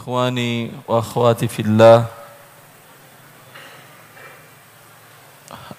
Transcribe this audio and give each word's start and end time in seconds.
إخواني 0.00 0.72
وأخواتي 0.88 1.44
في 1.44 1.60
الله 1.60 2.08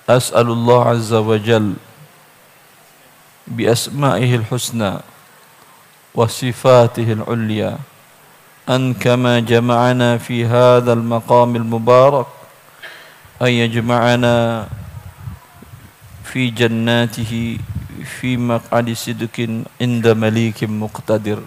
أسأل 0.09 0.46
الله 0.46 0.79
عز 0.86 1.13
وجل 1.13 1.74
بأسمائه 3.49 4.36
الحسنى 4.36 4.94
وصفاته 6.13 7.07
العليا 7.18 7.81
أن 8.70 8.94
كما 8.94 9.42
جمعنا 9.42 10.22
في 10.22 10.46
هذا 10.46 10.94
المقام 10.94 11.56
المبارك 11.56 12.30
أن 13.42 13.52
يجمعنا 13.58 14.68
في 16.30 16.54
جناته 16.54 17.58
في 18.06 18.38
مقعد 18.38 18.94
صدق 18.94 19.66
عند 19.82 20.06
مليك 20.08 20.64
مقتدر. 20.70 21.42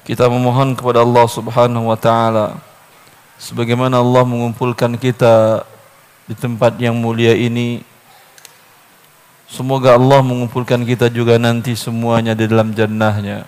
Kita 0.00 0.32
memohon 0.32 0.72
kepada 0.72 1.04
Allah 1.04 1.28
Subhanahu 1.28 1.92
wa 1.92 1.98
taala 2.00 2.56
sebagaimana 3.36 4.00
Allah 4.00 4.24
mengumpulkan 4.24 4.96
kita 4.96 5.60
di 6.24 6.32
tempat 6.32 6.80
yang 6.80 6.96
mulia 6.96 7.36
ini. 7.36 7.84
Semoga 9.44 10.00
Allah 10.00 10.24
mengumpulkan 10.24 10.88
kita 10.88 11.12
juga 11.12 11.36
nanti 11.36 11.76
semuanya 11.76 12.32
di 12.32 12.48
dalam 12.48 12.72
jannahnya. 12.72 13.44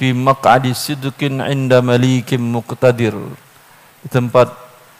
Fi 0.00 0.16
maq'adi 0.16 0.72
sidqin 0.72 1.44
'inda 1.44 1.84
malikim 1.84 2.40
muqtadir. 2.40 3.12
Di 4.00 4.08
tempat 4.08 4.48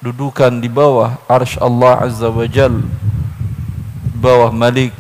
dudukan 0.05 0.61
di 0.61 0.69
bawah 0.69 1.17
arsy 1.25 1.57
Allah 1.57 2.05
Azza 2.05 2.29
wa 2.29 2.45
Jal. 2.45 2.85
Bawah 4.21 4.53
malik 4.53 4.93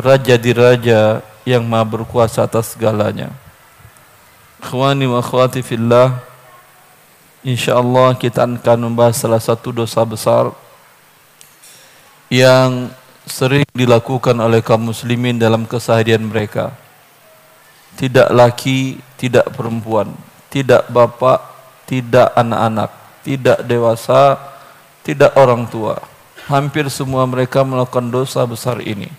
raja 0.00 0.40
di 0.40 0.56
raja 0.56 1.20
yang 1.44 1.68
maha 1.68 1.84
berkuasa 1.84 2.48
atas 2.48 2.72
segalanya 2.72 3.36
Ikhwani 4.62 5.10
wa 5.10 5.18
akhwati 5.18 5.58
fillah 5.60 6.22
InsyaAllah 7.42 8.14
kita 8.14 8.46
akan 8.46 8.78
membahas 8.86 9.18
salah 9.18 9.42
satu 9.42 9.74
dosa 9.74 10.06
besar 10.06 10.54
Yang 12.30 12.94
sering 13.26 13.66
dilakukan 13.74 14.38
oleh 14.38 14.62
kaum 14.62 14.94
muslimin 14.94 15.38
dalam 15.38 15.66
keseharian 15.66 16.22
mereka. 16.22 16.70
Tidak 17.98 18.30
laki, 18.30 19.02
tidak 19.18 19.50
perempuan 19.50 20.14
Tidak 20.46 20.86
bapak, 20.94 21.42
tidak 21.90 22.30
anak-anak 22.38 22.90
Tidak 23.26 23.66
dewasa, 23.66 24.38
tidak 25.02 25.34
orang 25.34 25.66
tua. 25.66 25.98
Hampir 26.46 26.86
semua 26.90 27.26
mereka 27.26 27.66
melakukan 27.66 28.10
dosa 28.10 28.46
besar 28.46 28.78
ini. 28.82 29.10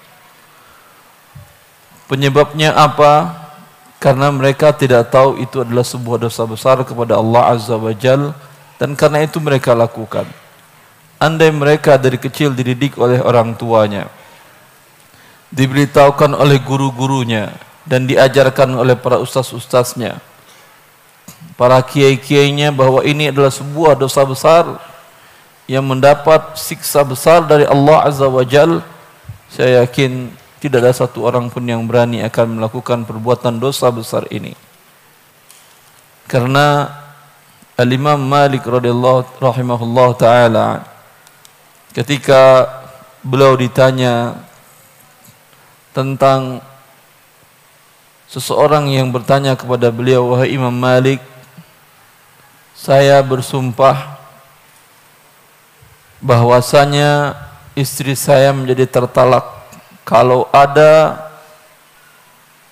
Penyebabnya 2.07 2.75
apa? 2.75 3.42
Karena 4.03 4.27
mereka 4.35 4.75
tidak 4.75 5.07
tahu 5.07 5.39
itu 5.39 5.63
adalah 5.63 5.87
sebuah 5.87 6.19
dosa 6.27 6.43
besar 6.43 6.83
kepada 6.83 7.15
Allah 7.15 7.55
Azza 7.55 7.79
wa 7.79 7.95
Jal 7.95 8.35
dan 8.75 8.99
karena 8.99 9.23
itu 9.23 9.39
mereka 9.39 9.71
lakukan. 9.71 10.27
Andai 11.23 11.55
mereka 11.55 11.95
dari 11.95 12.19
kecil 12.19 12.51
dididik 12.51 12.99
oleh 12.99 13.23
orang 13.23 13.55
tuanya 13.55 14.11
diberitahukan 15.53 16.33
oleh 16.33 16.57
guru-gurunya 16.65 17.53
dan 17.85 18.09
diajarkan 18.09 18.73
oleh 18.73 18.97
para 18.97 19.21
ustaz-ustaznya 19.21 20.17
para 21.53 21.77
kiai-kiainya 21.77 22.73
bahwa 22.73 23.05
ini 23.05 23.29
adalah 23.29 23.53
sebuah 23.53 23.93
dosa 23.93 24.25
besar 24.25 24.81
yang 25.69 25.85
mendapat 25.85 26.57
siksa 26.57 27.05
besar 27.05 27.45
dari 27.45 27.69
Allah 27.69 28.09
Azza 28.09 28.25
wa 28.25 28.41
Jal 28.41 28.81
saya 29.53 29.85
yakin 29.85 30.33
tidak 30.63 30.79
ada 30.79 30.95
satu 30.95 31.27
orang 31.27 31.51
pun 31.51 31.59
yang 31.67 31.83
berani 31.83 32.23
akan 32.23 32.55
melakukan 32.55 33.03
perbuatan 33.03 33.59
dosa 33.59 33.91
besar 33.91 34.23
ini. 34.31 34.55
Karena 36.23 36.87
Al-Imam 37.75 38.15
Malik 38.15 38.63
radhiyallahu 38.63 39.43
rahimahullah 39.43 40.09
taala 40.15 40.67
ketika 41.91 42.63
beliau 43.19 43.59
ditanya 43.59 44.39
tentang 45.91 46.63
seseorang 48.31 48.87
yang 48.87 49.11
bertanya 49.11 49.59
kepada 49.59 49.91
beliau 49.91 50.31
wahai 50.31 50.55
Imam 50.55 50.71
Malik 50.71 51.19
saya 52.71 53.19
bersumpah 53.19 54.15
bahwasanya 56.23 57.35
istri 57.75 58.15
saya 58.15 58.55
menjadi 58.55 58.87
tertalak 58.87 59.62
kalau 60.03 60.47
ada 60.51 61.19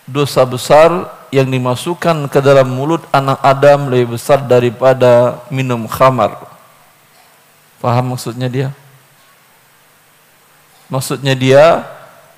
dosa 0.08 0.44
besar 0.44 1.08
yang 1.32 1.48
dimasukkan 1.48 2.28
ke 2.28 2.40
dalam 2.44 2.68
mulut 2.68 3.08
anak 3.16 3.40
Adam 3.40 3.88
lebih 3.88 4.20
besar 4.20 4.44
daripada 4.44 5.40
minum 5.48 5.88
khamar. 5.88 6.36
Paham 7.80 8.14
maksudnya 8.14 8.52
dia? 8.52 8.70
Maksudnya 10.92 11.32
dia 11.34 11.88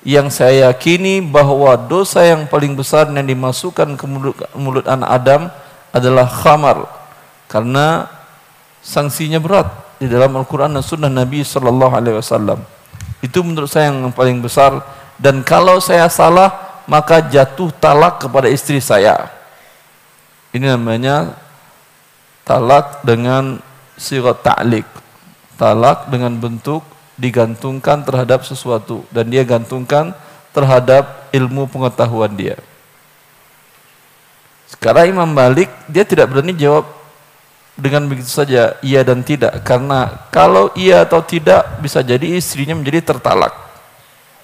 yang 0.06 0.30
saya 0.30 0.70
yakini 0.70 1.18
bahwa 1.18 1.74
dosa 1.74 2.22
yang 2.22 2.46
paling 2.46 2.78
besar 2.78 3.10
yang 3.10 3.26
dimasukkan 3.26 3.98
ke 3.98 4.04
mulut, 4.06 4.36
mulut 4.54 4.86
anak 4.86 5.10
Adam 5.10 5.42
adalah 5.90 6.30
khamar 6.30 6.86
karena 7.50 8.06
sanksinya 8.78 9.42
berat 9.42 9.66
di 9.98 10.06
dalam 10.06 10.30
Al-Quran 10.38 10.70
dan 10.70 10.84
Sunnah 10.86 11.10
Nabi 11.10 11.42
Sallallahu 11.42 11.92
Alaihi 11.98 12.16
Wasallam. 12.20 12.62
Itu 13.24 13.40
menurut 13.40 13.72
saya 13.72 13.88
yang 13.88 14.12
paling 14.12 14.44
besar 14.44 14.84
dan 15.16 15.40
kalau 15.40 15.80
saya 15.80 16.12
salah 16.12 16.82
maka 16.84 17.24
jatuh 17.24 17.72
talak 17.80 18.20
kepada 18.20 18.52
istri 18.52 18.84
saya. 18.84 19.32
Ini 20.52 20.76
namanya 20.76 21.32
talak 22.44 23.00
dengan 23.00 23.64
sirat 23.96 24.44
ta'lik. 24.44 24.84
Talak 25.56 26.12
dengan 26.12 26.36
bentuk 26.36 26.84
digantungkan 27.16 28.04
terhadap 28.04 28.44
sesuatu 28.44 29.08
dan 29.08 29.32
dia 29.32 29.40
gantungkan 29.46 30.12
terhadap 30.52 31.30
ilmu 31.32 31.64
pengetahuan 31.70 32.30
dia. 32.36 32.60
Sekarang 34.68 35.08
Imam 35.08 35.30
Malik 35.30 35.72
dia 35.88 36.04
tidak 36.04 36.28
berani 36.28 36.52
jawab 36.52 36.84
dengan 37.74 38.06
begitu 38.06 38.30
saja 38.30 38.78
iya 38.80 39.02
dan 39.02 39.22
tidak. 39.26 39.62
Karena 39.66 40.26
kalau 40.30 40.70
iya 40.78 41.02
atau 41.02 41.22
tidak 41.22 41.82
bisa 41.82 42.00
jadi 42.00 42.38
istrinya 42.38 42.78
menjadi 42.78 43.14
tertalak. 43.14 43.54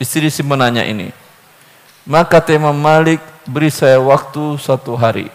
Istri 0.02 0.32
si 0.32 0.42
menanya 0.42 0.82
ini. 0.82 1.14
Maka 2.08 2.42
tema 2.42 2.74
Malik 2.74 3.22
beri 3.46 3.70
saya 3.70 4.00
waktu 4.02 4.58
satu 4.58 4.98
hari. 4.98 5.30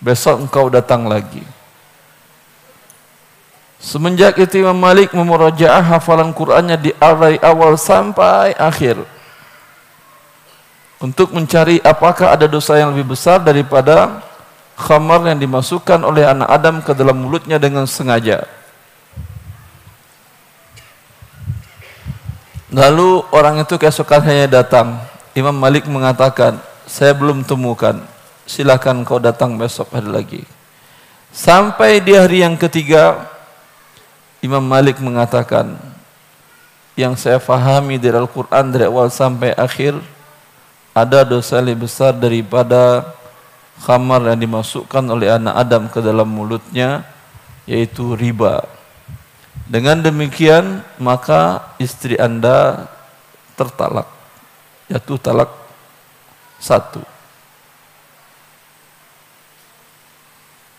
Besok 0.00 0.48
engkau 0.48 0.66
datang 0.68 1.08
lagi. 1.08 1.44
Semenjak 3.80 4.36
itu 4.36 4.60
Imam 4.60 4.76
Malik 4.76 5.16
memurajaah 5.16 5.80
hafalan 5.80 6.36
Qur'annya 6.36 6.76
di 6.76 6.92
awal 7.00 7.40
awal 7.40 7.80
sampai 7.80 8.52
akhir. 8.60 9.00
Untuk 11.00 11.32
mencari 11.32 11.80
apakah 11.80 12.36
ada 12.36 12.44
dosa 12.44 12.76
yang 12.76 12.92
lebih 12.92 13.16
besar 13.16 13.40
daripada 13.40 14.20
khamar 14.80 15.28
yang 15.28 15.36
dimasukkan 15.36 16.00
oleh 16.00 16.24
anak 16.24 16.48
Adam 16.48 16.80
ke 16.80 16.96
dalam 16.96 17.20
mulutnya 17.20 17.60
dengan 17.60 17.84
sengaja. 17.84 18.48
Lalu 22.72 23.26
orang 23.34 23.60
itu 23.60 23.76
keesokannya 23.76 24.48
datang. 24.48 24.96
Imam 25.36 25.54
Malik 25.54 25.84
mengatakan, 25.90 26.56
saya 26.88 27.12
belum 27.12 27.44
temukan. 27.44 28.00
Silakan 28.48 29.04
kau 29.04 29.20
datang 29.20 29.58
besok 29.60 29.90
hari 29.92 30.10
lagi. 30.10 30.42
Sampai 31.30 32.02
di 32.02 32.14
hari 32.14 32.42
yang 32.42 32.54
ketiga, 32.58 33.26
Imam 34.42 34.62
Malik 34.62 34.98
mengatakan, 34.98 35.78
yang 36.98 37.14
saya 37.14 37.38
fahami 37.38 37.98
dari 37.98 38.18
Al-Quran 38.18 38.70
dari 38.74 38.86
awal 38.86 39.10
sampai 39.10 39.54
akhir, 39.54 39.98
ada 40.90 41.22
dosa 41.22 41.62
lebih 41.62 41.86
besar 41.86 42.10
daripada 42.14 43.06
khamar 43.80 44.28
yang 44.28 44.38
dimasukkan 44.38 45.04
oleh 45.08 45.32
anak 45.32 45.54
Adam 45.56 45.82
ke 45.88 46.04
dalam 46.04 46.28
mulutnya 46.28 47.02
yaitu 47.64 48.12
riba. 48.14 48.68
Dengan 49.70 50.02
demikian 50.02 50.84
maka 51.00 51.72
istri 51.80 52.20
Anda 52.20 52.88
tertalak. 53.56 54.08
Jatuh 54.90 55.18
talak 55.18 55.50
satu. 56.58 57.00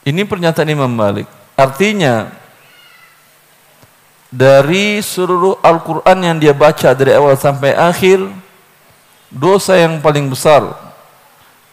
Ini 0.02 0.26
pernyataan 0.26 0.70
Imam 0.70 0.90
Malik. 0.90 1.30
Artinya 1.54 2.34
dari 4.34 4.98
seluruh 5.04 5.62
Al-Quran 5.62 6.18
yang 6.26 6.38
dia 6.42 6.56
baca 6.56 6.96
dari 6.98 7.14
awal 7.14 7.38
sampai 7.38 7.78
akhir 7.78 8.18
dosa 9.30 9.78
yang 9.78 10.02
paling 10.02 10.28
besar 10.32 10.81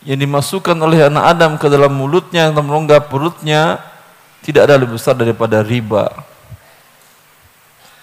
yang 0.09 0.25
dimasukkan 0.25 0.73
oleh 0.81 1.05
anak 1.05 1.37
Adam 1.37 1.53
ke 1.61 1.69
dalam 1.69 1.93
mulutnya, 1.93 2.49
yang 2.49 2.57
merongga 2.65 2.97
perutnya, 2.97 3.77
tidak 4.41 4.65
ada 4.65 4.81
lebih 4.81 4.97
besar 4.97 5.13
daripada 5.13 5.61
riba. 5.61 6.09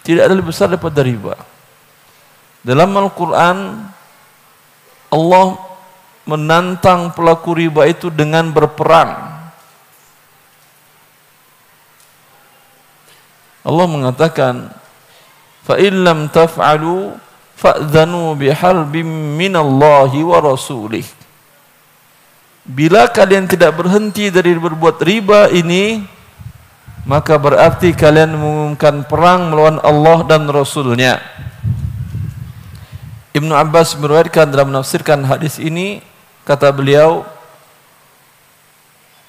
Tidak 0.06 0.22
ada 0.22 0.38
lebih 0.38 0.54
besar 0.54 0.69
daripada 0.69 1.02
riba. 1.02 1.34
Dalam 2.62 2.94
Al-Quran, 2.94 3.90
Allah 5.10 5.48
menantang 6.30 7.10
pelaku 7.10 7.57
riba 7.57 7.90
itu 7.90 8.13
dengan 8.13 8.54
berperang. 8.54 9.42
Allah 13.66 13.86
mengatakan, 13.90 14.69
فَإِنْ 15.66 16.06
لَمْ 16.06 16.19
تَفْعَلُوا 16.30 17.04
فَأْذَنُوا 17.57 18.30
بِحَلْبٍ 18.38 18.94
مِّنَ 19.42 19.54
اللَّهِ 19.57 20.12
وَرَسُولِهِ 20.13 21.25
Bila 22.65 23.06
kalian 23.13 23.45
tidak 23.45 23.77
berhenti 23.77 24.33
dari 24.33 24.57
berbuat 24.57 24.97
riba 25.06 25.53
ini 25.53 26.01
maka 27.06 27.38
berarti 27.38 27.94
kalian 27.94 28.33
mengumumkan 28.33 29.06
perang 29.06 29.53
melawan 29.53 29.77
Allah 29.85 30.25
dan 30.25 30.50
Rasulnya. 30.50 31.21
Ibnu 33.38 33.53
Abbas 33.53 33.94
meriwayatkan 34.01 34.50
dalam 34.50 34.73
menafsirkan 34.73 35.21
hadis 35.29 35.62
ini 35.62 36.01
kata 36.41 36.73
beliau 36.73 37.21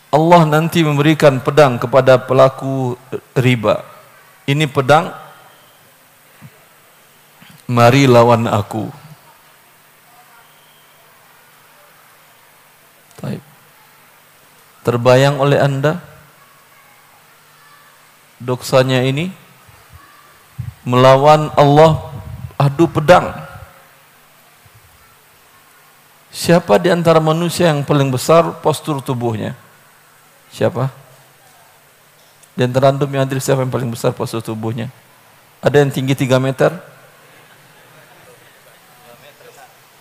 Allah 0.09 0.49
nanti 0.49 0.81
memberikan 0.81 1.37
pedang 1.45 1.77
kepada 1.77 2.17
pelaku 2.17 2.97
riba. 3.37 3.85
Ini 4.49 4.65
pedang 4.65 5.13
mari 7.69 8.09
lawan 8.09 8.49
aku. 8.49 8.89
Taib. 13.21 13.43
Terbayang 14.87 15.41
oleh 15.43 15.59
Anda 15.59 15.99
doksanya 18.39 19.03
ini 19.03 19.33
melawan 20.87 21.51
Allah 21.57 22.15
adu 22.55 22.87
pedang. 22.87 23.33
Siapa 26.31 26.77
di 26.77 26.93
antara 26.93 27.17
manusia 27.17 27.73
yang 27.73 27.81
paling 27.81 28.13
besar 28.13 28.61
postur 28.61 29.01
tubuhnya? 29.01 29.57
Siapa? 30.53 30.93
Di 32.53 32.65
antara 32.65 32.93
antum 32.93 33.09
yang 33.09 33.25
hadir 33.25 33.41
siapa 33.41 33.65
yang 33.65 33.73
paling 33.73 33.89
besar 33.89 34.13
postur 34.13 34.45
tubuhnya? 34.45 34.93
Ada 35.65 35.81
yang 35.81 35.91
tinggi 35.91 36.13
3 36.13 36.37
meter? 36.37 36.77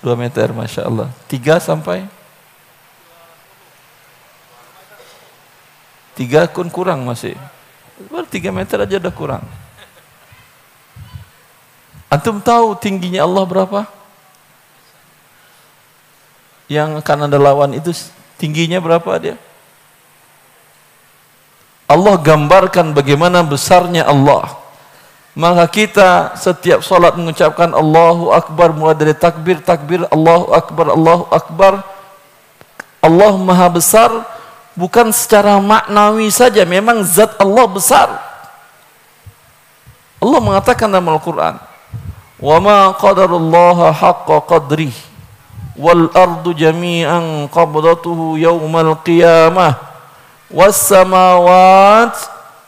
2 0.03 0.13
meter, 0.13 0.53
Masya 0.53 0.85
Allah. 0.85 1.09
3 1.31 1.57
sampai? 1.57 2.05
3 6.15 6.47
pun 6.55 6.67
kurang 6.71 7.03
masih. 7.03 7.35
Baru 8.07 8.27
3 8.27 8.51
meter 8.51 8.77
aja 8.79 8.95
udah 8.99 9.13
kurang. 9.13 9.43
Antum 12.07 12.39
tahu 12.39 12.79
tingginya 12.79 13.27
Allah 13.27 13.43
berapa? 13.43 13.79
Yang 16.71 17.03
akan 17.03 17.17
anda 17.29 17.37
lawan 17.37 17.75
itu 17.75 17.91
tingginya 18.39 18.79
berapa 18.79 19.11
dia? 19.19 19.35
Allah 21.85 22.17
gambarkan 22.17 22.95
bagaimana 22.95 23.45
besarnya 23.45 24.07
Allah. 24.07 24.57
Maka 25.35 25.67
kita 25.67 26.33
setiap 26.39 26.79
solat 26.79 27.19
mengucapkan 27.19 27.75
Allahu 27.75 28.31
Akbar 28.31 28.71
mulai 28.71 28.95
dari 28.95 29.11
takbir, 29.11 29.59
takbir, 29.59 30.07
Allahu 30.07 30.55
Akbar, 30.55 30.95
Allahu 30.95 31.27
Akbar. 31.27 31.83
Allah 33.03 33.33
maha 33.37 33.67
besar 33.69 34.09
bukan 34.75 35.09
secara 35.15 35.57
maknawi 35.57 36.27
saja 36.29 36.67
memang 36.67 37.01
zat 37.01 37.33
Allah 37.39 37.65
besar. 37.65 38.09
Allah 40.19 40.39
mengatakan 40.43 40.91
dalam 40.91 41.07
Al-Quran 41.11 41.55
wa 42.35 42.57
ma 42.59 42.91
qadarullaha 42.95 43.95
haqqa 43.95 44.43
qadrih 44.43 44.91
wal 45.79 46.11
ardu 46.11 46.55
jami'an 46.55 47.47
qabdatuhu 47.51 48.39
yawmal 48.39 48.99
qiyamah 49.03 49.79
was 50.51 50.75
samawat 50.75 52.15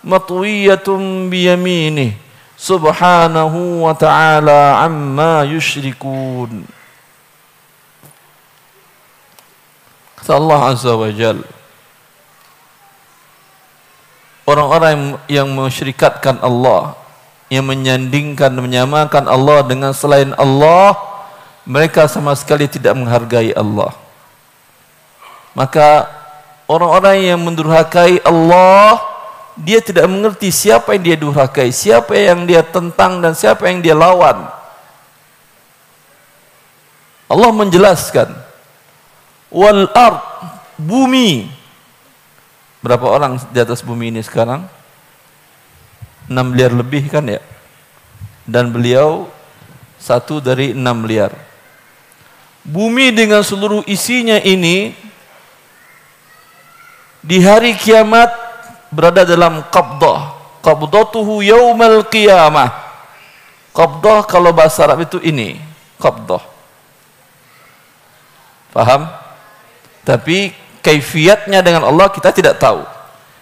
matwiyatun 0.04 1.28
biyaminih 1.32 2.16
subhanahu 2.60 3.86
wa 3.88 3.94
ta'ala 3.96 4.84
amma 4.84 5.48
kata 10.18 10.32
Allah 10.36 10.60
azza 10.76 10.94
wa 10.96 11.10
jalla 11.12 11.57
orang-orang 14.48 15.20
yang 15.28 15.52
mensyirikatkan 15.52 16.40
Allah, 16.40 16.96
yang 17.52 17.68
menyandingkan 17.68 18.56
menyamakan 18.56 19.28
Allah 19.28 19.60
dengan 19.68 19.92
selain 19.92 20.32
Allah, 20.40 20.96
mereka 21.68 22.08
sama 22.08 22.32
sekali 22.32 22.72
tidak 22.72 22.96
menghargai 22.96 23.52
Allah. 23.52 23.92
Maka 25.52 26.08
orang-orang 26.72 27.28
yang 27.28 27.40
mendurhakai 27.44 28.24
Allah, 28.24 29.04
dia 29.60 29.84
tidak 29.84 30.08
mengerti 30.08 30.48
siapa 30.48 30.96
yang 30.96 31.04
dia 31.04 31.18
durhakai, 31.20 31.68
siapa 31.76 32.16
yang 32.16 32.48
dia 32.48 32.64
tentang 32.64 33.20
dan 33.20 33.36
siapa 33.36 33.68
yang 33.68 33.84
dia 33.84 33.98
lawan. 33.98 34.48
Allah 37.28 37.52
menjelaskan 37.52 38.32
wal 39.52 39.92
ard 39.92 40.24
bumi 40.80 41.57
Berapa 42.82 43.06
orang 43.10 43.42
di 43.50 43.60
atas 43.60 43.82
bumi 43.82 44.14
ini 44.14 44.22
sekarang? 44.22 44.66
6 46.28 46.36
miliar 46.52 46.76
lebih 46.76 47.10
kan 47.10 47.26
ya? 47.26 47.42
Dan 48.46 48.70
beliau 48.70 49.28
satu 49.98 50.38
dari 50.38 50.72
6 50.76 50.82
miliar. 51.04 51.34
Bumi 52.68 53.16
dengan 53.16 53.42
seluruh 53.42 53.82
isinya 53.88 54.38
ini 54.44 54.92
di 57.24 57.40
hari 57.44 57.76
kiamat 57.76 58.30
berada 58.92 59.24
dalam 59.24 59.64
qabdah. 59.68 60.36
Qabdatuhu 60.64 61.44
yaumal 61.44 62.04
qiyamah. 62.12 62.72
Qabdah 63.72 64.26
kalau 64.28 64.52
bahasa 64.52 64.84
Arab 64.84 65.06
itu 65.06 65.22
ini, 65.24 65.62
qabdah. 66.02 66.44
Paham? 68.74 69.08
Tapi 70.04 70.52
kaifiatnya 70.88 71.60
dengan 71.60 71.84
Allah 71.84 72.08
kita 72.08 72.32
tidak 72.32 72.64
tahu. 72.64 72.88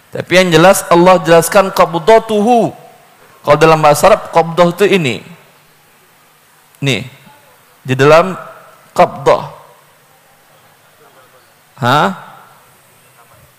Tapi 0.09 0.31
yang 0.33 0.49
jelas 0.49 0.81
Allah 0.89 1.21
jelaskan 1.21 1.69
qabdatuhu. 1.69 2.73
Kalau 3.45 3.57
dalam 3.61 3.77
bahasa 3.77 4.09
Arab 4.09 4.33
qabdah 4.33 4.73
itu 4.73 4.85
ini. 4.89 5.21
Nih. 6.81 7.05
Di 7.85 7.93
dalam 7.93 8.33
qabdah. 8.97 9.53
Hah? 11.77 12.09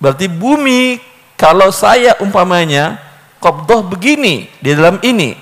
Berarti 0.03 0.27
bumi 0.27 0.99
kalau 1.39 1.71
saya 1.71 2.19
umpamanya 2.19 2.99
qabdah 3.39 3.87
begini 3.87 4.51
di 4.59 4.75
dalam 4.75 4.99
ini. 5.07 5.39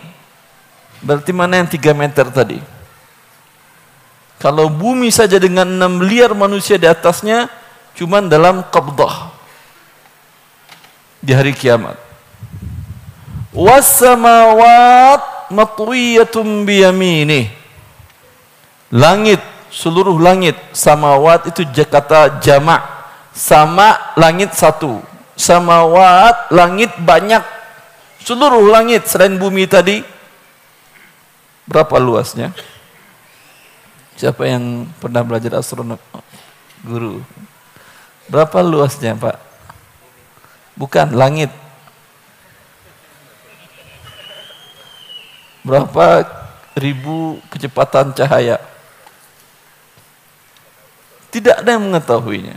Berarti 1.00 1.32
mana 1.32 1.64
yang 1.64 1.70
3 1.70 1.80
meter 1.96 2.26
tadi? 2.28 2.58
Kalau 4.36 4.68
bumi 4.68 5.08
saja 5.08 5.40
dengan 5.40 5.64
6 5.64 6.04
miliar 6.04 6.36
manusia 6.36 6.76
di 6.76 6.84
atasnya 6.84 7.48
cuman 7.94 8.26
dalam 8.26 8.66
qabdah 8.68 9.30
di 11.22 11.32
hari 11.32 11.54
kiamat. 11.54 11.96
Wasamawat 13.54 15.48
matwiyatun 15.54 16.66
biyamini 16.66 17.46
langit 18.90 19.38
seluruh 19.70 20.18
langit 20.18 20.58
samawat 20.70 21.50
itu 21.50 21.66
kata 21.86 22.42
jamak. 22.42 22.82
Sama 23.34 24.14
langit 24.14 24.54
satu. 24.54 25.02
Samawat 25.34 26.54
langit 26.54 26.94
banyak. 27.02 27.42
Seluruh 28.22 28.70
langit 28.70 29.10
selain 29.10 29.34
bumi 29.34 29.66
tadi. 29.66 30.06
Berapa 31.66 31.98
luasnya? 31.98 32.54
Siapa 34.14 34.46
yang 34.46 34.86
pernah 35.02 35.26
belajar 35.26 35.58
astronomi 35.58 35.98
guru 36.86 37.18
Berapa 38.25 38.64
luasnya 38.64 39.12
Pak? 39.16 39.37
Bukan, 40.75 41.12
langit. 41.12 41.52
Berapa 45.64 46.25
ribu 46.76 47.38
kecepatan 47.52 48.16
cahaya? 48.16 48.59
Tidak 51.31 51.62
ada 51.62 51.76
yang 51.76 51.90
mengetahuinya. 51.90 52.57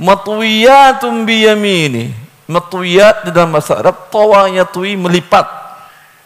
Matwiyatun 0.00 1.24
biyamini. 1.24 2.12
Matwiyat 2.50 3.28
di 3.28 3.30
dalam 3.30 3.54
bahasa 3.54 3.78
Arab, 3.78 4.10
tawa 4.10 4.50
yatwi 4.50 4.98
melipat. 4.98 5.46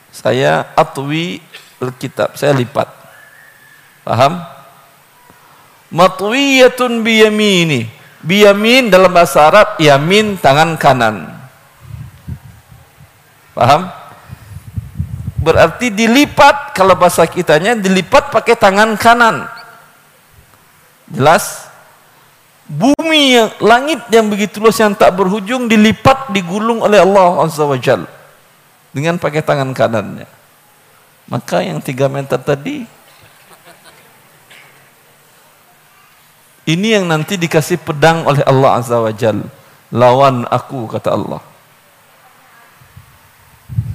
Saya 0.09 0.73
atwi 0.73 1.45
kitab, 2.01 2.33
saya 2.39 2.57
lipat. 2.57 2.89
Paham? 4.09 4.41
Matwiyatun 5.93 7.05
biyamini 7.05 7.94
Biyamin 8.25 8.89
dalam 8.89 9.13
bahasa 9.13 9.53
Arab, 9.53 9.77
yamin 9.77 10.41
tangan 10.41 10.81
kanan. 10.81 11.29
Paham? 13.53 13.93
Berarti 15.45 15.93
dilipat, 15.93 16.73
kalau 16.73 16.97
bahasa 16.97 17.29
kitanya 17.29 17.77
dilipat 17.77 18.33
pakai 18.33 18.57
tangan 18.57 18.97
kanan. 18.97 19.45
Jelas? 21.13 21.69
Bumi 22.65 23.37
yang, 23.37 23.53
langit 23.61 24.01
yang 24.09 24.33
begitu 24.33 24.57
luas 24.57 24.81
yang 24.81 24.97
tak 24.97 25.13
berhujung 25.13 25.69
dilipat, 25.69 26.33
digulung 26.33 26.81
oleh 26.81 27.05
Allah 27.05 27.45
Azza 27.45 27.69
dengan 28.89 29.21
pakai 29.21 29.45
tangan 29.45 29.77
kanannya. 29.77 30.25
Maka 31.29 31.61
yang 31.61 31.85
tiga 31.85 32.09
meter 32.09 32.41
tadi 32.41 32.89
ini 36.65 36.97
yang 36.97 37.05
nanti 37.05 37.37
dikasih 37.37 37.81
pedang 37.85 38.25
oleh 38.25 38.41
Allah 38.49 38.81
Azza 38.81 38.97
wa 38.97 39.13
Jal. 39.13 39.45
Lawan 39.93 40.49
aku 40.49 40.89
kata 40.89 41.13
Allah. 41.13 41.41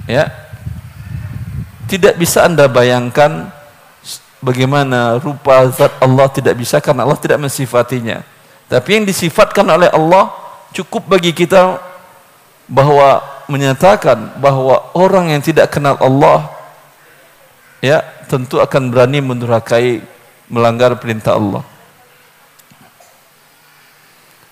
Ya. 0.06 0.30
Tidak 1.90 2.14
bisa 2.14 2.46
Anda 2.46 2.70
bayangkan 2.70 3.50
bagaimana 4.38 5.18
rupa 5.20 5.68
zat 5.74 5.98
Allah 6.00 6.26
tidak 6.32 6.54
bisa 6.56 6.78
karena 6.78 7.02
Allah 7.02 7.18
tidak 7.18 7.42
mensifatinya. 7.42 8.22
Tapi 8.70 9.02
yang 9.02 9.04
disifatkan 9.06 9.66
oleh 9.66 9.90
Allah 9.90 10.30
cukup 10.70 11.10
bagi 11.10 11.34
kita 11.34 11.82
bahwa 12.70 13.18
menyatakan 13.50 14.38
bahwa 14.38 14.94
orang 14.94 15.34
yang 15.34 15.42
tidak 15.42 15.74
kenal 15.74 15.98
Allah 15.98 16.46
ya 17.82 18.06
tentu 18.30 18.62
akan 18.62 18.94
berani 18.94 19.18
mendurhakai 19.18 20.06
melanggar 20.46 20.94
perintah 21.02 21.34
Allah. 21.34 21.66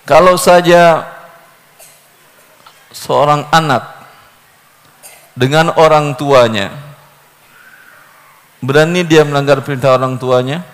Kalau 0.09 0.41
saja 0.41 1.05
seorang 2.89 3.45
anak 3.53 3.85
dengan 5.37 5.69
orang 5.77 6.17
tuanya 6.17 6.73
berani 8.65 9.05
dia 9.05 9.21
melanggar 9.21 9.61
perintah 9.61 9.93
orang 9.93 10.17
tuanya 10.17 10.65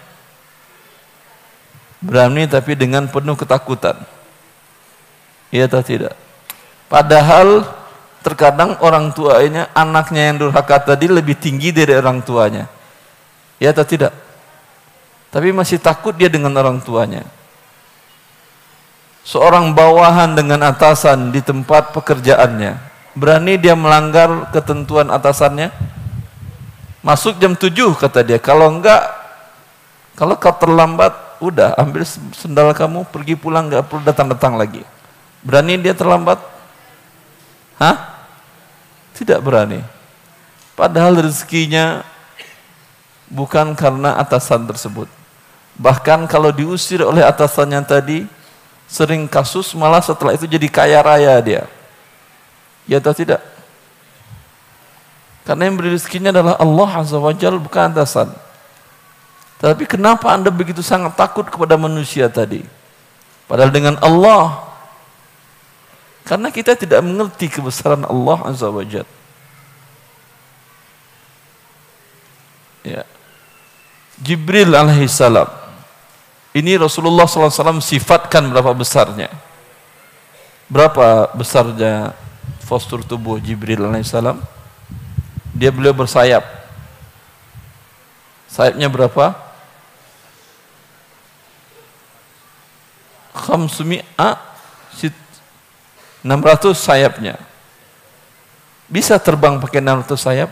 berani 1.99 2.47
tapi 2.47 2.79
dengan 2.79 3.11
penuh 3.11 3.35
ketakutan 3.35 3.99
iya 5.51 5.67
atau 5.67 5.83
tidak 5.83 6.15
Padahal 6.85 7.65
terkadang 8.21 8.77
orang 8.81 9.09
tuanya, 9.13 9.73
anaknya 9.73 10.31
yang 10.31 10.37
durhaka 10.37 10.93
tadi 10.93 11.09
lebih 11.09 11.37
tinggi 11.37 11.73
dari 11.73 11.97
orang 11.97 12.21
tuanya. 12.21 12.69
Ya 13.57 13.73
atau 13.73 13.85
tidak? 13.87 14.13
Tapi 15.33 15.49
masih 15.51 15.81
takut 15.81 16.13
dia 16.13 16.29
dengan 16.29 16.53
orang 16.55 16.79
tuanya. 16.79 17.25
Seorang 19.25 19.73
bawahan 19.73 20.37
dengan 20.37 20.61
atasan 20.69 21.33
di 21.33 21.41
tempat 21.41 21.89
pekerjaannya. 21.97 22.77
Berani 23.17 23.57
dia 23.57 23.73
melanggar 23.73 24.53
ketentuan 24.53 25.09
atasannya? 25.09 25.73
Masuk 27.01 27.41
jam 27.41 27.57
7 27.57 27.73
kata 27.97 28.21
dia. 28.21 28.37
Kalau 28.37 28.69
enggak, 28.69 29.01
kalau 30.13 30.37
kau 30.37 30.53
terlambat, 30.53 31.41
udah 31.41 31.73
ambil 31.73 32.05
sendal 32.37 32.69
kamu, 32.77 33.01
pergi 33.09 33.33
pulang, 33.33 33.65
enggak 33.65 33.89
perlu 33.89 34.05
datang-datang 34.05 34.61
lagi. 34.61 34.85
Berani 35.41 35.81
dia 35.81 35.97
terlambat? 35.97 36.37
Hah? 37.81 38.29
Tidak 39.17 39.41
berani. 39.41 39.81
Padahal 40.77 41.17
rezekinya 41.17 42.05
bukan 43.25 43.73
karena 43.73 44.21
atasan 44.21 44.69
tersebut. 44.69 45.09
Bahkan 45.81 46.29
kalau 46.29 46.53
diusir 46.53 47.01
oleh 47.01 47.25
atasannya 47.25 47.81
tadi, 47.87 48.44
sering 48.85 49.25
kasus 49.25 49.73
malah 49.73 50.01
setelah 50.01 50.37
itu 50.37 50.45
jadi 50.45 50.67
kaya 50.69 50.99
raya 51.01 51.35
dia. 51.41 51.63
Ya 52.85 53.01
atau 53.01 53.13
tidak? 53.17 53.41
Karena 55.45 55.69
yang 55.69 55.77
beri 55.77 55.93
rezekinya 55.93 56.33
adalah 56.33 56.57
Allah 56.57 56.89
Azza 57.05 57.17
wa 57.21 57.33
Jal, 57.33 57.61
bukan 57.61 57.93
atasan. 57.93 58.33
Tapi 59.61 59.85
kenapa 59.85 60.33
anda 60.33 60.49
begitu 60.49 60.81
sangat 60.81 61.13
takut 61.13 61.45
kepada 61.45 61.77
manusia 61.77 62.29
tadi? 62.29 62.65
Padahal 63.45 63.69
dengan 63.69 63.95
Allah 64.01 64.65
karena 66.25 66.49
kita 66.49 66.73
tidak 66.73 67.05
mengerti 67.05 67.45
kebesaran 67.45 68.01
Allah 68.01 68.37
Azza 68.49 68.69
wa 68.73 68.81
Jal. 68.81 69.05
Ya. 72.81 73.05
Jibril 74.21 74.73
alaihissalam. 74.73 75.64
Ini 76.55 76.79
Rasulullah 76.79 77.27
SAW 77.27 77.83
sifatkan 77.83 78.47
berapa 78.47 78.71
besarnya. 78.71 79.27
Berapa 80.71 81.27
besarnya 81.35 82.15
postur 82.63 83.03
tubuh 83.03 83.35
Jibril 83.43 83.83
alaihissalam? 83.83 84.39
Dia 85.51 85.67
beliau 85.75 85.91
bersayap. 85.91 86.47
Sayapnya 88.47 88.87
berapa? 88.87 89.35
Khamsumi'a 93.35 94.55
600 96.23 96.71
sayapnya. 96.73 97.35
Bisa 98.87 99.19
terbang 99.21 99.59
pakai 99.59 99.83
600 99.83 100.15
sayap? 100.15 100.49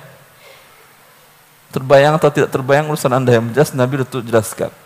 Terbayang 1.71 2.19
atau 2.19 2.29
tidak 2.29 2.51
terbayang 2.51 2.91
urusan 2.91 3.09
Anda 3.09 3.39
yang 3.39 3.49
jelas 3.55 3.71
Nabi 3.71 4.03
itu 4.03 4.19
jelaskan. 4.21 4.82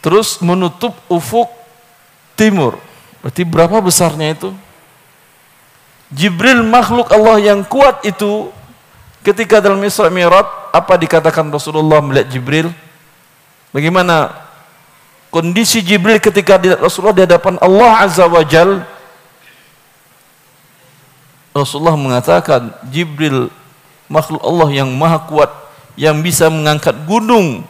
Terus 0.00 0.40
menutup 0.40 0.96
ufuk 1.12 1.48
timur. 2.36 2.80
Berarti 3.20 3.44
berapa 3.44 3.76
besarnya 3.84 4.32
itu? 4.32 4.50
Jibril 6.10 6.64
makhluk 6.66 7.12
Allah 7.12 7.38
yang 7.38 7.60
kuat 7.62 8.02
itu 8.02 8.50
ketika 9.22 9.62
dalam 9.62 9.78
Isra 9.84 10.10
Mi'raj 10.10 10.74
apa 10.74 10.94
dikatakan 10.98 11.46
Rasulullah 11.52 12.02
melihat 12.02 12.32
Jibril? 12.32 12.68
Bagaimana 13.70 14.34
kondisi 15.30 15.84
Jibril 15.84 16.18
ketika 16.18 16.58
Rasulullah 16.80 17.14
di 17.14 17.24
hadapan 17.28 17.54
Allah 17.62 18.02
Azza 18.02 18.26
wa 18.26 18.42
Jal 18.42 18.82
Rasulullah 21.54 21.94
mengatakan 21.94 22.74
Jibril 22.90 23.52
makhluk 24.10 24.42
Allah 24.42 24.68
yang 24.74 24.90
maha 24.90 25.22
kuat 25.30 25.50
yang 25.94 26.18
bisa 26.24 26.50
mengangkat 26.50 26.96
gunung 27.06 27.62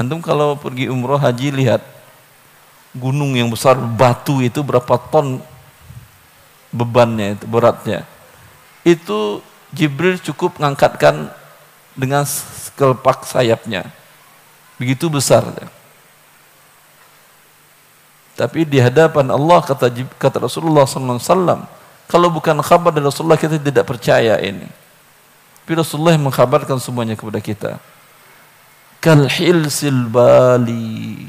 antum 0.00 0.24
kalau 0.24 0.56
pergi 0.56 0.88
umroh 0.88 1.20
haji 1.20 1.52
lihat 1.52 1.84
gunung 2.96 3.36
yang 3.36 3.52
besar 3.52 3.76
batu 3.76 4.40
itu 4.40 4.64
berapa 4.64 4.96
ton 5.12 5.44
bebannya 6.72 7.36
itu 7.36 7.44
beratnya 7.44 8.08
itu 8.80 9.44
Jibril 9.70 10.16
cukup 10.18 10.56
mengangkatkan 10.56 11.28
dengan 11.92 12.24
sekelepak 12.24 13.28
sayapnya 13.28 13.92
begitu 14.80 15.12
besar 15.12 15.44
tapi 18.40 18.64
di 18.64 18.80
hadapan 18.80 19.28
Allah 19.28 19.60
kata 19.60 19.92
kata 20.16 20.40
Rasulullah 20.40 20.88
SAW, 20.88 21.68
kalau 22.08 22.28
bukan 22.32 22.56
kabar 22.64 22.88
dari 22.88 23.04
Rasulullah 23.04 23.36
kita 23.36 23.60
tidak 23.60 23.84
percaya 23.84 24.40
ini. 24.40 24.64
Tapi 25.60 25.72
Rasulullah 25.76 26.16
mengkabarkan 26.16 26.80
semuanya 26.80 27.20
kepada 27.20 27.36
kita. 27.36 27.76
Kal 29.00 29.26
hilsil 29.32 30.06
bali. 30.12 31.28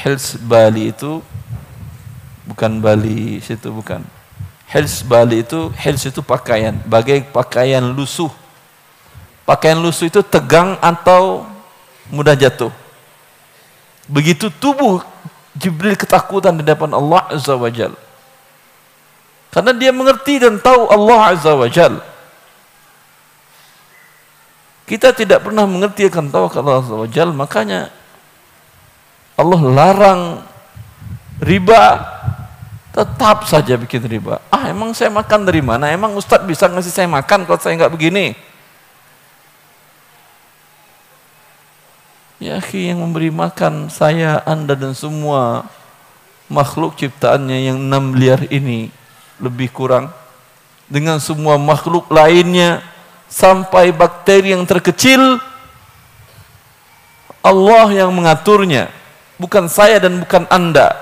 Hils 0.00 0.40
Bali 0.40 0.94
itu 0.94 1.20
bukan 2.48 2.80
Bali 2.80 3.42
situ 3.44 3.68
bukan. 3.68 4.00
Hils 4.70 5.02
Bali 5.04 5.44
itu 5.44 5.68
hils 5.76 6.06
itu 6.06 6.22
pakaian, 6.24 6.78
bagai 6.86 7.26
pakaian 7.28 7.82
lusuh. 7.82 8.30
Pakaian 9.44 9.76
lusuh 9.76 10.06
itu 10.06 10.22
tegang 10.22 10.78
atau 10.78 11.44
mudah 12.08 12.38
jatuh. 12.38 12.70
Begitu 14.06 14.48
tubuh 14.48 15.02
Jibril 15.58 15.98
ketakutan 15.98 16.54
di 16.56 16.62
depan 16.62 16.88
Allah 16.94 17.26
Azza 17.28 17.58
wa 17.58 17.68
Jal. 17.68 17.92
Karena 19.50 19.74
dia 19.74 19.90
mengerti 19.90 20.38
dan 20.38 20.62
tahu 20.62 20.86
Allah 20.86 21.34
Azza 21.34 21.52
wa 21.52 21.66
Jal. 21.66 21.98
Kita 24.90 25.14
tidak 25.14 25.46
pernah 25.46 25.70
mengerti 25.70 26.10
akan 26.10 26.34
tahu 26.34 26.50
kalau 26.50 26.82
Allah 26.82 27.06
Jal, 27.14 27.30
makanya 27.30 27.94
Allah 29.38 29.62
larang 29.62 30.22
riba 31.38 32.02
tetap 32.90 33.46
saja 33.46 33.78
bikin 33.78 34.02
riba. 34.02 34.42
Ah 34.50 34.66
emang 34.66 34.90
saya 34.90 35.14
makan 35.14 35.46
dari 35.46 35.62
mana? 35.62 35.86
Emang 35.94 36.18
Ustadz 36.18 36.42
bisa 36.42 36.66
ngasih 36.66 36.90
saya 36.90 37.06
makan 37.06 37.46
kalau 37.46 37.62
saya 37.62 37.78
nggak 37.78 37.94
begini? 37.94 38.34
Ya 42.42 42.58
akhi 42.58 42.90
yang 42.90 42.98
memberi 42.98 43.30
makan 43.30 43.94
saya, 43.94 44.42
anda 44.42 44.74
dan 44.74 44.98
semua 44.98 45.70
makhluk 46.50 46.98
ciptaannya 46.98 47.70
yang 47.70 47.78
enam 47.78 48.10
miliar 48.10 48.42
ini 48.50 48.90
lebih 49.38 49.70
kurang 49.70 50.10
dengan 50.90 51.22
semua 51.22 51.62
makhluk 51.62 52.10
lainnya 52.10 52.82
sampai 53.30 53.94
bakteri 53.94 54.52
yang 54.52 54.66
terkecil 54.66 55.38
Allah 57.40 57.86
yang 57.94 58.10
mengaturnya 58.10 58.90
bukan 59.38 59.70
saya 59.70 60.02
dan 60.02 60.20
bukan 60.20 60.44
anda 60.50 60.92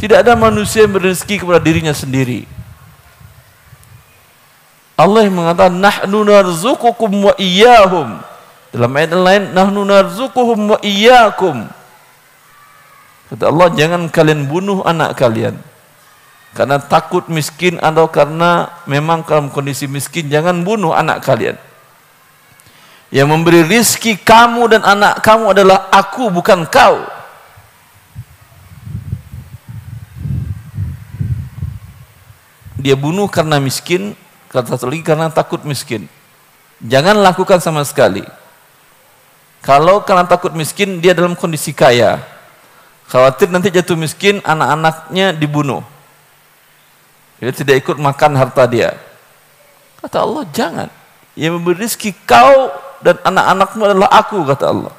tidak 0.00 0.24
ada 0.24 0.32
manusia 0.34 0.88
yang 0.88 0.96
berrezeki 0.96 1.44
kepada 1.44 1.60
dirinya 1.60 1.92
sendiri 1.92 2.48
Allah 4.96 5.28
yang 5.28 5.36
mengatakan 5.36 5.76
nahnu 5.76 6.24
narzuqukum 6.24 7.30
wa 7.30 7.34
iyyahum 7.36 8.24
dalam 8.76 8.92
ayat 8.92 9.16
lain, 9.16 9.42
nahnu 9.56 9.88
narzuquhum 9.88 10.76
wa 10.76 10.78
iyyakum. 10.84 11.64
Kata 13.32 13.48
Allah, 13.48 13.72
jangan 13.72 14.12
kalian 14.12 14.44
bunuh 14.44 14.84
anak 14.84 15.16
kalian. 15.16 15.56
Karena 16.56 16.80
takut 16.80 17.28
miskin 17.28 17.76
atau 17.84 18.08
karena 18.08 18.72
memang 18.88 19.20
dalam 19.28 19.52
kondisi 19.52 19.84
miskin 19.84 20.32
jangan 20.32 20.64
bunuh 20.64 20.96
anak 20.96 21.20
kalian. 21.20 21.60
Yang 23.12 23.28
memberi 23.28 23.60
rizki 23.60 24.16
kamu 24.16 24.72
dan 24.72 24.82
anak 24.82 25.20
kamu 25.20 25.52
adalah 25.52 25.92
aku 25.92 26.32
bukan 26.32 26.64
kau. 26.64 27.04
Dia 32.80 32.96
bunuh 32.96 33.28
karena 33.28 33.60
miskin 33.60 34.16
kata 34.48 34.80
satu 34.80 34.88
lagi 34.88 35.04
karena 35.04 35.28
takut 35.28 35.60
miskin. 35.60 36.08
Jangan 36.80 37.20
lakukan 37.20 37.60
sama 37.60 37.84
sekali. 37.84 38.24
Kalau 39.60 40.00
karena 40.08 40.24
takut 40.24 40.56
miskin 40.56 41.04
dia 41.04 41.12
dalam 41.12 41.36
kondisi 41.36 41.76
kaya. 41.76 42.24
Khawatir 43.12 43.52
nanti 43.52 43.68
jatuh 43.68 43.94
miskin 43.94 44.40
anak-anaknya 44.40 45.36
dibunuh 45.36 45.84
dia 47.36 47.52
tidak 47.52 47.84
ikut 47.84 47.96
makan 48.00 48.32
harta 48.36 48.64
dia. 48.64 48.96
Kata 50.00 50.24
Allah, 50.24 50.44
jangan. 50.52 50.88
Yang 51.36 51.52
memberi 51.60 51.76
rezeki 51.84 52.10
kau 52.24 52.72
dan 53.04 53.20
anak-anakmu 53.20 53.82
adalah 53.84 54.10
aku, 54.12 54.40
kata 54.48 54.64
Allah. 54.72 54.94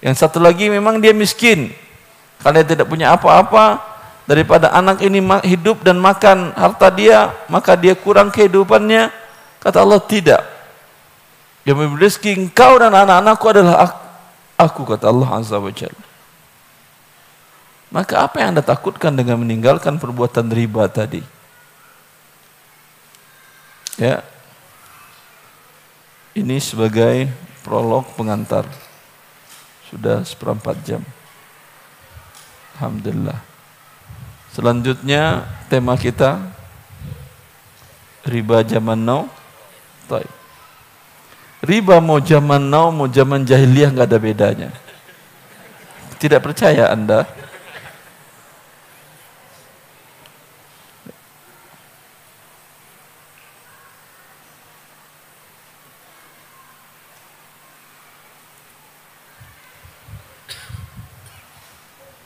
Yang 0.00 0.14
satu 0.24 0.40
lagi 0.40 0.72
memang 0.72 0.96
dia 1.02 1.12
miskin. 1.12 1.74
Karena 2.40 2.64
dia 2.64 2.78
tidak 2.78 2.88
punya 2.88 3.12
apa-apa, 3.12 3.82
daripada 4.24 4.72
anak 4.72 5.04
ini 5.04 5.20
hidup 5.44 5.84
dan 5.84 6.00
makan 6.00 6.56
harta 6.56 6.88
dia, 6.88 7.34
maka 7.52 7.76
dia 7.76 7.92
kurang 7.92 8.32
kehidupannya. 8.32 9.12
Kata 9.60 9.84
Allah, 9.84 10.00
tidak. 10.00 10.40
Yang 11.68 11.76
memberi 11.84 12.08
rezeki 12.08 12.30
engkau 12.48 12.80
dan 12.80 12.96
anak-anakku 12.96 13.44
adalah 13.52 13.92
aku, 14.56 14.88
kata 14.88 15.12
Allah 15.12 15.28
Azza 15.36 15.60
wa 15.60 15.68
Jalla. 15.68 16.06
Maka 17.88 18.24
apa 18.24 18.40
yang 18.40 18.56
anda 18.56 18.64
takutkan 18.64 19.12
dengan 19.16 19.40
meninggalkan 19.40 19.96
perbuatan 19.96 20.48
riba 20.52 20.88
tadi? 20.92 21.37
Ya. 23.98 24.22
Ini 26.38 26.62
sebagai 26.62 27.26
prolog 27.66 28.06
pengantar. 28.14 28.62
Sudah 29.90 30.22
seperempat 30.22 30.78
jam. 30.86 31.02
Alhamdulillah. 32.78 33.42
Selanjutnya 34.54 35.50
tema 35.66 35.98
kita 35.98 36.38
riba 38.22 38.62
zaman 38.62 39.02
now. 39.02 39.26
Taib. 40.06 40.30
Riba 41.58 41.98
mau 41.98 42.22
zaman 42.22 42.62
now, 42.70 42.94
mau 42.94 43.10
zaman 43.10 43.42
jahiliyah 43.42 43.90
nggak 43.90 44.08
ada 44.14 44.18
bedanya. 44.22 44.70
Tidak 46.22 46.38
percaya 46.38 46.86
Anda? 46.94 47.26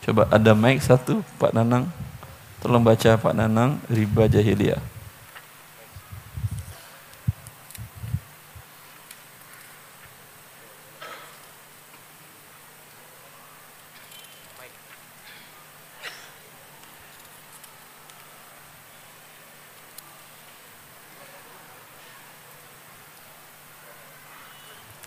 Coba 0.03 0.27
ada 0.35 0.51
mic 0.51 0.83
satu 0.83 1.23
Pak 1.39 1.55
Nanang. 1.55 1.87
Tolong 2.59 2.83
baca 2.83 3.15
Pak 3.15 3.35
Nanang 3.39 3.79
riba 3.87 4.27
jahiliyah. 4.27 4.83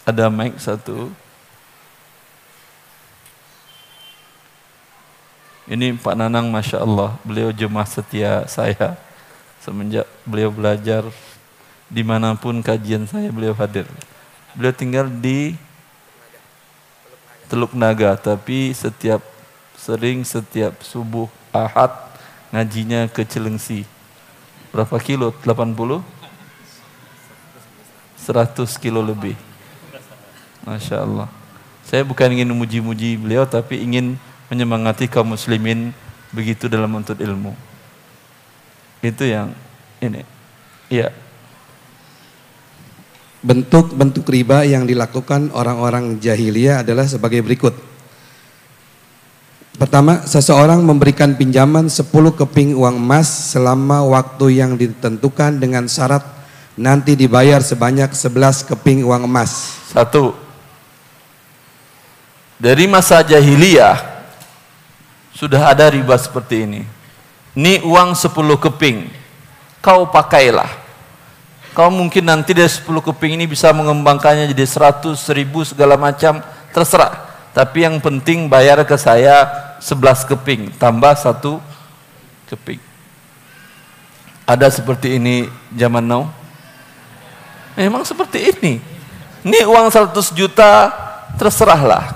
Ada 0.07 0.31
mic 0.31 0.55
satu. 0.55 1.24
Ini 5.65 5.97
Pak 5.97 6.13
Nanang 6.13 6.53
Masya 6.53 6.85
Allah, 6.85 7.17
beliau 7.25 7.49
jemaah 7.49 7.89
setia 7.89 8.45
saya. 8.45 8.93
Semenjak 9.65 10.05
beliau 10.21 10.53
belajar 10.53 11.09
di 11.89 12.05
mana 12.05 12.37
pun 12.37 12.61
kajian 12.61 13.09
saya 13.09 13.33
beliau 13.33 13.57
hadir. 13.57 13.89
Beliau 14.53 14.69
tinggal 14.69 15.09
di 15.09 15.57
Teluk 17.49 17.73
Naga, 17.73 18.13
tapi 18.13 18.77
setiap 18.77 19.25
sering 19.73 20.21
setiap 20.21 20.85
subuh 20.85 21.25
ahad 21.49 21.89
ngajinya 22.53 23.09
ke 23.09 23.25
Cilengsi. 23.25 23.89
Berapa 24.69 25.01
kilo? 25.01 25.33
80? 25.41 26.05
100 28.21 28.69
kilo 28.77 29.01
lebih. 29.01 29.33
Masya 30.61 31.01
Allah. 31.01 31.25
Saya 31.81 32.05
bukan 32.05 32.37
ingin 32.37 32.53
memuji-muji 32.53 33.17
beliau, 33.17 33.49
tapi 33.49 33.81
ingin 33.81 34.13
menyemangati 34.55 35.11
kaum 35.11 35.35
muslimin 35.35 35.91
begitu 36.31 36.71
dalam 36.71 36.87
menuntut 36.87 37.19
ilmu. 37.19 37.51
Itu 39.03 39.27
yang 39.27 39.51
ini. 39.99 40.23
Iya. 40.87 41.11
Bentuk-bentuk 43.45 44.25
riba 44.25 44.63
yang 44.63 44.87
dilakukan 44.87 45.51
orang-orang 45.51 46.17
jahiliyah 46.17 46.81
adalah 46.81 47.05
sebagai 47.05 47.43
berikut. 47.43 47.75
Pertama, 49.75 50.23
seseorang 50.23 50.79
memberikan 50.79 51.35
pinjaman 51.35 51.91
10 51.91 52.07
keping 52.39 52.79
uang 52.79 52.95
emas 52.95 53.51
selama 53.51 54.07
waktu 54.07 54.63
yang 54.63 54.79
ditentukan 54.79 55.59
dengan 55.59 55.85
syarat 55.91 56.23
nanti 56.79 57.13
dibayar 57.13 57.59
sebanyak 57.59 58.15
11 58.15 58.71
keping 58.71 59.03
uang 59.03 59.27
emas. 59.27 59.83
Satu. 59.91 60.31
Dari 62.55 62.87
masa 62.87 63.19
jahiliyah 63.19 64.14
sudah 65.35 65.75
ada 65.75 65.91
riba 65.91 66.15
seperti 66.15 66.63
ini. 66.63 66.81
Ini 67.55 67.83
uang 67.83 68.15
10 68.15 68.31
keping. 68.55 69.11
Kau 69.83 70.07
pakailah. 70.07 70.71
Kau 71.75 71.91
mungkin 71.91 72.23
nanti 72.23 72.55
dari 72.55 72.71
10 72.71 72.87
keping 73.03 73.35
ini 73.35 73.45
bisa 73.45 73.75
mengembangkannya 73.75 74.47
jadi 74.55 74.63
100, 74.63 75.19
1000 75.19 75.75
segala 75.75 75.99
macam, 75.99 76.39
terserah. 76.71 77.27
Tapi 77.51 77.83
yang 77.83 77.99
penting 77.99 78.47
bayar 78.47 78.79
ke 78.87 78.95
saya 78.95 79.47
11 79.83 80.23
keping 80.23 80.71
tambah 80.79 81.11
satu 81.19 81.59
keping. 82.47 82.79
Ada 84.47 84.71
seperti 84.71 85.19
ini 85.19 85.51
zaman 85.75 86.03
now? 86.03 86.31
Memang 87.75 88.07
seperti 88.07 88.55
ini. 88.55 88.79
Ini 89.43 89.67
uang 89.67 89.91
100 89.91 90.15
juta 90.31 90.89
terserahlah 91.35 92.14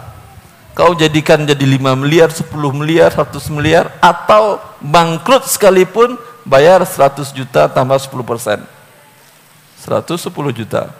kau 0.79 0.95
jadikan 0.95 1.43
jadi 1.43 1.75
5 1.75 1.91
miliar, 1.99 2.31
10 2.31 2.47
miliar, 2.71 3.11
100 3.11 3.51
miliar 3.51 3.91
atau 3.99 4.63
bangkrut 4.79 5.43
sekalipun 5.43 6.15
bayar 6.47 6.79
100 6.87 7.35
juta 7.35 7.67
tambah 7.67 7.99
10 7.99 8.23
persen. 8.23 8.63
110 9.83 10.55
juta. 10.55 10.95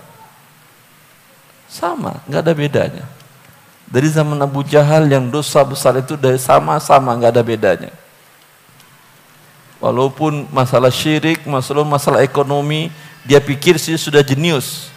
Sama, 1.72 2.20
nggak 2.28 2.42
ada 2.44 2.52
bedanya. 2.52 3.06
Dari 3.88 4.12
zaman 4.12 4.36
Abu 4.44 4.68
Jahal 4.68 5.08
yang 5.08 5.32
dosa 5.32 5.64
besar 5.64 5.96
itu 5.96 6.20
dari 6.20 6.36
sama-sama 6.36 7.16
nggak 7.16 7.40
ada 7.40 7.44
bedanya. 7.48 7.92
Walaupun 9.80 10.52
masalah 10.52 10.92
syirik, 10.92 11.48
masalah 11.48 11.88
masalah 11.88 12.20
ekonomi 12.20 12.92
dia 13.24 13.40
pikir 13.40 13.80
sih 13.80 13.96
sudah 13.96 14.20
jenius 14.20 14.92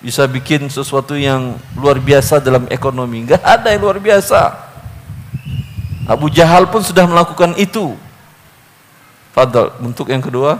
bisa 0.00 0.24
bikin 0.24 0.64
sesuatu 0.72 1.12
yang 1.12 1.60
luar 1.76 2.00
biasa 2.00 2.40
dalam 2.40 2.64
ekonomi. 2.72 3.28
Enggak 3.28 3.44
ada 3.44 3.68
yang 3.68 3.84
luar 3.84 4.00
biasa. 4.00 4.68
Abu 6.08 6.32
Jahal 6.32 6.66
pun 6.72 6.80
sudah 6.80 7.04
melakukan 7.04 7.54
itu. 7.60 7.94
Fadal, 9.30 9.76
bentuk 9.78 10.10
yang 10.10 10.24
kedua. 10.24 10.58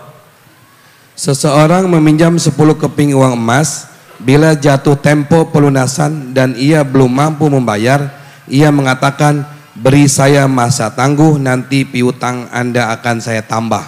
Seseorang 1.19 1.91
meminjam 1.91 2.37
10 2.39 2.55
keping 2.55 3.19
uang 3.19 3.35
emas, 3.35 3.91
bila 4.21 4.55
jatuh 4.55 4.95
tempo 4.95 5.49
pelunasan 5.49 6.31
dan 6.31 6.55
ia 6.55 6.87
belum 6.87 7.11
mampu 7.11 7.51
membayar, 7.51 8.13
ia 8.47 8.71
mengatakan, 8.71 9.43
beri 9.75 10.07
saya 10.07 10.47
masa 10.47 10.93
tangguh, 10.93 11.41
nanti 11.41 11.83
piutang 11.83 12.47
Anda 12.55 12.95
akan 12.95 13.17
saya 13.19 13.43
tambah. 13.43 13.83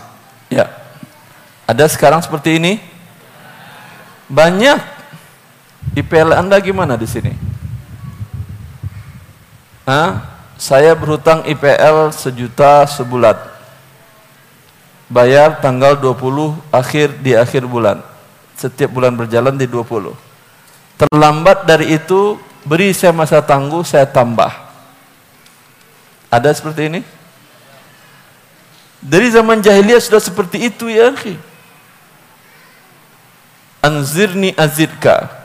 Ya, 0.51 0.67
ada 1.65 1.85
sekarang 1.87 2.21
seperti 2.21 2.59
ini? 2.59 2.83
Banyak 4.27 5.02
IPL 5.93 6.33
Anda 6.39 6.57
gimana 6.63 6.95
di 6.97 7.05
sini? 7.05 7.35
Hah? 9.85 10.31
Saya 10.55 10.95
berhutang 10.95 11.43
IPL 11.43 12.15
sejuta 12.15 12.87
sebulan. 12.87 13.35
Bayar 15.11 15.59
tanggal 15.59 15.99
20 15.99 16.55
akhir 16.71 17.19
di 17.19 17.35
akhir 17.35 17.67
bulan. 17.67 17.99
Setiap 18.55 18.95
bulan 18.95 19.13
berjalan 19.19 19.59
di 19.59 19.67
20. 19.67 20.15
Terlambat 20.97 21.67
dari 21.67 21.99
itu, 21.99 22.39
beri 22.63 22.95
saya 22.95 23.11
masa 23.11 23.43
tangguh, 23.43 23.83
saya 23.83 24.07
tambah. 24.07 24.55
Ada 26.31 26.55
seperti 26.55 26.89
ini? 26.89 27.01
Dari 29.03 29.35
zaman 29.35 29.59
jahiliyah 29.59 29.99
sudah 29.99 30.23
seperti 30.23 30.71
itu 30.71 30.87
ya. 30.87 31.11
Anzirni 33.83 34.55
azidka. 34.55 35.42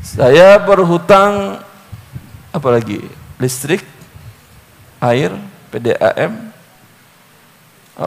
Saya 0.00 0.56
berhutang 0.56 1.60
apa 2.50 2.68
lagi? 2.72 3.04
Listrik, 3.36 3.84
air, 5.00 5.32
PDAM, 5.68 6.52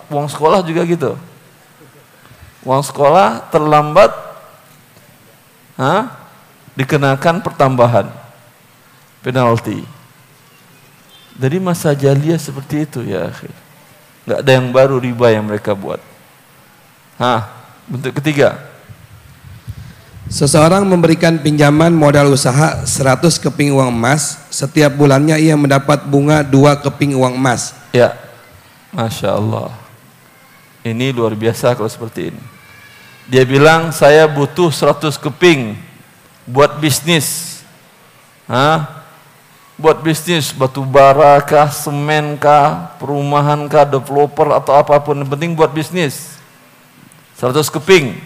uang 0.10 0.28
sekolah 0.30 0.66
juga 0.66 0.82
gitu. 0.86 1.14
Uang 2.66 2.82
sekolah 2.82 3.46
terlambat, 3.54 4.10
ha? 5.78 6.24
dikenakan 6.74 7.46
pertambahan 7.46 8.08
penalti. 9.22 9.86
Dari 11.34 11.58
masa 11.58 11.98
jahiliyah 11.98 12.38
seperti 12.38 12.86
itu 12.86 13.02
ya 13.06 13.30
akhir. 13.30 13.54
Enggak 14.24 14.40
ada 14.40 14.52
yang 14.54 14.68
baru 14.70 14.96
riba 15.02 15.28
yang 15.34 15.46
mereka 15.50 15.74
buat. 15.74 15.98
Hah, 17.18 17.50
bentuk 17.90 18.14
ketiga. 18.22 18.73
Seseorang 20.32 20.88
memberikan 20.88 21.36
pinjaman 21.36 21.92
modal 21.92 22.32
usaha 22.32 22.88
100 22.88 23.44
keping 23.44 23.76
uang 23.76 23.92
emas, 23.92 24.40
setiap 24.48 24.96
bulannya 24.96 25.36
ia 25.36 25.60
mendapat 25.60 26.08
bunga 26.08 26.40
2 26.40 26.80
keping 26.80 27.20
uang 27.20 27.36
emas. 27.36 27.76
Ya, 27.92 28.16
Masya 28.96 29.36
Allah. 29.36 29.76
Ini 30.84 31.12
luar 31.12 31.36
biasa 31.36 31.76
kalau 31.76 31.92
seperti 31.92 32.32
ini. 32.32 32.44
Dia 33.28 33.44
bilang, 33.48 33.92
saya 33.92 34.28
butuh 34.28 34.72
100 34.72 35.16
keping 35.20 35.76
buat 36.48 36.80
bisnis. 36.80 37.60
Hah? 38.48 39.04
Buat 39.80 40.04
bisnis, 40.04 40.52
batu 40.56 40.84
bara 40.84 41.40
kah, 41.44 41.68
semen 41.72 42.36
kah, 42.40 42.96
perumahan 43.00 43.68
kah, 43.68 43.88
developer 43.88 44.56
atau 44.56 44.76
apa 44.76 45.00
pun. 45.04 45.20
Yang 45.20 45.32
penting 45.36 45.52
buat 45.56 45.72
bisnis. 45.72 46.36
100 47.40 47.68
keping. 47.72 48.20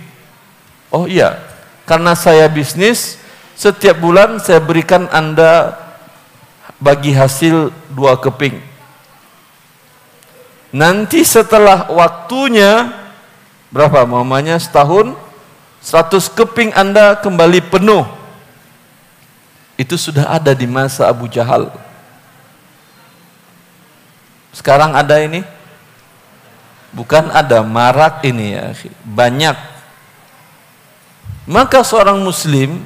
Oh 0.94 1.06
iya, 1.06 1.38
karena 1.88 2.14
saya 2.20 2.52
bisnis, 2.52 3.16
setiap 3.56 3.96
bulan 4.04 4.44
saya 4.44 4.60
berikan 4.60 5.08
Anda 5.08 5.80
bagi 6.84 7.16
hasil 7.16 7.72
dua 7.96 8.20
keping. 8.20 8.60
Nanti 10.76 11.24
setelah 11.24 11.88
waktunya, 11.88 12.92
berapa 13.72 14.04
mamanya 14.04 14.60
setahun, 14.60 15.16
100 15.80 16.28
keping 16.36 16.76
Anda 16.76 17.16
kembali 17.16 17.64
penuh. 17.72 18.04
Itu 19.80 19.96
sudah 19.96 20.28
ada 20.28 20.52
di 20.52 20.68
masa 20.68 21.08
Abu 21.08 21.32
Jahal. 21.32 21.72
Sekarang 24.52 24.92
ada 24.92 25.16
ini? 25.24 25.46
Bukan 26.92 27.32
ada, 27.32 27.64
marak 27.64 28.26
ini 28.28 28.60
ya. 28.60 28.76
Banyak 29.08 29.77
maka 31.48 31.80
seorang 31.82 32.20
muslim 32.20 32.84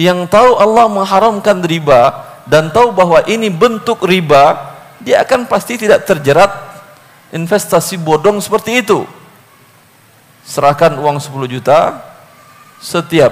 yang 0.00 0.24
tahu 0.24 0.56
Allah 0.56 0.88
mengharamkan 0.88 1.60
riba 1.60 2.32
dan 2.48 2.72
tahu 2.72 2.90
bahwa 2.90 3.22
ini 3.28 3.52
bentuk 3.52 4.02
riba, 4.02 4.74
dia 4.98 5.22
akan 5.22 5.46
pasti 5.46 5.78
tidak 5.78 6.08
terjerat 6.08 6.50
investasi 7.30 8.00
bodong 8.00 8.40
seperti 8.42 8.82
itu. 8.82 9.04
Serahkan 10.42 10.98
uang 10.98 11.22
10 11.22 11.46
juta 11.46 12.02
setiap 12.82 13.30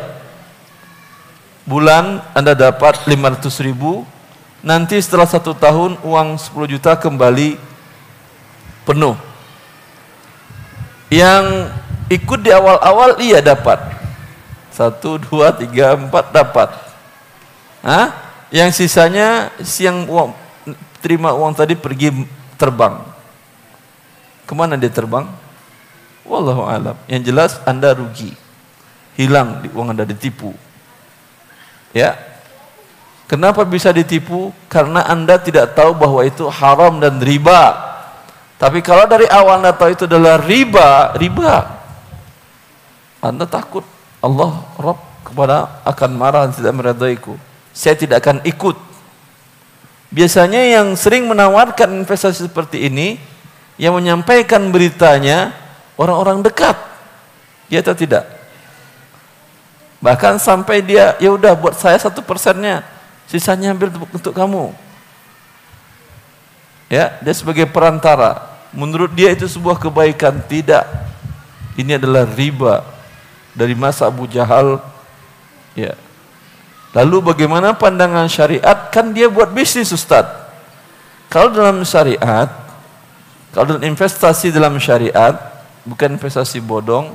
bulan 1.66 2.23
Anda 2.37 2.55
dapat 2.55 3.03
500 3.09 3.66
ribu, 3.66 4.07
nanti 4.62 5.01
setelah 5.03 5.27
satu 5.27 5.57
tahun 5.57 5.99
uang 6.07 6.38
10 6.38 6.70
juta 6.70 6.94
kembali 6.94 7.59
penuh. 8.87 9.18
Yang 11.11 11.75
ikut 12.07 12.40
di 12.46 12.55
awal-awal 12.55 13.18
iya 13.18 13.42
dapat, 13.42 13.99
satu, 14.70 15.18
dua, 15.18 15.50
tiga, 15.54 15.98
empat 15.98 16.30
dapat. 16.30 16.68
Hah? 17.83 18.14
Yang 18.50 18.83
sisanya 18.83 19.54
siang 19.62 20.11
uang, 20.11 20.35
terima 20.98 21.30
uang 21.35 21.54
tadi 21.54 21.78
pergi 21.78 22.11
terbang. 22.59 22.98
Ke 24.42 24.52
mana 24.59 24.74
dia 24.74 24.90
terbang? 24.90 25.30
Wallahu 26.26 26.66
alam. 26.66 26.98
Yang 27.06 27.22
jelas 27.30 27.52
Anda 27.62 27.94
rugi. 27.94 28.35
Hilang 29.14 29.62
uang 29.70 29.94
Anda 29.94 30.02
ditipu. 30.02 30.54
Ya. 31.94 32.18
Kenapa 33.30 33.62
bisa 33.62 33.94
ditipu? 33.94 34.50
Karena 34.66 35.06
Anda 35.06 35.38
tidak 35.38 35.78
tahu 35.78 35.94
bahwa 35.94 36.26
itu 36.26 36.50
haram 36.50 36.98
dan 36.98 37.22
riba. 37.22 37.78
Tapi 38.59 38.83
kalau 38.83 39.06
dari 39.06 39.30
awal 39.30 39.62
Anda 39.62 39.70
tahu 39.70 39.94
itu 39.94 40.04
adalah 40.11 40.42
riba, 40.42 41.14
riba. 41.14 41.78
Anda 43.22 43.46
takut 43.46 43.87
Allah 44.20 44.61
Rabb 44.76 45.00
kepada 45.24 45.80
akan 45.85 46.11
marah 46.16 46.44
dan 46.48 46.52
tidak 46.56 46.72
meridaiku. 46.76 47.35
Saya 47.72 47.96
tidak 47.96 48.20
akan 48.24 48.44
ikut. 48.44 48.76
Biasanya 50.11 50.61
yang 50.61 50.92
sering 50.98 51.24
menawarkan 51.24 52.02
investasi 52.02 52.50
seperti 52.50 52.90
ini, 52.90 53.16
yang 53.80 53.96
menyampaikan 53.96 54.68
beritanya 54.68 55.54
orang-orang 55.96 56.44
dekat. 56.44 56.76
Ya 57.70 57.80
atau 57.80 57.94
tidak? 57.94 58.26
Bahkan 60.02 60.42
sampai 60.42 60.83
dia, 60.83 61.14
ya 61.22 61.30
udah 61.30 61.54
buat 61.54 61.76
saya 61.76 61.96
satu 62.00 62.24
persennya, 62.24 62.83
sisanya 63.30 63.70
ambil 63.76 63.92
untuk 64.11 64.33
kamu. 64.33 64.74
Ya, 66.90 67.14
dia 67.22 67.35
sebagai 67.37 67.70
perantara. 67.70 68.50
Menurut 68.74 69.14
dia 69.14 69.30
itu 69.30 69.46
sebuah 69.46 69.78
kebaikan, 69.78 70.42
tidak. 70.50 70.88
Ini 71.78 72.02
adalah 72.02 72.26
riba, 72.26 72.83
dari 73.54 73.74
masa 73.74 74.06
Abu 74.06 74.26
Jahal. 74.30 74.78
Ya. 75.74 75.94
Lalu 76.90 77.32
bagaimana 77.34 77.74
pandangan 77.74 78.26
syariat? 78.26 78.90
Kan 78.90 79.14
dia 79.14 79.30
buat 79.30 79.54
bisnis 79.54 79.94
Ustaz. 79.94 80.26
Kalau 81.30 81.54
dalam 81.54 81.86
syariat 81.86 82.50
kalau 83.50 83.74
dalam 83.74 83.82
investasi 83.82 84.54
dalam 84.54 84.78
syariat 84.78 85.34
bukan 85.82 86.14
investasi 86.14 86.62
bodong 86.62 87.10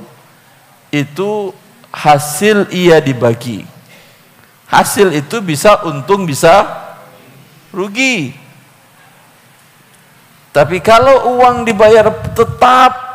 itu 0.92 1.52
hasil 1.88 2.68
ia 2.72 3.00
dibagi. 3.00 3.64
Hasil 4.68 5.16
itu 5.16 5.40
bisa 5.40 5.80
untung 5.88 6.28
bisa 6.28 6.64
rugi. 7.72 8.36
Tapi 10.52 10.80
kalau 10.80 11.36
uang 11.40 11.64
dibayar 11.68 12.08
tetap 12.32 13.05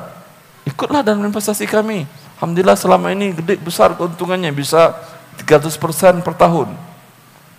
ikutlah 0.64 1.04
dalam 1.04 1.28
investasi 1.28 1.68
kami. 1.68 2.08
Alhamdulillah 2.40 2.74
selama 2.74 3.12
ini 3.12 3.36
gede 3.36 3.60
besar 3.60 3.94
keuntungannya 3.94 4.50
bisa 4.50 4.96
300% 5.38 6.24
per 6.24 6.34
tahun. 6.34 6.74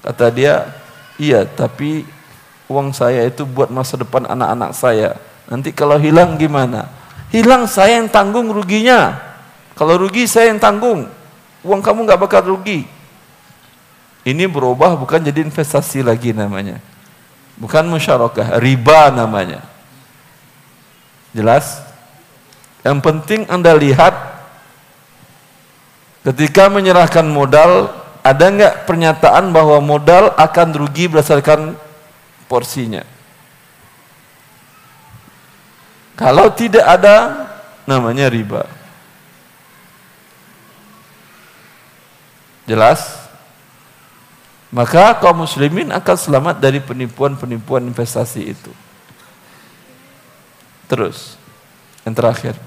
Kata 0.04 0.28
dia, 0.34 0.68
iya 1.16 1.48
tapi 1.48 2.04
uang 2.68 2.92
saya 2.92 3.24
itu 3.30 3.48
buat 3.48 3.72
masa 3.72 3.96
depan 3.96 4.28
anak-anak 4.28 4.72
saya. 4.76 5.16
Nanti 5.48 5.72
kalau 5.72 5.96
hilang 5.96 6.36
gimana? 6.36 6.92
Hilang 7.32 7.70
saya 7.70 8.02
yang 8.02 8.12
tanggung 8.12 8.52
ruginya. 8.52 9.32
Kalau 9.74 9.98
rugi 9.98 10.30
saya 10.30 10.54
yang 10.54 10.62
tanggung. 10.62 11.10
Uang 11.64 11.82
kamu 11.82 12.06
nggak 12.06 12.22
bakal 12.22 12.42
rugi. 12.54 12.86
Ini 14.24 14.48
berubah 14.48 14.96
bukan 14.96 15.20
jadi 15.20 15.44
investasi 15.44 16.06
lagi 16.06 16.32
namanya. 16.32 16.80
Bukan 17.60 17.86
musyarakah, 17.88 18.58
riba 18.60 19.12
namanya. 19.12 19.62
Jelas? 21.36 21.82
Yang 22.86 23.00
penting 23.04 23.42
Anda 23.48 23.76
lihat 23.76 24.14
ketika 26.24 26.72
menyerahkan 26.72 27.26
modal 27.28 27.92
ada 28.24 28.46
nggak 28.48 28.88
pernyataan 28.88 29.52
bahwa 29.52 29.84
modal 29.84 30.32
akan 30.40 30.68
rugi 30.72 31.12
berdasarkan 31.12 31.76
porsinya? 32.48 33.04
Kalau 36.16 36.48
tidak 36.54 36.86
ada 36.86 37.50
namanya 37.84 38.30
riba. 38.32 38.83
Jelas? 42.64 43.24
Maka 44.74 45.14
kaum 45.22 45.46
muslimin 45.46 45.94
akan 45.94 46.18
selamat 46.18 46.56
dari 46.58 46.82
penipuan-penipuan 46.82 47.86
investasi 47.86 48.58
itu. 48.58 48.72
Terus, 50.90 51.38
yang 52.02 52.18
terakhir. 52.18 52.58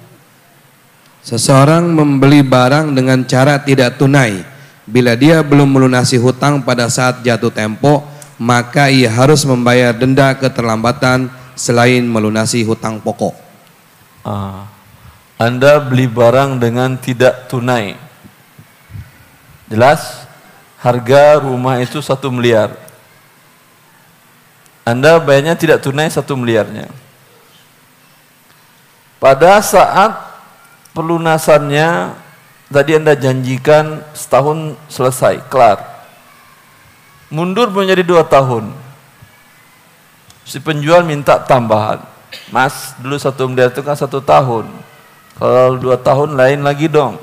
Seseorang 1.26 1.82
membeli 1.90 2.46
barang 2.46 2.94
dengan 2.94 3.26
cara 3.26 3.58
tidak 3.58 3.98
tunai. 3.98 4.46
Bila 4.86 5.18
dia 5.18 5.42
belum 5.42 5.66
melunasi 5.66 6.14
hutang 6.22 6.62
pada 6.62 6.86
saat 6.86 7.26
jatuh 7.26 7.50
tempo, 7.50 8.06
maka 8.38 8.86
ia 8.86 9.10
harus 9.10 9.42
membayar 9.42 9.90
denda 9.90 10.30
keterlambatan 10.38 11.26
selain 11.58 12.06
melunasi 12.06 12.62
hutang 12.62 13.02
pokok. 13.02 13.34
Ah, 14.22 14.70
anda 15.42 15.82
beli 15.82 16.06
barang 16.06 16.62
dengan 16.62 16.94
tidak 16.94 17.50
tunai. 17.50 18.05
Jelas? 19.66 20.26
Harga 20.78 21.42
rumah 21.42 21.82
itu 21.82 21.98
satu 21.98 22.30
miliar. 22.30 22.70
Anda 24.86 25.18
bayarnya 25.18 25.58
tidak 25.58 25.82
tunai 25.82 26.06
satu 26.06 26.38
miliarnya. 26.38 26.86
Pada 29.18 29.58
saat 29.58 30.14
pelunasannya 30.94 32.14
tadi 32.70 32.94
Anda 32.94 33.18
janjikan 33.18 34.06
setahun 34.14 34.78
selesai, 34.86 35.42
kelar. 35.50 35.82
Mundur 37.26 37.74
menjadi 37.74 38.06
dua 38.06 38.22
tahun. 38.22 38.70
Si 40.46 40.62
penjual 40.62 41.02
minta 41.02 41.42
tambahan. 41.42 41.98
Mas, 42.54 42.94
dulu 43.02 43.18
satu 43.18 43.50
miliar 43.50 43.74
itu 43.74 43.82
kan 43.82 43.98
satu 43.98 44.22
tahun. 44.22 44.70
Kalau 45.34 45.74
dua 45.82 45.98
tahun 45.98 46.38
lain 46.38 46.62
lagi 46.62 46.86
dong. 46.86 47.18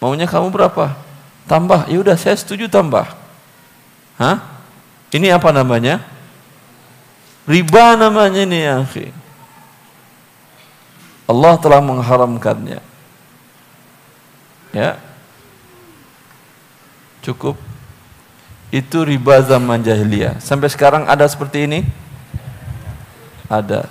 Maunya 0.00 0.24
kamu 0.24 0.48
berapa? 0.48 1.07
Tambah. 1.48 1.88
Ya 1.88 1.98
udah 1.98 2.16
saya 2.20 2.36
setuju 2.36 2.68
tambah. 2.68 3.08
Hah? 4.20 4.44
Ini 5.08 5.32
apa 5.32 5.48
namanya? 5.48 6.04
Riba 7.48 7.96
namanya 7.96 8.44
ini 8.44 8.60
ya. 8.60 8.84
Allah 11.24 11.54
telah 11.56 11.80
mengharamkannya. 11.80 12.84
Ya. 14.76 15.00
Cukup. 17.24 17.56
Itu 18.68 19.00
riba 19.00 19.40
zaman 19.40 19.80
jahiliyah. 19.80 20.44
Sampai 20.44 20.68
sekarang 20.68 21.08
ada 21.08 21.24
seperti 21.24 21.64
ini? 21.64 21.88
Ada. 23.48 23.88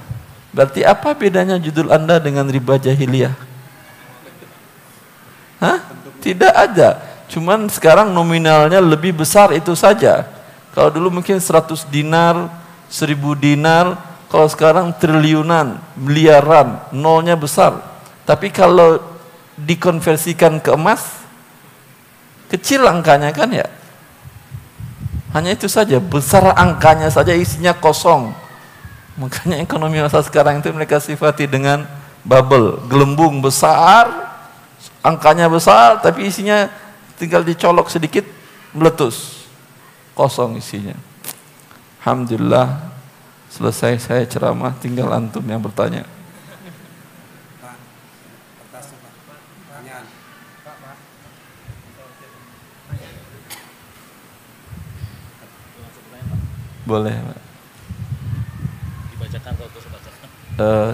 Berarti 0.54 0.86
apa 0.86 1.18
bedanya 1.18 1.58
judul 1.58 1.90
Anda 1.90 2.22
dengan 2.22 2.46
riba 2.46 2.78
jahiliyah? 2.78 3.34
Hah? 5.58 5.82
Tidak 6.22 6.54
ada. 6.54 7.02
Cuman 7.28 7.68
sekarang 7.68 8.16
nominalnya 8.16 8.80
lebih 8.80 9.12
besar 9.12 9.52
itu 9.52 9.76
saja. 9.76 10.24
Kalau 10.72 10.88
dulu 10.94 11.20
mungkin 11.20 11.42
100 11.42 11.90
dinar, 11.92 12.48
1000 12.88 13.36
dinar, 13.36 14.00
kalau 14.28 14.48
sekarang 14.48 14.96
triliunan, 14.96 15.80
miliaran, 15.96 16.84
nolnya 16.96 17.36
besar. 17.36 17.80
Tapi 18.24 18.52
kalau 18.52 19.00
dikonversikan 19.60 20.60
ke 20.60 20.76
emas, 20.76 21.24
kecil 22.52 22.88
angkanya 22.88 23.32
kan 23.32 23.50
ya. 23.52 23.68
Hanya 25.36 25.56
itu 25.56 25.68
saja, 25.68 26.00
besar 26.00 26.56
angkanya 26.56 27.12
saja 27.12 27.36
isinya 27.36 27.76
kosong. 27.76 28.32
Makanya 29.18 29.60
ekonomi 29.66 29.98
masa 30.00 30.22
sekarang 30.24 30.62
itu 30.62 30.70
mereka 30.72 31.02
sifati 31.02 31.50
dengan 31.50 31.84
bubble, 32.22 32.80
gelembung 32.86 33.42
besar, 33.42 34.08
angkanya 35.02 35.50
besar, 35.50 36.00
tapi 36.00 36.30
isinya 36.30 36.70
tinggal 37.18 37.44
dicolok 37.44 37.90
sedikit, 37.92 38.24
meletus. 38.72 39.50
Kosong 40.14 40.58
isinya. 40.58 40.98
Alhamdulillah 42.02 42.98
Selesai 43.48 43.98
saya 44.04 44.24
ceramah, 44.28 44.76
tinggal 44.76 45.08
antum 45.10 45.42
yang 45.48 45.64
bertanya. 45.64 46.04
Boleh, 56.88 57.16
Pak. 57.20 57.40
Dibacakan 59.12 59.54
atau? 59.58 59.80
Uh, 60.58 60.92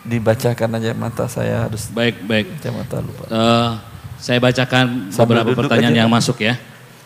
dibacakan 0.00 0.70
aja 0.80 0.96
mata 0.96 1.28
saya 1.28 1.68
harus 1.68 1.92
baik 1.92 2.24
baik 2.24 2.48
mata 2.72 3.04
lupa 3.04 3.24
uh, 3.28 3.76
saya 4.20 4.38
bacakan 4.38 5.08
Sambil 5.08 5.40
beberapa 5.40 5.64
pertanyaan 5.64 5.96
aja, 5.96 6.00
yang 6.04 6.10
masuk 6.12 6.44
ya 6.44 6.54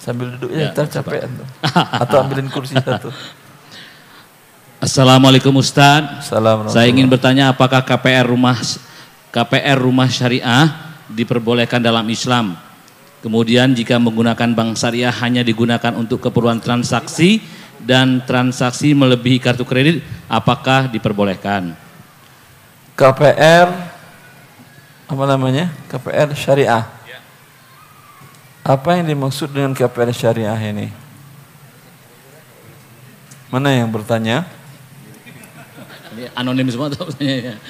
sambil 0.02 0.34
duduk 0.36 0.52
ya, 0.52 0.68
ya 0.68 0.76
tercapek 0.76 1.24
atau 2.02 2.16
ambilin 2.26 2.50
kursi 2.50 2.76
satu 2.76 3.08
Assalamualaikum 4.84 5.56
Ustaz. 5.56 6.28
Saya 6.68 6.92
ingin 6.92 7.08
bertanya 7.08 7.48
apakah 7.48 7.80
KPR 7.80 8.28
rumah 8.28 8.60
KPR 9.32 9.80
rumah 9.80 10.12
syariah 10.12 10.68
diperbolehkan 11.08 11.80
dalam 11.80 12.04
Islam? 12.12 12.52
Kemudian 13.24 13.72
jika 13.72 13.96
menggunakan 13.96 14.52
bank 14.52 14.76
syariah 14.76 15.08
hanya 15.24 15.40
digunakan 15.40 15.96
untuk 15.96 16.20
keperluan 16.20 16.60
transaksi 16.60 17.40
dan 17.80 18.20
transaksi 18.28 18.92
melebihi 18.92 19.40
kartu 19.40 19.64
kredit, 19.64 20.04
apakah 20.28 20.92
diperbolehkan? 20.92 21.72
KPR 22.92 23.68
apa 25.08 25.24
namanya? 25.24 25.72
KPR 25.88 26.36
syariah. 26.36 26.84
Apa 28.64 28.96
yang 28.96 29.04
dimaksud 29.12 29.52
dengan 29.52 29.76
KPR 29.76 30.08
syariah 30.16 30.56
ini? 30.56 30.88
Mana 33.52 33.76
yang 33.76 33.92
bertanya? 33.92 34.48
Anonim 36.32 36.64
semua 36.72 36.88
tuh 36.88 37.12
ya. 37.20 37.60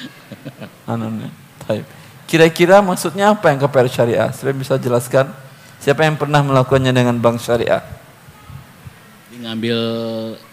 Anonim. 0.87 1.35
Baik. 1.66 1.83
Kira-kira 2.30 2.78
maksudnya 2.78 3.35
apa 3.35 3.50
yang 3.50 3.59
KPR 3.59 3.90
syariah? 3.90 4.30
Saya 4.30 4.54
bisa 4.54 4.78
jelaskan? 4.78 5.35
Siapa 5.83 6.07
yang 6.07 6.14
pernah 6.14 6.46
melakukannya 6.46 6.94
dengan 6.94 7.18
bank 7.18 7.42
syariah? 7.42 7.83
Ngambil 9.35 9.78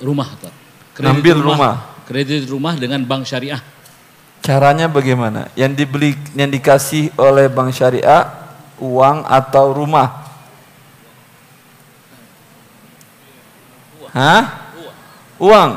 rumah 0.02 0.30
tuh. 0.42 0.50
Ngambil 0.98 1.38
rumah, 1.38 1.54
rumah. 1.54 1.76
Kredit 2.10 2.50
rumah 2.50 2.74
dengan 2.82 3.06
bank 3.06 3.30
syariah. 3.30 3.62
Caranya 4.42 4.90
bagaimana? 4.90 5.54
Yang 5.54 5.86
dibeli 5.86 6.18
yang 6.34 6.50
dikasih 6.50 7.14
oleh 7.14 7.46
bank 7.46 7.78
syariah 7.78 8.26
uang 8.82 9.22
atau 9.30 9.70
rumah? 9.70 10.21
Hah? 14.12 14.72
Uang. 15.42 15.72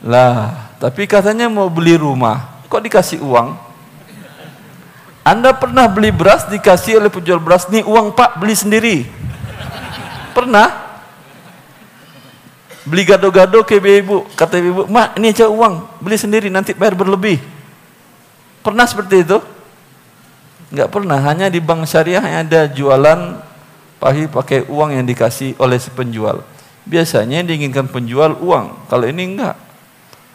Lah, 0.00 0.70
tapi 0.80 1.04
katanya 1.04 1.52
mau 1.52 1.68
beli 1.68 2.00
rumah, 2.00 2.64
kok 2.72 2.80
dikasih 2.80 3.20
uang? 3.20 3.52
Anda 5.20 5.52
pernah 5.52 5.84
beli 5.84 6.08
beras 6.08 6.48
dikasih 6.48 6.96
oleh 6.96 7.12
penjual 7.12 7.36
beras, 7.36 7.68
nih 7.68 7.84
uang 7.84 8.16
pak 8.16 8.40
beli 8.40 8.56
sendiri. 8.56 8.96
Pernah? 10.32 10.88
Beli 12.88 13.04
gado-gado 13.04 13.60
ke 13.60 13.76
ibu, 13.76 14.24
kata 14.32 14.56
ibu, 14.56 14.88
mak 14.88 15.20
ini 15.20 15.36
aja 15.36 15.52
uang, 15.52 16.00
beli 16.00 16.16
sendiri 16.16 16.48
nanti 16.48 16.72
bayar 16.72 16.96
berlebih. 16.96 17.36
Pernah 18.64 18.88
seperti 18.88 19.20
itu? 19.20 19.36
Enggak 20.72 20.88
pernah, 20.88 21.20
hanya 21.20 21.52
di 21.52 21.60
bank 21.60 21.84
syariah 21.84 22.24
yang 22.24 22.48
ada 22.48 22.64
jualan 22.72 23.20
pahi 24.00 24.32
pakai 24.32 24.64
uang 24.64 24.96
yang 24.96 25.04
dikasih 25.04 25.60
oleh 25.60 25.76
si 25.76 25.92
penjual. 25.92 26.40
Biasanya 26.90 27.46
diinginkan 27.46 27.86
penjual 27.86 28.34
uang, 28.42 28.90
kalau 28.90 29.06
ini 29.06 29.38
enggak 29.38 29.54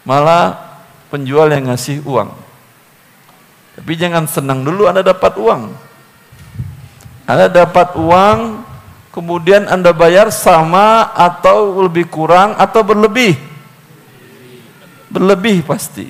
malah 0.07 0.79
penjual 1.11 1.51
yang 1.51 1.67
ngasih 1.67 1.99
uang. 2.07 2.31
Tapi 3.75 3.91
jangan 3.99 4.23
senang 4.23 4.63
dulu 4.63 4.87
Anda 4.87 5.03
dapat 5.03 5.35
uang. 5.35 5.75
Anda 7.27 7.51
dapat 7.51 7.99
uang, 7.99 8.63
kemudian 9.11 9.67
Anda 9.67 9.91
bayar 9.91 10.31
sama 10.31 11.11
atau 11.11 11.83
lebih 11.83 12.07
kurang 12.07 12.55
atau 12.55 12.87
berlebih. 12.87 13.35
Berlebih 15.11 15.65
pasti. 15.67 16.07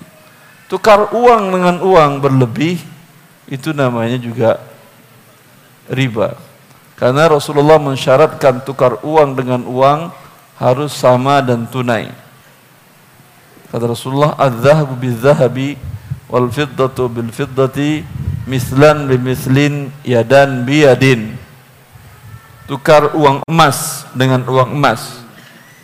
Tukar 0.69 1.09
uang 1.09 1.49
dengan 1.49 1.81
uang 1.81 2.21
berlebih, 2.21 2.77
itu 3.49 3.73
namanya 3.73 4.21
juga 4.21 4.61
riba. 5.89 6.37
Karena 6.97 7.29
Rasulullah 7.29 7.81
mensyaratkan 7.81 8.61
tukar 8.61 9.01
uang 9.01 9.37
dengan 9.37 9.61
uang 9.65 10.24
harus 10.55 10.95
sama 10.95 11.43
dan 11.43 11.67
tunai. 11.67 12.11
Kata 13.71 13.91
Rasulullah, 13.91 14.35
"Adz-dzahabu 14.39 14.95
bil-dzahabi 14.95 15.75
wal 16.31 16.47
fiddatu 16.47 17.11
bil 17.11 17.29
fiddati 17.29 18.07
mislan 18.47 19.07
bi 19.11 19.19
mislin 19.19 19.91
yadan 20.07 20.63
bi 20.63 20.87
yadin." 20.87 21.35
Tukar 22.65 23.13
uang 23.13 23.45
emas 23.45 24.09
dengan 24.15 24.41
uang 24.47 24.73
emas. 24.73 25.21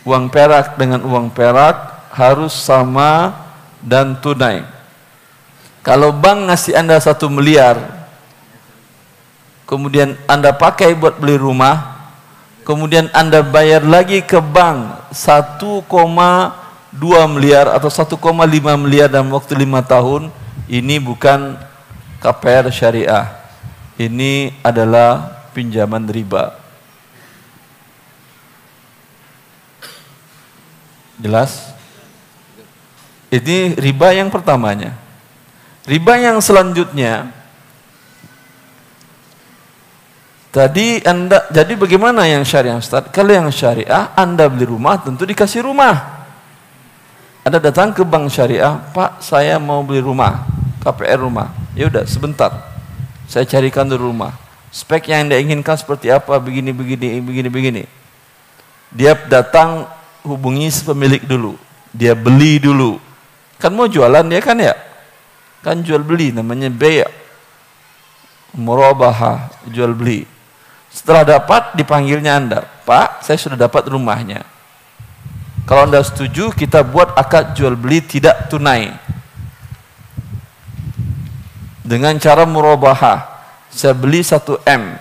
Uang 0.02 0.34
perak 0.34 0.82
dengan 0.82 1.06
uang 1.06 1.30
perak 1.30 2.10
harus 2.10 2.58
sama 2.58 3.38
dan 3.86 4.18
tunai. 4.18 4.66
Kalau 5.86 6.10
bank 6.14 6.50
ngasih 6.50 6.74
Anda 6.78 6.98
satu 6.98 7.30
miliar, 7.30 7.78
kemudian 9.70 10.18
Anda 10.26 10.54
pakai 10.54 10.94
buat 10.98 11.18
beli 11.22 11.38
rumah, 11.38 12.01
kemudian 12.64 13.10
Anda 13.12 13.42
bayar 13.46 13.82
lagi 13.86 14.22
ke 14.24 14.40
bank 14.40 15.12
1,2 15.14 15.84
miliar 17.32 17.72
atau 17.74 17.90
1,5 17.90 18.18
miliar 18.78 19.08
dalam 19.10 19.34
waktu 19.34 19.54
lima 19.58 19.82
tahun, 19.84 20.34
ini 20.72 21.02
bukan 21.02 21.58
KPR 22.22 22.70
syariah. 22.70 23.28
Ini 23.98 24.56
adalah 24.66 25.44
pinjaman 25.54 26.10
riba. 26.10 26.58
Jelas? 31.22 31.70
Ini 33.30 33.78
riba 33.78 34.10
yang 34.12 34.34
pertamanya. 34.34 34.98
Riba 35.86 36.18
yang 36.18 36.42
selanjutnya 36.42 37.41
Tadi 40.52 41.00
Anda 41.08 41.48
jadi 41.48 41.80
bagaimana 41.80 42.28
yang 42.28 42.44
syariah 42.44 42.76
Ustaz? 42.76 43.08
Kalau 43.16 43.32
yang 43.32 43.48
syariah 43.56 44.12
Anda 44.20 44.52
beli 44.52 44.68
rumah 44.68 45.00
tentu 45.00 45.24
dikasih 45.24 45.64
rumah. 45.64 46.28
Anda 47.48 47.58
datang 47.64 47.96
ke 47.96 48.04
bank 48.04 48.28
syariah, 48.28 48.76
"Pak, 48.92 49.24
saya 49.24 49.56
mau 49.58 49.80
beli 49.80 50.04
rumah, 50.04 50.44
KPR 50.84 51.24
rumah." 51.24 51.56
Ya 51.72 51.88
udah, 51.88 52.04
sebentar. 52.04 52.52
Saya 53.32 53.48
carikan 53.48 53.88
dulu 53.88 54.12
rumah. 54.12 54.36
Spek 54.76 55.08
yang 55.08 55.32
Anda 55.32 55.40
inginkan 55.40 55.80
seperti 55.80 56.12
apa? 56.12 56.36
Begini 56.36 56.76
begini 56.76 57.24
begini 57.24 57.50
begini. 57.50 57.84
Dia 58.92 59.16
datang 59.16 59.88
hubungi 60.28 60.68
pemilik 60.84 61.24
dulu. 61.24 61.56
Dia 61.96 62.12
beli 62.12 62.60
dulu. 62.60 63.00
Kan 63.56 63.72
mau 63.72 63.88
jualan 63.88 64.28
dia 64.28 64.44
kan 64.44 64.60
ya? 64.60 64.76
Kan 65.64 65.80
jual 65.80 66.04
beli 66.04 66.36
namanya 66.36 66.68
bay' 66.68 67.08
murabaha 68.56 69.48
jual 69.72 69.96
beli 69.96 70.28
setelah 70.92 71.24
dapat 71.24 71.72
dipanggilnya 71.80 72.36
Anda, 72.36 72.60
Pak, 72.84 73.24
saya 73.24 73.40
sudah 73.40 73.56
dapat 73.56 73.88
rumahnya. 73.88 74.44
Kalau 75.64 75.88
Anda 75.88 76.04
setuju, 76.04 76.52
kita 76.52 76.84
buat 76.84 77.16
akad 77.16 77.56
jual 77.56 77.80
beli 77.80 78.04
tidak 78.04 78.52
tunai. 78.52 78.92
Dengan 81.88 82.20
cara 82.20 82.44
murabaha, 82.44 83.24
saya 83.72 83.96
beli 83.96 84.20
1 84.20 84.68
M. 84.68 85.00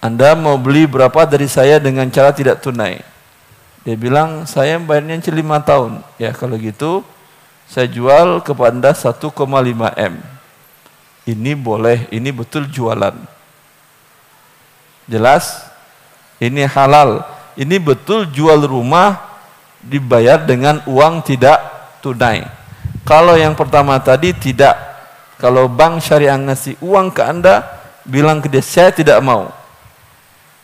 Anda 0.00 0.32
mau 0.32 0.56
beli 0.56 0.88
berapa 0.88 1.28
dari 1.28 1.52
saya 1.52 1.76
dengan 1.76 2.08
cara 2.08 2.32
tidak 2.32 2.64
tunai? 2.64 3.04
Dia 3.84 3.96
bilang, 4.00 4.48
saya 4.48 4.80
bayarnya 4.80 5.20
5 5.20 5.36
tahun. 5.68 6.00
Ya 6.16 6.32
kalau 6.32 6.56
gitu, 6.56 7.04
saya 7.68 7.84
jual 7.92 8.40
kepada 8.40 8.72
Anda 8.72 8.92
1,5 8.96 9.20
M. 10.00 10.14
Ini 11.28 11.52
boleh, 11.60 12.08
ini 12.08 12.32
betul 12.32 12.72
jualan 12.72 13.35
Jelas? 15.06 15.66
Ini 16.42 16.66
halal. 16.68 17.24
Ini 17.56 17.80
betul 17.80 18.28
jual 18.28 18.66
rumah 18.68 19.16
dibayar 19.80 20.42
dengan 20.42 20.82
uang 20.84 21.24
tidak 21.24 21.56
tunai. 22.04 22.44
Kalau 23.06 23.38
yang 23.38 23.54
pertama 23.54 23.96
tadi 24.02 24.34
tidak. 24.34 24.74
Kalau 25.38 25.70
bank 25.70 26.02
syariah 26.02 26.36
ngasih 26.36 26.80
uang 26.82 27.12
ke 27.12 27.22
Anda, 27.22 27.62
bilang 28.02 28.42
ke 28.42 28.48
dia, 28.50 28.64
saya 28.64 28.90
tidak 28.90 29.20
mau. 29.22 29.52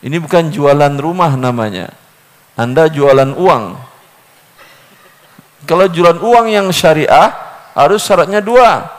Ini 0.03 0.19
bukan 0.19 0.51
jualan 0.51 0.93
rumah 0.99 1.37
namanya. 1.39 1.93
Anda 2.59 2.91
jualan 2.91 3.37
uang. 3.37 3.63
Kalau 5.63 5.87
jualan 5.87 6.19
uang 6.19 6.45
yang 6.51 6.67
syariah, 6.75 7.31
harus 7.73 8.03
syaratnya 8.03 8.43
dua. 8.43 8.91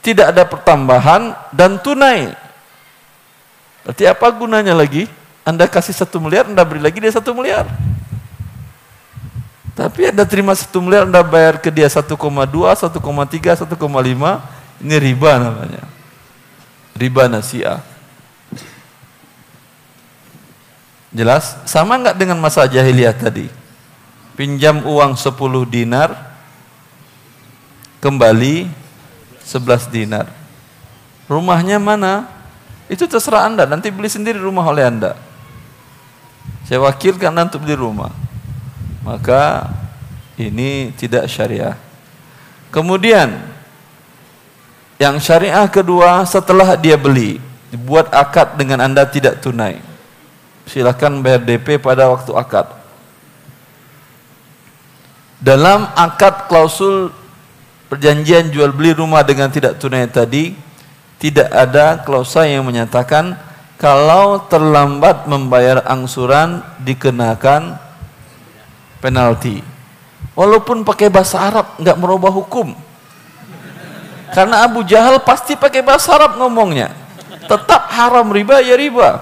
Tidak 0.00 0.32
ada 0.32 0.46
pertambahan 0.46 1.34
dan 1.52 1.82
tunai. 1.82 2.32
Berarti 3.84 4.04
apa 4.04 4.26
gunanya 4.32 4.76
lagi? 4.76 5.08
Anda 5.44 5.64
kasih 5.64 5.96
satu 5.96 6.20
miliar, 6.20 6.46
Anda 6.46 6.62
beri 6.62 6.84
lagi 6.84 7.00
dia 7.00 7.12
satu 7.12 7.32
miliar. 7.32 7.64
Tapi 9.72 10.12
Anda 10.12 10.28
terima 10.28 10.52
satu 10.52 10.84
miliar, 10.84 11.08
Anda 11.08 11.24
bayar 11.24 11.56
ke 11.56 11.72
dia 11.72 11.88
1,2, 11.88 12.04
1,3, 12.12 13.56
1,5, 13.56 14.84
ini 14.84 14.96
riba 15.00 15.32
namanya. 15.40 15.82
Riba 16.92 17.24
nasiah. 17.32 17.80
Jelas? 21.10 21.56
Sama 21.64 21.96
nggak 21.96 22.16
dengan 22.20 22.38
masa 22.38 22.68
jahiliyah 22.68 23.16
tadi? 23.16 23.48
Pinjam 24.36 24.84
uang 24.84 25.16
10 25.16 25.32
dinar, 25.66 26.12
kembali 28.04 28.68
11 29.42 29.90
dinar. 29.90 30.26
Rumahnya 31.26 31.80
mana? 31.80 32.39
Itu 32.90 33.06
terserah 33.06 33.46
Anda, 33.46 33.70
nanti 33.70 33.94
beli 33.94 34.10
sendiri 34.10 34.42
rumah 34.42 34.66
oleh 34.66 34.82
Anda. 34.82 35.14
Saya 36.66 36.82
wakilkan 36.82 37.30
untuk 37.38 37.62
beli 37.62 37.78
rumah. 37.78 38.10
Maka 39.06 39.70
ini 40.34 40.90
tidak 40.98 41.30
syariah. 41.30 41.78
Kemudian 42.74 43.30
yang 44.98 45.22
syariah 45.22 45.70
kedua 45.70 46.26
setelah 46.26 46.74
dia 46.74 46.98
beli, 46.98 47.38
dibuat 47.70 48.10
akad 48.10 48.58
dengan 48.58 48.82
Anda 48.82 49.06
tidak 49.06 49.38
tunai. 49.38 49.78
Silakan 50.66 51.22
bayar 51.22 51.46
DP 51.46 51.78
pada 51.78 52.10
waktu 52.10 52.34
akad. 52.34 52.66
Dalam 55.40 55.88
akad 55.94 56.50
klausul 56.50 57.14
perjanjian 57.88 58.50
jual 58.52 58.74
beli 58.74 58.92
rumah 58.92 59.24
dengan 59.24 59.48
tidak 59.48 59.78
tunai 59.80 60.06
tadi, 60.10 60.52
tidak 61.20 61.52
ada 61.52 62.00
klausa 62.00 62.48
yang 62.48 62.64
menyatakan 62.64 63.36
kalau 63.76 64.40
terlambat 64.48 65.28
membayar 65.28 65.84
angsuran 65.84 66.64
dikenakan 66.80 67.76
penalti. 69.04 69.60
Walaupun 70.32 70.80
pakai 70.80 71.12
bahasa 71.12 71.36
Arab 71.36 71.76
nggak 71.76 72.00
merubah 72.00 72.32
hukum. 72.32 72.72
Karena 74.32 74.64
Abu 74.64 74.80
Jahal 74.88 75.20
pasti 75.20 75.60
pakai 75.60 75.84
bahasa 75.84 76.16
Arab 76.16 76.40
ngomongnya. 76.40 76.88
Tetap 77.44 77.92
haram 77.92 78.32
riba 78.32 78.64
ya 78.64 78.80
riba. 78.80 79.20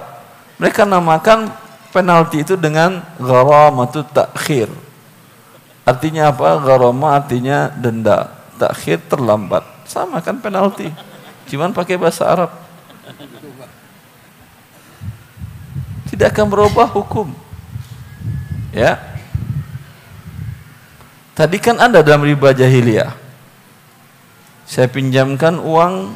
Mereka 0.62 0.86
namakan 0.86 1.50
penalti 1.90 2.46
itu 2.46 2.54
dengan 2.54 3.02
gharamatu 3.18 4.06
takhir. 4.06 4.70
Artinya 5.82 6.30
apa? 6.30 6.62
Gharama 6.62 7.18
artinya 7.18 7.72
denda. 7.74 8.30
Takhir 8.54 9.02
terlambat. 9.10 9.66
Sama 9.88 10.22
kan 10.22 10.38
penalti. 10.38 11.07
Cuman 11.48 11.72
pakai 11.72 11.96
bahasa 11.96 12.28
Arab. 12.28 12.52
Tidak 16.12 16.28
akan 16.28 16.46
berubah 16.52 16.88
hukum. 16.92 17.32
Ya. 18.68 19.00
Tadi 21.32 21.56
kan 21.56 21.80
Anda 21.80 22.04
dalam 22.04 22.28
riba 22.28 22.52
jahiliyah. 22.52 23.16
Saya 24.68 24.92
pinjamkan 24.92 25.56
uang 25.56 26.12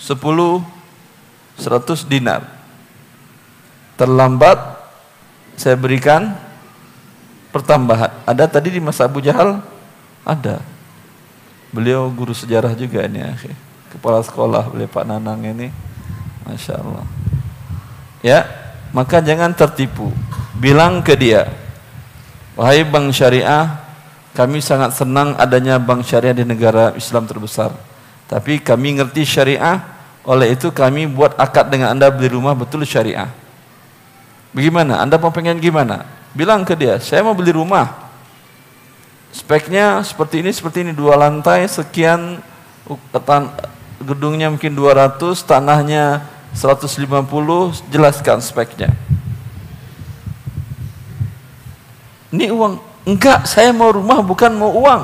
10 0.00 0.16
100 1.60 2.08
dinar. 2.08 2.48
Terlambat 4.00 4.80
saya 5.60 5.76
berikan 5.76 6.32
pertambahan. 7.52 8.10
Ada 8.24 8.48
tadi 8.48 8.72
di 8.72 8.80
masa 8.80 9.04
Abu 9.04 9.20
Jahal? 9.20 9.60
Ada. 10.24 10.64
Beliau 11.70 12.08
guru 12.08 12.32
sejarah 12.32 12.72
juga 12.72 13.04
ini 13.04 13.20
akhir 13.20 13.63
kepala 13.94 14.20
sekolah 14.26 14.74
oleh 14.74 14.90
Pak 14.90 15.06
Nanang 15.06 15.46
ini. 15.46 15.70
Masya 16.44 16.74
Allah. 16.82 17.06
Ya, 18.20 18.44
maka 18.92 19.22
jangan 19.22 19.54
tertipu. 19.54 20.12
Bilang 20.58 21.00
ke 21.00 21.16
dia, 21.16 21.48
wahai 22.58 22.84
bank 22.84 23.14
syariah, 23.14 23.80
kami 24.34 24.58
sangat 24.58 24.98
senang 24.98 25.38
adanya 25.38 25.78
bank 25.78 26.04
syariah 26.04 26.36
di 26.36 26.44
negara 26.44 26.92
Islam 26.98 27.24
terbesar. 27.24 27.72
Tapi 28.26 28.60
kami 28.60 28.98
ngerti 29.00 29.22
syariah, 29.22 29.82
oleh 30.24 30.56
itu 30.56 30.72
kami 30.72 31.06
buat 31.06 31.36
akad 31.36 31.68
dengan 31.68 31.92
anda 31.92 32.08
beli 32.08 32.32
rumah 32.32 32.56
betul 32.56 32.82
syariah. 32.84 33.28
Bagaimana? 34.54 35.02
Anda 35.02 35.18
mau 35.18 35.34
pengen 35.34 35.58
gimana? 35.58 36.06
Bilang 36.30 36.62
ke 36.62 36.78
dia, 36.78 37.02
saya 37.02 37.26
mau 37.26 37.34
beli 37.34 37.50
rumah. 37.50 38.06
Speknya 39.34 39.98
seperti 40.06 40.46
ini, 40.46 40.54
seperti 40.54 40.86
ini, 40.86 40.94
dua 40.94 41.18
lantai, 41.18 41.66
sekian 41.66 42.38
gedungnya 44.04 44.52
mungkin 44.52 44.76
200, 44.76 45.40
tanahnya 45.42 46.22
150, 46.52 46.94
jelaskan 47.90 48.38
speknya. 48.44 48.92
Ini 52.30 52.52
uang. 52.52 52.78
Enggak, 53.04 53.44
saya 53.48 53.72
mau 53.72 53.92
rumah 53.92 54.24
bukan 54.24 54.52
mau 54.56 54.72
uang. 54.72 55.02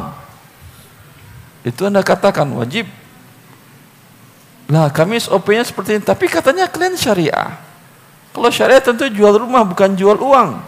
Itu 1.64 1.84
Anda 1.88 2.00
katakan 2.00 2.48
wajib. 2.56 2.88
Lah 4.70 4.88
kami 4.88 5.18
SOP-nya 5.18 5.66
seperti 5.66 5.98
ini, 5.98 6.02
tapi 6.02 6.30
katanya 6.30 6.70
kalian 6.70 6.96
syariah. 6.96 7.58
Kalau 8.30 8.48
syariah 8.48 8.80
tentu 8.80 9.10
jual 9.10 9.34
rumah 9.36 9.66
bukan 9.66 9.92
jual 9.98 10.16
uang. 10.16 10.62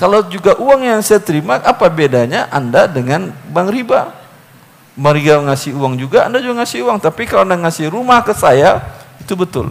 Kalau 0.00 0.24
juga 0.32 0.56
uang 0.56 0.80
yang 0.80 1.00
saya 1.04 1.20
terima, 1.20 1.60
apa 1.60 1.86
bedanya 1.92 2.48
Anda 2.48 2.88
dengan 2.88 3.36
bank 3.52 3.68
riba? 3.68 4.19
Maria 5.00 5.40
ngasih 5.40 5.72
uang 5.72 5.96
juga, 5.96 6.28
Anda 6.28 6.44
juga 6.44 6.60
ngasih 6.60 6.84
uang. 6.84 7.00
Tapi 7.00 7.24
kalau 7.24 7.48
Anda 7.48 7.56
ngasih 7.56 7.88
rumah 7.88 8.20
ke 8.20 8.36
saya, 8.36 9.00
Itu 9.20 9.36
betul. 9.36 9.70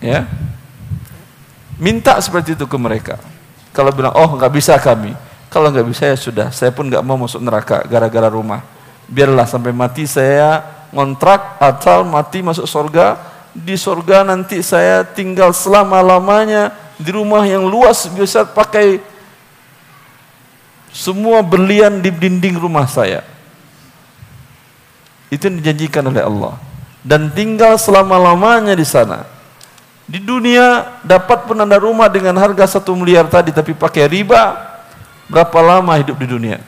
Ya. 0.00 0.24
Minta 1.76 2.16
seperti 2.22 2.54
itu 2.54 2.64
ke 2.64 2.78
mereka. 2.78 3.18
Kalau 3.74 3.90
bilang, 3.90 4.14
oh 4.14 4.38
nggak 4.38 4.52
bisa 4.54 4.78
kami. 4.78 5.12
Kalau 5.50 5.68
nggak 5.68 5.86
bisa 5.86 6.06
ya 6.08 6.16
sudah, 6.16 6.48
saya 6.54 6.70
pun 6.70 6.86
nggak 6.86 7.02
mau 7.02 7.18
masuk 7.18 7.42
neraka 7.42 7.82
gara-gara 7.84 8.30
rumah. 8.30 8.62
Biarlah 9.10 9.44
sampai 9.44 9.74
mati 9.74 10.06
saya 10.06 10.62
ngontrak 10.94 11.58
atau 11.58 12.06
mati 12.06 12.40
masuk 12.40 12.64
surga. 12.64 13.18
Di 13.54 13.74
surga 13.78 14.26
nanti 14.26 14.62
saya 14.62 15.02
tinggal 15.06 15.54
selama-lamanya 15.54 16.74
di 16.98 17.10
rumah 17.10 17.42
yang 17.46 17.66
luas 17.66 18.06
bisa 18.10 18.46
pakai 18.46 19.13
semua 20.94 21.42
berlian 21.42 21.98
di 21.98 22.14
dinding 22.14 22.54
rumah 22.54 22.86
saya. 22.86 23.26
Itu 25.26 25.50
yang 25.50 25.58
dijanjikan 25.58 26.06
oleh 26.06 26.22
Allah. 26.22 26.54
Dan 27.02 27.34
tinggal 27.34 27.74
selama-lamanya 27.74 28.78
di 28.78 28.86
sana. 28.86 29.26
Di 30.06 30.22
dunia 30.22 31.00
dapat 31.02 31.50
pun 31.50 31.58
anda 31.58 31.82
rumah 31.82 32.06
dengan 32.06 32.38
harga 32.38 32.78
satu 32.78 32.94
miliar 32.94 33.26
tadi 33.26 33.50
tapi 33.50 33.74
pakai 33.74 34.06
riba, 34.06 34.54
berapa 35.26 35.58
lama 35.58 35.98
hidup 35.98 36.14
di 36.14 36.30
dunia? 36.30 36.62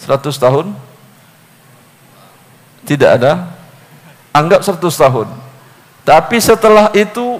100 0.00 0.24
tahun? 0.32 0.72
Tidak 2.88 3.10
ada. 3.20 3.52
Anggap 4.32 4.64
100 4.64 4.80
tahun. 4.80 5.28
Tapi 6.02 6.40
setelah 6.40 6.88
itu 6.96 7.36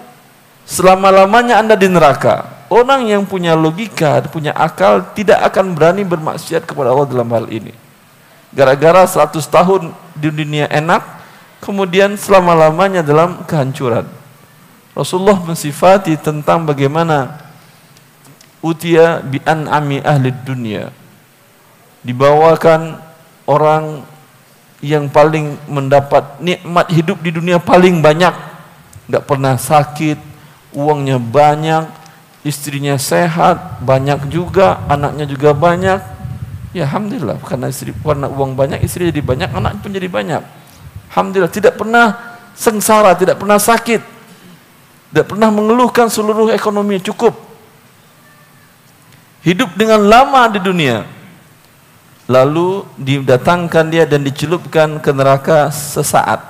selama-lamanya 0.68 1.58
anda 1.58 1.74
di 1.74 1.88
neraka. 1.88 2.61
Orang 2.72 3.04
yang 3.04 3.28
punya 3.28 3.52
logika, 3.52 4.24
punya 4.32 4.56
akal 4.56 5.04
tidak 5.12 5.44
akan 5.52 5.76
berani 5.76 6.08
bermaksiat 6.08 6.64
kepada 6.64 6.88
Allah 6.88 7.04
dalam 7.04 7.28
hal 7.28 7.44
ini. 7.52 7.76
Gara-gara 8.48 9.04
100 9.04 9.44
tahun 9.44 9.92
di 10.16 10.32
dunia 10.32 10.72
enak, 10.72 11.04
kemudian 11.60 12.16
selama-lamanya 12.16 13.04
dalam 13.04 13.44
kehancuran. 13.44 14.08
Rasulullah 14.96 15.36
mensifati 15.44 16.16
tentang 16.16 16.64
bagaimana 16.64 17.44
utia 18.64 19.20
bi 19.20 19.36
an'ami 19.44 20.00
ahli 20.00 20.32
dunia 20.32 20.92
dibawakan 22.04 22.96
orang 23.44 24.06
yang 24.84 25.06
paling 25.08 25.58
mendapat 25.66 26.38
nikmat 26.42 26.86
hidup 26.90 27.18
di 27.22 27.30
dunia 27.34 27.58
paling 27.62 28.02
banyak 28.02 28.34
nggak 29.10 29.24
pernah 29.26 29.54
sakit 29.58 30.18
uangnya 30.74 31.18
banyak 31.18 32.01
istrinya 32.43 32.99
sehat 32.99 33.82
banyak 33.82 34.26
juga 34.30 34.82
anaknya 34.90 35.26
juga 35.26 35.55
banyak 35.55 36.01
ya 36.74 36.84
alhamdulillah 36.86 37.38
karena 37.43 37.70
istri 37.70 37.95
karena 37.95 38.26
uang 38.26 38.59
banyak 38.59 38.82
istri 38.82 39.09
jadi 39.11 39.22
banyak 39.22 39.51
anak 39.55 39.78
pun 39.78 39.95
jadi 39.95 40.11
banyak 40.11 40.43
alhamdulillah 41.14 41.53
tidak 41.53 41.78
pernah 41.78 42.38
sengsara 42.59 43.14
tidak 43.14 43.38
pernah 43.38 43.62
sakit 43.62 44.12
tidak 45.12 45.28
pernah 45.28 45.53
mengeluhkan 45.53 46.09
seluruh 46.09 46.49
ekonomi 46.57 46.97
cukup. 46.97 47.36
Hidup 49.45 49.76
dengan 49.76 50.01
lama 50.01 50.49
di 50.49 50.57
dunia. 50.57 51.05
Lalu 52.24 52.88
didatangkan 52.97 53.93
dia 53.93 54.09
dan 54.09 54.24
dicelupkan 54.24 54.97
ke 55.05 55.12
neraka 55.12 55.68
sesaat. 55.68 56.40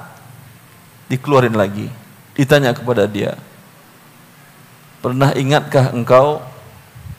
Dikeluarin 1.11 1.59
lagi. 1.59 1.91
Ditanya 2.39 2.71
kepada 2.71 3.03
dia. 3.11 3.35
Pernah 5.03 5.35
ingatkah 5.35 5.91
engkau 5.91 6.41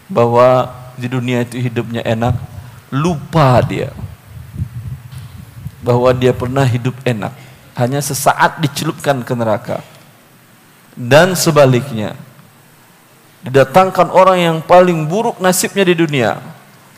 bahwa 0.07 0.71
di 0.95 1.11
dunia 1.11 1.43
itu 1.43 1.59
hidupnya 1.59 2.01
enak? 2.07 2.33
Lupa 2.89 3.59
dia. 3.61 3.91
Bahwa 5.83 6.15
dia 6.15 6.31
pernah 6.31 6.63
hidup 6.63 6.95
enak. 7.03 7.35
Hanya 7.75 7.99
sesaat 7.99 8.63
dicelupkan 8.63 9.19
ke 9.21 9.33
neraka 9.35 9.83
dan 10.97 11.33
sebaliknya 11.33 12.13
didatangkan 13.43 14.13
orang 14.13 14.39
yang 14.39 14.57
paling 14.63 15.03
buruk 15.09 15.41
nasibnya 15.41 15.83
di 15.83 15.95
dunia 15.97 16.39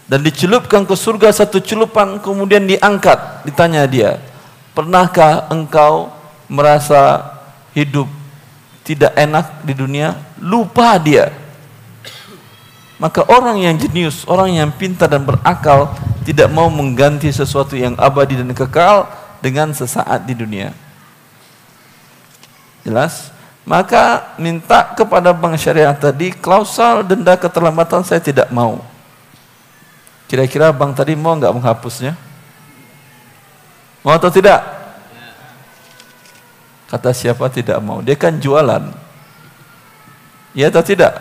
dan 0.06 0.22
dicelupkan 0.22 0.86
ke 0.86 0.94
surga 0.94 1.34
satu 1.34 1.58
celupan 1.58 2.22
kemudian 2.22 2.62
diangkat 2.70 3.48
ditanya 3.48 3.88
dia 3.90 4.22
pernahkah 4.78 5.50
engkau 5.50 6.14
merasa 6.46 7.34
hidup 7.74 8.06
tidak 8.86 9.12
enak 9.18 9.66
di 9.66 9.74
dunia 9.74 10.14
lupa 10.38 10.96
dia 11.02 11.46
maka 12.96 13.28
orang 13.28 13.60
yang 13.60 13.76
jenius, 13.76 14.24
orang 14.24 14.56
yang 14.56 14.72
pintar 14.72 15.12
dan 15.12 15.28
berakal 15.28 15.92
tidak 16.24 16.48
mau 16.48 16.72
mengganti 16.72 17.28
sesuatu 17.28 17.76
yang 17.76 17.92
abadi 18.00 18.40
dan 18.40 18.56
kekal 18.56 19.12
dengan 19.44 19.76
sesaat 19.76 20.24
di 20.24 20.32
dunia. 20.32 20.72
Jelas? 22.88 23.36
Maka 23.68 24.38
minta 24.40 24.96
kepada 24.96 25.34
bank 25.36 25.58
syariah 25.60 25.92
tadi 25.92 26.32
klausal 26.32 27.04
denda 27.04 27.36
keterlambatan 27.36 28.06
saya 28.06 28.22
tidak 28.24 28.48
mau. 28.54 28.80
Kira-kira 30.32 30.72
bank 30.72 30.96
tadi 30.96 31.18
mau 31.20 31.36
nggak 31.36 31.52
menghapusnya? 31.52 32.16
Mau 34.06 34.14
atau 34.16 34.32
tidak? 34.32 34.64
Kata 36.86 37.10
siapa 37.12 37.50
tidak 37.50 37.82
mau? 37.82 38.02
Dia 38.06 38.14
kan 38.14 38.38
jualan. 38.38 38.94
Ya 40.54 40.70
atau 40.70 40.86
tidak? 40.86 41.18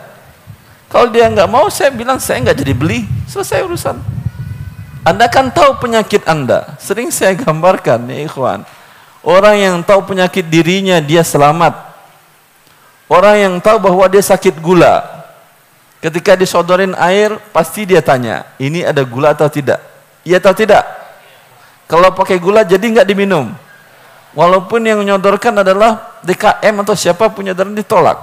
Kalau 0.87 1.09
dia 1.11 1.27
nggak 1.27 1.49
mau, 1.49 1.67
saya 1.67 1.91
bilang 1.91 2.21
saya 2.21 2.39
nggak 2.45 2.57
jadi 2.61 2.73
beli. 2.77 2.99
Selesai 3.25 3.65
urusan. 3.65 3.97
Anda 5.05 5.29
kan 5.29 5.53
tahu 5.53 5.81
penyakit 5.81 6.25
Anda. 6.25 6.77
Sering 6.81 7.09
saya 7.09 7.37
gambarkan, 7.37 8.09
ya 8.09 8.25
ikhwan. 8.25 8.65
Orang 9.25 9.57
yang 9.57 9.75
tahu 9.81 10.05
penyakit 10.13 10.45
dirinya, 10.45 11.01
dia 11.01 11.25
selamat. 11.25 11.73
Orang 13.05 13.35
yang 13.37 13.53
tahu 13.61 13.77
bahwa 13.81 14.05
dia 14.09 14.21
sakit 14.21 14.57
gula, 14.61 15.01
ketika 16.01 16.33
disodorin 16.33 16.93
air, 16.97 17.37
pasti 17.53 17.85
dia 17.85 18.01
tanya, 18.01 18.45
ini 18.57 18.81
ada 18.81 19.01
gula 19.05 19.33
atau 19.33 19.45
tidak? 19.49 19.77
Iya 20.25 20.41
atau 20.41 20.53
tidak? 20.57 20.81
Kalau 21.85 22.09
pakai 22.13 22.41
gula 22.41 22.65
jadi 22.65 22.81
nggak 22.81 23.05
diminum. 23.05 23.64
Walaupun 24.35 24.83
yang 24.83 24.99
menyodorkan 24.99 25.63
adalah 25.63 26.19
DKM 26.19 26.83
atau 26.83 26.91
siapa 26.91 27.31
punya 27.31 27.55
darah 27.55 27.71
ditolak. 27.71 28.19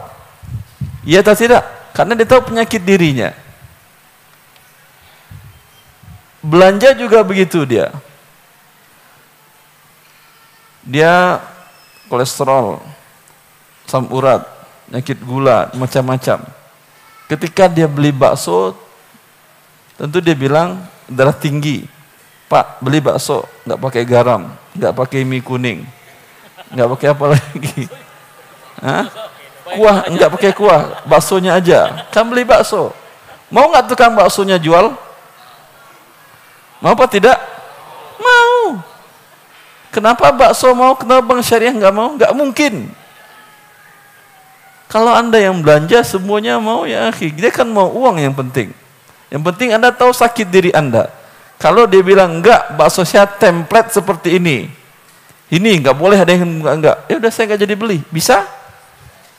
Iya 1.08 1.24
atau 1.24 1.32
tidak? 1.32 1.64
Karena 1.96 2.12
dia 2.12 2.28
tahu 2.28 2.52
penyakit 2.52 2.84
dirinya. 2.84 3.32
Belanja 6.44 6.92
juga 6.92 7.24
begitu 7.24 7.64
dia. 7.64 7.88
Dia 10.84 11.40
kolesterol, 12.12 12.82
asam 13.88 14.10
urat, 14.12 14.44
penyakit 14.90 15.16
gula, 15.24 15.72
macam-macam. 15.78 16.44
Ketika 17.30 17.72
dia 17.72 17.88
beli 17.88 18.12
bakso, 18.12 18.76
tentu 19.96 20.20
dia 20.20 20.36
bilang 20.36 20.82
darah 21.08 21.32
tinggi. 21.32 21.86
Pak, 22.50 22.84
beli 22.84 23.00
bakso, 23.00 23.48
nggak 23.64 23.80
pakai 23.80 24.04
garam, 24.04 24.52
nggak 24.76 24.92
pakai 24.92 25.24
mie 25.24 25.40
kuning, 25.40 25.86
nggak 26.72 26.88
pakai 26.96 27.08
apa 27.12 27.24
lagi. 27.36 27.80
Hah? 28.82 29.04
Kuah, 29.72 29.96
nggak 30.10 30.30
pakai 30.36 30.52
kuah, 30.52 31.06
baksonya 31.06 31.56
aja. 31.56 32.08
Kan 32.10 32.28
beli 32.28 32.44
bakso. 32.44 32.92
Mau 33.52 33.68
nggak 33.70 33.88
tukang 33.88 34.12
baksonya 34.12 34.58
jual? 34.58 34.92
Mau 36.82 36.92
apa 36.92 37.06
tidak? 37.06 37.38
Mau. 38.18 38.80
Kenapa 39.92 40.32
bakso 40.32 40.72
mau? 40.72 40.96
Kenapa 40.98 41.22
bang 41.22 41.40
syariah 41.44 41.72
nggak 41.72 41.94
mau? 41.94 42.08
Nggak 42.16 42.32
mungkin. 42.34 42.74
Kalau 44.92 45.12
Anda 45.14 45.40
yang 45.40 45.64
belanja 45.64 46.04
semuanya 46.04 46.60
mau 46.60 46.84
ya 46.84 47.08
dia 47.16 47.48
kan 47.48 47.64
mau 47.64 47.88
uang 47.88 48.20
yang 48.20 48.36
penting. 48.36 48.76
Yang 49.32 49.42
penting 49.48 49.68
Anda 49.72 49.88
tahu 49.88 50.12
sakit 50.12 50.52
diri 50.52 50.68
Anda. 50.76 51.08
Kalau 51.56 51.86
dia 51.86 52.02
bilang 52.02 52.42
enggak, 52.42 52.74
bakso 52.74 53.06
saya 53.06 53.24
template 53.24 53.94
seperti 53.94 54.36
ini. 54.36 54.81
Ini 55.52 55.84
enggak 55.84 55.96
boleh 56.00 56.16
ada 56.16 56.32
yang 56.32 56.48
enggak 56.48 56.74
enggak. 56.80 56.96
Ya 57.12 57.14
udah 57.20 57.30
saya 57.30 57.44
enggak 57.52 57.60
jadi 57.60 57.74
beli. 57.76 57.98
Bisa? 58.08 58.48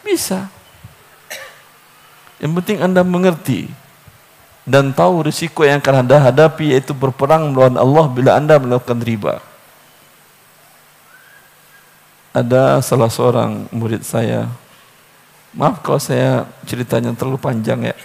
Bisa. 0.05 0.45
Yang 2.37 2.51
penting 2.61 2.77
Anda 2.85 3.01
mengerti 3.01 3.71
dan 4.63 4.93
tahu 4.93 5.25
risiko 5.25 5.65
yang 5.65 5.81
akan 5.81 6.05
Anda 6.05 6.21
hadapi 6.21 6.77
yaitu 6.77 6.93
berperang 6.93 7.51
melawan 7.51 7.75
Allah 7.75 8.05
bila 8.13 8.37
Anda 8.37 8.61
melakukan 8.61 9.01
riba. 9.01 9.41
Ada 12.33 12.81
salah 12.85 13.09
seorang 13.09 13.69
murid 13.69 14.01
saya 14.01 14.49
Maaf 15.53 15.85
kalau 15.85 16.01
saya 16.01 16.49
ceritanya 16.65 17.13
terlalu 17.13 17.37
panjang 17.37 17.93
ya. 17.93 17.95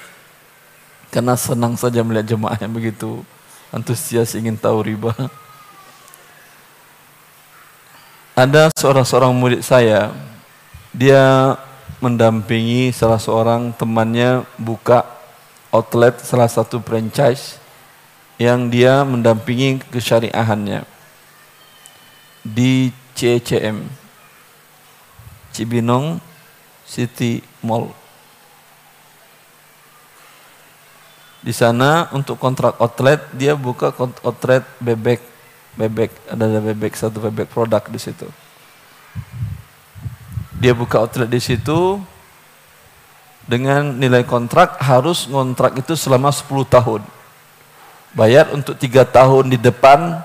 Karena 1.09 1.32
senang 1.32 1.80
saja 1.80 2.04
melihat 2.04 2.36
jemaah 2.36 2.61
yang 2.61 2.76
begitu 2.76 3.24
antusias 3.72 4.36
ingin 4.36 4.52
tahu 4.52 4.84
riba. 4.84 5.16
Ada 8.39 8.70
seorang-seorang 8.78 9.34
murid 9.34 9.66
saya, 9.66 10.14
dia 10.95 11.59
mendampingi 11.99 12.95
salah 12.95 13.18
seorang 13.18 13.74
temannya 13.74 14.47
buka 14.55 15.03
outlet 15.74 16.22
salah 16.22 16.47
satu 16.47 16.78
franchise 16.78 17.59
yang 18.39 18.70
dia 18.70 19.03
mendampingi 19.03 19.82
kesyariahannya. 19.91 20.86
Di 22.47 22.95
CCM 23.18 23.82
Cibinong 25.51 26.22
City 26.86 27.43
Mall 27.59 27.91
di 31.43 31.51
sana 31.51 32.07
untuk 32.14 32.39
kontrak 32.39 32.78
outlet 32.78 33.18
dia 33.34 33.59
buka 33.59 33.91
outlet 34.22 34.62
bebek 34.78 35.18
bebek 35.78 36.10
ada 36.26 36.58
bebek 36.58 36.98
satu 36.98 37.22
bebek 37.30 37.46
produk 37.54 37.86
di 37.86 38.02
situ. 38.02 38.26
Dia 40.58 40.74
buka 40.74 40.98
outlet 40.98 41.30
di 41.30 41.38
situ 41.38 42.02
dengan 43.46 43.94
nilai 43.94 44.26
kontrak 44.26 44.82
harus 44.82 45.30
kontrak 45.30 45.78
itu 45.78 45.94
selama 45.94 46.34
10 46.34 46.66
tahun. 46.66 47.02
Bayar 48.10 48.50
untuk 48.50 48.74
tiga 48.74 49.06
tahun 49.06 49.54
di 49.54 49.58
depan 49.62 50.18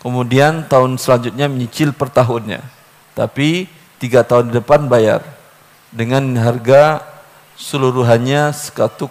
kemudian 0.00 0.64
tahun 0.64 0.96
selanjutnya 0.96 1.52
menyicil 1.52 1.92
per 1.92 2.08
tahunnya. 2.08 2.64
Tapi 3.12 3.68
tiga 4.00 4.24
tahun 4.24 4.48
di 4.48 4.56
depan 4.56 4.88
bayar 4.88 5.20
dengan 5.92 6.24
harga 6.40 7.04
seluruhannya 7.60 8.56
1,4 8.56 9.04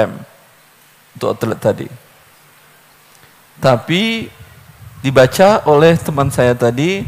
M 0.00 0.12
untuk 1.14 1.28
outlet 1.36 1.60
tadi. 1.60 1.88
Tapi 3.60 4.30
dibaca 5.04 5.60
oleh 5.68 6.00
teman 6.00 6.32
saya 6.32 6.56
tadi 6.56 7.04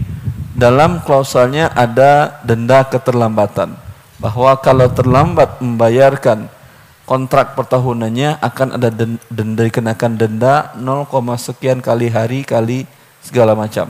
dalam 0.52 1.00
klausalnya 1.00 1.72
ada 1.72 2.44
denda 2.44 2.84
keterlambatan 2.84 3.72
bahwa 4.20 4.52
kalau 4.60 4.92
terlambat 4.92 5.64
membayarkan 5.64 6.44
kontrak 7.08 7.56
pertahunannya 7.56 8.36
akan 8.44 8.76
ada 8.76 8.92
denda 9.32 9.62
dikenakan 9.64 10.12
denda 10.20 10.76
0, 10.76 11.08
sekian 11.40 11.80
kali 11.80 12.12
hari 12.12 12.44
kali 12.44 12.84
segala 13.24 13.56
macam. 13.56 13.88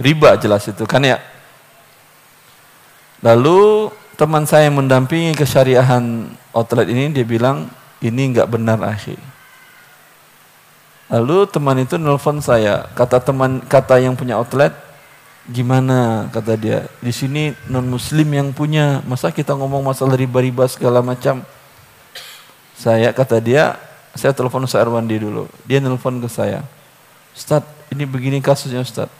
Riba 0.00 0.40
jelas 0.40 0.64
itu 0.64 0.88
kan 0.88 1.04
ya. 1.04 1.20
Lalu 3.20 3.92
teman 4.16 4.48
saya 4.48 4.72
mendampingi 4.72 5.36
kesyariahan 5.36 6.32
outlet 6.56 6.88
ini 6.88 7.12
dia 7.12 7.26
bilang 7.28 7.68
ini 8.00 8.32
enggak 8.32 8.48
benar 8.48 8.80
akhi. 8.80 9.33
Lalu 11.12 11.44
teman 11.52 11.76
itu 11.84 12.00
nelfon 12.00 12.40
saya, 12.40 12.88
kata 12.96 13.20
teman 13.20 13.60
kata 13.60 14.00
yang 14.00 14.16
punya 14.16 14.40
outlet, 14.40 14.72
gimana 15.44 16.32
kata 16.32 16.56
dia, 16.56 16.88
di 17.04 17.12
sini 17.12 17.52
non 17.68 17.84
muslim 17.84 18.24
yang 18.32 18.48
punya, 18.56 19.04
masa 19.04 19.28
kita 19.28 19.52
ngomong 19.52 19.84
masalah 19.84 20.16
riba-riba 20.16 20.64
segala 20.64 21.04
macam. 21.04 21.44
Saya 22.74 23.12
kata 23.12 23.36
dia, 23.38 23.76
saya 24.16 24.32
telepon 24.32 24.64
Ustaz 24.64 24.80
Arwandi 24.80 25.20
dulu. 25.20 25.44
Dia 25.68 25.78
nelfon 25.78 26.18
ke 26.24 26.28
saya. 26.32 26.64
Ustaz, 27.36 27.62
ini 27.92 28.08
begini 28.08 28.40
kasusnya 28.40 28.80
Ustaz. 28.80 29.12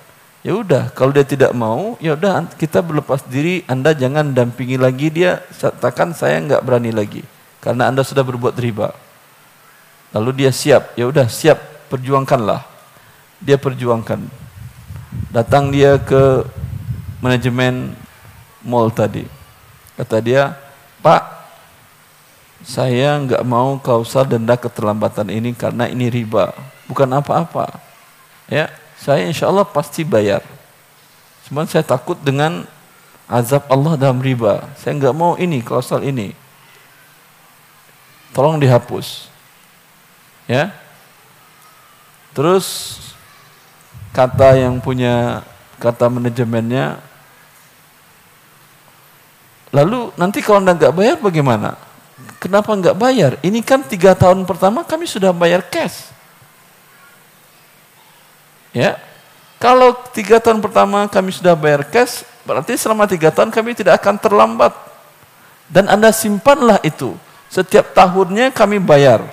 Ya 0.44 0.56
udah, 0.56 0.92
kalau 0.92 1.12
dia 1.12 1.24
tidak 1.24 1.52
mau, 1.56 1.96
ya 2.00 2.16
udah 2.16 2.48
kita 2.56 2.80
berlepas 2.84 3.24
diri. 3.28 3.64
Anda 3.68 3.92
jangan 3.92 4.32
dampingi 4.32 4.76
lagi 4.80 5.08
dia. 5.08 5.40
Katakan 5.56 6.12
saya 6.16 6.40
nggak 6.40 6.64
berani 6.64 6.92
lagi, 6.92 7.24
karena 7.60 7.92
Anda 7.92 8.04
sudah 8.04 8.24
berbuat 8.24 8.56
riba. 8.56 8.92
Lalu 10.14 10.44
dia 10.44 10.50
siap, 10.54 10.94
ya 10.94 11.10
udah 11.10 11.26
siap, 11.26 11.58
perjuangkanlah. 11.94 12.66
Dia 13.38 13.54
perjuangkan. 13.54 14.26
Datang 15.30 15.70
dia 15.70 15.94
ke 16.02 16.42
manajemen 17.22 17.94
mall 18.66 18.90
tadi. 18.90 19.22
Kata 19.94 20.18
dia, 20.18 20.58
Pak, 20.98 21.22
saya 22.66 23.14
nggak 23.22 23.46
mau 23.46 23.78
kausal 23.78 24.26
denda 24.26 24.58
keterlambatan 24.58 25.30
ini 25.30 25.54
karena 25.54 25.86
ini 25.86 26.10
riba, 26.10 26.50
bukan 26.90 27.06
apa-apa. 27.14 27.78
Ya, 28.50 28.74
saya 28.98 29.30
insya 29.30 29.46
Allah 29.46 29.62
pasti 29.62 30.02
bayar. 30.02 30.42
Cuma 31.46 31.62
saya 31.68 31.86
takut 31.86 32.18
dengan 32.18 32.66
azab 33.30 33.68
Allah 33.70 33.94
dalam 33.94 34.18
riba. 34.18 34.66
Saya 34.80 34.98
nggak 34.98 35.14
mau 35.14 35.38
ini, 35.38 35.62
klausal 35.62 36.02
ini. 36.02 36.34
Tolong 38.34 38.58
dihapus. 38.58 39.30
Ya. 40.50 40.74
Terus 42.34 42.98
kata 44.10 44.58
yang 44.58 44.82
punya 44.82 45.46
kata 45.78 46.10
manajemennya, 46.10 46.98
lalu 49.70 50.10
nanti 50.18 50.42
kalau 50.42 50.58
anda 50.58 50.74
nggak 50.74 50.94
bayar 50.94 51.16
bagaimana? 51.22 51.78
Kenapa 52.42 52.74
nggak 52.74 52.98
bayar? 52.98 53.32
Ini 53.40 53.62
kan 53.62 53.86
tiga 53.86 54.12
tahun 54.12 54.42
pertama 54.44 54.82
kami 54.82 55.06
sudah 55.06 55.30
bayar 55.30 55.62
cash. 55.62 56.10
Ya, 58.74 58.98
kalau 59.62 59.94
tiga 60.10 60.42
tahun 60.42 60.58
pertama 60.58 61.06
kami 61.06 61.30
sudah 61.30 61.54
bayar 61.54 61.86
cash, 61.86 62.26
berarti 62.42 62.74
selama 62.74 63.06
tiga 63.06 63.30
tahun 63.30 63.54
kami 63.54 63.78
tidak 63.78 64.02
akan 64.02 64.18
terlambat. 64.18 64.74
Dan 65.70 65.88
anda 65.88 66.10
simpanlah 66.12 66.82
itu. 66.84 67.14
Setiap 67.48 67.94
tahunnya 67.94 68.52
kami 68.52 68.82
bayar. 68.82 69.24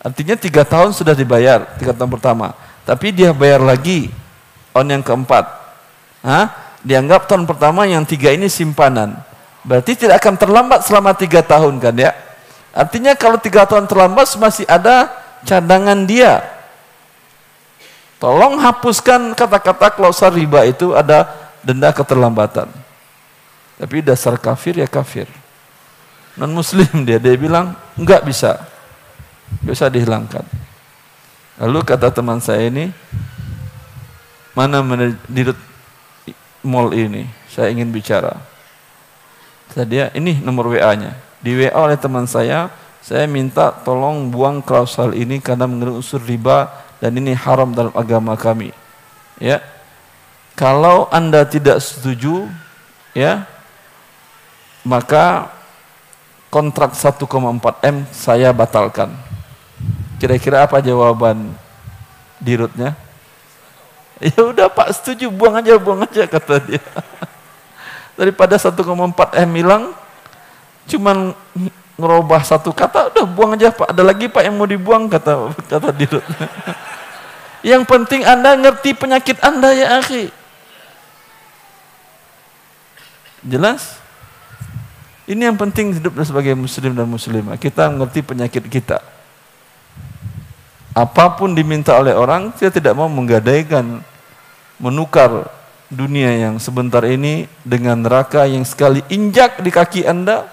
Artinya 0.00 0.36
tiga 0.36 0.64
tahun 0.64 0.96
sudah 0.96 1.12
dibayar, 1.12 1.76
tiga 1.76 1.92
tahun 1.92 2.10
pertama. 2.16 2.56
Tapi 2.88 3.12
dia 3.12 3.30
bayar 3.36 3.60
lagi 3.60 4.08
on 4.72 4.88
yang 4.88 5.04
keempat. 5.04 5.44
Hah? 6.24 6.46
Dianggap 6.80 7.28
tahun 7.28 7.44
pertama 7.44 7.84
yang 7.84 8.08
tiga 8.08 8.32
ini 8.32 8.48
simpanan. 8.48 9.20
Berarti 9.60 9.92
tidak 9.92 10.24
akan 10.24 10.40
terlambat 10.40 10.80
selama 10.88 11.12
tiga 11.12 11.44
tahun 11.44 11.76
kan 11.76 11.92
ya? 11.92 12.16
Artinya 12.72 13.12
kalau 13.12 13.36
tiga 13.36 13.68
tahun 13.68 13.84
terlambat 13.84 14.24
masih 14.40 14.64
ada 14.64 15.12
cadangan 15.44 16.08
dia 16.08 16.40
Tolong 18.20 18.60
hapuskan 18.60 19.32
kata-kata 19.32 19.96
klausal 19.96 20.36
riba 20.36 20.68
itu 20.68 20.92
ada 20.92 21.24
denda 21.64 21.88
keterlambatan. 21.88 22.68
Tapi 23.80 24.04
dasar 24.04 24.36
kafir 24.36 24.76
ya 24.76 24.84
kafir. 24.84 25.24
Non 26.36 26.52
muslim 26.52 26.84
dia, 27.08 27.16
dia 27.16 27.32
bilang 27.40 27.72
enggak 27.96 28.20
bisa. 28.28 28.60
Bisa 29.58 29.90
dihilangkan. 29.90 30.46
Lalu 31.60 31.78
kata 31.84 32.08
teman 32.08 32.40
saya 32.40 32.70
ini, 32.70 32.88
mana 34.56 34.80
dirut 35.28 35.58
mall 36.64 36.94
ini? 36.96 37.28
Saya 37.50 37.68
ingin 37.74 37.90
bicara. 37.90 38.38
Kata 39.68 39.84
dia, 39.84 40.08
ini 40.16 40.40
nomor 40.40 40.72
WA-nya. 40.72 41.18
Di 41.42 41.52
WA 41.52 41.74
oleh 41.76 41.98
teman 42.00 42.24
saya, 42.24 42.72
saya 43.00 43.24
minta 43.24 43.72
tolong 43.72 44.28
buang 44.28 44.60
klausal 44.60 45.16
ini 45.16 45.40
karena 45.40 45.64
mengandung 45.64 46.04
unsur 46.04 46.20
riba 46.20 46.68
dan 47.00 47.16
ini 47.16 47.32
haram 47.32 47.72
dalam 47.72 47.92
agama 47.96 48.36
kami. 48.36 48.72
Ya. 49.40 49.64
Kalau 50.52 51.08
Anda 51.08 51.48
tidak 51.48 51.80
setuju, 51.80 52.44
ya, 53.16 53.48
maka 54.84 55.48
kontrak 56.52 56.92
1,4 56.92 57.24
M 57.88 57.96
saya 58.12 58.52
batalkan. 58.52 59.29
Kira-kira 60.20 60.68
apa 60.68 60.84
jawaban 60.84 61.56
dirutnya? 62.36 62.92
Ya 64.20 64.36
udah 64.44 64.68
Pak 64.68 65.00
setuju, 65.00 65.32
buang 65.32 65.56
aja, 65.56 65.80
buang 65.80 66.04
aja 66.04 66.28
kata 66.28 66.60
dia. 66.60 66.84
Daripada 68.20 68.60
1,4 68.60 68.84
M 69.48 69.50
hilang, 69.56 69.96
cuman 70.84 71.32
ngerubah 71.96 72.44
satu 72.44 72.68
kata, 72.68 73.16
udah 73.16 73.24
buang 73.24 73.56
aja 73.56 73.72
Pak. 73.72 73.96
Ada 73.96 74.02
lagi 74.04 74.28
Pak 74.28 74.44
yang 74.44 74.60
mau 74.60 74.68
dibuang 74.68 75.08
kata 75.08 75.56
kata 75.64 75.88
dirut. 75.96 76.20
yang 77.72 77.80
penting 77.88 78.20
Anda 78.28 78.60
ngerti 78.60 78.92
penyakit 78.92 79.40
Anda 79.40 79.72
ya 79.72 80.04
akhi. 80.04 80.28
Jelas? 83.40 83.96
Ini 85.24 85.48
yang 85.48 85.56
penting 85.56 85.96
hidup 85.96 86.12
sebagai 86.28 86.52
muslim 86.52 86.92
dan 86.92 87.08
muslimah. 87.08 87.56
Kita 87.56 87.88
mengerti 87.88 88.20
penyakit 88.20 88.68
kita. 88.68 89.00
Apa 90.90 91.38
pun 91.38 91.54
diminta 91.54 91.94
oleh 91.94 92.12
orang, 92.12 92.50
kita 92.50 92.82
tidak 92.82 92.98
mau 92.98 93.06
menggadaikan, 93.06 94.02
menukar 94.82 95.46
dunia 95.90 96.34
yang 96.34 96.58
sebentar 96.58 97.02
ini 97.06 97.50
dengan 97.62 97.98
neraka 97.98 98.46
yang 98.46 98.62
sekali 98.66 99.02
injak 99.10 99.62
di 99.62 99.70
kaki 99.70 100.02
Anda, 100.06 100.50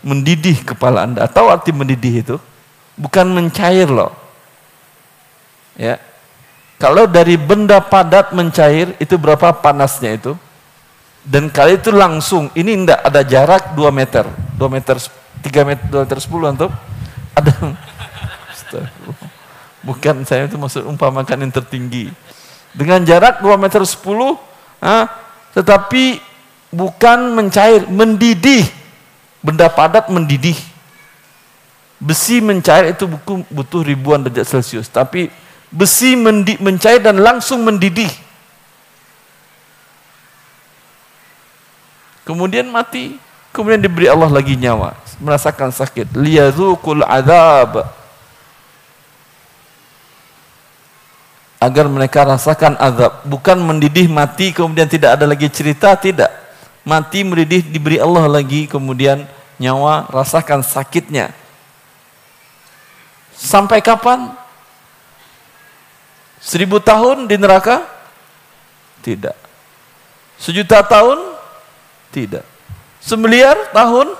mendidih 0.00 0.64
kepala 0.64 1.04
Anda. 1.04 1.28
Tahu 1.28 1.46
arti 1.48 1.72
mendidih 1.76 2.14
itu? 2.24 2.36
Bukan 2.96 3.28
mencair 3.32 3.88
loh. 3.88 4.16
Ya. 5.76 6.00
Kalau 6.76 7.08
dari 7.08 7.40
benda 7.40 7.80
padat 7.80 8.36
mencair 8.36 8.96
itu 9.00 9.16
berapa 9.16 9.52
panasnya 9.52 10.16
itu? 10.16 10.32
Dan 11.26 11.50
kali 11.50 11.80
itu 11.80 11.90
langsung, 11.90 12.52
ini 12.54 12.86
tidak 12.86 13.00
ada 13.02 13.20
jarak 13.26 13.62
2 13.74 13.90
meter, 13.90 14.24
2 14.54 14.68
meter, 14.70 14.96
3 15.42 15.68
meter, 15.68 15.84
2 15.90 16.04
meter 16.06 16.18
10 16.22 16.54
untuk 16.54 16.70
ada 17.34 17.52
Bukan 19.86 20.26
saya 20.26 20.50
itu 20.50 20.58
maksud 20.58 20.82
umpamakan 20.82 21.46
yang 21.46 21.52
tertinggi. 21.54 22.10
Dengan 22.74 23.00
jarak 23.06 23.38
2 23.40 23.54
meter 23.56 23.80
10, 23.86 24.34
ha, 24.82 25.08
tetapi 25.54 26.18
bukan 26.74 27.32
mencair, 27.38 27.86
mendidih. 27.86 28.66
Benda 29.40 29.70
padat 29.70 30.10
mendidih. 30.10 30.58
Besi 31.96 32.42
mencair 32.44 32.92
itu 32.92 33.08
butuh 33.48 33.80
ribuan 33.86 34.20
derajat 34.20 34.58
Celcius, 34.58 34.90
tapi 34.90 35.30
besi 35.72 36.18
mendi, 36.18 36.58
mencair 36.60 37.00
dan 37.00 37.22
langsung 37.22 37.62
mendidih. 37.64 38.10
Kemudian 42.26 42.66
mati, 42.68 43.16
kemudian 43.54 43.78
diberi 43.78 44.10
Allah 44.10 44.28
lagi 44.28 44.58
nyawa, 44.58 44.98
merasakan 45.22 45.70
sakit. 45.70 46.10
Liyazuqul 46.10 47.06
azab 47.06 47.86
Agar 51.66 51.90
mereka 51.90 52.22
rasakan 52.22 52.78
azab, 52.78 53.26
bukan 53.26 53.58
mendidih 53.58 54.06
mati 54.06 54.54
kemudian 54.54 54.86
tidak 54.86 55.18
ada 55.18 55.26
lagi 55.26 55.50
cerita, 55.50 55.98
tidak. 55.98 56.30
Mati 56.86 57.26
mendidih 57.26 57.66
diberi 57.66 57.98
Allah 57.98 58.30
lagi 58.30 58.70
kemudian 58.70 59.26
nyawa 59.58 60.06
rasakan 60.06 60.62
sakitnya. 60.62 61.34
Sampai 63.34 63.82
kapan? 63.82 64.30
Seribu 66.38 66.78
tahun 66.78 67.26
di 67.26 67.34
neraka? 67.34 67.82
Tidak. 69.02 69.34
Sejuta 70.38 70.86
tahun? 70.86 71.18
Tidak. 72.14 72.46
Semiliar 73.02 73.58
tahun? 73.74 74.14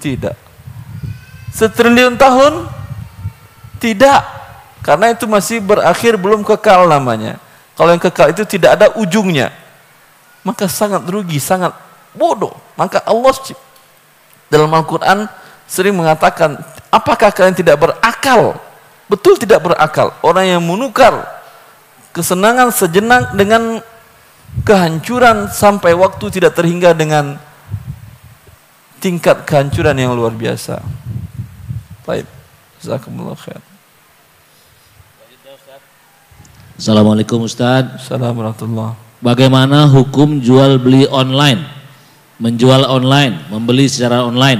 Tidak. 0.00 0.36
Setriliun 1.52 2.16
tahun? 2.16 2.72
Tidak. 3.76 4.43
Karena 4.84 5.16
itu 5.16 5.24
masih 5.24 5.64
berakhir 5.64 6.20
belum 6.20 6.44
kekal 6.44 6.84
namanya. 6.84 7.40
Kalau 7.72 7.88
yang 7.88 8.02
kekal 8.04 8.36
itu 8.36 8.44
tidak 8.44 8.76
ada 8.76 8.86
ujungnya. 9.00 9.48
Maka 10.44 10.68
sangat 10.68 11.08
rugi, 11.08 11.40
sangat 11.40 11.72
bodoh. 12.12 12.52
Maka 12.76 13.00
Allah 13.08 13.32
dalam 14.52 14.68
Al-Quran 14.68 15.24
sering 15.64 15.96
mengatakan, 15.96 16.60
apakah 16.92 17.32
kalian 17.32 17.56
tidak 17.56 17.80
berakal? 17.80 18.60
Betul 19.08 19.40
tidak 19.40 19.64
berakal. 19.64 20.12
Orang 20.20 20.44
yang 20.44 20.60
menukar 20.60 21.32
kesenangan 22.12 22.68
sejenak 22.68 23.32
dengan 23.32 23.80
kehancuran 24.68 25.48
sampai 25.48 25.96
waktu 25.96 26.28
tidak 26.28 26.54
terhingga 26.54 26.92
dengan 26.92 27.40
tingkat 29.00 29.48
kehancuran 29.48 29.96
yang 29.96 30.12
luar 30.12 30.36
biasa. 30.36 30.84
Baik. 32.04 32.28
Jazakumullah 32.84 33.34
khair. 33.40 33.73
Assalamualaikum 36.74 37.46
Ustaz. 37.46 37.86
Assalamualaikum 38.02 38.98
Bagaimana 39.22 39.86
hukum 39.86 40.42
jual 40.42 40.82
beli 40.82 41.06
online? 41.06 41.62
Menjual 42.42 42.82
online, 42.90 43.46
membeli 43.46 43.86
secara 43.86 44.26
online. 44.26 44.58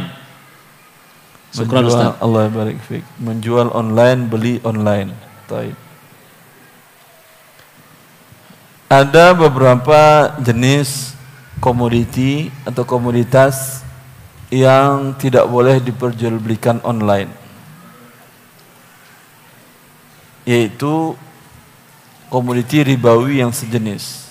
Syukran 1.50 1.90
Ustaz. 1.90 2.14
Allah 2.22 2.46
barik 2.46 2.78
fik. 2.86 3.02
Menjual 3.18 3.74
online, 3.74 4.30
beli 4.30 4.62
online. 4.62 5.10
Baik. 5.50 5.74
Ada 8.86 9.34
beberapa 9.34 10.30
jenis 10.38 11.18
komoditi 11.58 12.46
atau 12.62 12.86
komoditas 12.86 13.82
yang 14.54 15.18
tidak 15.18 15.50
boleh 15.50 15.82
diperjualbelikan 15.82 16.78
online. 16.86 17.26
Yaitu 20.46 21.18
komoditi 22.34 22.82
ribawi 22.82 23.38
yang 23.38 23.54
sejenis. 23.54 24.26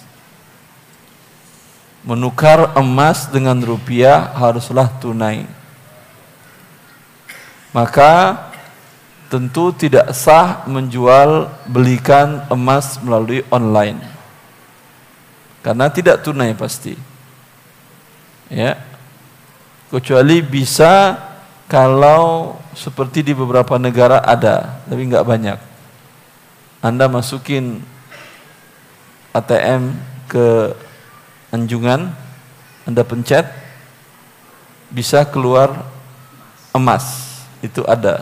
Menukar 2.03 2.75
emas 2.75 3.31
dengan 3.31 3.55
rupiah 3.63 4.27
haruslah 4.35 4.91
tunai. 4.99 5.47
Maka 7.71 8.43
tentu 9.31 9.71
tidak 9.71 10.11
sah 10.11 10.67
menjual 10.67 11.47
belikan 11.63 12.43
emas 12.51 12.99
melalui 12.99 13.39
online. 13.47 14.03
Karena 15.63 15.87
tidak 15.87 16.27
tunai 16.27 16.51
pasti. 16.59 16.99
Ya. 18.51 18.83
Kecuali 19.87 20.43
bisa 20.43 21.15
kalau 21.71 22.59
seperti 22.75 23.23
di 23.23 23.31
beberapa 23.31 23.79
negara 23.79 24.19
ada, 24.19 24.83
tapi 24.91 25.07
nggak 25.07 25.23
banyak. 25.23 25.59
Anda 26.83 27.07
masukin 27.07 27.92
ATM 29.33 29.97
ke 30.29 30.77
anjungan, 31.49 32.13
Anda 32.85 33.01
pencet, 33.01 33.49
bisa 34.93 35.25
keluar 35.25 35.89
emas. 36.69 37.33
Itu 37.65 37.81
ada. 37.89 38.21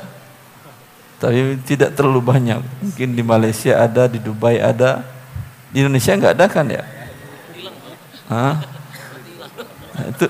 Tapi 1.20 1.60
tidak 1.68 1.94
terlalu 1.94 2.24
banyak. 2.24 2.60
Mungkin 2.82 3.14
di 3.14 3.22
Malaysia 3.22 3.78
ada, 3.78 4.08
di 4.08 4.18
Dubai 4.18 4.58
ada. 4.58 5.04
Di 5.70 5.84
Indonesia 5.84 6.16
nggak 6.16 6.34
ada 6.40 6.46
kan 6.48 6.66
ya? 6.72 6.84
Hah? 8.32 8.56
Itu 10.16 10.26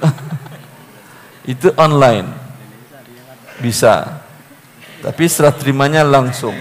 itu 1.54 1.68
online. 1.78 2.28
Bisa. 3.62 4.22
Tapi 5.02 5.30
serah 5.30 5.54
terimanya 5.54 6.02
langsung. 6.06 6.54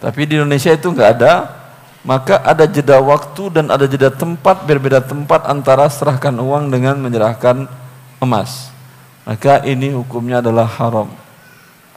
Tapi 0.00 0.26
di 0.26 0.34
Indonesia 0.40 0.72
itu 0.72 0.88
enggak 0.90 1.20
ada, 1.20 1.61
maka 2.02 2.42
ada 2.42 2.66
jeda 2.66 2.98
waktu 2.98 3.46
dan 3.54 3.70
ada 3.70 3.86
jeda 3.86 4.10
tempat 4.10 4.66
berbeda 4.66 4.98
tempat 4.98 5.46
antara 5.46 5.86
serahkan 5.86 6.34
uang 6.34 6.74
dengan 6.74 6.98
menyerahkan 6.98 7.70
emas. 8.18 8.74
Maka 9.22 9.62
ini 9.62 9.94
hukumnya 9.94 10.42
adalah 10.42 10.66
haram. 10.66 11.06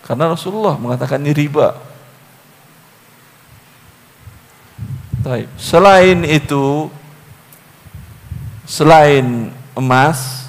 Karena 0.06 0.30
Rasulullah 0.30 0.78
mengatakan 0.78 1.18
ini 1.26 1.34
riba. 1.34 1.74
Baik. 5.26 5.49
Selain 5.58 6.22
itu 6.22 6.93
selain 8.70 9.49
emas 9.74 10.45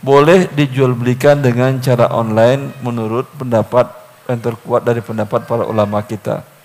boleh 0.00 0.48
dijual 0.56 0.96
belikan 0.96 1.36
dengan 1.36 1.76
cara 1.84 2.08
online 2.08 2.72
menurut 2.80 3.28
pendapat 3.36 3.92
yang 4.24 4.40
terkuat 4.40 4.88
dari 4.88 5.04
pendapat 5.04 5.44
para 5.44 5.68
ulama 5.68 6.00
kita. 6.00 6.55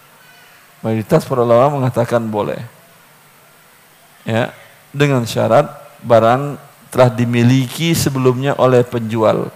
Mayoritas 0.82 1.26
para 1.26 1.46
ulama 1.46 1.82
mengatakan 1.82 2.22
boleh. 2.26 2.62
Ya, 4.26 4.54
dengan 4.94 5.26
syarat 5.26 5.70
barang 6.02 6.58
telah 6.94 7.10
dimiliki 7.10 7.94
sebelumnya 7.94 8.58
oleh 8.58 8.82
penjual. 8.86 9.50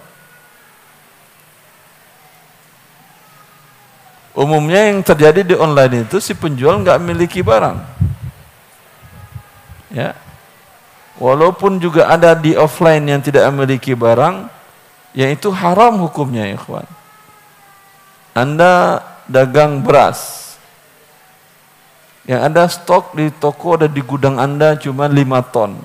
Umumnya 4.36 4.92
yang 4.92 5.00
terjadi 5.00 5.42
di 5.42 5.54
online 5.56 6.06
itu 6.06 6.20
si 6.22 6.36
penjual 6.36 6.78
nggak 6.82 7.00
memiliki 7.02 7.40
barang. 7.40 7.78
Ya, 9.90 10.12
Walaupun 11.16 11.80
juga 11.80 12.12
ada 12.12 12.36
di 12.36 12.52
offline 12.52 13.00
yang 13.08 13.24
tidak 13.24 13.48
memiliki 13.48 13.96
barang, 13.96 14.52
yang 15.16 15.32
itu 15.32 15.48
haram 15.48 15.96
hukumnya 16.04 16.44
ya 16.44 16.60
ikhwan. 16.60 16.84
Anda 18.36 19.00
dagang 19.24 19.80
beras. 19.80 20.45
Yang 22.26 22.40
ada 22.42 22.62
stok 22.66 23.14
di 23.14 23.30
toko 23.30 23.78
ada 23.78 23.86
di 23.86 24.02
gudang 24.02 24.36
Anda 24.42 24.74
cuma 24.74 25.06
5 25.06 25.54
ton. 25.54 25.78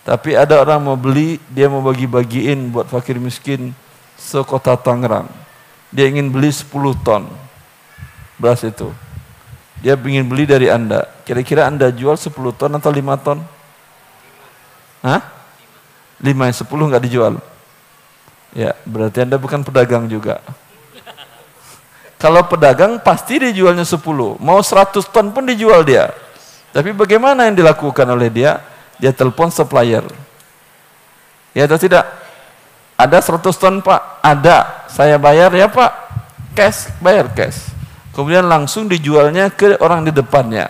Tapi 0.00 0.32
ada 0.32 0.64
orang 0.64 0.80
mau 0.80 0.96
beli, 0.96 1.36
dia 1.52 1.68
mau 1.68 1.84
bagi-bagiin 1.84 2.72
buat 2.72 2.88
fakir 2.88 3.20
miskin 3.20 3.76
sekota 4.16 4.74
Tangerang. 4.74 5.28
Dia 5.92 6.08
ingin 6.08 6.32
beli 6.32 6.48
10 6.48 6.96
ton 7.04 7.28
beras 8.40 8.64
itu. 8.64 8.88
Dia 9.84 10.00
ingin 10.00 10.24
beli 10.24 10.48
dari 10.48 10.72
Anda. 10.72 11.04
Kira-kira 11.28 11.68
Anda 11.68 11.92
jual 11.92 12.16
10 12.16 12.32
ton 12.56 12.72
atau 12.72 12.88
5 12.88 13.20
ton? 13.20 13.38
Hah? 15.04 15.20
Lima, 16.20 16.52
sepuluh 16.52 16.84
nggak 16.88 17.04
dijual. 17.08 17.40
Ya, 18.52 18.76
berarti 18.84 19.24
Anda 19.24 19.40
bukan 19.40 19.64
pedagang 19.64 20.04
juga. 20.04 20.44
Kalau 22.20 22.44
pedagang 22.44 23.00
pasti 23.00 23.40
dijualnya 23.40 23.88
sepuluh. 23.88 24.36
Mau 24.44 24.60
seratus 24.60 25.08
ton 25.08 25.32
pun 25.32 25.40
dijual 25.48 25.80
dia. 25.88 26.12
Tapi 26.68 26.92
bagaimana 26.92 27.48
yang 27.48 27.56
dilakukan 27.56 28.04
oleh 28.04 28.28
dia? 28.28 28.60
Dia 29.00 29.08
telepon 29.16 29.48
supplier. 29.48 30.04
Ya 31.56 31.64
atau 31.64 31.80
tidak? 31.80 32.04
Ada 33.00 33.24
seratus 33.24 33.56
ton 33.56 33.80
pak? 33.80 34.20
Ada. 34.20 34.84
Saya 34.92 35.16
bayar 35.16 35.48
ya 35.56 35.72
pak? 35.72 36.12
Cash, 36.52 36.92
bayar 37.00 37.32
cash. 37.32 37.72
Kemudian 38.12 38.44
langsung 38.44 38.84
dijualnya 38.84 39.48
ke 39.48 39.80
orang 39.80 40.04
di 40.04 40.12
depannya. 40.12 40.68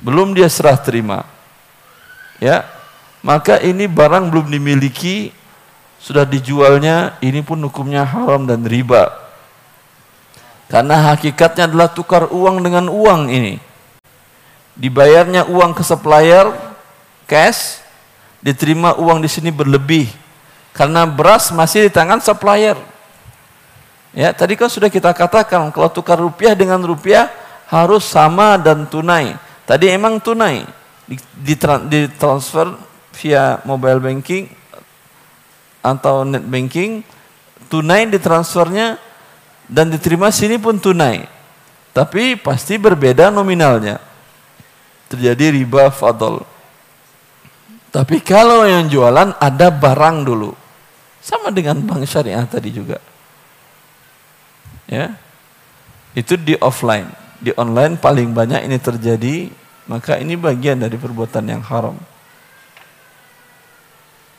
Belum 0.00 0.32
dia 0.32 0.48
serah 0.48 0.80
terima. 0.80 1.28
Ya, 2.40 2.64
maka 3.20 3.60
ini 3.60 3.84
barang 3.84 4.32
belum 4.32 4.48
dimiliki 4.48 5.36
sudah 6.00 6.24
dijualnya 6.24 7.20
ini 7.20 7.44
pun 7.44 7.60
hukumnya 7.60 8.00
haram 8.08 8.48
dan 8.48 8.64
riba 8.64 9.19
karena 10.70 11.10
hakikatnya 11.10 11.66
adalah 11.66 11.90
tukar 11.90 12.30
uang 12.30 12.62
dengan 12.62 12.86
uang 12.86 13.26
ini. 13.26 13.58
Dibayarnya 14.78 15.50
uang 15.50 15.74
ke 15.74 15.82
supplier 15.82 16.46
cash 17.26 17.82
diterima 18.38 18.94
uang 18.94 19.18
di 19.18 19.26
sini 19.26 19.50
berlebih. 19.50 20.06
Karena 20.70 21.10
beras 21.10 21.50
masih 21.50 21.90
di 21.90 21.90
tangan 21.90 22.22
supplier. 22.22 22.78
Ya 24.14 24.30
tadi 24.30 24.54
kan 24.54 24.70
sudah 24.70 24.86
kita 24.86 25.10
katakan 25.10 25.74
kalau 25.74 25.90
tukar 25.90 26.22
rupiah 26.22 26.54
dengan 26.54 26.78
rupiah 26.86 27.26
harus 27.66 28.06
sama 28.06 28.54
dan 28.54 28.86
tunai. 28.86 29.34
Tadi 29.66 29.90
emang 29.90 30.22
tunai. 30.22 30.62
Di, 31.10 31.18
di, 31.34 31.54
di 31.90 32.00
transfer 32.14 32.78
via 33.18 33.58
mobile 33.66 33.98
banking 33.98 34.46
atau 35.82 36.22
net 36.22 36.46
banking 36.46 37.02
tunai 37.66 38.06
ditransfernya 38.06 39.09
dan 39.70 39.94
diterima 39.94 40.34
sini 40.34 40.58
pun 40.58 40.82
tunai. 40.82 41.22
Tapi 41.94 42.34
pasti 42.34 42.74
berbeda 42.74 43.30
nominalnya. 43.30 44.02
Terjadi 45.06 45.54
riba 45.54 45.94
fadl. 45.94 46.42
Tapi 47.90 48.18
kalau 48.22 48.66
yang 48.66 48.90
jualan 48.90 49.34
ada 49.38 49.70
barang 49.70 50.26
dulu. 50.26 50.50
Sama 51.22 51.54
dengan 51.54 51.78
bank 51.86 52.02
syariah 52.06 52.42
tadi 52.50 52.74
juga. 52.74 52.98
Ya. 54.90 55.14
Itu 56.18 56.34
di 56.34 56.58
offline. 56.58 57.06
Di 57.38 57.54
online 57.54 57.94
paling 57.94 58.34
banyak 58.34 58.66
ini 58.66 58.78
terjadi, 58.78 59.50
maka 59.86 60.18
ini 60.18 60.34
bagian 60.34 60.82
dari 60.82 60.98
perbuatan 60.98 61.46
yang 61.46 61.62
haram. 61.62 61.94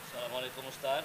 Assalamualaikum 0.08 0.64
Ustaz. 0.68 1.04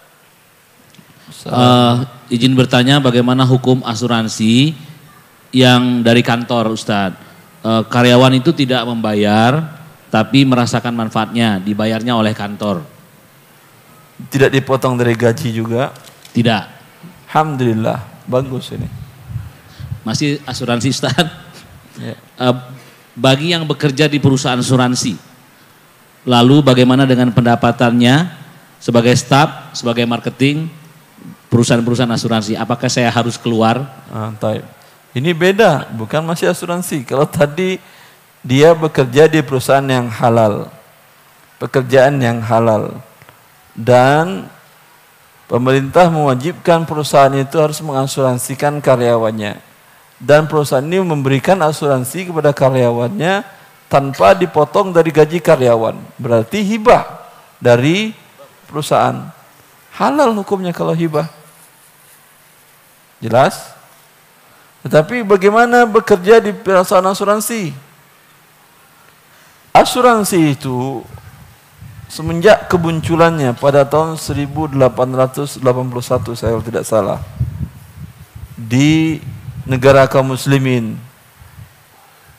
Uh, 1.48 2.04
izin 2.28 2.52
bertanya 2.54 3.00
bagaimana 3.00 3.48
hukum 3.48 3.80
asuransi 3.88 4.76
yang 5.56 6.04
dari 6.04 6.20
kantor 6.20 6.76
Ustadz. 6.76 7.20
Uh, 7.64 7.84
karyawan 7.88 8.36
itu 8.36 8.52
tidak 8.52 8.84
membayar 8.84 9.80
tapi 10.08 10.48
merasakan 10.48 10.96
manfaatnya, 10.96 11.60
dibayarnya 11.60 12.16
oleh 12.16 12.32
kantor. 12.32 12.84
Tidak 14.28 14.50
dipotong 14.50 14.98
dari 14.98 15.14
gaji 15.14 15.50
juga? 15.52 15.92
Tidak. 16.32 16.64
Alhamdulillah, 17.28 18.28
bagus 18.28 18.72
ini. 18.74 18.88
Masih 20.08 20.40
asuransi 20.48 20.90
Ustaz. 20.92 21.28
Ya. 21.98 22.16
Uh, 22.40 22.56
bagi 23.18 23.50
yang 23.50 23.66
bekerja 23.66 24.06
di 24.06 24.22
perusahaan 24.22 24.62
asuransi, 24.62 25.18
lalu 26.24 26.62
bagaimana 26.62 27.10
dengan 27.10 27.34
pendapatannya 27.34 28.30
sebagai 28.78 29.18
staf, 29.18 29.74
sebagai 29.74 30.06
marketing, 30.06 30.70
perusahaan-perusahaan 31.48 32.12
asuransi, 32.12 32.54
apakah 32.60 32.92
saya 32.92 33.08
harus 33.12 33.40
keluar? 33.40 33.82
Ah, 34.12 34.32
Ini 35.16 35.32
beda, 35.34 35.90
bukan 35.98 36.22
masih 36.22 36.52
asuransi. 36.52 37.02
Kalau 37.08 37.26
tadi 37.26 37.82
dia 38.46 38.72
bekerja 38.78 39.26
di 39.26 39.42
perusahaan 39.42 39.84
yang 39.84 40.08
halal, 40.08 40.70
pekerjaan 41.58 42.22
yang 42.22 42.38
halal, 42.44 43.02
dan 43.74 44.46
pemerintah 45.50 46.12
mewajibkan 46.12 46.86
perusahaan 46.86 47.34
itu 47.34 47.58
harus 47.58 47.82
mengasuransikan 47.82 48.78
karyawannya, 48.78 49.58
dan 50.22 50.46
perusahaan 50.46 50.86
ini 50.86 51.02
memberikan 51.02 51.58
asuransi 51.62 52.30
kepada 52.30 52.54
karyawannya 52.54 53.42
tanpa 53.88 54.36
dipotong 54.36 54.92
dari 54.92 55.10
gaji 55.10 55.40
karyawan, 55.40 55.98
berarti 56.20 56.62
hibah 56.62 57.04
dari 57.58 58.12
perusahaan. 58.68 59.37
Halal 59.98 60.30
hukumnya 60.38 60.70
kalau 60.70 60.94
hibah. 60.94 61.26
Jelas? 63.18 63.74
Tetapi 64.86 65.26
bagaimana 65.26 65.90
bekerja 65.90 66.38
di 66.38 66.54
perusahaan 66.54 67.02
asuransi? 67.02 67.74
Asuransi 69.74 70.54
itu 70.54 71.02
semenjak 72.08 72.70
kemunculannya 72.70 73.58
pada 73.58 73.84
tahun 73.84 74.16
1881 74.22 74.80
saya 76.38 76.56
tidak 76.64 76.86
salah 76.88 77.20
di 78.56 79.20
negara 79.68 80.08
kaum 80.08 80.32
muslimin 80.32 80.96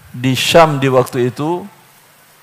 di 0.09 0.33
Syam 0.33 0.81
di 0.81 0.89
waktu 0.89 1.29
itu 1.29 1.69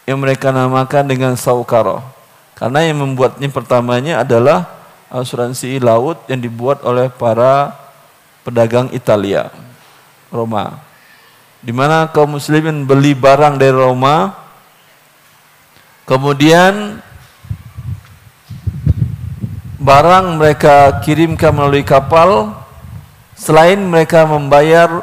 yang 0.05 0.21
mereka 0.21 0.53
namakan 0.53 1.09
dengan 1.09 1.33
Saukara 1.33 2.05
karena 2.53 2.85
yang 2.85 3.01
membuatnya 3.01 3.49
pertamanya 3.49 4.21
adalah 4.21 4.74
asuransi 5.09 5.77
laut 5.81 6.21
yang 6.29 6.41
dibuat 6.41 6.81
oleh 6.85 7.11
para 7.11 7.75
pedagang 8.45 8.89
Italia 8.93 9.49
Roma. 10.29 10.81
Di 11.65 11.73
mana 11.73 12.09
kaum 12.13 12.37
muslimin 12.37 12.85
beli 12.85 13.17
barang 13.17 13.57
dari 13.57 13.73
Roma 13.73 14.45
Kemudian 16.05 17.01
barang 19.81 20.37
mereka 20.37 21.01
kirimkan 21.01 21.49
melalui 21.49 21.81
kapal 21.81 22.53
selain 23.33 23.81
mereka 23.81 24.21
membayar 24.29 25.01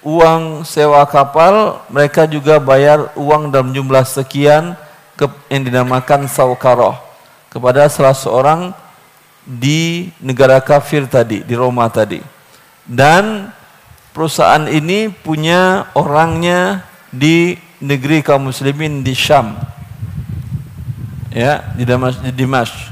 uang 0.00 0.64
sewa 0.64 1.04
kapal, 1.04 1.84
mereka 1.92 2.24
juga 2.24 2.56
bayar 2.56 3.12
uang 3.12 3.52
dalam 3.52 3.76
jumlah 3.76 4.00
sekian 4.08 4.72
yang 5.52 5.62
dinamakan 5.68 6.24
saukaroh 6.24 7.09
kepada 7.50 7.90
salah 7.90 8.14
seorang 8.14 8.70
di 9.44 10.08
negara 10.22 10.62
kafir 10.62 11.10
tadi, 11.10 11.42
di 11.42 11.54
Roma 11.58 11.90
tadi. 11.90 12.22
Dan 12.86 13.50
perusahaan 14.14 14.70
ini 14.70 15.10
punya 15.10 15.90
orangnya 15.98 16.86
di 17.10 17.58
negeri 17.82 18.22
kaum 18.22 18.48
muslimin 18.48 19.02
di 19.02 19.12
Syam. 19.12 19.58
Ya, 21.30 21.74
di 21.74 21.86
Damas 21.86 22.18
di 22.18 22.30
Dimash. 22.34 22.90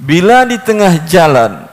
Bila 0.00 0.44
di 0.48 0.56
tengah 0.60 1.04
jalan 1.04 1.68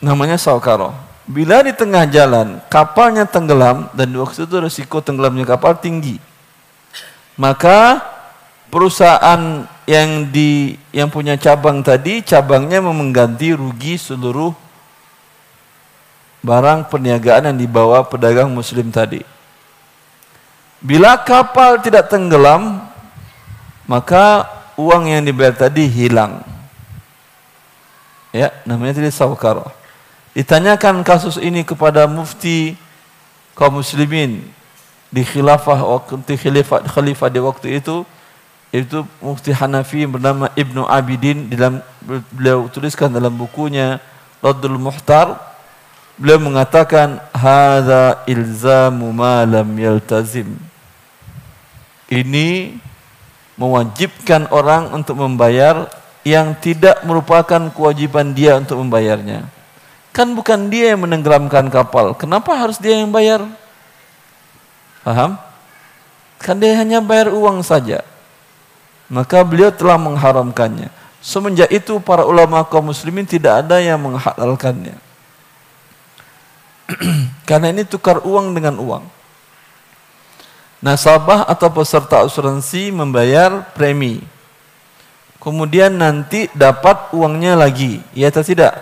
namanya 0.00 0.40
Saukaro. 0.40 0.92
Bila 1.28 1.60
di 1.60 1.76
tengah 1.76 2.08
jalan 2.08 2.56
kapalnya 2.72 3.28
tenggelam 3.28 3.92
dan 3.92 4.08
waktu 4.16 4.48
itu 4.48 4.56
risiko 4.56 5.04
tenggelamnya 5.04 5.44
kapal 5.44 5.76
tinggi. 5.76 6.16
Maka 7.36 8.00
perusahaan 8.72 9.68
yang 9.88 10.28
di 10.28 10.76
yang 10.92 11.08
punya 11.08 11.40
cabang 11.40 11.80
tadi 11.80 12.20
cabangnya 12.20 12.84
mengganti 12.84 13.56
rugi 13.56 13.96
seluruh 13.96 14.52
barang 16.44 16.92
perniagaan 16.92 17.48
yang 17.48 17.56
dibawa 17.56 18.04
pedagang 18.04 18.52
muslim 18.52 18.92
tadi. 18.92 19.24
Bila 20.84 21.16
kapal 21.24 21.80
tidak 21.80 22.12
tenggelam, 22.12 22.84
maka 23.88 24.44
uang 24.76 25.08
yang 25.08 25.24
dibayar 25.24 25.56
tadi 25.56 25.88
hilang. 25.88 26.44
Ya, 28.30 28.52
namanya 28.68 29.00
tadi 29.00 29.08
sawkar. 29.08 29.72
Ditanyakan 30.36 31.00
kasus 31.00 31.40
ini 31.40 31.64
kepada 31.64 32.04
mufti 32.04 32.76
kaum 33.56 33.80
muslimin 33.80 34.44
di 35.08 35.24
khilafah 35.24 35.80
waktu 35.80 36.36
khilafah 36.36 36.84
khalifah 36.86 37.28
di 37.32 37.40
waktu 37.40 37.68
itu 37.80 38.04
itu 38.68 39.04
mufti 39.24 39.50
Hanafi 39.54 40.04
bernama 40.04 40.52
Ibnu 40.52 40.84
Abidin 40.84 41.48
dalam 41.48 41.80
beliau 42.32 42.68
tuliskan 42.68 43.08
dalam 43.08 43.32
bukunya 43.32 43.96
Raddul 44.44 44.76
Muhtar 44.76 45.40
beliau 46.20 46.42
mengatakan 46.42 47.22
hadza 47.32 48.22
ilzamu 48.28 49.08
ma 49.14 49.46
lam 49.48 49.68
yaltazim 49.72 50.52
ini 52.08 52.76
mewajibkan 53.60 54.48
orang 54.48 54.94
untuk 54.94 55.18
membayar 55.20 55.90
yang 56.24 56.56
tidak 56.56 57.04
merupakan 57.04 57.68
kewajiban 57.72 58.32
dia 58.32 58.56
untuk 58.56 58.80
membayarnya. 58.80 59.44
Kan 60.14 60.32
bukan 60.32 60.72
dia 60.72 60.96
yang 60.96 61.04
menenggelamkan 61.04 61.68
kapal. 61.68 62.16
Kenapa 62.16 62.56
harus 62.56 62.80
dia 62.80 62.96
yang 62.96 63.12
bayar? 63.12 63.44
Paham? 65.04 65.36
Kan 66.40 66.56
dia 66.58 66.74
hanya 66.80 67.02
bayar 67.04 67.34
uang 67.34 67.60
saja. 67.60 68.00
Maka 69.08 69.40
beliau 69.44 69.72
telah 69.72 69.96
mengharamkannya. 69.96 70.92
Semenjak 71.24 71.72
itu 71.72 71.98
para 71.98 72.28
ulama 72.28 72.62
kaum 72.68 72.92
muslimin 72.92 73.24
tidak 73.24 73.64
ada 73.66 73.80
yang 73.80 73.98
menghalalkannya. 73.98 74.96
Karena 77.48 77.72
ini 77.72 77.84
tukar 77.88 78.22
uang 78.24 78.52
dengan 78.52 78.76
uang 78.78 79.18
nasabah 80.78 81.46
atau 81.50 81.68
peserta 81.74 82.22
asuransi 82.22 82.94
membayar 82.94 83.66
premi. 83.74 84.22
Kemudian 85.38 85.94
nanti 85.94 86.50
dapat 86.50 87.14
uangnya 87.14 87.54
lagi, 87.54 88.02
ya 88.10 88.26
atau 88.26 88.42
tidak? 88.42 88.74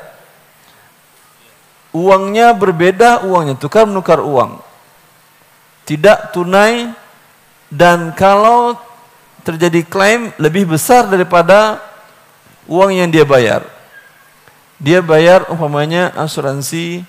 Uangnya 1.92 2.56
berbeda, 2.56 3.24
uangnya 3.28 3.60
tukar 3.60 3.84
menukar 3.84 4.24
uang. 4.24 4.60
Tidak 5.84 6.32
tunai 6.32 6.90
dan 7.68 8.12
kalau 8.16 8.74
terjadi 9.46 9.86
klaim 9.86 10.34
lebih 10.42 10.66
besar 10.66 11.06
daripada 11.06 11.78
uang 12.66 12.90
yang 12.90 13.06
dia 13.06 13.22
bayar. 13.22 13.62
Dia 14.82 14.98
bayar 14.98 15.46
umpamanya 15.46 16.10
asuransi 16.18 17.06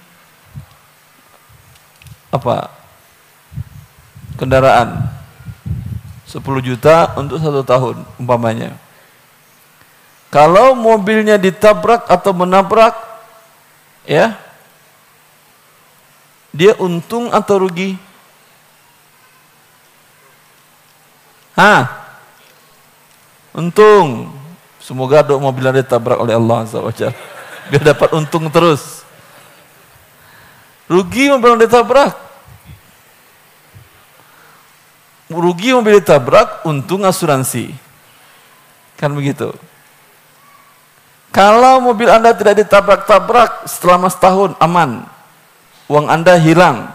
apa 2.31 2.69
kendaraan 4.37 5.09
10 6.29 6.43
juta 6.61 7.17
untuk 7.17 7.41
satu 7.41 7.63
tahun 7.65 7.95
umpamanya 8.19 8.75
kalau 10.27 10.75
mobilnya 10.75 11.39
ditabrak 11.39 12.05
atau 12.05 12.35
menabrak 12.35 12.93
ya 14.03 14.35
dia 16.51 16.75
untung 16.77 17.31
atau 17.31 17.63
rugi 17.63 17.97
Hah? 21.57 22.06
Untung. 23.57 24.29
Semoga 24.77 25.25
dok 25.25 25.41
mobil 25.41 25.65
anda 25.65 25.81
ditabrak 25.81 26.21
oleh 26.21 26.37
Allah 26.37 26.69
SWT. 26.69 27.09
Biar 27.73 27.83
dapat 27.83 28.13
untung 28.13 28.45
terus. 28.53 29.01
Rugi 30.85 31.33
mobil 31.33 31.57
anda 31.57 31.65
ditabrak. 31.65 32.13
Rugi 35.27 35.75
mobil 35.75 35.99
ditabrak, 35.99 36.63
untung 36.63 37.03
asuransi. 37.03 37.75
Kan 38.95 39.11
begitu. 39.11 39.51
Kalau 41.35 41.83
mobil 41.83 42.07
anda 42.07 42.31
tidak 42.31 42.63
ditabrak-tabrak 42.63 43.67
selama 43.67 44.07
setahun, 44.07 44.55
aman. 44.63 45.03
Uang 45.91 46.07
anda 46.07 46.39
hilang. 46.39 46.87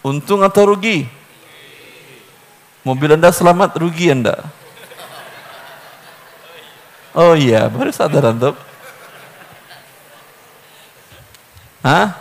Untung 0.00 0.40
atau 0.40 0.72
rugi? 0.72 1.04
Mobil 2.82 3.12
anda 3.12 3.28
selamat, 3.28 3.76
rugi 3.76 4.08
anda. 4.08 4.40
Oh 7.12 7.36
iya, 7.36 7.68
baru 7.68 7.92
sadar 7.92 8.32
antum. 8.32 8.56
Hah? 11.84 12.16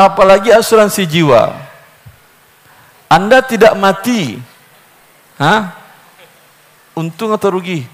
Apalagi 0.00 0.48
asuransi 0.48 1.04
jiwa. 1.04 1.52
Anda 3.12 3.44
tidak 3.44 3.76
mati. 3.76 4.40
Hah? 5.36 5.76
Untung 6.96 7.36
atau 7.36 7.52
rugi? 7.52 7.84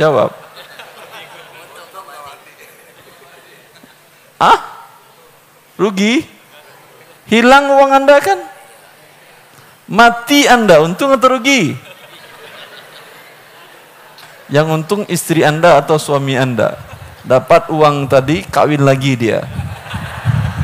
Jawab. 0.00 0.32
Ah? 4.40 4.88
Rugi? 5.76 6.24
Hilang 7.28 7.68
uang 7.68 7.92
Anda 7.92 8.16
kan? 8.24 8.40
Mati 9.92 10.48
Anda, 10.48 10.80
untung 10.80 11.12
atau 11.12 11.36
rugi? 11.36 11.89
Yang 14.50 14.66
untung 14.74 15.02
istri 15.06 15.46
Anda 15.46 15.78
atau 15.78 15.96
suami 15.96 16.34
Anda. 16.34 16.74
Dapat 17.22 17.70
uang 17.70 18.10
tadi, 18.10 18.42
kawin 18.42 18.82
lagi 18.82 19.14
dia. 19.14 19.46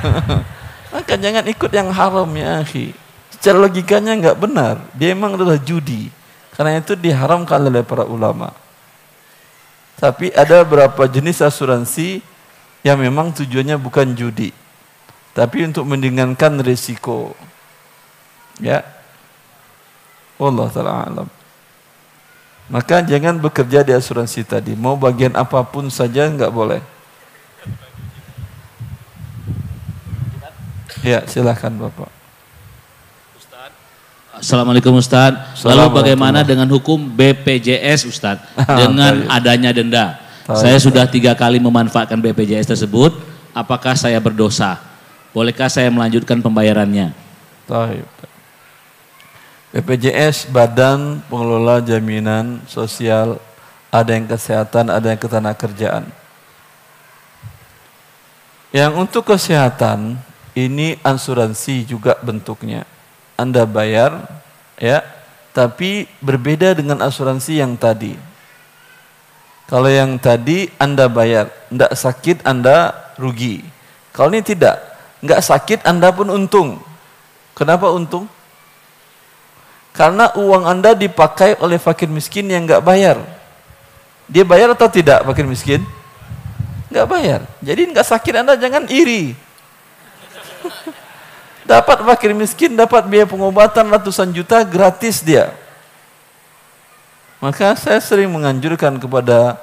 Maka 0.92 1.14
jangan 1.14 1.46
ikut 1.46 1.70
yang 1.70 1.94
haram 1.94 2.26
ya 2.34 2.66
akhi. 2.66 2.90
Secara 3.30 3.62
logikanya 3.62 4.18
nggak 4.18 4.38
benar. 4.42 4.82
Dia 4.96 5.14
memang 5.14 5.38
adalah 5.38 5.60
judi. 5.60 6.10
Karena 6.56 6.80
itu 6.80 6.96
diharamkan 6.96 7.62
oleh 7.62 7.84
para 7.84 8.08
ulama. 8.08 8.50
Tapi 10.00 10.32
ada 10.32 10.64
beberapa 10.64 11.04
jenis 11.08 11.44
asuransi 11.44 12.24
yang 12.80 12.96
memang 12.98 13.30
tujuannya 13.36 13.76
bukan 13.76 14.16
judi. 14.16 14.50
Tapi 15.36 15.68
untuk 15.68 15.84
mendingankan 15.84 16.64
risiko. 16.64 17.36
Ya. 18.56 18.80
Allah 20.40 20.66
taala 20.72 20.92
alam. 21.04 21.28
Maka 22.66 22.98
jangan 23.06 23.38
bekerja 23.38 23.86
di 23.86 23.94
asuransi 23.94 24.42
tadi. 24.42 24.74
Mau 24.74 24.98
bagian 24.98 25.38
apa 25.38 25.62
pun 25.62 25.86
saja 25.86 26.26
nggak 26.26 26.50
boleh. 26.50 26.82
Ya, 31.06 31.22
silahkan 31.30 31.70
Bapak. 31.70 32.10
Assalamualaikum 34.36 34.92
Ustaz. 34.98 35.62
Lalu 35.64 35.94
bagaimana 35.94 36.44
dengan 36.44 36.68
hukum 36.68 37.08
BPJS 37.08 38.04
Ustaz? 38.10 38.42
Dengan 38.58 39.30
adanya 39.30 39.70
denda. 39.72 40.18
Saya 40.44 40.76
sudah 40.82 41.06
tiga 41.06 41.32
kali 41.38 41.62
memanfaatkan 41.62 42.18
BPJS 42.18 42.74
tersebut. 42.74 43.14
Apakah 43.56 43.96
saya 43.96 44.18
berdosa? 44.20 44.76
Bolehkah 45.32 45.70
saya 45.72 45.88
melanjutkan 45.88 46.42
pembayarannya? 46.44 47.14
Taib. 47.64 48.04
BPJS 49.76 50.48
Badan 50.56 51.20
Pengelola 51.28 51.84
Jaminan 51.84 52.64
Sosial 52.64 53.36
ada 53.92 54.08
yang 54.08 54.24
kesehatan, 54.24 54.88
ada 54.88 55.12
yang 55.12 55.20
ketenagakerjaan. 55.20 56.08
Yang 58.72 58.92
untuk 58.96 59.28
kesehatan 59.28 60.16
ini 60.56 60.96
asuransi 61.04 61.84
juga 61.84 62.16
bentuknya. 62.24 62.88
Anda 63.36 63.68
bayar 63.68 64.24
ya, 64.80 65.04
tapi 65.52 66.08
berbeda 66.24 66.72
dengan 66.72 67.04
asuransi 67.04 67.60
yang 67.60 67.76
tadi. 67.76 68.16
Kalau 69.68 69.92
yang 69.92 70.16
tadi 70.16 70.72
Anda 70.80 71.04
bayar, 71.12 71.52
tidak 71.68 71.92
sakit 71.92 72.48
Anda 72.48 72.96
rugi. 73.20 73.60
Kalau 74.16 74.32
ini 74.32 74.40
tidak, 74.40 74.80
nggak 75.20 75.44
sakit 75.44 75.84
Anda 75.84 76.16
pun 76.16 76.32
untung. 76.32 76.80
Kenapa 77.52 77.92
untung? 77.92 78.24
Karena 79.96 80.28
uang 80.36 80.68
Anda 80.68 80.92
dipakai 80.92 81.56
oleh 81.56 81.80
fakir 81.80 82.12
miskin 82.12 82.52
yang 82.52 82.68
nggak 82.68 82.84
bayar. 82.84 83.16
Dia 84.28 84.44
bayar 84.44 84.76
atau 84.76 84.92
tidak 84.92 85.24
fakir 85.24 85.48
miskin? 85.48 85.80
Nggak 86.92 87.06
bayar. 87.08 87.40
Jadi 87.64 87.96
nggak 87.96 88.04
sakit 88.04 88.34
Anda 88.44 88.60
jangan 88.60 88.84
iri. 88.92 89.32
dapat 91.64 92.04
fakir 92.04 92.36
miskin, 92.36 92.76
dapat 92.76 93.08
biaya 93.08 93.24
pengobatan 93.24 93.88
ratusan 93.88 94.36
juta 94.36 94.60
gratis 94.68 95.24
dia. 95.24 95.56
Maka 97.40 97.72
saya 97.80 97.96
sering 98.04 98.28
menganjurkan 98.28 99.00
kepada 99.00 99.56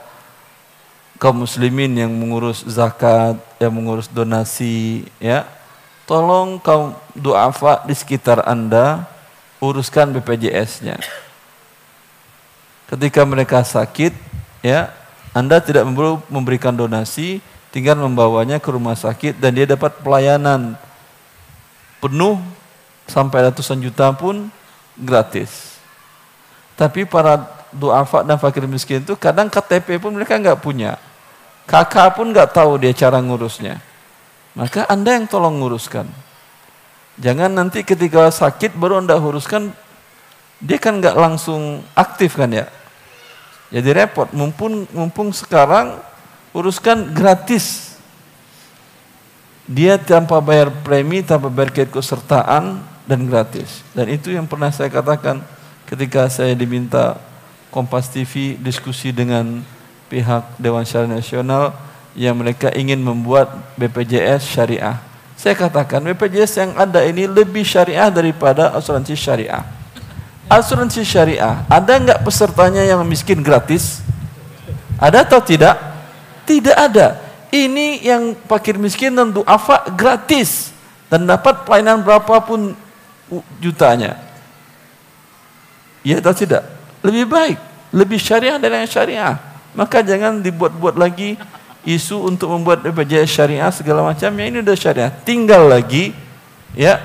kaum 1.21 1.45
muslimin 1.45 1.93
yang 1.93 2.09
mengurus 2.09 2.65
zakat, 2.65 3.37
yang 3.61 3.73
mengurus 3.73 4.09
donasi, 4.09 5.05
ya, 5.21 5.45
tolong 6.09 6.57
kaum 6.57 6.97
duafa 7.13 7.85
di 7.85 7.93
sekitar 7.93 8.41
Anda 8.49 9.12
uruskan 9.63 10.11
BPJS-nya. 10.11 10.99
Ketika 12.91 13.23
mereka 13.23 13.63
sakit, 13.63 14.11
ya, 14.59 14.91
Anda 15.31 15.63
tidak 15.63 15.87
perlu 15.87 16.19
memberikan 16.27 16.75
donasi, 16.75 17.39
tinggal 17.73 17.97
membawanya 17.97 18.59
ke 18.59 18.69
rumah 18.69 18.93
sakit 18.93 19.39
dan 19.39 19.55
dia 19.55 19.65
dapat 19.65 19.97
pelayanan 20.03 20.77
penuh 22.03 22.37
sampai 23.07 23.49
ratusan 23.49 23.81
juta 23.81 24.11
pun 24.13 24.51
gratis. 24.99 25.79
Tapi 26.77 27.07
para 27.07 27.41
duafa 27.73 28.21
dan 28.21 28.37
fakir 28.37 28.69
miskin 28.69 29.01
itu 29.01 29.17
kadang 29.17 29.49
KTP 29.49 29.97
pun 29.97 30.13
mereka 30.13 30.37
nggak 30.37 30.61
punya. 30.61 31.01
Kakak 31.65 32.19
pun 32.19 32.29
nggak 32.29 32.53
tahu 32.53 32.77
dia 32.77 32.93
cara 32.93 33.17
ngurusnya. 33.23 33.79
Maka 34.53 34.85
Anda 34.85 35.17
yang 35.17 35.25
tolong 35.25 35.57
nguruskan. 35.57 36.05
Jangan 37.21 37.53
nanti 37.53 37.85
ketika 37.85 38.33
sakit 38.33 38.73
baru 38.73 38.97
anda 38.97 39.13
uruskan, 39.17 39.69
dia 40.57 40.79
kan 40.81 40.97
nggak 40.97 41.13
langsung 41.13 41.85
aktif 41.93 42.39
kan 42.39 42.49
ya. 42.49 42.65
Jadi 43.73 43.89
repot. 43.93 44.29
Mumpung 44.33 44.85
mumpung 44.93 45.29
sekarang 45.33 45.97
uruskan 46.53 47.13
gratis. 47.13 47.97
Dia 49.65 49.97
tanpa 49.97 50.37
bayar 50.41 50.69
premi, 50.83 51.25
tanpa 51.25 51.49
bayar 51.49 51.73
keikutsertaan 51.73 52.81
dan 53.09 53.19
gratis. 53.25 53.81
Dan 53.97 54.09
itu 54.09 54.33
yang 54.33 54.45
pernah 54.45 54.69
saya 54.69 54.89
katakan 54.89 55.41
ketika 55.89 56.29
saya 56.29 56.53
diminta 56.53 57.17
Kompas 57.73 58.09
TV 58.13 58.53
diskusi 58.61 59.09
dengan 59.09 59.65
pihak 60.05 60.61
Dewan 60.61 60.85
Syariah 60.85 61.17
Nasional 61.17 61.73
yang 62.13 62.37
mereka 62.37 62.69
ingin 62.69 63.01
membuat 63.01 63.49
BPJS 63.73 64.45
syariah. 64.45 65.12
Saya 65.43 65.59
katakan 65.59 65.99
BPJS 65.99 66.55
yang 66.55 66.71
ada 66.71 67.03
ini 67.03 67.27
lebih 67.27 67.67
syariah 67.67 68.07
daripada 68.07 68.71
asuransi 68.79 69.11
syariah. 69.11 69.59
Asuransi 70.47 71.03
syariah, 71.03 71.67
ada 71.67 71.99
nggak 71.99 72.23
pesertanya 72.23 72.79
yang 72.79 73.03
miskin 73.03 73.43
gratis? 73.43 73.99
Ada 74.95 75.27
atau 75.27 75.43
tidak? 75.43 75.75
Tidak 76.47 76.71
ada. 76.71 77.19
Ini 77.51 78.07
yang 78.07 78.39
fakir 78.47 78.79
miskin 78.79 79.11
dan 79.11 79.35
duafa 79.35 79.83
gratis 79.91 80.71
dan 81.11 81.27
dapat 81.27 81.67
pelayanan 81.67 81.99
berapapun 81.99 82.71
jutanya. 83.59 84.15
Ya 86.07 86.23
atau 86.23 86.31
tidak? 86.31 86.63
Lebih 87.03 87.27
baik, 87.27 87.59
lebih 87.91 88.15
syariah 88.15 88.55
dari 88.55 88.79
yang 88.79 88.87
syariah. 88.87 89.35
Maka 89.75 90.07
jangan 90.07 90.39
dibuat-buat 90.39 90.95
lagi 90.95 91.35
isu 91.83 92.27
untuk 92.27 92.51
membuat 92.51 92.83
BPJS 92.83 93.29
syariah 93.29 93.71
segala 93.71 94.03
macamnya 94.03 94.45
ini 94.47 94.57
udah 94.63 94.75
syariah. 94.75 95.11
Tinggal 95.11 95.67
lagi 95.67 96.15
ya 96.75 96.99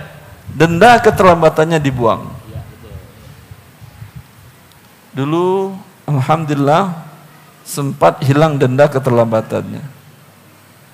denda 0.55 0.99
keterlambatannya 1.03 1.79
dibuang. 1.83 2.31
Dulu 5.13 5.75
alhamdulillah 6.07 6.95
sempat 7.67 8.23
hilang 8.23 8.57
denda 8.57 8.87
keterlambatannya. 8.87 9.83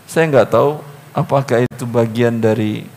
Saya 0.08 0.24
nggak 0.32 0.48
tahu 0.48 0.80
apakah 1.12 1.62
itu 1.68 1.84
bagian 1.84 2.40
dari 2.40 2.88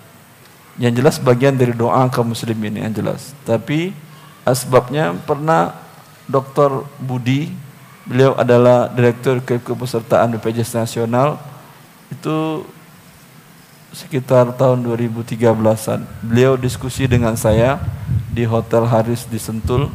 yang 0.80 0.94
jelas 0.94 1.18
bagian 1.20 1.58
dari 1.58 1.74
doa 1.76 2.08
kaum 2.08 2.32
muslimin 2.32 2.80
yang 2.80 2.94
jelas. 2.96 3.36
Tapi 3.44 3.92
asbabnya 4.48 5.12
pernah 5.26 5.76
Dr. 6.30 6.88
Budi 7.02 7.67
Beliau 8.08 8.40
adalah 8.40 8.88
Direktur 8.88 9.44
Kepesertaan 9.44 10.32
BPJS 10.40 10.80
Nasional 10.80 11.36
itu 12.08 12.64
sekitar 13.92 14.56
tahun 14.56 14.80
2013-an. 14.88 16.08
Beliau 16.24 16.56
diskusi 16.56 17.04
dengan 17.04 17.36
saya 17.36 17.76
di 18.32 18.48
Hotel 18.48 18.88
Haris 18.88 19.28
di 19.28 19.36
Sentul. 19.36 19.92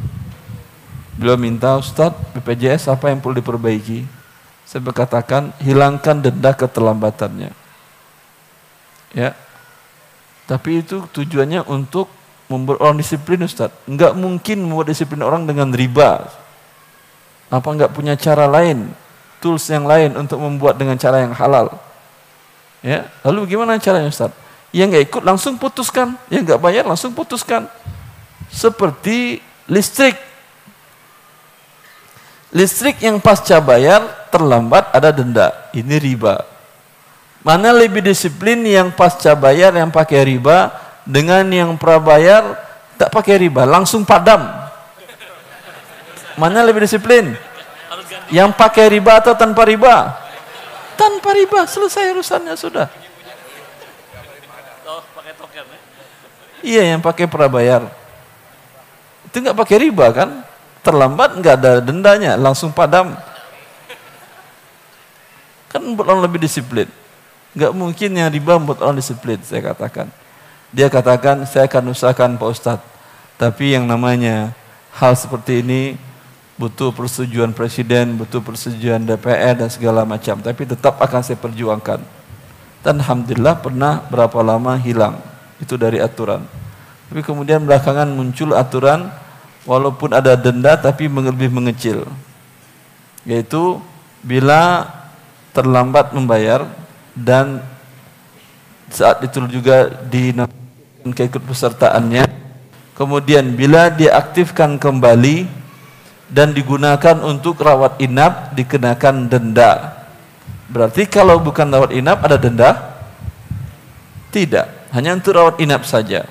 Beliau 1.17 1.41
minta 1.41 1.73
Ustadz 1.73 2.37
BPJS 2.37 2.85
apa 2.93 3.09
yang 3.09 3.17
perlu 3.17 3.41
diperbaiki? 3.41 4.05
Saya 4.61 4.85
berkatakan 4.85 5.49
hilangkan 5.57 6.21
denda 6.21 6.53
keterlambatannya. 6.53 7.49
Ya. 9.17 9.33
Tapi 10.45 10.85
itu 10.85 11.09
tujuannya 11.09 11.65
untuk 11.65 12.13
membuat 12.45 12.77
orang 12.77 13.01
disiplin 13.01 13.41
Ustadz. 13.41 13.89
Enggak 13.89 14.13
mungkin 14.13 14.69
membuat 14.69 14.93
disiplin 14.93 15.25
orang 15.25 15.49
dengan 15.49 15.73
riba. 15.73 16.42
Apa 17.53 17.69
enggak 17.69 17.93
punya 17.93 18.17
cara 18.17 18.49
lain, 18.49 18.89
tools 19.37 19.69
yang 19.69 19.85
lain 19.85 20.17
untuk 20.17 20.41
membuat 20.41 20.73
dengan 20.73 20.97
cara 20.97 21.21
yang 21.21 21.37
halal? 21.37 21.77
Ya, 22.81 23.05
lalu 23.21 23.53
gimana 23.53 23.77
caranya 23.77 24.09
Ustaz? 24.09 24.33
Yang 24.73 24.87
nggak 24.89 25.03
ikut 25.13 25.21
langsung 25.21 25.61
putuskan, 25.61 26.17
yang 26.33 26.41
nggak 26.41 26.57
bayar 26.57 26.81
langsung 26.81 27.13
putuskan. 27.13 27.69
Seperti 28.49 29.37
listrik. 29.69 30.17
Listrik 32.49 32.97
yang 33.05 33.21
pasca 33.21 33.61
bayar 33.61 34.01
terlambat 34.33 34.89
ada 34.89 35.13
denda. 35.13 35.53
Ini 35.77 36.01
riba. 36.01 36.41
Mana 37.45 37.69
lebih 37.69 38.01
disiplin 38.01 38.65
yang 38.65 38.89
pasca 38.89 39.37
bayar 39.37 39.77
yang 39.77 39.93
pakai 39.93 40.25
riba 40.25 40.73
dengan 41.05 41.45
yang 41.53 41.77
prabayar 41.77 42.57
tak 42.97 43.13
pakai 43.13 43.45
riba, 43.45 43.67
langsung 43.69 44.01
padam. 44.01 44.62
Mana 46.37 46.65
lebih 46.65 46.85
disiplin? 46.85 47.37
Yang 48.33 48.57
pakai 48.57 48.89
riba 48.89 49.21
atau 49.21 49.37
tanpa 49.37 49.65
riba? 49.67 50.17
Tanpa 50.97 51.33
riba, 51.33 51.65
selesai 51.65 52.13
urusannya 52.13 52.55
sudah. 52.57 52.87
Iya 56.63 56.95
yang 56.95 57.03
pakai 57.03 57.27
prabayar. 57.27 57.91
Itu 59.27 59.43
nggak 59.43 59.57
pakai 59.57 59.77
riba 59.83 60.07
kan? 60.15 60.29
Terlambat 60.79 61.35
nggak 61.35 61.55
ada 61.59 61.71
dendanya, 61.83 62.39
langsung 62.39 62.71
padam. 62.71 63.19
Kan 65.67 65.81
membuat 65.83 66.15
orang 66.15 66.23
lebih 66.23 66.39
disiplin. 66.39 66.87
Nggak 67.51 67.71
mungkin 67.75 68.09
yang 68.15 68.31
riba 68.31 68.55
membuat 68.57 68.79
orang 68.79 68.97
disiplin, 68.97 69.37
saya 69.43 69.59
katakan. 69.59 70.07
Dia 70.73 70.87
katakan, 70.89 71.45
saya 71.45 71.69
akan 71.69 71.93
usahakan 71.93 72.39
Pak 72.39 72.49
Ustadz. 72.49 72.87
Tapi 73.37 73.75
yang 73.75 73.85
namanya 73.85 74.55
hal 74.95 75.13
seperti 75.19 75.65
ini 75.65 75.99
butuh 76.57 76.93
persetujuan 76.93 77.51
presiden, 77.51 78.17
butuh 78.17 78.39
persetujuan 78.39 79.03
DPR 79.03 79.57
dan 79.57 79.69
segala 79.69 80.05
macam. 80.05 80.37
Tapi 80.39 80.61
tetap 80.69 81.01
akan 81.01 81.21
saya 81.25 81.37
perjuangkan. 81.39 81.99
Dan 82.83 82.99
Alhamdulillah 82.99 83.63
pernah 83.63 84.03
berapa 84.11 84.39
lama 84.43 84.75
hilang. 84.77 85.17
Itu 85.57 85.79
dari 85.79 86.03
aturan. 86.03 86.45
Tapi 87.09 87.21
kemudian 87.23 87.63
belakangan 87.63 88.09
muncul 88.11 88.53
aturan 88.57 89.07
walaupun 89.63 90.11
ada 90.11 90.35
denda 90.35 90.75
tapi 90.75 91.07
lebih 91.07 91.49
mengecil. 91.49 92.03
Yaitu 93.23 93.79
bila 94.19 94.89
terlambat 95.55 96.11
membayar 96.11 96.65
dan 97.13 97.61
saat 98.89 99.21
itu 99.25 99.41
juga 99.47 99.89
di 100.09 100.33
keikutpesertaannya 101.05 102.25
kemudian 102.97 103.53
bila 103.53 103.89
diaktifkan 103.89 104.77
kembali 104.77 105.62
dan 106.33 106.49
digunakan 106.49 107.21
untuk 107.21 107.61
rawat 107.61 108.01
inap 108.01 108.57
dikenakan 108.57 109.29
denda. 109.29 110.01
Berarti 110.65 111.05
kalau 111.05 111.37
bukan 111.37 111.69
rawat 111.69 111.93
inap 111.93 112.25
ada 112.25 112.41
denda? 112.41 112.97
Tidak, 114.33 114.89
hanya 114.97 115.13
untuk 115.13 115.37
rawat 115.37 115.61
inap 115.61 115.85
saja. 115.85 116.25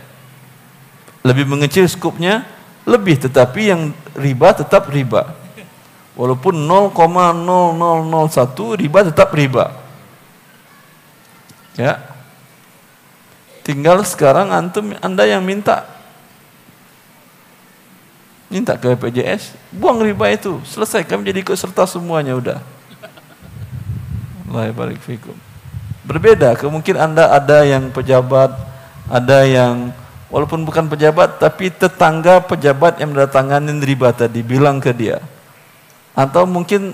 Lebih 1.23 1.47
mengecil 1.47 1.87
skupnya, 1.87 2.43
lebih 2.83 3.23
tetapi 3.23 3.71
yang 3.71 3.95
riba 4.19 4.59
tetap 4.59 4.91
riba. 4.91 5.39
Walaupun 6.19 6.67
0,0001 6.67 8.83
riba 8.83 8.99
tetap 9.07 9.31
riba. 9.31 9.71
Ya. 11.79 12.03
Tinggal 13.63 14.03
sekarang 14.03 14.51
antum 14.51 14.99
Anda 14.99 15.31
yang 15.31 15.47
minta 15.47 16.02
minta 18.53 18.77
ke 18.77 18.93
BPJS, 18.93 19.57
buang 19.73 20.05
riba 20.05 20.29
itu, 20.29 20.61
selesai 20.69 21.09
kami 21.09 21.25
jadi 21.25 21.41
ikut 21.41 21.57
serta 21.57 21.89
semuanya 21.89 22.37
udah. 22.37 22.61
Barik 24.53 25.01
fikum. 25.01 25.33
Berbeda, 26.05 26.53
kemungkin 26.61 27.01
Anda 27.01 27.33
ada 27.33 27.65
yang 27.65 27.89
pejabat, 27.89 28.53
ada 29.09 29.49
yang 29.49 29.97
walaupun 30.29 30.69
bukan 30.69 30.93
pejabat 30.93 31.41
tapi 31.41 31.73
tetangga 31.73 32.45
pejabat 32.45 33.01
yang 33.01 33.17
mendatangani 33.17 33.73
riba 33.81 34.13
tadi 34.13 34.45
bilang 34.45 34.77
ke 34.77 34.93
dia. 34.93 35.25
Atau 36.13 36.45
mungkin 36.45 36.93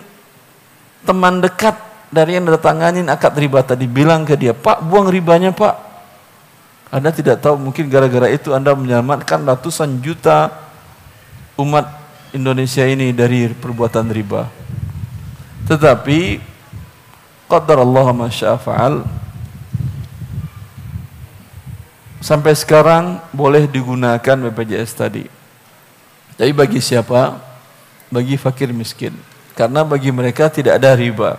teman 1.02 1.42
dekat 1.42 1.74
dari 2.14 2.38
yang 2.38 2.46
mendatanganin 2.46 3.10
akad 3.10 3.34
riba 3.34 3.66
tadi 3.66 3.90
bilang 3.90 4.22
ke 4.22 4.38
dia, 4.38 4.54
"Pak, 4.54 4.86
buang 4.86 5.10
ribanya, 5.10 5.50
Pak." 5.50 5.90
Anda 6.94 7.10
tidak 7.10 7.42
tahu 7.42 7.58
mungkin 7.58 7.90
gara-gara 7.90 8.30
itu 8.30 8.54
Anda 8.54 8.72
menyelamatkan 8.72 9.44
ratusan 9.44 10.00
juta 10.00 10.67
umat 11.58 11.90
Indonesia 12.30 12.86
ini 12.86 13.10
dari 13.10 13.50
perbuatan 13.50 14.14
riba. 14.14 14.46
Tetapi 15.66 16.38
qadar 17.50 17.82
Allah 17.82 18.06
masyafa'al 18.14 19.02
sampai 22.22 22.54
sekarang 22.54 23.18
boleh 23.34 23.66
digunakan 23.66 24.36
BPJS 24.48 24.92
tadi. 24.94 25.26
Tapi 26.38 26.52
bagi 26.54 26.78
siapa? 26.78 27.36
Bagi 28.08 28.38
fakir 28.38 28.70
miskin. 28.70 29.12
Karena 29.58 29.82
bagi 29.82 30.14
mereka 30.14 30.46
tidak 30.46 30.78
ada 30.78 30.94
riba. 30.94 31.34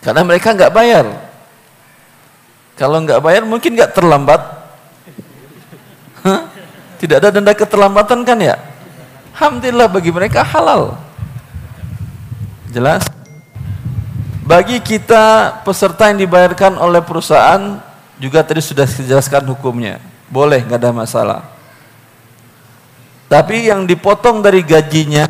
Karena 0.00 0.24
mereka 0.24 0.56
nggak 0.56 0.72
bayar. 0.72 1.06
Kalau 2.74 2.98
nggak 3.04 3.20
bayar 3.20 3.44
mungkin 3.44 3.76
nggak 3.76 3.92
terlambat. 3.92 4.40
Hah? 6.24 6.48
Tidak 6.96 7.20
ada 7.20 7.28
denda 7.28 7.52
keterlambatan 7.52 8.24
kan 8.24 8.40
ya? 8.40 8.56
Alhamdulillah 9.34 9.90
bagi 9.90 10.14
mereka 10.14 10.46
halal. 10.46 10.94
Jelas? 12.70 13.02
Bagi 14.46 14.78
kita 14.78 15.58
peserta 15.66 16.06
yang 16.06 16.22
dibayarkan 16.22 16.78
oleh 16.78 17.02
perusahaan 17.02 17.82
juga 18.22 18.46
tadi 18.46 18.62
sudah 18.62 18.86
dijelaskan 18.86 19.42
hukumnya. 19.50 19.98
Boleh, 20.30 20.62
nggak 20.62 20.78
ada 20.78 20.94
masalah. 20.94 21.40
Tapi 23.26 23.66
yang 23.66 23.82
dipotong 23.82 24.38
dari 24.38 24.62
gajinya 24.62 25.26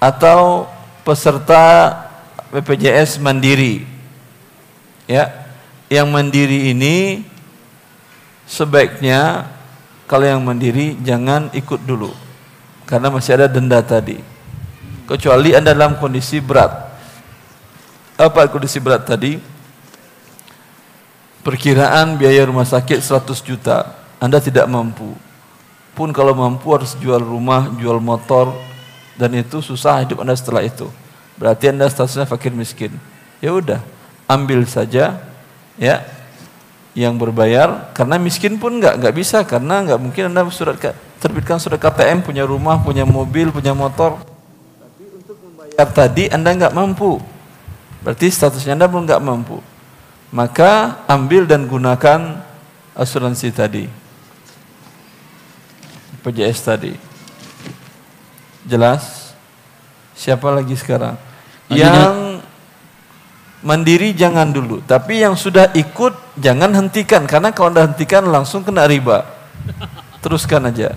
atau 0.00 0.64
peserta 1.04 1.92
BPJS 2.48 3.20
mandiri 3.20 3.84
ya 5.04 5.28
yang 5.92 6.08
mandiri 6.08 6.72
ini 6.72 7.24
sebaiknya 8.48 9.48
kalau 10.04 10.28
yang 10.28 10.44
mandiri 10.44 10.96
jangan 11.00 11.48
ikut 11.56 11.80
dulu. 11.84 12.12
Karena 12.84 13.08
masih 13.08 13.40
ada 13.40 13.48
denda 13.48 13.80
tadi. 13.80 14.20
Kecuali 15.08 15.56
anda 15.56 15.72
dalam 15.72 15.96
kondisi 15.96 16.40
berat. 16.40 16.72
Apa 18.20 18.48
kondisi 18.52 18.76
berat 18.80 19.08
tadi? 19.08 19.40
Perkiraan 21.44 22.16
biaya 22.16 22.44
rumah 22.44 22.68
sakit 22.68 23.00
100 23.00 23.40
juta. 23.44 23.96
Anda 24.20 24.40
tidak 24.40 24.68
mampu. 24.68 25.16
Pun 25.96 26.12
kalau 26.12 26.36
mampu 26.36 26.72
harus 26.72 26.96
jual 27.00 27.20
rumah 27.20 27.72
jual 27.80 28.00
motor. 28.00 28.52
Dan 29.16 29.32
itu 29.40 29.64
susah 29.64 30.04
hidup 30.04 30.20
anda 30.20 30.36
setelah 30.36 30.64
itu. 30.64 30.88
Berarti 31.40 31.72
anda 31.72 31.88
statusnya 31.88 32.28
fakir 32.28 32.52
miskin. 32.52 32.92
Ya 33.40 33.52
udah 33.52 33.80
ambil 34.28 34.64
saja 34.64 35.20
ya 35.76 36.00
yang 36.94 37.18
berbayar 37.18 37.90
karena 37.90 38.22
miskin 38.22 38.54
pun 38.54 38.78
nggak 38.78 39.02
nggak 39.02 39.14
bisa 39.18 39.42
karena 39.42 39.82
nggak 39.82 39.98
mungkin 39.98 40.30
anda 40.30 40.46
surat 40.46 40.78
terbitkan 41.18 41.58
surat 41.58 41.82
KTM 41.82 42.22
punya 42.22 42.46
rumah 42.46 42.78
punya 42.78 43.02
mobil 43.02 43.50
punya 43.50 43.74
motor. 43.74 44.22
Tapi 44.22 45.04
untuk 45.10 45.36
membayar 45.42 45.90
tadi 45.90 46.30
anda 46.30 46.54
nggak 46.54 46.74
mampu. 46.74 47.18
Berarti 48.06 48.30
statusnya 48.30 48.78
anda 48.78 48.86
belum 48.86 49.10
nggak 49.10 49.24
mampu. 49.26 49.58
Maka 50.30 51.02
ambil 51.10 51.50
dan 51.50 51.66
gunakan 51.66 52.42
asuransi 52.94 53.50
tadi. 53.50 53.84
PJS 56.22 56.58
tadi. 56.62 56.92
Jelas? 58.64 59.34
Siapa 60.16 60.48
lagi 60.48 60.72
sekarang? 60.78 61.20
Yang 61.68 62.23
mandiri 63.64 64.12
jangan 64.12 64.52
dulu. 64.52 64.84
Tapi 64.84 65.24
yang 65.24 65.34
sudah 65.34 65.72
ikut 65.72 66.36
jangan 66.36 66.70
hentikan 66.76 67.24
karena 67.24 67.50
kalau 67.50 67.72
anda 67.72 67.88
hentikan 67.88 68.28
langsung 68.28 68.62
kena 68.62 68.84
riba. 68.84 69.24
Teruskan 70.20 70.68
aja. 70.68 70.92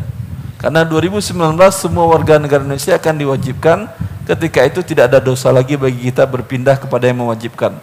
Karena 0.59 0.83
2019 0.83 1.31
semua 1.71 2.05
warga 2.11 2.37
negara 2.37 2.61
Indonesia 2.61 2.93
akan 2.99 3.15
diwajibkan 3.15 3.87
ketika 4.27 4.59
itu 4.67 4.83
tidak 4.83 5.15
ada 5.15 5.19
dosa 5.23 5.47
lagi 5.49 5.79
bagi 5.79 6.11
kita 6.11 6.27
berpindah 6.27 6.75
kepada 6.75 7.07
yang 7.07 7.23
mewajibkan. 7.23 7.79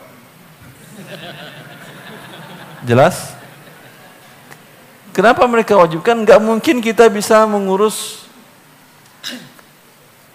Jelas? 2.85 3.32
Kenapa 5.14 5.47
mereka 5.49 5.78
wajibkan? 5.78 6.26
Gak 6.26 6.43
mungkin 6.43 6.85
kita 6.85 7.09
bisa 7.09 7.47
mengurus 7.49 8.26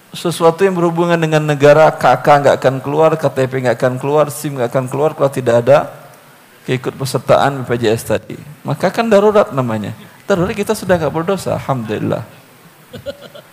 sesuatu 0.10 0.66
yang 0.66 0.74
berhubungan 0.74 1.18
dengan 1.18 1.46
negara 1.46 1.94
KK 1.94 2.26
nggak 2.26 2.56
akan 2.62 2.76
keluar, 2.82 3.14
KTP 3.14 3.70
nggak 3.70 3.78
akan 3.78 3.94
keluar, 4.02 4.26
SIM 4.34 4.58
nggak 4.58 4.70
akan 4.74 4.86
keluar 4.90 5.14
kalau 5.14 5.30
tidak 5.30 5.62
ada 5.66 5.90
keikut 6.66 6.98
pesertaan 6.98 7.66
BPJS 7.66 8.04
tadi. 8.06 8.38
Maka 8.66 8.90
kan 8.90 9.06
darurat 9.10 9.54
namanya. 9.54 9.94
Darurat 10.26 10.54
kita 10.54 10.74
sudah 10.74 10.98
nggak 10.98 11.14
berdosa, 11.14 11.58
alhamdulillah. 11.58 12.26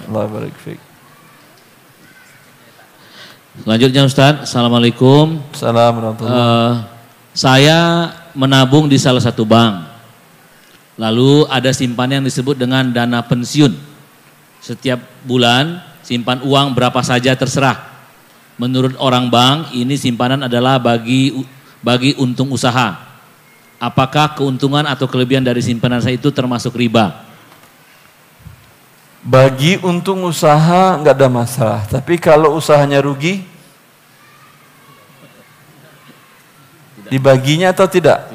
Allah 0.09 0.25
barik 0.29 0.57
Selanjutnya 3.57 4.05
Ustaz, 4.05 4.45
Assalamualaikum. 4.45 5.41
Assalamualaikum. 5.53 6.29
Uh, 6.29 6.85
saya 7.33 8.13
menabung 8.37 8.85
di 8.85 9.01
salah 9.01 9.21
satu 9.21 9.49
bank. 9.49 9.89
Lalu 11.01 11.49
ada 11.49 11.73
simpanan 11.73 12.21
yang 12.21 12.27
disebut 12.29 12.57
dengan 12.57 12.89
dana 12.93 13.25
pensiun. 13.25 13.73
Setiap 14.61 15.01
bulan 15.25 15.81
simpan 16.07 16.39
uang 16.47 16.71
berapa 16.71 17.03
saja 17.03 17.35
terserah. 17.35 17.83
Menurut 18.57 18.95
orang 19.03 19.27
bank 19.27 19.75
ini 19.75 19.99
simpanan 19.99 20.47
adalah 20.47 20.79
bagi 20.79 21.35
bagi 21.83 22.15
untung 22.23 22.55
usaha. 22.55 22.95
Apakah 23.77 24.39
keuntungan 24.39 24.87
atau 24.89 25.05
kelebihan 25.05 25.45
dari 25.45 25.61
simpanan 25.61 26.01
saya 26.01 26.17
itu 26.17 26.33
termasuk 26.33 26.73
riba? 26.79 27.27
Bagi 29.27 29.83
untung 29.83 30.23
usaha 30.23 30.97
nggak 31.03 31.17
ada 31.19 31.29
masalah, 31.29 31.83
tapi 31.91 32.15
kalau 32.17 32.55
usahanya 32.57 33.03
rugi, 33.03 33.43
dibaginya 37.11 37.75
atau 37.75 37.91
tidak? 37.91 38.33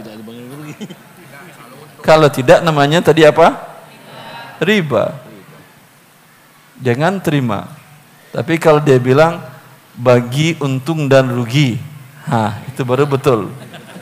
Kalau 2.03 2.27
tidak 2.27 2.59
namanya 2.59 2.99
tadi 2.99 3.23
apa? 3.23 3.55
Riba. 4.59 5.30
Jangan 6.81 7.21
terima. 7.21 7.69
Tapi 8.33 8.57
kalau 8.57 8.81
dia 8.81 8.97
bilang 8.97 9.37
bagi 9.93 10.57
untung 10.57 11.05
dan 11.05 11.29
rugi, 11.29 11.77
ha 12.25 12.57
itu 12.65 12.81
baru 12.81 13.05
betul. 13.05 13.53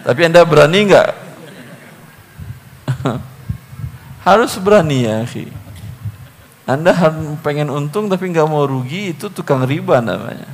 Tapi 0.08 0.32
anda 0.32 0.48
berani 0.48 0.88
nggak? 0.88 1.10
Harus 4.28 4.56
berani 4.62 5.04
ya, 5.04 5.28
akhi. 5.28 5.52
Anda 6.70 6.94
pengen 7.42 7.74
untung 7.74 8.08
tapi 8.08 8.30
nggak 8.30 8.48
mau 8.48 8.64
rugi 8.64 9.12
itu 9.12 9.28
tukang 9.28 9.66
riba 9.66 10.00
namanya. 10.00 10.48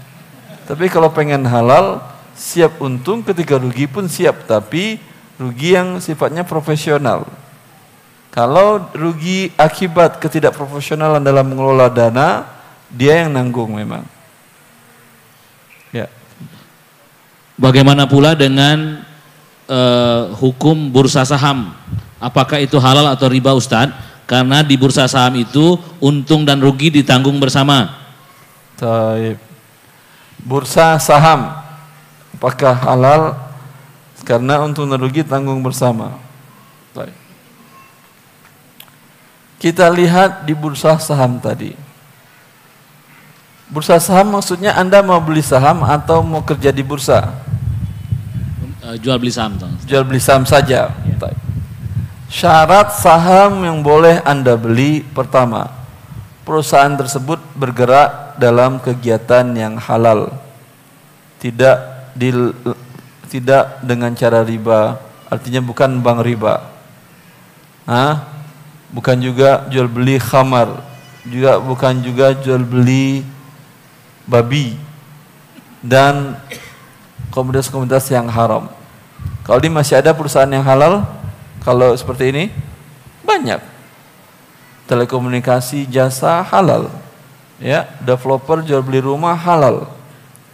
Tapi 0.66 0.90
kalau 0.90 1.12
pengen 1.12 1.46
halal 1.46 2.02
siap 2.34 2.82
untung 2.82 3.22
ketika 3.22 3.60
rugi 3.60 3.86
pun 3.86 4.10
siap 4.10 4.48
tapi 4.50 4.98
rugi 5.38 5.76
yang 5.76 6.00
sifatnya 6.00 6.48
profesional. 6.48 7.28
Kalau 8.36 8.92
rugi 8.92 9.48
akibat 9.56 10.20
ketidakprofesionalan 10.20 11.24
dalam 11.24 11.48
mengelola 11.48 11.88
dana, 11.88 12.44
dia 12.92 13.24
yang 13.24 13.32
nanggung 13.32 13.80
memang. 13.80 14.04
Ya. 15.96 16.12
Bagaimana 17.56 18.04
pula 18.04 18.36
dengan 18.36 19.08
uh, 19.72 20.36
hukum 20.36 20.92
bursa 20.92 21.24
saham? 21.24 21.72
Apakah 22.20 22.60
itu 22.60 22.76
halal 22.76 23.08
atau 23.08 23.32
riba 23.32 23.56
Ustadz? 23.56 23.96
Karena 24.28 24.60
di 24.60 24.76
bursa 24.76 25.08
saham 25.08 25.40
itu 25.40 25.80
untung 26.04 26.44
dan 26.44 26.60
rugi 26.60 26.92
ditanggung 26.92 27.40
bersama. 27.40 27.88
Taib. 28.76 29.40
Bursa 30.44 31.00
saham 31.00 31.56
apakah 32.36 32.76
halal 32.84 33.22
karena 34.28 34.60
untung 34.60 34.92
dan 34.92 35.00
rugi 35.00 35.24
tanggung 35.24 35.64
bersama. 35.64 36.20
Taib. 36.92 37.25
Kita 39.56 39.88
lihat 39.88 40.44
di 40.44 40.54
bursa 40.54 41.00
saham 41.00 41.40
tadi. 41.40 41.72
Bursa 43.72 43.98
saham 43.98 44.38
maksudnya 44.38 44.78
Anda 44.78 45.02
mau 45.02 45.18
beli 45.18 45.42
saham 45.42 45.82
atau 45.82 46.22
mau 46.22 46.46
kerja 46.46 46.70
di 46.70 46.86
bursa? 46.86 47.34
Eh, 48.86 49.02
jual 49.02 49.18
beli 49.18 49.34
saham. 49.34 49.58
Jual 49.90 50.06
beli 50.06 50.22
saham 50.22 50.46
saja. 50.46 50.94
Ya. 50.94 51.16
Syarat 52.30 52.94
saham 53.00 53.64
yang 53.64 53.80
boleh 53.80 54.20
Anda 54.28 54.60
beli 54.60 55.02
pertama, 55.02 55.72
perusahaan 56.44 56.92
tersebut 56.94 57.40
bergerak 57.56 58.36
dalam 58.36 58.78
kegiatan 58.82 59.46
yang 59.56 59.80
halal. 59.80 60.36
Tidak 61.40 61.78
di, 62.18 62.36
tidak 63.32 63.80
dengan 63.86 64.12
cara 64.20 64.44
riba, 64.44 65.00
artinya 65.32 65.62
bukan 65.64 66.04
bank 66.04 66.28
riba. 66.28 66.66
Hah? 67.88 68.35
Bukan 68.94 69.18
juga 69.22 69.66
jual 69.70 69.90
beli 69.90 70.22
khamar, 70.22 70.82
juga 71.26 71.58
bukan 71.58 72.00
juga 72.06 72.38
jual 72.38 72.62
beli 72.62 73.26
babi 74.26 74.78
dan 75.82 76.38
komunitas-komunitas 77.34 78.10
yang 78.14 78.30
haram. 78.30 78.70
Kalau 79.46 79.58
ini 79.62 79.70
masih 79.70 80.02
ada 80.02 80.14
perusahaan 80.14 80.50
yang 80.50 80.66
halal, 80.66 81.06
kalau 81.62 81.94
seperti 81.98 82.34
ini 82.34 82.44
banyak. 83.22 83.62
Telekomunikasi 84.86 85.90
jasa 85.90 86.46
halal. 86.46 86.94
Ya, 87.58 87.90
developer 88.02 88.62
jual 88.62 88.86
beli 88.86 89.02
rumah 89.02 89.34
halal. 89.34 89.90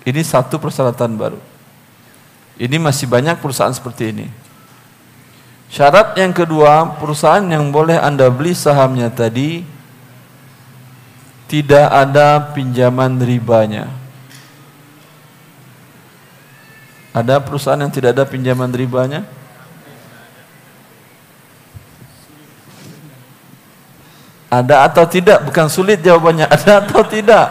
Ini 0.07 0.23
satu 0.23 0.57
persyaratan 0.57 1.13
baru. 1.19 1.39
Ini 2.55 2.77
masih 2.79 3.09
banyak 3.09 3.39
perusahaan 3.41 3.73
seperti 3.73 4.11
ini. 4.15 4.27
Syarat 5.71 6.19
yang 6.19 6.35
kedua, 6.35 6.99
perusahaan 6.99 7.47
yang 7.47 7.71
boleh 7.71 7.95
Anda 7.95 8.27
beli 8.27 8.51
sahamnya 8.51 9.07
tadi 9.07 9.63
tidak 11.47 11.87
ada 11.87 12.51
pinjaman 12.51 13.15
ribanya. 13.23 13.87
Ada 17.15 17.39
perusahaan 17.39 17.79
yang 17.79 17.87
tidak 17.87 18.19
ada 18.19 18.27
pinjaman 18.27 18.67
ribanya? 18.75 19.23
Ada 24.51 24.91
atau 24.91 25.07
tidak? 25.07 25.47
Bukan 25.47 25.71
sulit 25.71 26.03
jawabannya. 26.03 26.51
Ada 26.55 26.83
atau 26.83 26.99
tidak? 27.07 27.47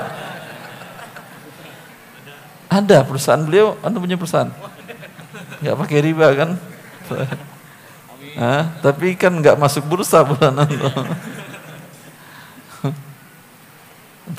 Ada 2.69 3.01
perusahaan 3.09 3.41
beliau, 3.41 3.81
Anda 3.81 3.97
punya 3.97 4.21
perusahaan. 4.21 4.53
Enggak 5.65 5.77
pakai 5.81 5.99
riba 6.05 6.29
kan? 6.37 6.51
Hah? 8.41 8.73
Tapi 8.81 9.13
kan 9.21 9.37
enggak 9.37 9.61
masuk 9.61 9.85
bursa 9.85 10.25
bulan 10.25 10.65
Anda. 10.65 10.89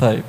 Taib. 0.02 0.26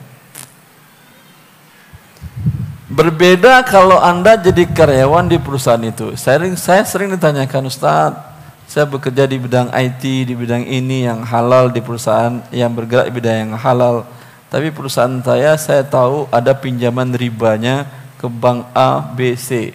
Berbeda 2.93 3.65
kalau 3.65 3.97
Anda 3.97 4.37
jadi 4.37 4.69
karyawan 4.69 5.25
di 5.25 5.41
perusahaan 5.41 5.81
itu. 5.81 6.13
Saya, 6.21 6.45
saya 6.61 6.85
sering 6.85 7.17
ditanyakan, 7.17 7.73
Ustadz, 7.73 8.21
saya 8.69 8.85
bekerja 8.85 9.25
di 9.25 9.41
bidang 9.41 9.73
IT, 9.73 10.05
di 10.29 10.37
bidang 10.37 10.69
ini 10.69 11.09
yang 11.09 11.25
halal 11.25 11.73
di 11.73 11.81
perusahaan 11.81 12.45
yang 12.53 12.69
bergerak 12.77 13.09
di 13.09 13.13
bidang 13.17 13.37
yang 13.49 13.53
halal. 13.57 14.05
Tapi 14.53 14.69
perusahaan 14.69 15.25
saya, 15.25 15.57
saya 15.57 15.81
tahu 15.81 16.29
ada 16.29 16.53
pinjaman 16.53 17.17
ribanya 17.17 17.89
ke 18.21 18.29
bank 18.29 18.69
A, 18.77 19.01
B, 19.01 19.33
C. 19.41 19.73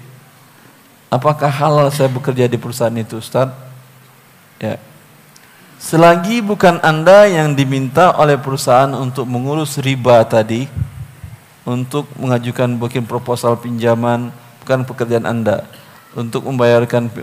Apakah 1.09 1.49
halal 1.49 1.89
saya 1.89 2.13
bekerja 2.13 2.45
di 2.45 2.61
perusahaan 2.61 2.93
itu, 2.93 3.17
Ustaz? 3.17 3.66
Ya. 4.57 4.81
Selagi 5.77 6.41
bukan 6.41 6.81
Anda 6.81 7.29
yang 7.29 7.53
diminta 7.53 8.13
oleh 8.17 8.35
perusahaan 8.41 8.89
untuk 8.97 9.29
mengurus 9.29 9.77
riba 9.77 10.25
tadi, 10.25 10.65
untuk 11.67 12.09
mengajukan 12.17 12.81
booking 12.81 13.05
proposal 13.05 13.53
pinjaman, 13.61 14.33
bukan 14.65 14.83
pekerjaan 14.83 15.29
Anda. 15.29 15.69
Untuk 16.17 16.49
membayarkan 16.49 17.13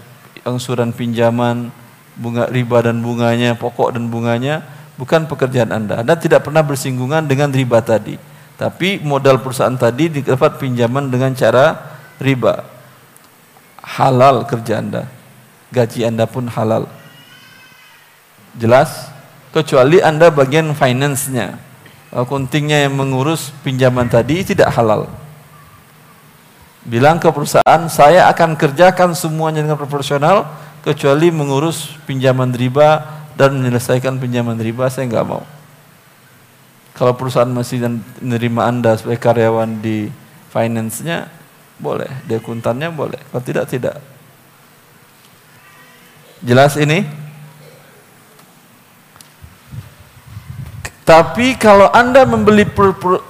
angsuran 0.46 0.94
pinjaman, 0.94 1.74
bunga 2.14 2.46
riba 2.46 2.78
dan 2.86 3.02
bunganya, 3.02 3.58
pokok 3.58 3.98
dan 3.98 4.06
bunganya 4.06 4.62
bukan 4.94 5.26
pekerjaan 5.26 5.74
Anda. 5.74 6.02
Anda 6.02 6.14
tidak 6.14 6.46
pernah 6.46 6.62
bersinggungan 6.62 7.26
dengan 7.26 7.50
riba 7.50 7.82
tadi. 7.82 8.18
Tapi 8.54 9.02
modal 9.02 9.42
perusahaan 9.42 9.74
tadi 9.74 10.22
dapat 10.22 10.62
pinjaman 10.62 11.10
dengan 11.10 11.34
cara 11.34 11.74
riba. 12.22 12.62
Halal 13.82 14.46
kerja 14.46 14.78
Anda. 14.78 15.10
Gaji 15.74 16.06
Anda 16.06 16.24
pun 16.30 16.46
halal. 16.46 16.86
Jelas? 18.58 19.10
Kecuali 19.54 20.02
Anda 20.02 20.30
bagian 20.34 20.74
finance-nya. 20.74 21.58
Akuntingnya 22.14 22.86
yang 22.86 22.94
mengurus 22.94 23.50
pinjaman 23.66 24.06
tadi 24.06 24.46
tidak 24.46 24.70
halal. 24.74 25.10
Bilang 26.84 27.18
ke 27.18 27.26
perusahaan, 27.32 27.82
saya 27.90 28.30
akan 28.30 28.54
kerjakan 28.54 29.16
semuanya 29.16 29.64
dengan 29.64 29.80
proporsional 29.80 30.46
kecuali 30.84 31.32
mengurus 31.32 31.96
pinjaman 32.04 32.52
riba 32.52 33.02
dan 33.34 33.56
menyelesaikan 33.56 34.20
pinjaman 34.20 34.60
riba 34.60 34.86
saya 34.92 35.08
nggak 35.08 35.26
mau. 35.26 35.42
Kalau 36.94 37.16
perusahaan 37.18 37.50
masih 37.50 37.82
menerima 38.22 38.62
Anda 38.62 38.94
sebagai 38.94 39.18
karyawan 39.18 39.82
di 39.82 40.06
finance-nya 40.54 41.26
boleh, 41.82 42.10
di 42.30 42.38
akuntannya 42.38 42.94
boleh. 42.94 43.18
Kalau 43.32 43.42
tidak 43.42 43.66
tidak. 43.66 43.98
Jelas 46.44 46.78
ini? 46.78 47.23
Tapi 51.04 51.60
kalau 51.60 51.92
Anda 51.92 52.24
membeli 52.24 52.64
per, 52.64 52.96
per, 52.96 53.20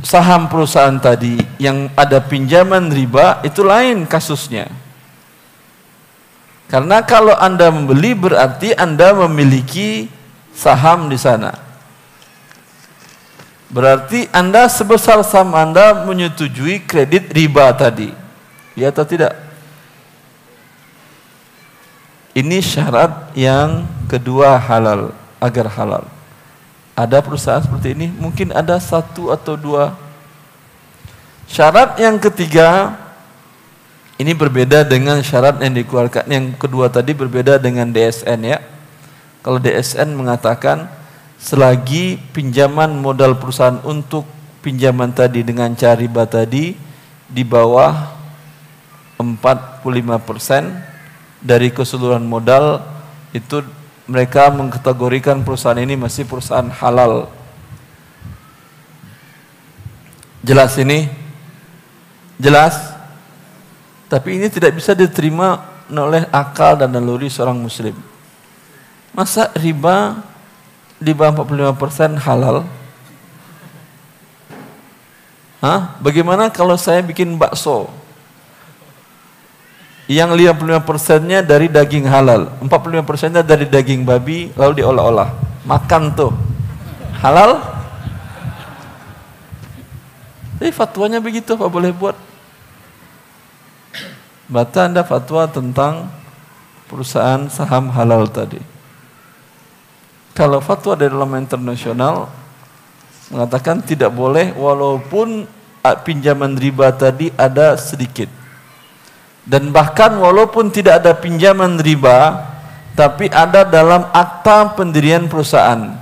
saham 0.00 0.48
perusahaan 0.48 0.96
tadi 0.96 1.36
yang 1.60 1.92
ada 1.92 2.18
pinjaman 2.24 2.88
riba, 2.88 3.44
itu 3.44 3.60
lain 3.60 4.08
kasusnya. 4.08 4.66
Karena 6.72 7.04
kalau 7.04 7.36
Anda 7.36 7.68
membeli 7.68 8.16
berarti 8.16 8.72
Anda 8.72 9.12
memiliki 9.28 10.08
saham 10.56 11.12
di 11.12 11.20
sana. 11.20 11.52
Berarti 13.68 14.24
Anda 14.32 14.72
sebesar 14.72 15.20
saham 15.20 15.52
Anda 15.52 16.08
menyetujui 16.08 16.88
kredit 16.88 17.28
riba 17.28 17.68
tadi. 17.76 18.08
Ya 18.72 18.88
atau 18.88 19.04
tidak? 19.04 19.36
Ini 22.32 22.64
syarat 22.64 23.36
yang 23.36 23.84
kedua 24.08 24.56
halal, 24.56 25.12
agar 25.36 25.68
halal. 25.68 26.08
Ada 26.92 27.24
perusahaan 27.24 27.64
seperti 27.64 27.96
ini, 27.96 28.12
mungkin 28.12 28.52
ada 28.52 28.76
satu 28.76 29.32
atau 29.32 29.56
dua. 29.56 29.96
Syarat 31.48 31.96
yang 31.96 32.20
ketiga, 32.20 32.92
ini 34.20 34.36
berbeda 34.36 34.84
dengan 34.84 35.24
syarat 35.24 35.56
yang 35.64 35.72
dikeluarkan. 35.72 36.28
Yang 36.28 36.60
kedua 36.60 36.92
tadi 36.92 37.16
berbeda 37.16 37.56
dengan 37.58 37.90
DSN 37.90 38.40
ya. 38.44 38.60
Kalau 39.42 39.58
DSN 39.58 40.14
mengatakan 40.14 40.86
selagi 41.42 42.14
pinjaman 42.30 42.94
modal 43.02 43.34
perusahaan 43.34 43.82
untuk 43.82 44.22
pinjaman 44.62 45.10
tadi 45.10 45.42
dengan 45.42 45.74
cara 45.74 45.98
riba 45.98 46.22
tadi 46.22 46.78
di 47.26 47.42
bawah 47.42 48.14
45% 49.18 51.42
dari 51.42 51.74
keseluruhan 51.74 52.22
modal 52.22 52.86
itu 53.34 53.66
mereka 54.06 54.50
mengkategorikan 54.50 55.46
perusahaan 55.46 55.78
ini 55.78 55.94
masih 55.94 56.26
perusahaan 56.26 56.66
halal. 56.68 57.30
Jelas 60.42 60.74
ini? 60.74 61.06
Jelas? 62.34 62.74
Tapi 64.10 64.42
ini 64.42 64.50
tidak 64.50 64.74
bisa 64.74 64.92
diterima 64.92 65.62
oleh 65.86 66.26
akal 66.34 66.74
dan 66.74 66.90
naluri 66.90 67.30
seorang 67.30 67.56
muslim. 67.56 67.94
Masa 69.14 69.54
riba 69.54 70.18
di 70.98 71.14
bawah 71.14 71.46
45% 71.46 72.18
halal? 72.18 72.66
Hah? 75.62 75.94
Bagaimana 76.02 76.50
kalau 76.50 76.74
saya 76.74 76.98
bikin 77.06 77.38
bakso? 77.38 78.01
Yang 80.18 80.34
55 80.34 80.82
persennya 80.82 81.40
dari 81.40 81.70
daging 81.70 82.10
halal, 82.10 82.50
45 82.58 83.06
persennya 83.06 83.42
dari 83.46 83.70
daging 83.70 84.02
babi, 84.02 84.50
lalu 84.58 84.82
diolah-olah. 84.82 85.30
Makan 85.62 86.02
tuh. 86.12 86.32
Halal? 87.22 87.62
Tapi 90.58 90.70
fatwanya 90.74 91.22
begitu, 91.22 91.54
apa 91.54 91.70
boleh 91.70 91.94
buat? 91.94 92.18
Bata 94.50 94.90
anda 94.90 95.06
fatwa 95.06 95.46
tentang 95.46 96.10
perusahaan 96.90 97.46
saham 97.46 97.88
halal 97.94 98.26
tadi. 98.26 98.58
Kalau 100.34 100.58
fatwa 100.58 100.98
dari 100.98 101.14
dalam 101.14 101.30
internasional 101.38 102.26
mengatakan 103.30 103.80
tidak 103.80 104.10
boleh 104.12 104.52
walaupun 104.52 105.46
pinjaman 106.04 106.58
riba 106.58 106.92
tadi 106.92 107.32
ada 107.38 107.76
sedikit 107.80 108.41
dan 109.42 109.74
bahkan 109.74 110.14
walaupun 110.14 110.70
tidak 110.70 111.02
ada 111.02 111.12
pinjaman 111.18 111.82
riba 111.82 112.46
tapi 112.92 113.26
ada 113.32 113.64
dalam 113.64 114.06
akta 114.12 114.76
pendirian 114.76 115.26
perusahaan. 115.26 115.96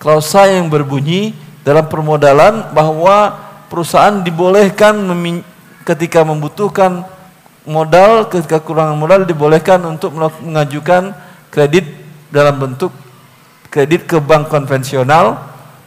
Klausa 0.00 0.48
yang 0.50 0.68
berbunyi 0.68 1.36
dalam 1.64 1.86
permodalan 1.88 2.74
bahwa 2.74 3.32
perusahaan 3.68 4.20
dibolehkan 4.20 5.00
ketika 5.84 6.24
membutuhkan 6.24 7.04
modal 7.64 8.28
ketika 8.28 8.60
kurangan 8.60 8.96
modal 8.96 9.24
dibolehkan 9.24 9.80
untuk 9.88 10.12
mengajukan 10.16 11.16
kredit 11.48 11.88
dalam 12.28 12.60
bentuk 12.60 12.92
kredit 13.72 14.04
ke 14.04 14.20
bank 14.20 14.52
konvensional. 14.52 15.40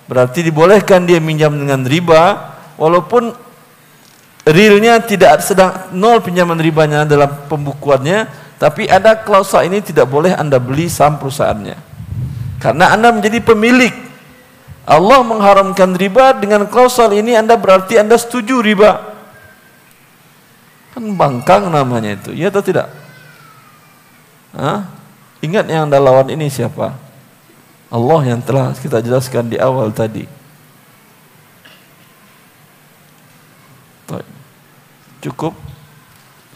Berarti 0.07 0.39
dibolehkan 0.39 1.03
dia 1.03 1.19
minjam 1.19 1.51
dengan 1.51 1.84
riba 1.84 2.55
walaupun 2.80 3.35
realnya 4.48 5.03
tidak 5.03 5.44
sedang 5.44 5.91
nol 5.91 6.24
pinjaman 6.24 6.57
ribanya 6.60 7.03
dalam 7.03 7.48
pembukuannya, 7.52 8.28
tapi 8.57 8.88
ada 8.88 9.14
klausa 9.14 9.61
ini 9.68 9.84
tidak 9.84 10.07
boleh 10.10 10.34
Anda 10.34 10.57
beli 10.57 10.90
saham 10.90 11.19
perusahaannya. 11.22 11.78
Karena 12.57 12.95
Anda 12.95 13.14
menjadi 13.14 13.44
pemilik. 13.44 13.94
Allah 14.88 15.19
mengharamkan 15.19 15.99
riba 15.99 16.32
dengan 16.32 16.64
klausal 16.72 17.11
ini 17.11 17.36
Anda 17.36 17.60
berarti 17.60 17.99
Anda 17.99 18.15
setuju 18.15 18.64
riba. 18.64 19.19
Kan 20.95 21.14
bangkang 21.14 21.68
namanya 21.68 22.15
itu, 22.15 22.32
iya 22.34 22.48
atau 22.48 22.64
tidak? 22.64 22.90
Hah? 24.56 24.88
Ingat 25.44 25.69
yang 25.69 25.91
Anda 25.91 26.02
lawan 26.02 26.32
ini 26.34 26.49
siapa? 26.49 26.98
Allah 27.91 28.22
yang 28.26 28.41
telah 28.41 28.74
kita 28.74 29.03
jelaskan 29.03 29.52
di 29.52 29.60
awal 29.60 29.94
tadi. 29.94 30.36
Cukup 35.22 35.57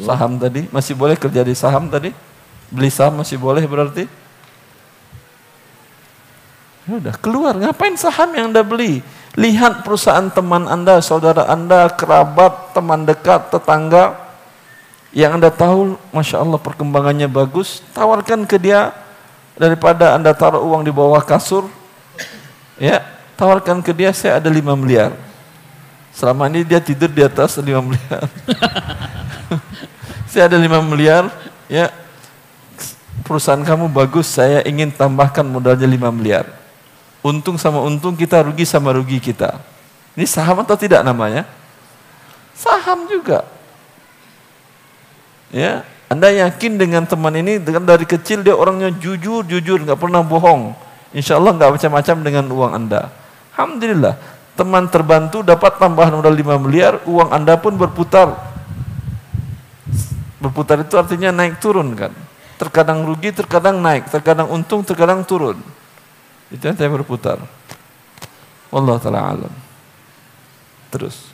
saham 0.02 0.38
tadi? 0.38 0.70
Masih 0.70 0.94
boleh 0.94 1.18
kerja 1.18 1.42
di 1.42 1.54
saham 1.54 1.90
tadi? 1.90 2.14
Beli 2.72 2.90
saham 2.90 3.20
masih 3.20 3.36
boleh 3.36 3.66
berarti? 3.68 4.06
Ya 6.90 6.98
udah 6.98 7.16
keluar, 7.22 7.54
ngapain 7.54 7.94
saham 7.94 8.34
yang 8.34 8.50
Anda 8.50 8.66
beli? 8.66 9.06
Lihat 9.38 9.86
perusahaan 9.86 10.28
teman 10.34 10.66
Anda, 10.66 10.98
saudara 11.00 11.46
Anda, 11.46 11.88
kerabat, 11.94 12.74
teman 12.74 13.06
dekat, 13.06 13.54
tetangga 13.54 14.18
yang 15.14 15.38
Anda 15.38 15.54
tahu, 15.54 16.00
Masya 16.10 16.42
Allah 16.42 16.58
perkembangannya 16.58 17.30
bagus, 17.30 17.86
tawarkan 17.94 18.50
ke 18.50 18.58
dia 18.58 18.96
daripada 19.54 20.18
Anda 20.18 20.34
taruh 20.34 20.64
uang 20.64 20.82
di 20.82 20.92
bawah 20.92 21.22
kasur, 21.22 21.70
ya, 22.82 23.04
tawarkan 23.38 23.86
ke 23.86 23.94
dia 23.94 24.10
saya 24.16 24.42
ada 24.42 24.50
5 24.50 24.74
miliar. 24.74 25.14
Selama 26.12 26.52
ini 26.52 26.68
dia 26.68 26.84
tidur 26.84 27.08
di 27.08 27.24
atas 27.24 27.56
5 27.56 27.64
miliar. 27.64 28.24
saya 30.32 30.52
ada 30.52 30.60
5 30.60 30.68
miliar, 30.84 31.32
ya 31.72 31.88
perusahaan 33.24 33.64
kamu 33.64 33.88
bagus, 33.88 34.28
saya 34.28 34.60
ingin 34.68 34.92
tambahkan 34.92 35.48
modalnya 35.48 35.88
5 35.88 36.12
miliar. 36.12 36.46
Untung 37.24 37.56
sama 37.56 37.80
untung 37.80 38.18
kita, 38.18 38.44
rugi 38.44 38.68
sama 38.68 38.92
rugi 38.92 39.24
kita. 39.24 39.62
Ini 40.20 40.28
saham 40.28 40.68
atau 40.68 40.76
tidak 40.76 41.00
namanya? 41.08 41.48
Saham 42.52 43.08
juga. 43.08 43.48
Ya, 45.52 45.88
Anda 46.12 46.32
yakin 46.32 46.76
dengan 46.76 47.08
teman 47.08 47.32
ini 47.40 47.60
dengan 47.60 47.88
dari 47.88 48.04
kecil 48.04 48.44
dia 48.44 48.56
orangnya 48.56 48.92
jujur, 48.92 49.48
jujur, 49.48 49.80
nggak 49.88 50.00
pernah 50.00 50.20
bohong. 50.20 50.76
Insya 51.16 51.40
Allah 51.40 51.56
nggak 51.56 51.72
macam-macam 51.80 52.16
dengan 52.24 52.46
uang 52.52 52.72
Anda. 52.76 53.12
Alhamdulillah 53.56 54.41
teman 54.56 54.88
terbantu 54.92 55.42
dapat 55.42 55.80
tambahan 55.80 56.16
modal 56.16 56.36
5 56.36 56.64
miliar, 56.64 56.94
uang 57.08 57.30
Anda 57.32 57.56
pun 57.58 57.76
berputar. 57.80 58.36
Berputar 60.42 60.82
itu 60.82 60.98
artinya 60.98 61.30
naik 61.30 61.62
turun 61.62 61.94
kan. 61.94 62.12
Terkadang 62.58 63.06
rugi, 63.06 63.34
terkadang 63.34 63.82
naik, 63.82 64.10
terkadang 64.10 64.50
untung, 64.50 64.86
terkadang 64.86 65.26
turun. 65.26 65.58
Itu 66.52 66.68
yang 66.68 66.78
saya 66.78 66.92
berputar. 66.92 67.40
Wallah 68.70 68.98
taala 69.00 69.22
alam. 69.22 69.54
Terus. 70.92 71.32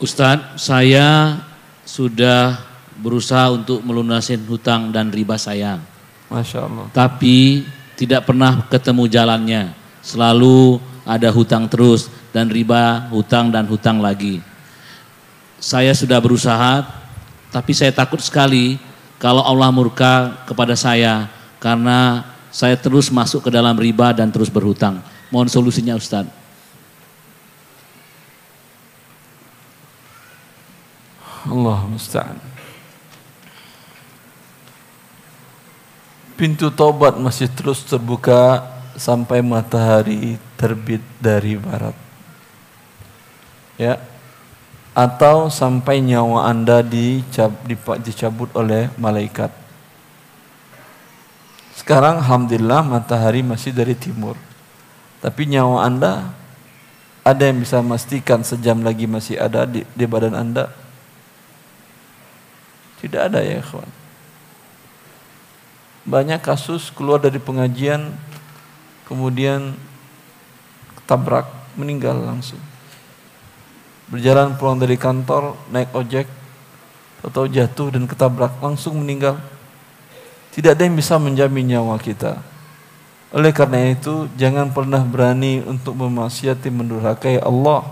Ustadz, 0.00 0.60
saya 0.60 1.40
sudah 1.82 2.60
berusaha 2.98 3.48
untuk 3.54 3.80
melunasin 3.84 4.42
hutang 4.44 4.92
dan 4.92 5.08
riba 5.08 5.38
saya. 5.40 5.80
Masya 6.28 6.58
Allah. 6.68 6.86
Tapi 6.92 7.64
tidak 7.96 8.28
pernah 8.28 8.68
ketemu 8.68 9.04
jalannya. 9.08 9.62
Selalu 10.04 10.78
ada 11.08 11.32
hutang 11.32 11.64
terus 11.72 12.12
dan 12.36 12.52
riba 12.52 13.08
hutang 13.08 13.48
dan 13.48 13.64
hutang 13.64 14.04
lagi. 14.04 14.44
Saya 15.56 15.96
sudah 15.96 16.20
berusaha 16.20 16.84
tapi 17.48 17.72
saya 17.72 17.88
takut 17.88 18.20
sekali 18.20 18.76
kalau 19.16 19.40
Allah 19.40 19.72
murka 19.72 20.44
kepada 20.44 20.76
saya 20.76 21.32
karena 21.56 22.28
saya 22.52 22.76
terus 22.76 23.08
masuk 23.08 23.48
ke 23.48 23.50
dalam 23.50 23.72
riba 23.72 24.12
dan 24.12 24.28
terus 24.28 24.52
berhutang. 24.52 25.00
Mohon 25.32 25.48
solusinya 25.48 25.96
Ustaz. 25.96 26.28
Allah 31.48 31.80
musta'an. 31.88 32.36
Pintu 36.36 36.70
taubat 36.70 37.16
masih 37.18 37.50
terus 37.50 37.82
terbuka 37.82 38.77
sampai 38.98 39.40
matahari 39.40 40.36
terbit 40.58 41.00
dari 41.22 41.54
barat. 41.54 41.94
Ya. 43.78 44.02
Atau 44.92 45.46
sampai 45.46 46.02
nyawa 46.02 46.50
Anda 46.50 46.82
dicab, 46.82 47.54
dicabut 48.02 48.50
oleh 48.58 48.90
malaikat. 48.98 49.54
Sekarang 51.78 52.18
alhamdulillah 52.18 52.82
matahari 52.82 53.46
masih 53.46 53.70
dari 53.70 53.94
timur. 53.94 54.34
Tapi 55.22 55.46
nyawa 55.46 55.86
Anda 55.86 56.34
ada 57.22 57.42
yang 57.46 57.62
bisa 57.62 57.78
memastikan 57.78 58.42
sejam 58.42 58.82
lagi 58.82 59.06
masih 59.06 59.38
ada 59.38 59.62
di, 59.62 59.86
di 59.94 60.04
badan 60.10 60.34
Anda? 60.34 60.74
Tidak 62.98 63.30
ada 63.30 63.38
ya 63.46 63.62
kawan. 63.62 63.90
Banyak 66.08 66.40
kasus 66.42 66.90
keluar 66.90 67.22
dari 67.22 67.38
pengajian 67.38 68.10
kemudian 69.08 69.74
tabrak 71.08 71.48
meninggal 71.74 72.20
langsung. 72.20 72.60
Berjalan 74.12 74.56
pulang 74.60 74.76
dari 74.76 75.00
kantor 75.00 75.56
naik 75.72 75.92
ojek 75.96 76.28
atau 77.24 77.48
jatuh 77.48 77.88
dan 77.96 78.04
ketabrak 78.04 78.54
langsung 78.60 79.00
meninggal. 79.00 79.40
Tidak 80.52 80.76
ada 80.76 80.82
yang 80.84 80.96
bisa 80.96 81.16
menjamin 81.16 81.76
nyawa 81.76 81.96
kita. 81.98 82.40
Oleh 83.28 83.52
karena 83.52 83.92
itu, 83.92 84.24
jangan 84.40 84.72
pernah 84.72 85.04
berani 85.04 85.60
untuk 85.60 85.92
memaksiati 85.92 86.72
mendurhakai 86.72 87.36
Allah 87.44 87.84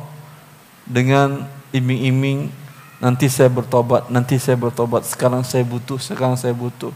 dengan 0.88 1.44
iming-iming 1.76 2.48
nanti 2.96 3.28
saya 3.28 3.52
bertobat, 3.52 4.08
nanti 4.08 4.40
saya 4.40 4.56
bertobat, 4.56 5.04
sekarang 5.04 5.44
saya 5.44 5.60
butuh, 5.66 6.00
sekarang 6.00 6.40
saya 6.40 6.56
butuh. 6.56 6.94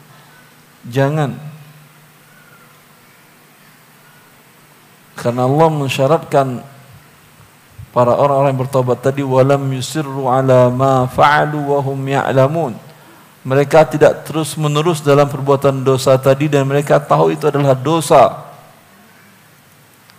Jangan. 0.88 1.36
Karena 5.20 5.44
Allah 5.44 5.68
mensyaratkan 5.68 6.64
para 7.92 8.16
orang-orang 8.16 8.56
yang 8.56 8.62
bertobat 8.64 9.04
tadi 9.04 9.20
walam 9.20 9.68
yusirru 9.68 10.32
ala 10.32 10.72
ma 10.72 11.04
fa'alu 11.04 11.60
wa 11.60 11.78
hum 11.84 12.00
ya'lamun. 12.08 12.72
Mereka 13.44 13.84
tidak 13.92 14.24
terus 14.24 14.56
menerus 14.56 15.04
dalam 15.04 15.28
perbuatan 15.28 15.84
dosa 15.84 16.16
tadi 16.16 16.48
dan 16.48 16.64
mereka 16.64 16.96
tahu 16.96 17.36
itu 17.36 17.52
adalah 17.52 17.76
dosa. 17.76 18.48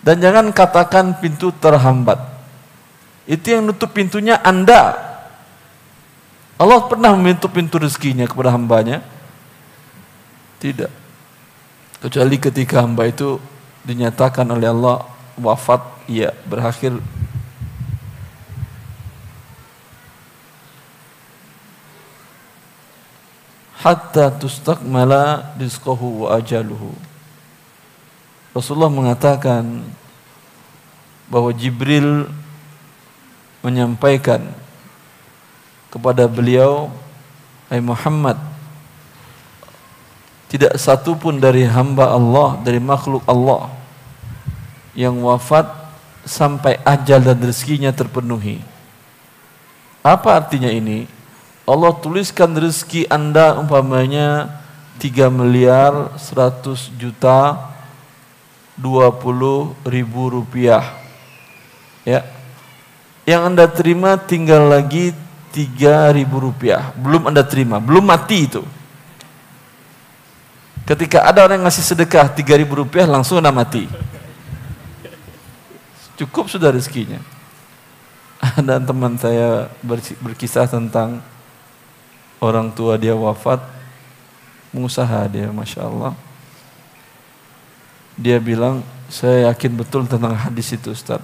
Dan 0.06 0.22
jangan 0.22 0.54
katakan 0.54 1.18
pintu 1.18 1.50
terhambat. 1.50 2.22
Itu 3.26 3.58
yang 3.58 3.70
nutup 3.70 3.94
pintunya 3.94 4.38
Anda. 4.42 4.98
Allah 6.62 6.82
pernah 6.86 7.14
menutup 7.18 7.50
pintu 7.54 7.82
rezekinya 7.82 8.30
kepada 8.30 8.54
hambanya? 8.54 9.02
Tidak. 10.62 10.90
Kecuali 12.02 12.38
ketika 12.38 12.86
hamba 12.86 13.10
itu 13.10 13.38
dinyatakan 13.86 14.46
oleh 14.50 14.70
Allah 14.70 15.06
wafat, 15.40 15.82
ia 16.06 16.36
berakhir 16.46 16.98
hatta 23.82 24.30
tustakmala 24.38 25.58
rizqahu 25.58 26.26
wa 26.26 26.38
ajaluhu. 26.38 26.94
Rasulullah 28.54 28.94
mengatakan 28.94 29.82
bahwa 31.32 31.50
Jibril 31.56 32.30
menyampaikan 33.66 34.44
kepada 35.90 36.28
beliau, 36.30 36.92
Hai 37.72 37.80
Muhammad, 37.80 38.36
tidak 40.52 40.76
satu 40.76 41.16
pun 41.16 41.40
dari 41.40 41.64
hamba 41.64 42.12
Allah, 42.12 42.60
dari 42.60 42.84
makhluk 42.84 43.24
Allah 43.24 43.72
yang 44.92 45.16
wafat 45.24 45.64
sampai 46.28 46.76
ajal 46.84 47.24
dan 47.24 47.40
rezekinya 47.40 47.96
terpenuhi. 47.96 48.60
Apa 50.04 50.44
artinya 50.44 50.68
ini? 50.68 51.08
Allah 51.64 51.96
tuliskan 51.96 52.52
rezeki 52.52 53.08
Anda 53.08 53.56
umpamanya 53.64 54.60
3 55.00 55.32
miliar 55.32 56.20
100 56.20 57.00
juta 57.00 57.72
20 58.76 59.72
ribu 59.88 60.22
rupiah. 60.36 60.84
Ya. 62.04 62.28
Yang 63.24 63.42
Anda 63.48 63.66
terima 63.72 64.20
tinggal 64.20 64.68
lagi 64.68 65.16
3 65.56 66.12
ribu 66.12 66.44
rupiah. 66.44 66.92
Belum 67.00 67.32
Anda 67.32 67.48
terima, 67.48 67.80
belum 67.80 68.04
mati 68.04 68.52
itu. 68.52 68.81
Ketika 70.82 71.24
ada 71.24 71.46
orang 71.46 71.62
yang 71.62 71.66
ngasih 71.70 71.86
sedekah 71.94 72.26
3 72.26 72.62
ribu 72.62 72.82
rupiah 72.82 73.06
langsung 73.06 73.38
Anda 73.38 73.54
mati. 73.54 73.86
Cukup 76.18 76.50
sudah 76.50 76.74
rezekinya. 76.74 77.22
Ada 78.42 78.82
teman 78.82 79.14
saya 79.22 79.70
berkisah 80.22 80.66
tentang 80.66 81.22
orang 82.42 82.74
tua 82.74 82.98
dia 82.98 83.14
wafat, 83.14 83.62
pengusaha 84.74 85.30
dia, 85.30 85.54
masya 85.54 85.86
Allah. 85.86 86.18
Dia 88.18 88.42
bilang, 88.42 88.82
saya 89.10 89.54
yakin 89.54 89.78
betul 89.78 90.10
tentang 90.10 90.34
hadis 90.34 90.74
itu 90.74 90.90
Ustaz. 90.90 91.22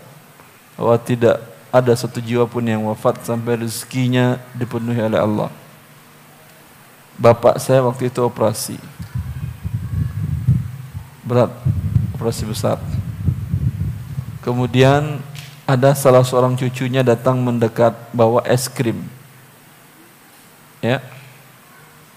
Bahwa 0.78 0.94
tidak 1.02 1.42
ada 1.74 1.94
satu 1.98 2.22
jiwa 2.22 2.46
pun 2.46 2.62
yang 2.62 2.86
wafat 2.86 3.26
sampai 3.26 3.66
rezekinya 3.66 4.38
dipenuhi 4.54 5.02
oleh 5.02 5.20
Allah. 5.20 5.50
Bapak 7.18 7.58
saya 7.58 7.82
waktu 7.82 8.14
itu 8.14 8.22
operasi. 8.22 8.78
Berat, 11.28 11.52
operasi 12.16 12.48
besar. 12.48 12.80
Kemudian 14.48 15.20
ada 15.68 15.92
salah 15.92 16.24
seorang 16.24 16.56
cucunya 16.56 17.04
datang 17.04 17.44
mendekat 17.44 17.92
bawa 18.16 18.40
es 18.48 18.72
krim 18.72 19.04
Ya. 20.80 21.04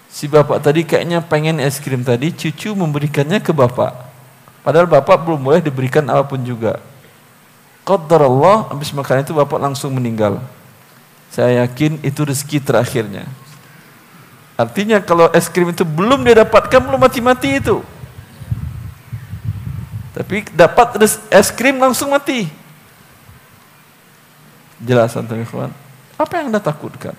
Si 0.06 0.30
bapak 0.30 0.62
tadi 0.62 0.86
kayaknya 0.86 1.18
pengen 1.26 1.58
es 1.58 1.82
krim 1.82 2.06
tadi, 2.06 2.30
cucu 2.30 2.70
memberikannya 2.70 3.42
ke 3.42 3.50
bapak. 3.50 3.94
Padahal 4.62 4.86
bapak 4.86 5.26
belum 5.26 5.42
boleh 5.42 5.58
diberikan 5.58 6.06
apa 6.06 6.22
pun 6.22 6.38
juga. 6.46 6.78
Qadar 7.82 8.22
Allah, 8.26 8.70
habis 8.70 8.94
makan 8.94 9.26
itu 9.26 9.34
bapak 9.34 9.58
langsung 9.58 9.90
meninggal. 9.90 10.38
Saya 11.34 11.66
yakin 11.66 11.98
itu 12.06 12.20
rezeki 12.22 12.62
terakhirnya. 12.62 13.26
Artinya 14.54 15.00
kalau 15.00 15.32
es 15.32 15.48
krim 15.48 15.72
itu 15.72 15.82
belum 15.82 16.22
dia 16.22 16.44
dapatkan, 16.44 16.78
belum 16.78 17.00
mati-mati 17.00 17.58
itu. 17.58 17.80
Tapi 20.10 20.42
dapat 20.50 20.98
es 21.30 21.48
krim 21.54 21.78
langsung 21.78 22.10
mati. 22.10 22.50
Jelasan 24.82 25.28
teman-teman. 25.28 25.70
Apa 26.18 26.40
yang 26.40 26.50
anda 26.50 26.60
takutkan? 26.60 27.14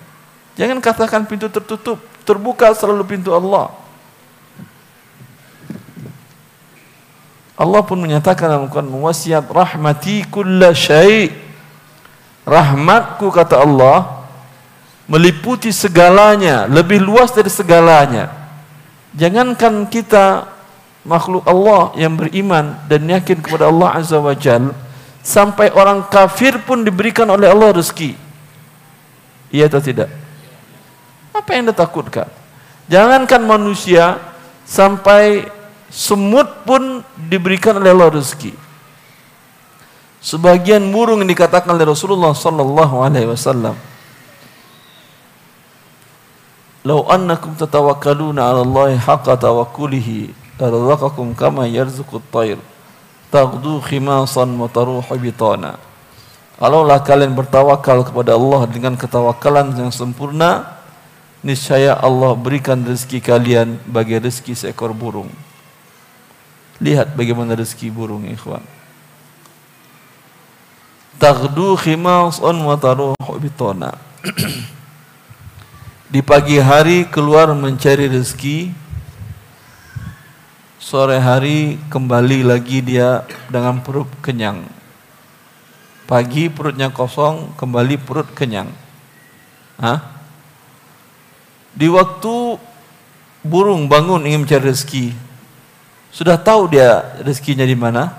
Jangan 0.58 0.78
katakan 0.84 1.24
pintu 1.24 1.48
tertutup, 1.48 1.96
terbuka 2.28 2.74
selalu 2.76 3.02
pintu 3.08 3.32
Allah. 3.32 3.72
Allah 7.56 7.80
pun 7.86 7.96
menyatakan 7.96 8.50
dalam 8.50 8.68
Quran 8.68 8.90
wasiat 9.00 9.46
rahmati 9.48 10.26
kulla 10.28 10.76
syai. 10.76 11.32
Rahmatku 12.42 13.30
kata 13.30 13.62
Allah 13.62 14.26
meliputi 15.06 15.70
segalanya, 15.70 16.66
lebih 16.66 16.98
luas 16.98 17.30
dari 17.30 17.48
segalanya. 17.48 18.34
Jangankan 19.14 19.86
kita 19.86 20.51
makhluk 21.02 21.42
Allah 21.46 21.94
yang 21.98 22.14
beriman 22.14 22.78
dan 22.86 23.06
yakin 23.06 23.42
kepada 23.42 23.70
Allah 23.70 23.98
Azza 23.98 24.18
wa 24.22 24.34
Jal, 24.34 24.70
sampai 25.22 25.70
orang 25.74 26.06
kafir 26.06 26.58
pun 26.62 26.82
diberikan 26.86 27.26
oleh 27.30 27.50
Allah 27.50 27.74
rezeki. 27.74 28.14
Iya 29.52 29.68
atau 29.68 29.82
tidak? 29.82 30.08
Apa 31.34 31.48
yang 31.52 31.68
Anda 31.68 31.74
takutkan? 31.76 32.30
Jangankan 32.86 33.42
manusia 33.44 34.18
sampai 34.64 35.46
semut 35.92 36.64
pun 36.64 37.04
diberikan 37.28 37.76
oleh 37.76 37.92
Allah 37.92 38.16
rezeki. 38.16 38.54
Sebagian 40.22 40.86
burung 40.94 41.18
yang 41.18 41.30
dikatakan 41.34 41.74
oleh 41.74 41.82
Rasulullah 41.82 42.30
sallallahu 42.30 43.02
alaihi 43.02 43.26
wasallam 43.26 43.74
Lau 46.82 47.06
annakum 47.06 47.54
tatawakkaluna 47.54 48.42
'ala 48.42 48.62
Allah 48.66 48.98
haqqa 48.98 49.38
tawakkulihi 49.38 50.41
larzaqakum 50.68 51.34
kama 51.34 51.66
yarzuqut 51.66 52.22
tayr 52.30 52.58
taghdu 53.32 53.80
khimasan 53.82 54.52
wa 54.58 54.68
taruhu 54.68 55.14
bitana 55.18 55.80
Kalaulah 56.62 57.02
kalian 57.02 57.34
bertawakal 57.34 58.06
kepada 58.06 58.38
Allah 58.38 58.70
dengan 58.70 58.94
ketawakalan 58.94 59.74
yang 59.74 59.90
sempurna 59.90 60.78
niscaya 61.42 61.98
Allah 61.98 62.38
berikan 62.38 62.78
rezeki 62.86 63.18
kalian 63.18 63.82
bagi 63.82 64.14
rezeki 64.14 64.54
seekor 64.54 64.94
burung. 64.94 65.26
Lihat 66.78 67.18
bagaimana 67.18 67.58
rezeki 67.58 67.90
burung 67.90 68.30
ikhwan. 68.30 68.62
Taghdu 71.18 71.74
khimasan 71.82 72.62
wa 72.62 72.78
taruhu 72.78 73.32
bitona. 73.42 73.98
Di 76.14 76.22
pagi 76.22 76.62
hari 76.62 77.10
keluar 77.10 77.50
mencari 77.58 78.06
rezeki, 78.06 78.70
sore 80.92 81.16
hari 81.16 81.80
kembali 81.88 82.44
lagi 82.44 82.84
dia 82.84 83.24
dengan 83.48 83.80
perut 83.80 84.12
kenyang. 84.20 84.60
Pagi 86.04 86.52
perutnya 86.52 86.92
kosong, 86.92 87.56
kembali 87.56 87.96
perut 87.96 88.28
kenyang. 88.36 88.68
Hah? 89.80 90.04
Di 91.72 91.88
waktu 91.88 92.60
burung 93.40 93.88
bangun 93.88 94.28
ingin 94.28 94.44
mencari 94.44 94.68
rezeki, 94.68 95.16
sudah 96.12 96.36
tahu 96.36 96.76
dia 96.76 97.16
rezekinya 97.24 97.64
di 97.64 97.72
mana? 97.72 98.12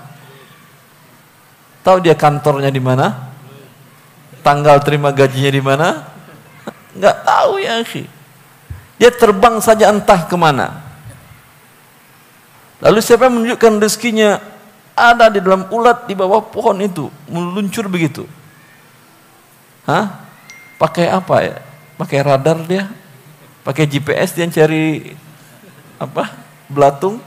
Tahu 1.86 2.02
dia 2.02 2.18
kantornya 2.18 2.74
di 2.74 2.82
mana? 2.82 3.30
Tanggal 4.42 4.82
terima 4.82 5.14
gajinya 5.14 5.52
di 5.54 5.62
mana? 5.62 5.88
Enggak 6.90 7.22
tahu 7.22 7.62
ya, 7.62 7.78
akhi. 7.86 8.02
Dia 8.98 9.14
terbang 9.14 9.62
saja 9.62 9.94
entah 9.94 10.26
ke 10.26 10.34
mana. 10.34 10.83
Lalu 12.82 12.98
siapa 12.98 13.30
yang 13.30 13.38
menunjukkan 13.38 13.72
rezekinya 13.78 14.42
ada 14.94 15.26
di 15.30 15.42
dalam 15.42 15.66
ulat 15.74 16.06
di 16.06 16.14
bawah 16.14 16.42
pohon 16.42 16.78
itu, 16.82 17.10
meluncur 17.26 17.90
begitu. 17.90 18.26
Hah? 19.84 20.22
Pakai 20.78 21.10
apa 21.10 21.36
ya? 21.42 21.56
Pakai 21.98 22.18
radar 22.22 22.58
dia? 22.66 22.90
Pakai 23.62 23.86
GPS 23.86 24.34
dia 24.34 24.46
cari 24.50 25.14
apa? 25.98 26.34
Belatung? 26.70 27.20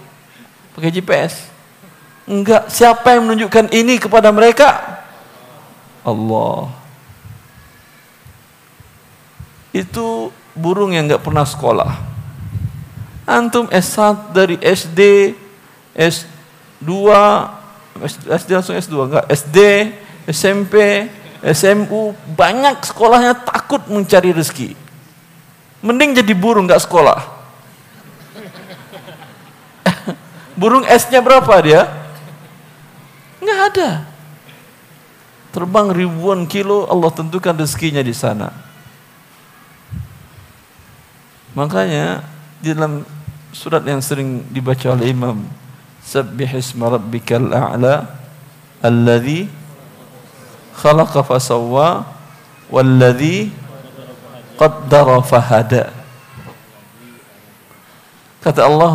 Pakai 0.76 0.92
GPS? 0.92 1.48
Enggak. 2.28 2.68
Siapa 2.68 3.16
yang 3.16 3.28
menunjukkan 3.28 3.72
ini 3.72 3.98
kepada 3.98 4.30
mereka? 4.36 5.00
Allah. 6.04 6.72
Itu 9.72 10.32
burung 10.56 10.92
yang 10.96 11.08
enggak 11.08 11.24
pernah 11.24 11.48
sekolah. 11.48 12.17
Antum 13.28 13.68
S1 13.68 14.32
dari 14.32 14.56
SD, 14.56 15.36
S2, 15.92 16.88
SD 18.24 18.50
langsung 18.56 18.80
S2 18.80 18.96
enggak? 19.04 19.26
SD, 19.28 19.58
SMP, 20.32 20.76
SMU, 21.44 22.16
banyak 22.40 22.80
sekolahnya 22.88 23.36
takut 23.44 23.84
mencari 23.92 24.32
rezeki. 24.32 24.80
Mending 25.84 26.24
jadi 26.24 26.32
burung 26.32 26.72
nggak 26.72 26.88
sekolah. 26.88 27.20
burung 30.60 30.88
S-nya 30.88 31.20
berapa 31.20 31.52
dia? 31.60 31.84
Nggak 33.44 33.60
ada. 33.76 33.90
Terbang 35.52 35.92
ribuan 35.92 36.48
kilo, 36.48 36.88
Allah 36.88 37.12
tentukan 37.12 37.60
rezekinya 37.60 38.00
di 38.00 38.16
sana. 38.16 38.56
Makanya 41.52 42.24
di 42.62 42.72
dalam 42.72 43.17
surat 43.58 43.82
yang 43.82 44.06
sering 44.06 44.46
dibaca 44.54 44.94
oleh 44.94 45.10
Imam. 45.10 45.42
Sabbihisma 46.06 46.94
rabbikal 46.94 47.50
a'la 47.50 48.06
alladhi 48.86 49.50
khalaqa 50.78 51.26
fasawwa 51.26 52.06
walladhi 52.70 53.50
qaddara 54.62 55.20
fahada 55.26 55.90
kata 58.46 58.70
Allah 58.70 58.94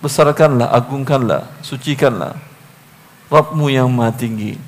besarkanlah 0.00 0.72
agungkanlah 0.72 1.44
sucikanlah 1.60 2.34
Rabbmu 3.30 3.70
yang 3.70 3.86
maha 3.92 4.10
tinggi 4.16 4.58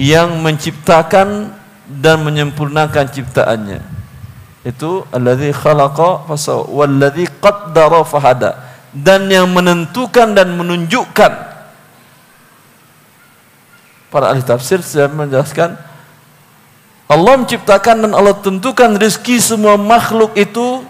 yang 0.00 0.40
menciptakan 0.40 1.52
dan 1.86 2.24
menyempurnakan 2.24 3.10
ciptaannya 3.10 4.01
itu 4.62 5.02
alladzi 5.10 5.50
khalaqa 5.50 6.26
fasawwa 6.30 6.86
walladzi 6.86 7.26
qaddara 7.42 8.06
fahada 8.06 8.62
dan 8.94 9.26
yang 9.26 9.50
menentukan 9.50 10.34
dan 10.36 10.54
menunjukkan 10.54 11.32
para 14.12 14.30
ahli 14.30 14.44
tafsir 14.44 14.78
sudah 14.84 15.10
menjelaskan 15.10 15.74
Allah 17.12 17.34
menciptakan 17.36 18.08
dan 18.08 18.12
Allah 18.16 18.32
tentukan 18.40 18.96
rezeki 18.96 19.36
semua 19.36 19.76
makhluk 19.76 20.32
itu 20.32 20.80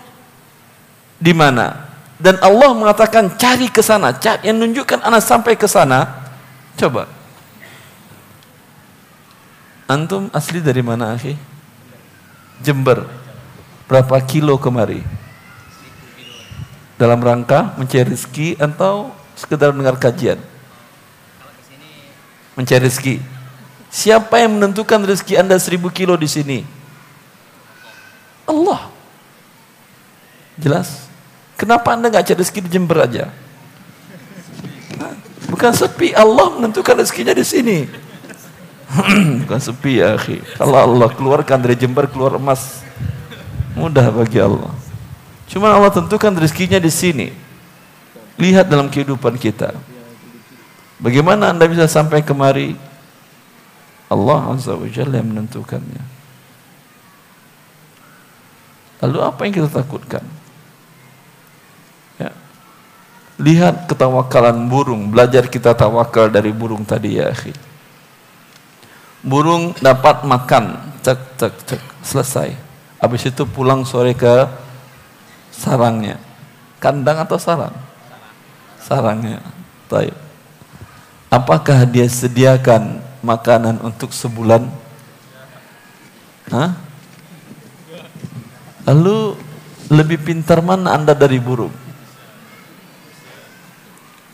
di 1.19 1.35
mana. 1.35 1.91
Dan 2.23 2.39
Allah 2.39 2.71
mengatakan 2.71 3.35
cari 3.35 3.67
ke 3.67 3.83
sana, 3.83 4.15
yang 4.47 4.59
menunjukkan 4.59 5.03
anak 5.03 5.23
sampai 5.23 5.59
ke 5.59 5.67
sana. 5.67 6.23
Coba. 6.79 7.11
Antum 9.91 10.31
asli 10.31 10.63
dari 10.63 10.79
mana, 10.79 11.19
akhi? 11.19 11.35
Jember. 12.63 13.22
Berapa 13.93 14.17
kilo 14.25 14.57
kemari? 14.57 15.05
Dalam 16.97 17.21
rangka 17.21 17.77
mencari 17.77 18.09
rezeki 18.09 18.57
atau 18.57 19.13
sekedar 19.37 19.69
mendengar 19.69 20.01
kajian? 20.01 20.41
Mencari 22.57 22.89
rezeki. 22.89 23.21
Siapa 23.93 24.41
yang 24.41 24.57
menentukan 24.57 25.05
rezeki 25.05 25.37
Anda 25.37 25.61
seribu 25.61 25.93
kilo 25.93 26.17
di 26.17 26.25
sini? 26.25 26.65
Allah. 28.49 28.89
Jelas? 30.57 31.05
Kenapa 31.61 31.93
Anda 31.93 32.09
nggak 32.09 32.33
cari 32.33 32.41
rezeki 32.41 32.65
di 32.65 32.71
Jember 32.73 33.05
aja? 33.05 33.29
Bukan 35.53 35.69
sepi, 35.77 36.17
Allah 36.17 36.49
menentukan 36.57 36.97
rezekinya 36.97 37.37
di 37.37 37.45
sini. 37.45 37.85
Bukan 39.45 39.61
sepi 39.61 40.01
ya, 40.01 40.17
akhi. 40.17 40.41
Kalau 40.57 40.81
Allah 40.81 41.13
keluarkan 41.13 41.61
dari 41.61 41.77
Jember 41.77 42.09
keluar 42.09 42.41
emas, 42.41 42.81
mudah 43.77 44.09
bagi 44.13 44.39
Allah. 44.41 44.73
Cuma 45.49 45.73
Allah 45.73 45.93
tentukan 45.93 46.33
rezekinya 46.33 46.81
di 46.81 46.89
sini. 46.89 47.29
Lihat 48.41 48.73
dalam 48.73 48.89
kehidupan 48.89 49.37
kita. 49.37 49.77
Bagaimana 51.03 51.53
Anda 51.53 51.69
bisa 51.69 51.85
sampai 51.91 52.25
kemari? 52.25 52.79
Allah 54.09 54.55
Azza 54.55 54.73
wa 54.73 54.89
Jalla 54.89 55.21
yang 55.21 55.35
menentukannya. 55.35 56.05
Lalu 59.03 59.19
apa 59.19 59.41
yang 59.43 59.53
kita 59.59 59.69
takutkan? 59.69 60.23
Ya. 62.23 62.31
Lihat 63.43 63.91
ketawakalan 63.91 64.71
burung, 64.71 65.11
belajar 65.11 65.51
kita 65.51 65.75
tawakal 65.75 66.31
dari 66.31 66.55
burung 66.55 66.87
tadi 66.87 67.19
ya 67.19 67.35
akhi. 67.35 67.51
Burung 69.27 69.75
dapat 69.83 70.23
makan, 70.23 70.97
cek 71.03 71.21
cek 71.35 71.55
cek, 71.67 71.83
selesai. 72.07 72.72
Habis 73.03 73.35
itu 73.35 73.43
pulang 73.43 73.83
sore 73.83 74.15
ke 74.15 74.47
sarangnya. 75.51 76.23
Kandang 76.79 77.27
atau 77.27 77.35
sarang? 77.35 77.75
Sarangnya. 78.79 79.43
Baik. 79.91 80.15
Apakah 81.27 81.83
dia 81.83 82.07
sediakan 82.07 83.03
makanan 83.27 83.83
untuk 83.83 84.15
sebulan? 84.15 84.71
Hah? 86.55 86.79
Lalu 88.87 89.35
lebih 89.91 90.23
pintar 90.23 90.63
mana 90.63 90.95
Anda 90.95 91.15
dari 91.17 91.43
burung? 91.43 91.75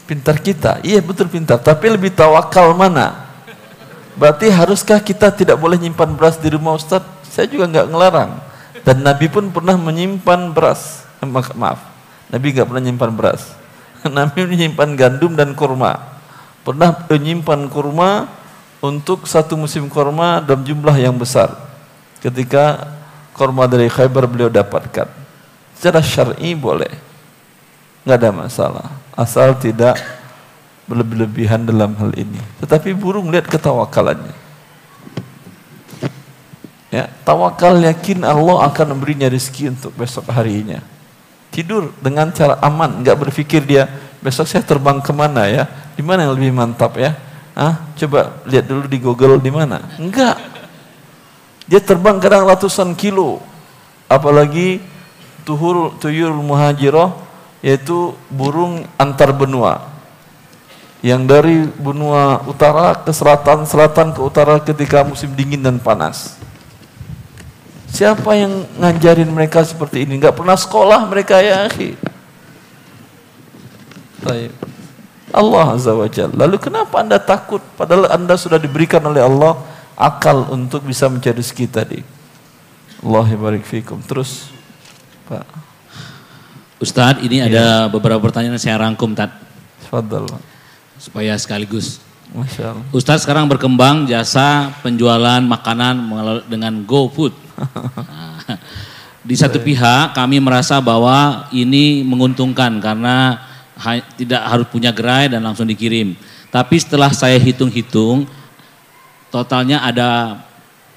Pintar 0.09 0.40
kita, 0.40 0.81
iya 0.81 1.05
betul 1.05 1.28
pintar, 1.28 1.61
tapi 1.61 1.93
lebih 1.93 2.09
tawakal 2.16 2.73
mana? 2.73 3.28
Berarti 4.16 4.49
haruskah 4.49 5.05
kita 5.05 5.28
tidak 5.31 5.61
boleh 5.61 5.77
nyimpan 5.77 6.16
beras 6.16 6.40
di 6.40 6.49
rumah 6.49 6.81
Ustaz? 6.81 7.05
Saya 7.28 7.45
juga 7.45 7.69
nggak 7.69 7.86
ngelarang. 7.93 8.48
Dan 8.89 9.05
Nabi 9.05 9.28
pun 9.28 9.52
pernah 9.52 9.77
menyimpan 9.77 10.56
beras. 10.56 11.05
Eh, 11.20 11.28
maaf, 11.28 11.77
Nabi 12.32 12.56
nggak 12.56 12.73
pernah 12.73 12.81
menyimpan 12.81 13.12
beras. 13.12 13.52
Nabi 14.09 14.48
menyimpan 14.48 14.97
gandum 14.97 15.36
dan 15.36 15.52
kurma. 15.52 16.16
Pernah 16.65 16.97
menyimpan 17.05 17.69
kurma 17.69 18.32
untuk 18.81 19.28
satu 19.28 19.60
musim 19.60 19.93
korma 19.93 20.40
dalam 20.40 20.65
jumlah 20.65 20.97
yang 20.97 21.20
besar. 21.20 21.52
Ketika 22.24 22.89
korma 23.36 23.69
dari 23.69 23.93
Khaybar 23.93 24.24
beliau 24.24 24.48
dapatkan. 24.48 25.12
Secara 25.77 26.01
syar'i 26.01 26.56
boleh. 26.56 26.90
nggak 28.09 28.24
ada 28.24 28.31
masalah. 28.32 28.89
Asal 29.12 29.52
tidak 29.60 30.01
berlebihan 30.89 31.69
dalam 31.69 31.93
hal 32.01 32.16
ini. 32.16 32.40
Tetapi 32.65 32.97
burung 32.97 33.28
lihat 33.28 33.52
ketawakalannya. 33.52 34.48
Ya, 36.89 37.12
tawakal 37.24 37.85
yakin 37.85 38.24
Allah 38.24 38.65
akan 38.73 38.97
memberinya 38.97 39.28
rezeki 39.28 39.77
untuk 39.77 39.93
besok 39.93 40.28
harinya. 40.32 40.81
Tidur 41.52 41.93
dengan 42.01 42.32
cara 42.32 42.56
aman, 42.65 43.05
nggak 43.05 43.28
berpikir 43.28 43.65
dia 43.65 43.89
besok 44.24 44.48
saya 44.48 44.65
terbang 44.65 45.01
ke 45.05 45.12
mana 45.12 45.44
ya, 45.48 45.69
di 45.97 46.01
mana 46.01 46.24
yang 46.24 46.32
lebih 46.32 46.52
mantap 46.56 46.97
ya, 46.97 47.12
Ah, 47.59 47.90
coba 47.98 48.39
lihat 48.47 48.70
dulu 48.70 48.86
di 48.86 49.02
Google 49.02 49.43
di 49.43 49.51
mana. 49.51 49.82
Enggak. 49.98 50.39
Dia 51.66 51.82
terbang 51.82 52.23
kadang 52.23 52.47
ratusan 52.47 52.94
kilo. 52.94 53.43
Apalagi 54.06 54.78
tuhur 55.43 55.98
tuyur 55.98 56.31
muhajirah 56.39 57.19
yaitu 57.59 58.15
burung 58.31 58.86
antar 58.94 59.35
benua. 59.35 59.90
Yang 61.02 61.23
dari 61.27 61.56
benua 61.82 62.47
utara 62.47 62.94
ke 62.94 63.10
selatan, 63.10 63.66
selatan 63.66 64.15
ke 64.15 64.23
utara 64.23 64.62
ketika 64.62 65.02
musim 65.02 65.35
dingin 65.35 65.59
dan 65.59 65.82
panas. 65.82 66.38
Siapa 67.89 68.31
yang 68.36 68.69
ngajarin 68.78 69.28
mereka 69.32 69.65
seperti 69.65 70.05
ini? 70.05 70.20
Enggak 70.20 70.36
pernah 70.36 70.55
sekolah 70.55 71.09
mereka 71.09 71.40
ya, 71.40 71.66
akhi. 71.66 71.97
Baik. 74.23 74.52
Allah 75.32 75.66
Azza 75.77 75.93
wa 75.93 76.09
Jalla. 76.09 76.47
Lalu 76.47 76.56
kenapa 76.60 77.01
anda 77.01 77.20
takut? 77.20 77.60
Padahal 77.77 78.09
anda 78.09 78.36
sudah 78.36 78.56
diberikan 78.56 79.01
oleh 79.05 79.20
Allah 79.20 79.60
akal 79.98 80.48
untuk 80.52 80.85
bisa 80.85 81.10
mencari 81.10 81.36
rezeki 81.36 81.66
tadi. 81.69 82.01
Allah 83.05 83.28
barik 83.36 83.65
fikum. 83.65 84.01
Terus 84.05 84.51
Pak. 85.28 85.44
Ustadz, 86.78 87.27
ini 87.27 87.43
ya. 87.43 87.51
ada 87.51 87.65
beberapa 87.90 88.23
pertanyaan 88.23 88.55
yang 88.55 88.62
saya 88.62 88.78
rangkum, 88.78 89.10
Tad. 89.12 89.35
Fadal. 89.90 90.31
Supaya 90.98 91.35
sekaligus 91.35 91.98
Masya 92.32 92.76
Allah. 92.76 92.84
Ustadz 92.92 93.24
sekarang 93.24 93.48
berkembang 93.48 94.05
jasa 94.05 94.68
penjualan 94.84 95.40
makanan 95.40 95.96
dengan 96.44 96.84
GoFood. 96.84 97.32
Nah, 97.56 98.59
di 99.28 99.34
satu 99.36 99.60
pihak 99.60 100.12
kami 100.12 100.36
merasa 100.40 100.76
bahwa 100.80 101.48
ini 101.52 102.05
menguntungkan 102.05 102.76
karena 102.84 103.40
tidak 104.18 104.42
harus 104.44 104.66
punya 104.68 104.92
gerai 104.92 105.32
dan 105.32 105.40
langsung 105.40 105.64
dikirim. 105.64 106.18
Tapi 106.48 106.76
setelah 106.80 107.12
saya 107.12 107.36
hitung-hitung, 107.36 108.28
totalnya 109.32 109.84
ada 109.84 110.40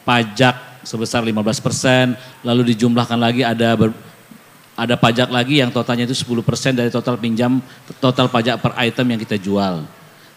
pajak 0.03 0.83
sebesar 0.83 1.21
15%, 1.23 2.43
lalu 2.43 2.73
dijumlahkan 2.73 3.19
lagi 3.19 3.45
ada 3.45 3.77
ber, 3.77 3.93
ada 4.73 4.95
pajak 4.97 5.29
lagi 5.29 5.61
yang 5.61 5.69
totalnya 5.69 6.09
itu 6.09 6.15
10% 6.17 6.73
dari 6.73 6.89
total 6.89 7.19
pinjam, 7.21 7.61
total 8.01 8.31
pajak 8.31 8.57
per 8.57 8.73
item 8.81 9.13
yang 9.13 9.19
kita 9.21 9.37
jual. 9.37 9.85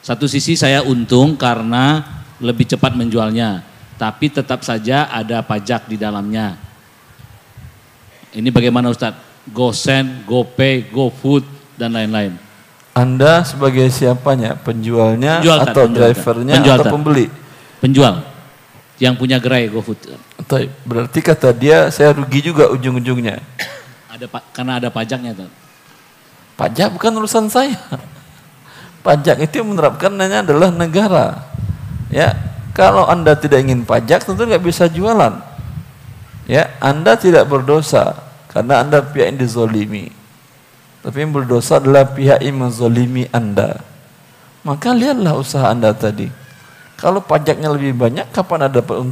Satu 0.05 0.29
sisi 0.29 0.53
saya 0.53 0.85
untung 0.85 1.33
karena 1.33 2.05
lebih 2.37 2.69
cepat 2.69 2.93
menjualnya, 2.93 3.65
tapi 3.97 4.29
tetap 4.29 4.61
saja 4.61 5.09
ada 5.09 5.41
pajak 5.41 5.89
di 5.89 5.97
dalamnya. 5.97 6.61
Ini 8.37 8.53
bagaimana 8.53 8.93
Ustadz? 8.93 9.49
GoSend, 9.49 10.29
GoPay, 10.29 10.93
GoFood, 10.93 11.45
dan 11.81 11.97
lain-lain. 11.97 12.37
Anda 12.93 13.49
sebagai 13.49 13.89
siapanya? 13.89 14.61
Penjualnya 14.61 15.41
Penjual, 15.41 15.59
atau 15.65 15.85
penjual, 15.89 15.97
drivernya 15.97 16.55
penjual, 16.61 16.79
atau 16.81 16.93
pembeli? 16.93 17.27
Penjual. 17.81 18.15
Yang 19.01 19.15
punya 19.17 19.37
gerai 19.41 19.73
GoFood. 19.73 20.21
Berarti 20.85 21.19
kata 21.25 21.49
dia 21.57 21.89
saya 21.89 22.13
rugi 22.13 22.45
juga 22.45 22.69
ujung-ujungnya. 22.77 23.41
Ada 24.13 24.29
karena 24.53 24.85
ada 24.85 24.93
pajaknya 24.93 25.33
tuh. 25.33 25.49
Pajak 26.61 26.93
bukan 26.93 27.25
urusan 27.25 27.49
saya. 27.49 27.73
Pajak 29.05 29.37
itu 29.45 29.61
yang 29.61 29.77
menerapkannya 29.77 30.49
adalah 30.49 30.73
negara. 30.73 31.45
Ya, 32.09 32.33
kalau 32.73 33.05
Anda 33.05 33.37
tidak 33.37 33.61
ingin 33.61 33.85
pajak 33.85 34.25
tentu 34.25 34.49
nggak 34.49 34.65
bisa 34.65 34.89
jualan. 34.89 35.45
Ya, 36.49 36.73
Anda 36.81 37.13
tidak 37.13 37.53
berdosa 37.53 38.17
karena 38.49 38.81
Anda 38.81 39.05
pihak 39.05 39.37
yang 39.37 39.41
dizolimi. 39.45 40.09
Tapi 41.05 41.21
yang 41.21 41.37
berdosa 41.37 41.77
adalah 41.85 42.09
pihak 42.17 42.41
yang 42.41 42.65
menzolimi 42.65 43.29
Anda. 43.29 43.85
Maka 44.65 44.97
lihatlah 44.97 45.37
usaha 45.37 45.69
Anda 45.69 45.93
tadi. 45.93 46.33
Kalau 46.97 47.21
pajaknya 47.21 47.69
lebih 47.69 47.93
banyak, 47.93 48.33
kapan 48.33 48.73
Anda 48.73 48.81
dapat? 48.81 49.05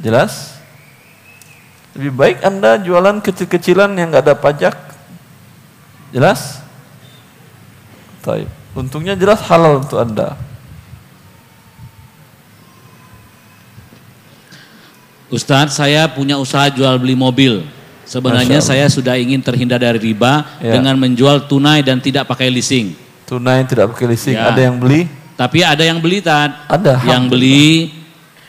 Jelas? 0.00 0.56
Lebih 1.92 2.12
baik 2.16 2.38
Anda 2.40 2.80
jualan 2.80 3.20
kecil-kecilan 3.20 3.92
yang 4.00 4.08
nggak 4.08 4.24
ada 4.24 4.36
pajak. 4.38 4.72
Jelas? 6.08 6.61
Taib. 8.22 8.48
Untungnya 8.72 9.18
jelas 9.18 9.42
halal 9.50 9.82
untuk 9.84 9.98
Anda. 10.00 10.38
Ustadz, 15.32 15.76
saya 15.76 16.06
punya 16.12 16.36
usaha 16.36 16.68
jual 16.68 16.92
beli 17.00 17.16
mobil. 17.16 17.64
Sebenarnya 18.04 18.60
saya 18.60 18.84
sudah 18.92 19.16
ingin 19.16 19.40
terhindar 19.40 19.80
dari 19.80 19.96
riba 19.96 20.44
ya. 20.60 20.76
dengan 20.76 20.92
menjual 21.00 21.48
tunai 21.48 21.80
dan 21.80 21.96
tidak 21.96 22.28
pakai 22.28 22.52
leasing. 22.52 22.92
Tunai 23.24 23.64
tidak 23.64 23.88
pakai 23.96 24.06
leasing. 24.12 24.36
Ya. 24.36 24.52
Ada 24.52 24.68
yang 24.68 24.76
beli? 24.76 25.08
Tapi 25.32 25.64
ada 25.64 25.80
yang 25.80 25.96
beli, 25.96 26.20
Tad. 26.20 26.52
Ada. 26.68 27.00
Yang 27.08 27.24
beli 27.32 27.88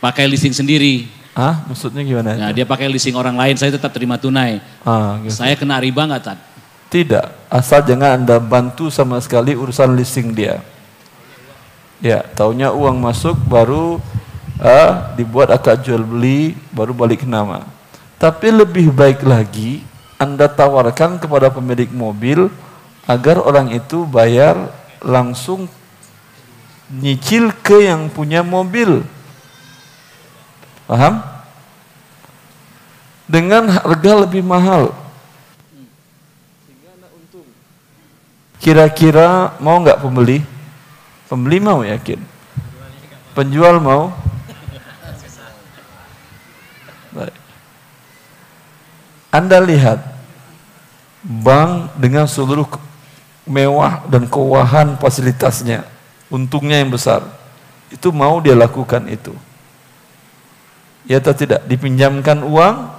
pakai 0.04 0.28
leasing 0.28 0.52
sendiri. 0.52 1.08
Ah, 1.32 1.64
maksudnya 1.66 2.04
gimana? 2.04 2.36
Nah, 2.36 2.52
dia 2.52 2.68
pakai 2.68 2.91
leasing 2.91 3.16
orang 3.16 3.34
lain, 3.34 3.56
saya 3.56 3.74
tetap 3.74 3.90
terima 3.95 4.20
tunai. 4.20 4.60
Ah, 4.84 5.18
gitu. 5.24 5.34
Saya 5.40 5.56
kena 5.56 5.80
riba 5.80 6.04
nggak, 6.06 6.22
Tad? 6.22 6.38
Tidak. 6.94 7.49
Asal 7.49 7.82
jangan 7.90 8.22
Anda 8.22 8.38
bantu 8.38 8.94
sama 8.94 9.18
sekali 9.18 9.57
urusan 9.57 9.98
leasing 9.98 10.30
dia. 10.38 10.61
Ya, 11.98 12.22
taunya 12.38 12.70
uang 12.70 13.02
masuk 13.02 13.34
baru 13.49 13.98
uh, 14.61 14.91
dibuat 15.18 15.49
akad 15.49 15.82
jual 15.82 16.06
beli 16.06 16.53
baru 16.70 16.94
balik 16.94 17.26
nama. 17.26 17.65
Tapi 18.22 18.53
lebih 18.53 18.94
baik 18.94 19.26
lagi 19.26 19.82
Anda 20.22 20.45
tawarkan 20.45 21.18
kepada 21.18 21.49
pemilik 21.49 21.90
mobil 21.90 22.53
agar 23.10 23.41
orang 23.41 23.74
itu 23.74 24.06
bayar 24.06 24.70
langsung 25.02 25.65
nyicil 26.94 27.57
ke 27.65 27.90
yang 27.90 28.06
punya 28.14 28.45
mobil. 28.45 29.02
Paham? 30.86 31.26
Dengan 33.26 33.82
harga 33.82 34.30
lebih 34.30 34.45
mahal. 34.45 35.02
Kira-kira 38.64 39.60
mau 39.60 39.76
nggak 39.84 39.99
pembeli? 39.99 40.40
Pembeli 41.27 41.60
mau 41.60 41.84
yakin? 41.84 42.15
Penjual 43.35 43.84
mau? 43.84 44.15
Anda 49.34 49.60
lihat 49.60 49.99
bank 51.26 51.98
dengan 51.99 52.30
seluruh 52.30 52.69
mewah 53.44 54.06
dan 54.07 54.30
kewahan 54.30 54.95
fasilitasnya, 54.95 55.84
untungnya 56.31 56.80
yang 56.80 56.94
besar. 56.94 57.26
Itu 57.91 58.15
mau 58.15 58.40
dia 58.40 58.56
lakukan 58.56 59.10
itu. 59.11 59.35
Ya 61.03 61.19
atau 61.19 61.35
tidak? 61.35 61.68
Dipinjamkan 61.68 62.48
uang, 62.48 62.94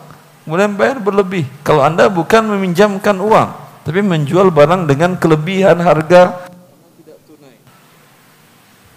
kemudian 0.45 0.77
bayar 0.77 1.01
berlebih. 1.01 1.49
Kalau 1.65 1.81
Anda 1.81 2.11
bukan 2.13 2.53
meminjamkan 2.53 3.17
uang, 3.17 3.64
tapi 3.85 4.01
menjual 4.01 4.49
barang 4.49 4.89
dengan 4.89 5.15
kelebihan 5.21 5.79
harga 5.79 6.51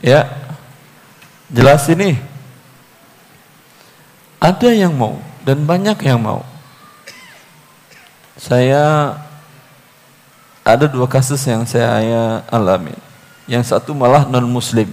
Ya. 0.01 0.29
Jelas 1.49 1.87
ini? 1.89 2.19
Ada 4.37 4.69
yang 4.75 4.93
mau 4.93 5.17
dan 5.41 5.63
banyak 5.65 5.97
yang 6.05 6.21
mau. 6.21 6.45
Saya 8.37 9.15
ada 10.61 10.85
dua 10.85 11.09
kasus 11.09 11.41
yang 11.47 11.65
saya 11.65 12.45
alami. 12.51 12.93
Yang 13.49 13.73
satu 13.73 13.95
malah 13.95 14.27
non 14.27 14.45
muslim. 14.45 14.91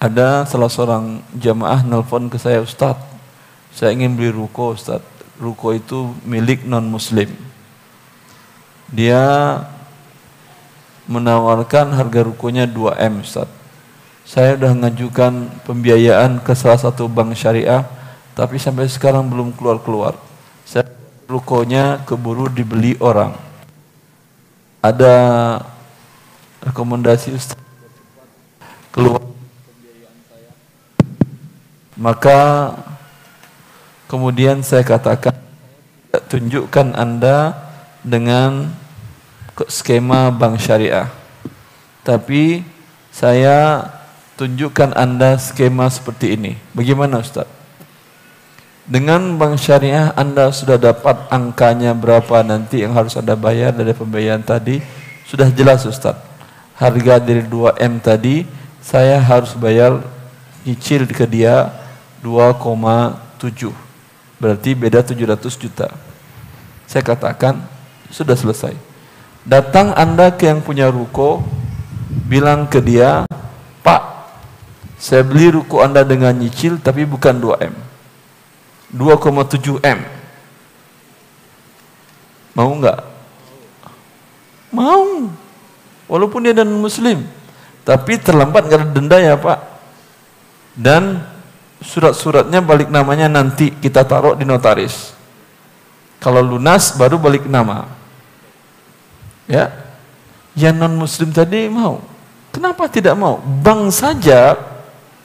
Ada 0.00 0.48
salah 0.48 0.72
seorang 0.72 1.20
jamaah 1.36 1.84
nelpon 1.84 2.32
ke 2.32 2.40
saya, 2.40 2.64
Ustaz, 2.64 2.96
saya 3.74 3.92
ingin 3.92 4.16
beli 4.16 4.32
ruko 4.32 4.72
Ustaz. 4.72 5.04
Ruko 5.36 5.76
itu 5.76 6.16
milik 6.24 6.64
non 6.64 6.88
muslim. 6.88 7.28
Dia 8.90 9.22
menawarkan 11.06 11.94
harga 11.94 12.20
rukonya 12.26 12.66
2M 12.66 13.22
Ustaz 13.22 13.60
saya 14.30 14.54
sudah 14.54 14.78
mengajukan 14.78 15.50
pembiayaan 15.66 16.38
ke 16.38 16.54
salah 16.54 16.78
satu 16.78 17.10
bank 17.10 17.34
syariah, 17.34 17.82
tapi 18.38 18.62
sampai 18.62 18.86
sekarang 18.86 19.26
belum 19.26 19.50
keluar-keluar. 19.58 20.14
Saya 20.62 20.86
rukonya 21.26 22.06
keburu 22.06 22.46
dibeli 22.46 22.94
orang. 23.02 23.34
Ada 24.78 25.10
rekomendasi 26.62 27.34
Ustaz 27.34 27.58
keluar 28.94 29.18
maka 31.98 32.72
kemudian 34.06 34.62
saya 34.62 34.86
katakan 34.86 35.36
tunjukkan 36.32 36.96
Anda 36.96 37.58
dengan 38.06 38.72
skema 39.68 40.30
bank 40.32 40.60
syariah. 40.60 41.08
Tapi 42.06 42.64
saya 43.12 43.88
tunjukkan 44.40 44.96
Anda 44.96 45.36
skema 45.36 45.90
seperti 45.92 46.34
ini. 46.38 46.52
Bagaimana 46.72 47.20
Ustaz? 47.20 47.46
Dengan 48.90 49.38
bank 49.38 49.60
syariah 49.60 50.10
Anda 50.18 50.50
sudah 50.50 50.74
dapat 50.74 51.28
angkanya 51.30 51.94
berapa 51.94 52.42
nanti 52.42 52.82
yang 52.82 52.96
harus 52.96 53.14
Anda 53.14 53.36
bayar 53.36 53.70
dari 53.70 53.94
pembayaran 53.94 54.42
tadi. 54.42 54.82
Sudah 55.28 55.46
jelas 55.52 55.86
Ustaz. 55.86 56.18
Harga 56.74 57.20
dari 57.20 57.44
2M 57.44 58.00
tadi 58.00 58.48
saya 58.80 59.20
harus 59.20 59.52
bayar 59.52 60.00
nyicil 60.64 61.04
ke 61.06 61.28
dia 61.28 61.68
2,7. 62.24 63.70
Berarti 64.40 64.72
beda 64.72 65.04
700 65.04 65.60
juta. 65.60 65.92
Saya 66.88 67.04
katakan 67.04 67.60
sudah 68.08 68.34
selesai. 68.34 68.89
Datang 69.48 69.96
Anda 69.96 70.36
ke 70.36 70.48
yang 70.48 70.60
punya 70.60 70.92
ruko, 70.92 71.40
bilang 72.28 72.68
ke 72.68 72.78
dia, 72.84 73.24
Pak, 73.80 74.02
saya 75.00 75.24
beli 75.24 75.48
ruko 75.48 75.80
Anda 75.80 76.04
dengan 76.04 76.36
nyicil 76.36 76.76
tapi 76.82 77.08
bukan 77.08 77.40
2M. 77.40 77.74
2,7 78.92 79.80
M. 79.80 80.00
Mau 82.52 82.70
enggak? 82.74 82.98
Mau. 84.74 85.30
Walaupun 86.10 86.42
dia 86.42 86.54
dan 86.54 86.68
muslim. 86.74 87.22
Tapi 87.86 88.18
terlambat 88.18 88.66
enggak 88.66 88.80
ada 88.82 88.90
denda 88.90 89.18
ya 89.22 89.38
Pak. 89.38 89.58
Dan 90.74 91.22
surat-suratnya 91.80 92.60
balik 92.60 92.92
namanya 92.92 93.30
nanti 93.30 93.72
kita 93.78 94.04
taruh 94.04 94.36
di 94.36 94.44
notaris. 94.44 95.14
Kalau 96.20 96.44
lunas 96.44 96.92
baru 96.98 97.16
balik 97.16 97.48
nama. 97.48 97.99
Ya. 99.50 99.74
Yang 100.54 100.74
non 100.78 100.94
muslim 100.94 101.34
tadi 101.34 101.66
mau. 101.66 101.98
Kenapa 102.54 102.86
tidak 102.86 103.18
mau? 103.18 103.42
Bank 103.42 103.90
saja 103.90 104.54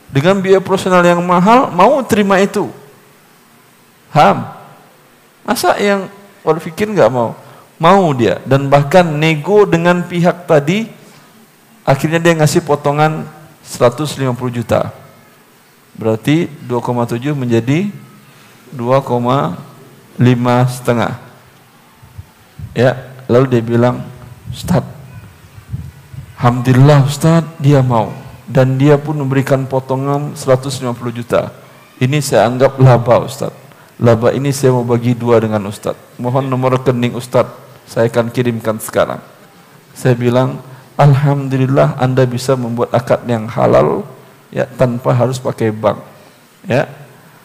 dengan 0.10 0.42
biaya 0.42 0.62
profesional 0.62 1.06
yang 1.06 1.22
mahal 1.22 1.70
mau 1.70 2.02
terima 2.02 2.42
itu. 2.42 2.70
Ham. 4.14 4.50
Masa 5.46 5.78
yang 5.78 6.10
fikir 6.42 6.90
nggak 6.90 7.10
mau? 7.14 7.38
Mau 7.78 8.16
dia 8.16 8.40
dan 8.48 8.72
bahkan 8.72 9.04
nego 9.04 9.68
dengan 9.68 10.00
pihak 10.00 10.48
tadi 10.48 10.88
akhirnya 11.84 12.24
dia 12.24 12.34
ngasih 12.40 12.64
potongan 12.66 13.28
150 13.66 14.32
juta. 14.50 14.94
Berarti 15.96 16.48
2,7 16.68 17.36
menjadi 17.36 17.88
2,5 18.76 19.56
setengah. 20.68 21.14
Ya, 22.76 23.00
lalu 23.32 23.46
dia 23.56 23.64
bilang, 23.64 24.04
Ustaz, 24.56 24.88
Alhamdulillah 26.40 27.03
Ustaz, 27.03 27.44
dia 27.60 27.84
mau. 27.84 28.15
Dan 28.48 28.80
dia 28.80 28.95
pun 28.95 29.19
memberikan 29.19 29.68
potongan 29.68 30.32
150 30.32 30.95
juta. 31.11 31.52
Ini 31.99 32.23
saya 32.23 32.48
anggap 32.48 32.80
laba 32.80 33.27
Ustaz. 33.27 33.52
Laba 33.99 34.32
ini 34.32 34.56
saya 34.56 34.72
mau 34.72 34.88
bagi 34.88 35.11
dua 35.11 35.44
dengan 35.44 35.60
Ustaz. 35.68 35.99
Mohon 36.15 36.48
nomor 36.48 36.80
rekening 36.80 37.19
Ustaz, 37.19 37.52
saya 37.84 38.07
akan 38.07 38.32
kirimkan 38.32 38.80
sekarang. 38.80 39.19
Saya 39.91 40.15
bilang, 40.15 40.64
Alhamdulillah 40.95 41.99
Anda 41.99 42.23
bisa 42.23 42.56
membuat 42.56 42.95
akad 42.95 43.27
yang 43.27 43.52
halal 43.52 44.07
ya 44.56 44.64
tanpa 44.80 45.11
harus 45.11 45.36
pakai 45.36 45.76
bank. 45.76 45.99
Ya. 46.64 46.88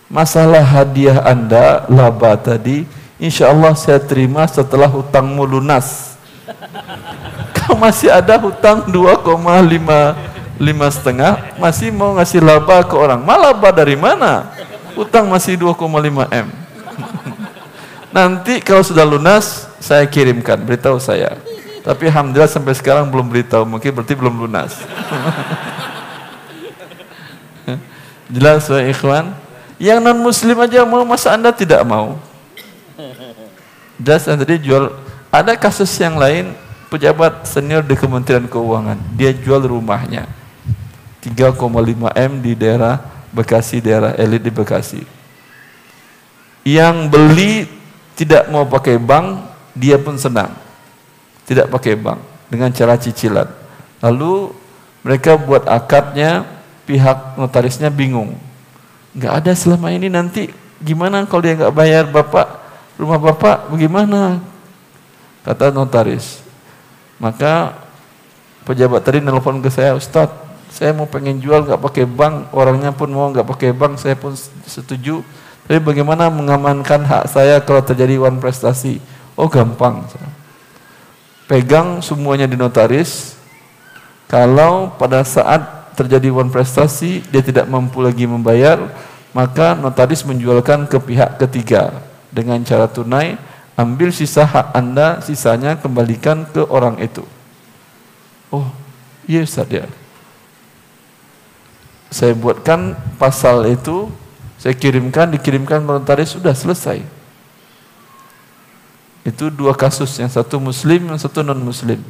Masalah 0.06 0.62
hadiah 0.62 1.22
Anda 1.26 1.86
laba 1.90 2.38
tadi, 2.38 2.86
insya 3.18 3.50
Allah 3.50 3.74
saya 3.78 3.98
terima 3.98 4.46
setelah 4.46 4.86
hutangmu 4.86 5.42
lunas. 5.46 6.09
Kau 7.56 7.76
masih 7.78 8.10
ada 8.10 8.36
hutang 8.38 8.86
2,5 8.88 10.30
lima 10.60 10.86
setengah, 10.92 11.56
masih 11.56 11.88
mau 11.88 12.12
ngasih 12.20 12.44
laba 12.44 12.84
ke 12.84 12.92
orang. 12.92 13.24
Malah 13.24 13.56
laba 13.56 13.72
dari 13.72 13.96
mana? 13.96 14.52
Hutang 14.92 15.32
masih 15.32 15.56
2,5 15.56 16.28
M. 16.28 16.46
Nanti 18.16 18.60
kalau 18.60 18.84
sudah 18.84 19.08
lunas, 19.08 19.70
saya 19.80 20.04
kirimkan, 20.04 20.60
beritahu 20.60 21.00
saya. 21.00 21.40
Tapi 21.80 22.12
alhamdulillah 22.12 22.50
sampai 22.50 22.76
sekarang 22.76 23.08
belum 23.08 23.32
beritahu, 23.32 23.64
mungkin 23.64 23.88
berarti 23.96 24.12
belum 24.12 24.36
lunas. 24.36 24.76
Jelas 28.30 28.68
ya 28.68 28.84
ikhwan? 28.86 29.32
Yang 29.80 29.98
non 30.04 30.20
muslim 30.20 30.60
aja 30.60 30.84
mau, 30.84 31.02
masa 31.08 31.32
anda 31.34 31.48
tidak 31.50 31.80
mau? 31.88 32.20
Jelas 33.96 34.28
tadi 34.28 34.60
jual, 34.60 34.92
ada 35.30 35.54
kasus 35.54 35.90
yang 36.02 36.18
lain, 36.18 36.50
pejabat 36.90 37.46
senior 37.46 37.86
di 37.86 37.94
Kementerian 37.94 38.50
Keuangan, 38.50 38.98
dia 39.14 39.30
jual 39.30 39.62
rumahnya. 39.62 40.26
3,5 41.22 41.62
M 42.10 42.32
di 42.42 42.58
daerah 42.58 42.98
Bekasi, 43.30 43.78
daerah 43.78 44.18
elit 44.18 44.42
di 44.42 44.50
Bekasi. 44.50 45.06
Yang 46.66 46.96
beli 47.06 47.52
tidak 48.18 48.50
mau 48.50 48.66
pakai 48.66 48.98
bank, 48.98 49.46
dia 49.72 49.96
pun 50.02 50.18
senang. 50.18 50.50
Tidak 51.46 51.70
pakai 51.70 51.94
bank 51.94 52.18
dengan 52.50 52.74
cara 52.74 52.98
cicilan. 52.98 53.46
Lalu 54.02 54.50
mereka 55.06 55.38
buat 55.38 55.64
akadnya, 55.70 56.42
pihak 56.90 57.38
notarisnya 57.38 57.88
bingung. 57.88 58.34
Nggak 59.14 59.32
ada 59.46 59.52
selama 59.54 59.94
ini 59.94 60.10
nanti 60.10 60.50
gimana 60.82 61.22
kalau 61.28 61.42
dia 61.44 61.54
nggak 61.54 61.74
bayar 61.76 62.04
bapak 62.10 62.48
rumah 62.98 63.20
bapak 63.22 63.70
bagaimana? 63.70 64.49
Kata 65.46 65.72
notaris. 65.72 66.44
Maka 67.20 67.76
pejabat 68.64 69.04
tadi 69.04 69.20
nelfon 69.20 69.60
ke 69.60 69.68
saya, 69.72 69.96
Ustadz, 69.96 70.50
saya 70.70 70.94
mau 70.94 71.10
pengen 71.10 71.42
jual 71.42 71.66
nggak 71.66 71.82
pakai 71.82 72.06
bank, 72.06 72.54
orangnya 72.54 72.94
pun 72.94 73.10
mau 73.10 73.28
nggak 73.28 73.44
pakai 73.44 73.74
bank, 73.74 73.98
saya 73.98 74.14
pun 74.14 74.32
setuju. 74.64 75.20
Tapi 75.66 75.78
bagaimana 75.82 76.30
mengamankan 76.30 77.02
hak 77.06 77.24
saya 77.30 77.58
kalau 77.62 77.82
terjadi 77.82 78.22
uang 78.22 78.38
prestasi? 78.38 79.02
Oh 79.34 79.50
gampang. 79.50 80.06
Pegang 81.50 81.98
semuanya 82.02 82.46
di 82.46 82.54
notaris. 82.54 83.34
Kalau 84.30 84.94
pada 84.94 85.26
saat 85.26 85.90
terjadi 85.98 86.30
uang 86.30 86.54
prestasi 86.54 87.22
dia 87.34 87.42
tidak 87.42 87.66
mampu 87.66 87.98
lagi 87.98 88.22
membayar, 88.26 88.78
maka 89.34 89.74
notaris 89.74 90.22
menjualkan 90.22 90.86
ke 90.86 90.98
pihak 91.02 91.38
ketiga 91.42 92.02
dengan 92.30 92.62
cara 92.62 92.86
tunai. 92.86 93.49
Ambil 93.80 94.12
sisa 94.12 94.44
hak 94.44 94.76
anda, 94.76 95.24
sisanya 95.24 95.80
kembalikan 95.80 96.44
ke 96.44 96.60
orang 96.68 97.00
itu. 97.00 97.24
Oh, 98.52 98.68
iya 99.24 99.40
Ustaz 99.40 99.72
ya 99.72 99.88
saya 102.10 102.34
buatkan 102.34 102.98
pasal 103.16 103.70
itu, 103.70 104.10
saya 104.58 104.74
kirimkan, 104.74 105.30
dikirimkan 105.30 105.78
notaris 105.78 106.34
sudah 106.34 106.50
selesai. 106.50 107.06
Itu 109.22 109.48
dua 109.48 109.78
kasus, 109.78 110.18
yang 110.18 110.28
satu 110.28 110.58
muslim, 110.58 111.06
yang 111.06 111.20
satu 111.22 111.46
non 111.46 111.62
muslim. 111.62 112.02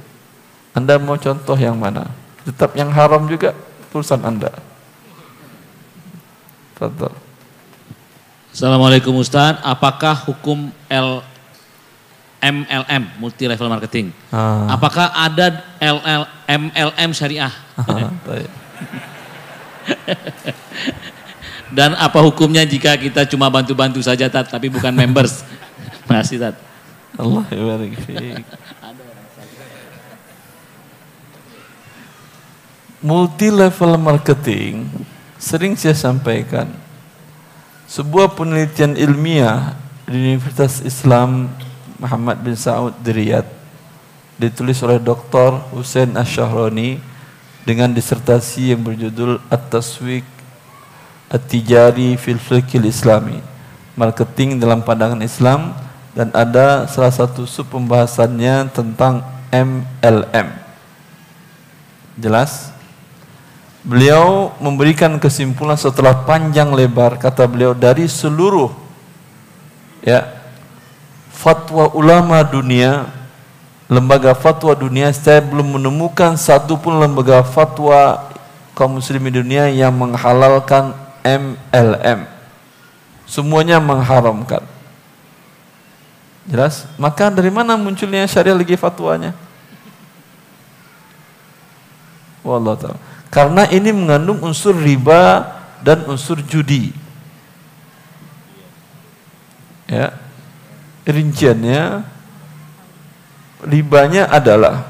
Anda 0.72 0.96
mau 0.96 1.20
contoh 1.20 1.54
yang 1.54 1.76
mana? 1.76 2.08
Tetap 2.48 2.72
yang 2.72 2.88
haram 2.88 3.28
juga 3.28 3.52
urusan 3.92 4.24
Anda. 4.24 4.56
Fadal. 6.80 7.12
Assalamualaikum 8.50 9.14
Ustaz, 9.20 9.60
apakah 9.60 10.16
hukum 10.26 10.72
L 10.88 11.20
MLM 12.40 13.20
multi 13.20 13.44
level 13.44 13.68
marketing? 13.68 14.16
Ah. 14.32 14.72
Apakah 14.72 15.12
ada 15.12 15.60
LL 15.76 16.24
MLM 16.48 17.10
syariah? 17.12 17.52
Ah, 17.76 18.08
Dan 21.70 21.94
apa 21.94 22.18
hukumnya 22.18 22.66
jika 22.66 22.98
kita 22.98 23.22
cuma 23.30 23.46
bantu-bantu 23.46 24.02
saja 24.02 24.26
tat, 24.26 24.50
tapi 24.50 24.66
bukan 24.66 24.90
members? 24.90 25.46
Makasih 26.10 26.42
tat. 26.42 26.58
Allah 27.14 27.44
Multi 33.00 33.48
level 33.48 33.96
marketing 33.96 34.84
sering 35.40 35.72
saya 35.72 35.96
sampaikan 35.96 36.68
sebuah 37.88 38.36
penelitian 38.36 38.92
ilmiah 38.92 39.72
di 40.04 40.36
Universitas 40.36 40.84
Islam 40.84 41.48
Muhammad 42.00 42.40
bin 42.40 42.56
Saud 42.56 42.96
di 43.04 43.12
Riyadh 43.12 43.46
ditulis 44.40 44.80
oleh 44.80 44.96
Dr. 44.96 45.60
Hussein 45.76 46.16
Asyahroni 46.16 46.96
dengan 47.68 47.92
disertasi 47.92 48.72
yang 48.72 48.80
berjudul 48.80 49.36
At-Taswik 49.52 50.24
At-Tijari 51.28 52.16
fil 52.16 52.40
Fiqhil 52.40 52.88
Islami 52.88 53.36
Marketing 54.00 54.56
dalam 54.56 54.80
pandangan 54.80 55.20
Islam 55.20 55.76
dan 56.16 56.32
ada 56.32 56.88
salah 56.88 57.12
satu 57.12 57.44
sub 57.44 57.68
pembahasannya 57.68 58.72
tentang 58.72 59.20
MLM 59.52 60.48
Jelas? 62.16 62.72
Beliau 63.84 64.56
memberikan 64.56 65.20
kesimpulan 65.20 65.76
setelah 65.76 66.24
panjang 66.24 66.72
lebar 66.72 67.20
kata 67.20 67.44
beliau 67.44 67.72
dari 67.76 68.08
seluruh 68.08 68.72
ya 70.00 70.39
fatwa 71.40 71.88
ulama 71.96 72.44
dunia 72.44 73.08
lembaga 73.88 74.36
fatwa 74.36 74.76
dunia 74.76 75.08
saya 75.16 75.40
belum 75.40 75.80
menemukan 75.80 76.36
satu 76.36 76.76
pun 76.76 77.00
lembaga 77.00 77.40
fatwa 77.40 78.28
kaum 78.76 79.00
muslimin 79.00 79.40
dunia 79.40 79.72
yang 79.72 79.96
menghalalkan 79.96 80.92
MLM 81.24 82.28
semuanya 83.30 83.78
mengharamkan. 83.78 84.66
Jelas? 86.50 86.90
Maka 86.98 87.30
dari 87.30 87.48
mana 87.48 87.78
munculnya 87.78 88.26
syariah 88.26 88.58
lagi 88.58 88.74
fatwanya? 88.74 89.30
Wallah 92.42 92.74
taala. 92.74 92.98
Karena 93.30 93.62
ini 93.70 93.94
mengandung 93.94 94.42
unsur 94.42 94.74
riba 94.74 95.46
dan 95.86 96.02
unsur 96.10 96.42
judi. 96.42 96.90
Ya 99.86 100.19
rinciannya 101.10 102.06
ribanya 103.66 104.30
adalah 104.30 104.86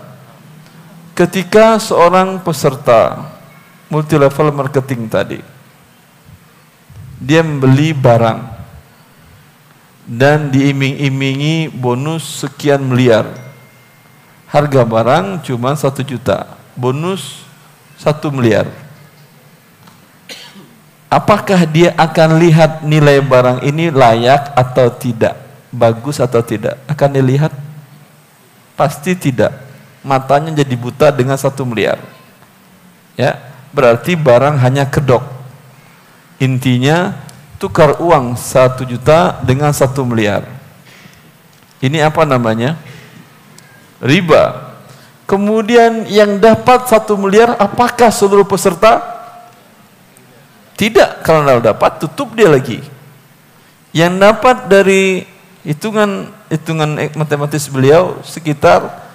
ketika 1.16 1.80
seorang 1.80 2.38
peserta 2.40 3.32
multi 3.90 4.14
level 4.14 4.54
marketing 4.54 5.10
tadi 5.10 5.40
dia 7.20 7.44
membeli 7.44 7.92
barang 7.92 8.60
dan 10.10 10.50
diiming-imingi 10.50 11.70
bonus 11.70 12.42
sekian 12.42 12.82
miliar. 12.82 13.30
Harga 14.50 14.82
barang 14.82 15.46
cuma 15.46 15.78
satu 15.78 16.02
juta 16.02 16.58
bonus 16.74 17.46
satu 17.94 18.34
miliar. 18.34 18.66
Apakah 21.06 21.62
dia 21.66 21.94
akan 21.94 22.42
lihat 22.42 22.82
nilai 22.82 23.22
barang 23.22 23.62
ini 23.62 23.94
layak 23.94 24.50
atau 24.58 24.90
tidak 24.90 25.38
bagus 25.70 26.18
atau 26.18 26.42
tidak 26.42 26.78
akan 26.90 27.10
dilihat 27.14 27.54
Pasti 28.80 29.12
tidak. 29.12 29.68
matanya 30.00 30.64
jadi 30.64 30.72
buta 30.80 31.12
dengan 31.12 31.36
satu 31.36 31.68
miliar. 31.68 32.00
Ya, 33.20 33.36
berarti 33.76 34.16
barang 34.16 34.56
hanya 34.56 34.88
kedok. 34.88 35.20
Intinya 36.40 37.20
tukar 37.60 38.00
uang 38.00 38.40
satu 38.40 38.88
juta 38.88 39.36
dengan 39.44 39.76
satu 39.76 40.00
miliar. 40.08 40.48
Ini 41.84 42.08
apa 42.08 42.24
namanya? 42.24 42.80
Riba. 44.00 44.72
Kemudian 45.28 46.08
yang 46.08 46.40
dapat 46.40 46.88
satu 46.88 47.20
miliar 47.20 47.60
apakah 47.60 48.08
seluruh 48.08 48.48
peserta? 48.48 49.04
Tidak, 50.80 51.20
kalau 51.20 51.60
dapat 51.60 52.00
tutup 52.00 52.32
dia 52.32 52.48
lagi. 52.48 52.80
Yang 53.92 54.14
dapat 54.16 54.56
dari 54.72 55.28
hitungan 55.60 56.32
hitungan 56.48 56.96
matematis 57.16 57.68
beliau 57.68 58.16
sekitar 58.24 59.08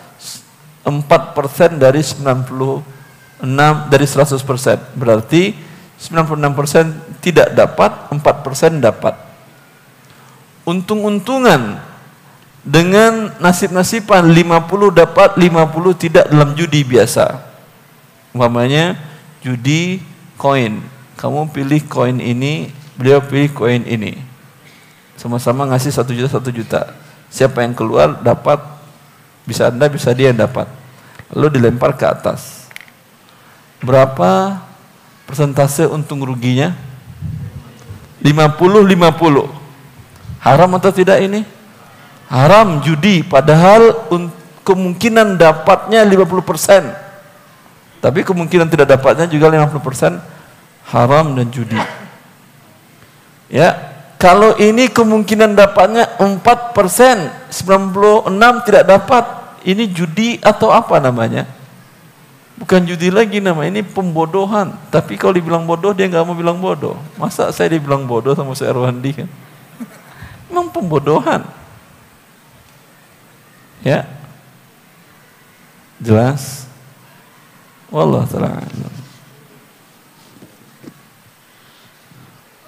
4% 0.85 1.81
dari 1.81 2.01
96 2.05 3.41
dari 3.89 4.05
100%. 4.05 4.93
Berarti 4.93 5.57
96% 5.97 7.25
tidak 7.25 7.57
dapat, 7.57 8.13
4% 8.13 8.77
dapat. 8.77 9.15
Untung-untungan 10.65 11.81
dengan 12.65 13.33
nasib-nasiban 13.41 14.25
50 14.29 14.93
dapat, 14.93 15.37
50 15.37 15.93
tidak 15.97 16.25
dalam 16.29 16.53
judi 16.53 16.85
biasa. 16.85 17.41
Umpamanya 18.33 18.97
judi 19.41 20.01
koin. 20.37 20.81
Kamu 21.17 21.49
pilih 21.49 21.81
koin 21.89 22.21
ini, 22.21 22.69
beliau 22.97 23.23
pilih 23.23 23.49
koin 23.55 23.81
ini 23.87 24.34
sama-sama 25.15 25.67
ngasih 25.71 25.91
satu 25.91 26.11
juta 26.11 26.29
satu 26.29 26.49
juta. 26.51 26.93
Siapa 27.31 27.63
yang 27.65 27.75
keluar 27.75 28.19
dapat 28.21 28.61
bisa 29.47 29.71
anda 29.71 29.89
bisa 29.91 30.11
dia 30.15 30.31
yang 30.31 30.39
dapat. 30.39 30.67
Lalu 31.33 31.59
dilempar 31.59 31.97
ke 31.97 32.05
atas. 32.05 32.69
Berapa 33.83 34.61
persentase 35.25 35.89
untung 35.89 36.23
ruginya? 36.23 36.71
50-50 38.23 39.45
haram 40.41 40.69
atau 40.77 40.91
tidak 40.93 41.21
ini? 41.21 41.45
Haram 42.25 42.81
judi. 42.81 43.21
Padahal 43.21 44.09
kemungkinan 44.65 45.37
dapatnya 45.37 46.01
50% 46.01 47.05
tapi 48.05 48.21
kemungkinan 48.21 48.69
tidak 48.69 48.85
dapatnya 48.85 49.25
juga 49.25 49.49
50% 49.49 50.21
haram 50.93 51.25
dan 51.33 51.49
judi. 51.49 51.81
Ya 53.49 53.84
kalau 54.15 54.55
ini 54.55 54.87
kemungkinan 54.87 55.59
dapatnya 55.59 56.15
4%, 56.17 57.51
96 57.51 58.65
tidak 58.67 58.83
dapat. 58.87 59.25
Ini 59.65 59.89
judi 59.89 60.37
atau 60.39 60.69
apa 60.69 61.01
namanya? 61.01 61.49
Bukan 62.55 62.87
judi 62.87 63.11
lagi 63.11 63.43
nama 63.43 63.67
ini 63.67 63.83
pembodohan. 63.83 64.71
Tapi 64.87 65.19
kalau 65.19 65.35
dibilang 65.35 65.67
bodoh 65.67 65.91
dia 65.91 66.07
nggak 66.07 66.23
mau 66.23 66.37
bilang 66.37 66.61
bodoh. 66.63 66.95
Masa 67.19 67.51
saya 67.51 67.75
dibilang 67.75 68.07
bodoh 68.07 68.31
sama 68.31 68.55
saya 68.55 68.71
Erwandi 68.71 69.11
kan? 69.11 69.29
Memang 70.47 70.71
pembodohan. 70.71 71.43
Ya. 73.83 74.07
Jelas? 75.99 76.69
Wallah 77.91 78.23
taala. 78.23 78.63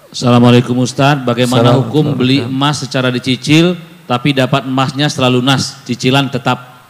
Assalamualaikum 0.08 0.72
Ustadz, 0.80 1.20
bagaimana 1.20 1.76
hukum 1.76 2.16
beli 2.16 2.40
emas 2.40 2.80
secara 2.80 3.12
dicicil 3.12 3.76
tapi 4.08 4.32
dapat 4.32 4.64
emasnya 4.64 5.12
selalu 5.12 5.44
lunas, 5.44 5.84
cicilan 5.84 6.32
tetap? 6.32 6.80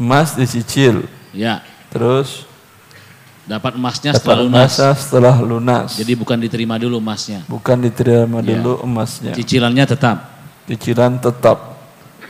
Emas 0.00 0.32
dicicil. 0.32 1.04
Ya. 1.36 1.60
Terus 1.92 2.48
dapat 3.44 3.76
emasnya 3.76 4.16
dapat 4.16 4.24
setelah 4.24 4.40
lunas. 4.40 4.72
setelah 5.04 5.36
lunas. 5.44 5.88
Jadi 6.00 6.12
bukan 6.16 6.40
diterima 6.40 6.80
dulu 6.80 6.96
emasnya. 6.96 7.44
Bukan 7.44 7.76
diterima 7.84 8.40
ya. 8.40 8.56
dulu 8.56 8.80
emasnya. 8.88 9.36
Cicilannya 9.36 9.84
tetap. 9.84 10.16
Cicilan 10.64 11.20
tetap. 11.20 11.76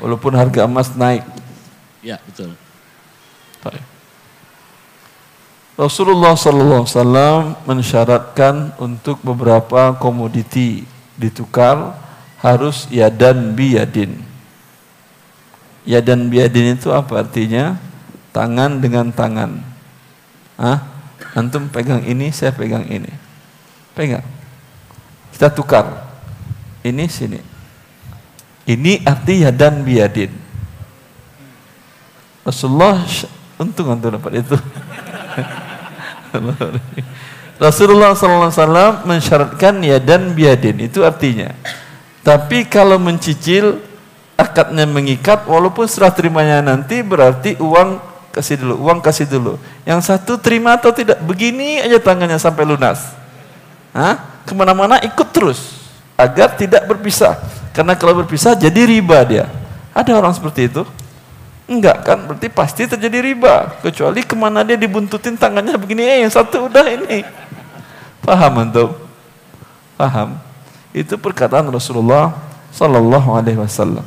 Walaupun 0.03 0.35
harga 0.35 0.67
emas 0.67 0.91
naik. 0.99 1.23
Ya, 2.03 2.19
betul. 2.27 2.51
Baik. 3.63 3.98
Rasulullah 5.79 6.35
SAW 6.35 7.55
mensyaratkan 7.63 8.75
untuk 8.83 9.23
beberapa 9.23 9.95
komoditi 9.95 10.83
ditukar 11.15 11.95
harus 12.43 12.91
yadan 12.91 13.55
biyadin. 13.55 14.19
Yadan 15.87 16.27
biyadin 16.27 16.75
itu 16.75 16.91
apa 16.91 17.23
artinya? 17.23 17.79
Tangan 18.35 18.83
dengan 18.83 19.15
tangan. 19.15 19.63
Hah? 20.59 20.83
Antum 21.39 21.71
pegang 21.71 22.03
ini, 22.03 22.35
saya 22.35 22.51
pegang 22.51 22.83
ini. 22.91 23.15
Pegang. 23.95 24.27
Kita 25.31 25.47
tukar. 25.47 26.11
Ini 26.83 27.07
sini. 27.07 27.39
Ini 28.67 29.07
arti 29.07 29.47
yadan 29.47 29.87
biyadin. 29.87 30.35
Rasulullah 32.43 32.99
untung 33.63 33.95
antum 33.95 34.19
dapat 34.19 34.43
itu. 34.43 34.59
Rasulullah 37.59 38.15
SAW 38.15 39.03
mensyaratkan 39.03 39.83
ya 39.83 39.99
dan 39.99 40.31
biadin 40.31 40.79
itu 40.79 41.03
artinya. 41.03 41.51
Tapi 42.23 42.69
kalau 42.71 43.01
mencicil 43.03 43.83
akadnya 44.39 44.87
mengikat 44.87 45.43
walaupun 45.49 45.91
serah 45.91 46.15
terimanya 46.15 46.63
nanti 46.63 47.03
berarti 47.03 47.59
uang 47.59 47.99
kasih 48.31 48.63
dulu, 48.63 48.75
uang 48.87 48.99
kasih 49.03 49.27
dulu. 49.27 49.59
Yang 49.83 50.01
satu 50.07 50.39
terima 50.39 50.79
atau 50.79 50.95
tidak 50.95 51.19
begini 51.27 51.83
aja 51.83 51.99
tangannya 51.99 52.39
sampai 52.39 52.63
lunas. 52.63 53.03
Hah? 53.91 54.39
Ke 54.47 54.55
mana-mana 54.55 55.03
ikut 55.03 55.29
terus 55.35 55.91
agar 56.15 56.55
tidak 56.55 56.87
berpisah. 56.87 57.35
Karena 57.75 57.99
kalau 57.99 58.23
berpisah 58.23 58.55
jadi 58.55 58.87
riba 58.87 59.19
dia. 59.27 59.47
Ada 59.91 60.15
orang 60.15 60.31
seperti 60.31 60.71
itu? 60.71 60.87
Enggak 61.69 62.01
kan, 62.01 62.25
berarti 62.25 62.49
pasti 62.49 62.89
terjadi 62.89 63.21
riba. 63.21 63.77
Kecuali 63.85 64.25
ke 64.25 64.33
mana 64.33 64.65
dia 64.65 64.81
dibuntutin 64.81 65.37
tangannya 65.37 65.77
begini, 65.77 66.01
eh 66.01 66.25
satu 66.25 66.65
udah 66.65 66.87
ini. 66.89 67.21
Paham 68.25 68.65
antum? 68.65 68.97
Paham? 70.01 70.41
Itu 70.97 71.21
perkataan 71.21 71.69
Rasulullah 71.69 72.33
Sallallahu 72.73 73.37
Alaihi 73.37 73.61
Wasallam. 73.61 74.01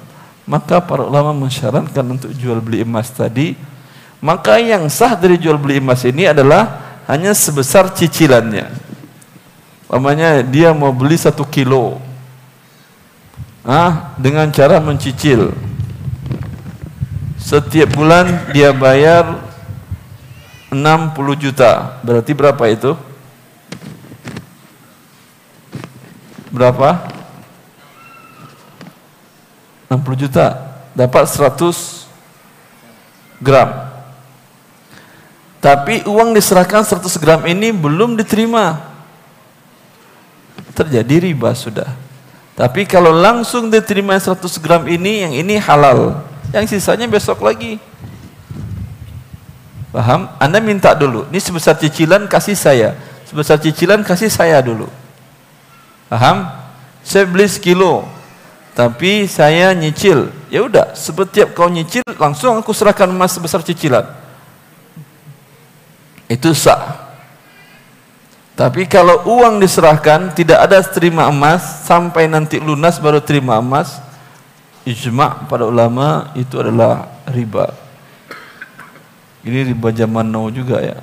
Maka 0.49 0.81
para 0.81 1.05
ulama 1.05 1.37
mensyaratkan 1.37 2.01
untuk 2.01 2.33
jual 2.33 2.57
beli 2.57 2.81
emas 2.81 3.13
tadi, 3.13 3.53
maka 4.17 4.57
yang 4.57 4.89
sah 4.89 5.13
dari 5.13 5.37
jual 5.37 5.61
beli 5.61 5.77
emas 5.77 6.01
ini 6.01 6.25
adalah 6.25 6.81
hanya 7.05 7.29
sebesar 7.37 7.93
cicilannya. 7.93 8.73
Namanya 9.85 10.41
dia 10.41 10.73
mau 10.73 10.89
beli 10.89 11.13
satu 11.13 11.45
kilo, 11.45 12.01
ah, 13.61 14.17
dengan 14.17 14.49
cara 14.49 14.81
mencicil 14.81 15.53
setiap 17.51 17.91
bulan 17.91 18.47
dia 18.55 18.71
bayar 18.71 19.43
60 20.71 20.79
juta. 21.35 21.99
Berarti 21.99 22.31
berapa 22.31 22.63
itu? 22.71 22.95
Berapa? 26.47 27.11
60 29.91 29.99
juta. 30.15 30.47
Dapat 30.95 31.27
100 31.27 32.07
gram. 33.43 33.91
Tapi 35.59 36.07
uang 36.07 36.31
diserahkan 36.31 36.87
100 36.87 37.19
gram 37.19 37.43
ini 37.51 37.75
belum 37.75 38.15
diterima. 38.15 38.79
Terjadi 40.71 41.27
riba 41.27 41.51
sudah. 41.51 41.91
Tapi 42.55 42.87
kalau 42.87 43.11
langsung 43.11 43.67
diterima 43.67 44.15
100 44.15 44.39
gram 44.63 44.87
ini, 44.87 45.27
yang 45.27 45.35
ini 45.35 45.59
halal 45.59 46.30
yang 46.51 46.67
sisanya 46.67 47.07
besok 47.07 47.43
lagi. 47.43 47.79
Paham? 49.91 50.31
Anda 50.39 50.63
minta 50.63 50.95
dulu. 50.95 51.27
Ini 51.27 51.39
sebesar 51.39 51.75
cicilan 51.75 52.27
kasih 52.27 52.55
saya. 52.55 52.95
Sebesar 53.27 53.59
cicilan 53.59 54.03
kasih 54.03 54.31
saya 54.31 54.59
dulu. 54.63 54.87
Paham? 56.07 56.47
Saya 57.03 57.27
beli 57.27 57.47
sekilo. 57.47 58.07
Tapi 58.71 59.27
saya 59.27 59.75
nyicil. 59.75 60.31
Ya 60.47 60.63
udah, 60.63 60.95
setiap 60.95 61.51
kau 61.51 61.67
nyicil 61.67 62.03
langsung 62.15 62.55
aku 62.55 62.71
serahkan 62.71 63.11
emas 63.11 63.35
sebesar 63.35 63.59
cicilan. 63.63 64.07
Itu 66.31 66.55
sah. 66.55 67.11
Tapi 68.55 68.87
kalau 68.87 69.27
uang 69.27 69.59
diserahkan 69.59 70.31
tidak 70.31 70.59
ada 70.63 70.79
terima 70.83 71.27
emas 71.27 71.83
sampai 71.83 72.27
nanti 72.31 72.59
lunas 72.59 72.99
baru 72.99 73.19
terima 73.19 73.59
emas, 73.59 73.99
ijma' 74.85 75.45
pada 75.45 75.69
ulama 75.69 76.33
itu 76.33 76.57
adalah 76.57 77.21
riba. 77.29 77.69
Ini 79.41 79.73
riba 79.73 79.89
zaman 79.93 80.29
now 80.29 80.49
juga 80.53 80.81
ya. 80.81 80.97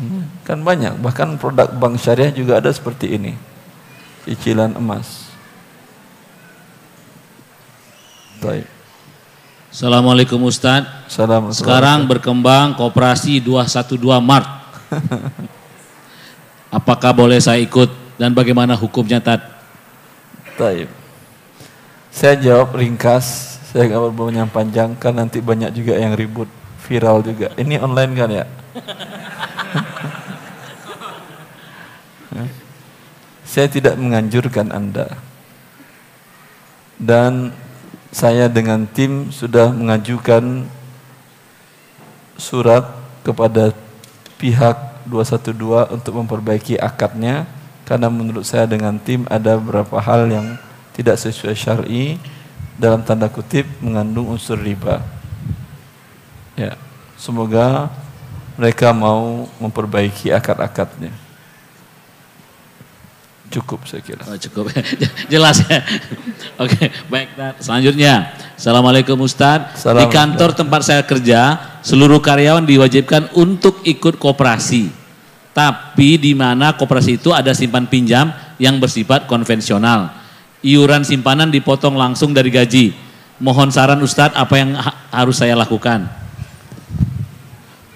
Hmm, 0.00 0.26
kan 0.42 0.58
banyak, 0.64 0.96
bahkan 0.98 1.36
produk 1.36 1.70
bank 1.76 2.00
syariah 2.00 2.32
juga 2.32 2.58
ada 2.58 2.72
seperti 2.72 3.14
ini. 3.14 3.32
Cicilan 4.24 4.74
emas. 4.74 5.30
Baik. 8.40 8.66
Assalamualaikum 9.70 10.40
Ustaz. 10.48 10.82
Assalamualaikum. 11.06 11.60
Sekarang 11.60 11.98
berkembang 12.08 12.74
kooperasi 12.74 13.38
212 13.38 14.00
Mart. 14.18 14.48
Apakah 16.80 17.14
boleh 17.14 17.38
saya 17.38 17.62
ikut 17.62 17.92
dan 18.18 18.34
bagaimana 18.34 18.74
hukumnya 18.74 19.22
Tad? 19.22 19.44
Baik. 20.58 20.99
Saya 22.10 22.34
jawab 22.36 22.74
ringkas, 22.74 23.58
saya 23.70 23.86
nggak 23.86 24.02
berbanyak 24.10 24.48
panjang 24.50 24.90
kan 24.98 25.14
nanti 25.14 25.38
banyak 25.38 25.70
juga 25.72 25.94
yang 25.94 26.18
ribut, 26.18 26.50
viral 26.84 27.22
juga. 27.22 27.54
Ini 27.54 27.78
online 27.78 28.12
kan 28.18 28.30
ya? 28.30 28.44
saya 33.50 33.66
tidak 33.66 33.98
menganjurkan 33.98 34.70
Anda 34.70 35.10
dan 37.02 37.50
saya 38.14 38.46
dengan 38.46 38.86
tim 38.86 39.34
sudah 39.34 39.74
mengajukan 39.74 40.70
surat 42.38 42.86
kepada 43.26 43.74
pihak 44.38 45.02
212 45.02 45.90
untuk 45.90 46.22
memperbaiki 46.22 46.78
akadnya 46.78 47.50
karena 47.90 48.06
menurut 48.06 48.46
saya 48.46 48.70
dengan 48.70 49.02
tim 49.02 49.26
ada 49.26 49.58
beberapa 49.58 49.98
hal 49.98 50.30
yang 50.30 50.54
tidak 50.94 51.16
sesuai 51.18 51.56
syar'i 51.56 52.18
dalam 52.80 53.04
tanda 53.04 53.28
kutip 53.28 53.68
mengandung 53.84 54.32
unsur 54.32 54.56
riba. 54.56 55.04
Ya, 56.56 56.76
semoga 57.20 57.92
mereka 58.60 58.92
mau 58.92 59.48
memperbaiki 59.60 60.32
akad-akadnya. 60.32 61.12
Cukup 63.50 63.82
saya 63.82 63.98
kira. 63.98 64.22
Oh, 64.30 64.38
cukup. 64.38 64.70
Jelas 65.32 65.66
ya. 65.66 65.82
Oke, 66.62 66.86
baik. 67.10 67.34
Selanjutnya, 67.58 68.30
Assalamualaikum 68.54 69.18
Ustadz. 69.26 69.82
Di 69.82 70.06
kantor 70.06 70.54
tempat 70.54 70.86
saya 70.86 71.02
kerja, 71.02 71.58
seluruh 71.82 72.22
karyawan 72.22 72.62
diwajibkan 72.62 73.34
untuk 73.34 73.82
ikut 73.82 74.22
koperasi. 74.22 74.92
Tapi 75.50 76.14
di 76.14 76.30
mana 76.30 76.78
koperasi 76.78 77.18
itu 77.18 77.34
ada 77.34 77.50
simpan 77.50 77.90
pinjam 77.90 78.30
yang 78.62 78.78
bersifat 78.78 79.26
konvensional. 79.26 80.19
Iuran 80.60 81.08
simpanan 81.08 81.48
dipotong 81.48 81.96
langsung 81.96 82.36
dari 82.36 82.52
gaji. 82.52 82.92
Mohon 83.40 83.72
saran 83.72 84.00
Ustadz 84.04 84.36
apa 84.36 84.54
yang 84.60 84.76
ha 84.76 85.08
harus 85.08 85.40
saya 85.40 85.56
lakukan? 85.56 86.04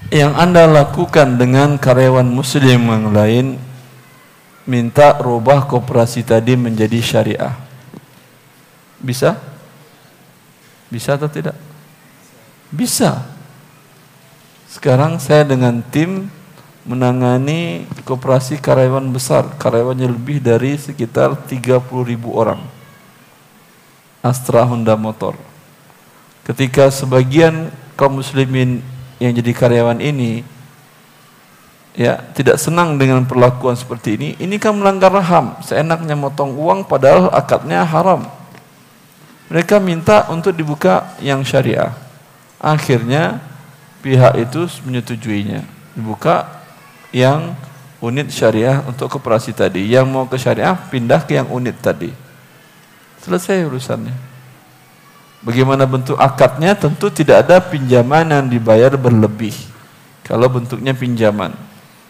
Yang 0.08 0.32
Anda 0.32 0.64
lakukan 0.64 1.36
dengan 1.36 1.76
karyawan 1.76 2.24
muslim 2.24 2.88
yang 2.88 3.12
lain 3.12 3.60
minta 4.64 5.20
rubah 5.20 5.68
koperasi 5.68 6.24
tadi 6.24 6.56
menjadi 6.56 6.96
syariah. 7.04 7.54
Bisa? 8.96 9.36
Bisa 10.88 11.20
atau 11.20 11.28
tidak? 11.28 11.56
Bisa. 12.72 13.28
Sekarang 14.72 15.20
saya 15.20 15.44
dengan 15.44 15.84
tim 15.92 16.32
menangani 16.84 17.88
koperasi 18.04 18.60
karyawan 18.60 19.08
besar, 19.08 19.48
karyawannya 19.56 20.08
lebih 20.08 20.38
dari 20.40 20.76
sekitar 20.76 21.32
30 21.48 21.80
ribu 22.04 22.36
orang. 22.36 22.60
Astra 24.24 24.64
Honda 24.64 24.96
Motor. 24.96 25.36
Ketika 26.44 26.92
sebagian 26.92 27.72
kaum 27.96 28.20
muslimin 28.20 28.84
yang 29.16 29.32
jadi 29.32 29.52
karyawan 29.52 30.00
ini 30.00 30.44
ya 31.96 32.20
tidak 32.36 32.60
senang 32.60 33.00
dengan 33.00 33.24
perlakuan 33.24 33.76
seperti 33.76 34.16
ini, 34.16 34.28
ini 34.40 34.56
kan 34.60 34.76
melanggar 34.76 35.12
HAM. 35.12 35.64
Seenaknya 35.64 36.16
motong 36.16 36.52
uang 36.52 36.84
padahal 36.84 37.32
akadnya 37.32 37.84
haram. 37.84 38.28
Mereka 39.48 39.80
minta 39.80 40.28
untuk 40.32 40.56
dibuka 40.56 41.16
yang 41.20 41.44
syariah. 41.44 41.92
Akhirnya 42.60 43.44
pihak 44.00 44.36
itu 44.40 44.64
menyetujuinya. 44.88 45.64
Dibuka 45.92 46.63
yang 47.14 47.54
unit 48.02 48.26
syariah 48.34 48.82
untuk 48.82 49.06
koperasi 49.06 49.54
tadi. 49.54 49.86
Yang 49.86 50.06
mau 50.10 50.26
ke 50.26 50.34
syariah 50.34 50.74
pindah 50.74 51.22
ke 51.22 51.38
yang 51.38 51.46
unit 51.54 51.78
tadi. 51.78 52.10
Selesai 53.22 53.62
urusannya. 53.70 54.12
Bagaimana 55.46 55.86
bentuk 55.86 56.18
akadnya 56.18 56.74
tentu 56.74 57.12
tidak 57.14 57.46
ada 57.46 57.62
pinjaman 57.62 58.26
yang 58.26 58.44
dibayar 58.50 58.98
berlebih. 58.98 59.54
Kalau 60.26 60.50
bentuknya 60.50 60.96
pinjaman. 60.96 61.54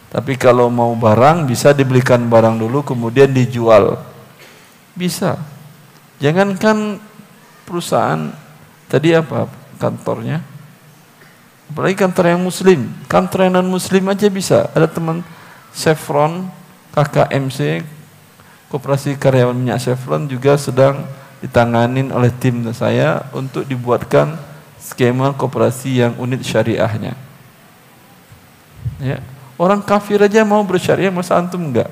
Tapi 0.09 0.39
kalau 0.39 0.71
mau 0.71 0.95
barang 0.95 1.45
bisa 1.51 1.75
dibelikan 1.75 2.31
barang 2.31 2.57
dulu 2.57 2.87
kemudian 2.87 3.35
dijual. 3.35 3.99
Bisa. 4.95 5.35
Jangankan 6.23 7.03
perusahaan 7.67 8.31
tadi 8.87 9.19
apa 9.19 9.51
kantornya? 9.83 10.54
Apalagi 11.75 11.99
kantor 11.99 12.39
yang 12.39 12.39
muslim, 12.39 12.87
kantor 13.11 13.51
yang 13.51 13.59
non 13.59 13.67
muslim 13.67 14.07
aja 14.07 14.31
bisa. 14.31 14.71
Ada 14.79 14.87
teman 14.87 15.27
Chevron, 15.75 16.47
KKMC, 16.95 17.83
Koperasi 18.71 19.19
Karyawan 19.19 19.59
Minyak 19.59 19.83
Chevron 19.83 20.31
juga 20.31 20.55
sedang 20.55 21.03
ditanganin 21.43 22.15
oleh 22.15 22.31
tim 22.31 22.63
saya 22.71 23.27
untuk 23.35 23.67
dibuatkan 23.67 24.39
skema 24.79 25.35
koperasi 25.35 25.99
yang 25.99 26.15
unit 26.15 26.47
syariahnya. 26.47 27.19
Ya, 29.03 29.19
Orang 29.55 29.87
kafir 29.87 30.19
aja 30.19 30.43
mau 30.43 30.67
bersyariah, 30.67 31.15
masa 31.15 31.39
antum 31.39 31.63
enggak? 31.63 31.87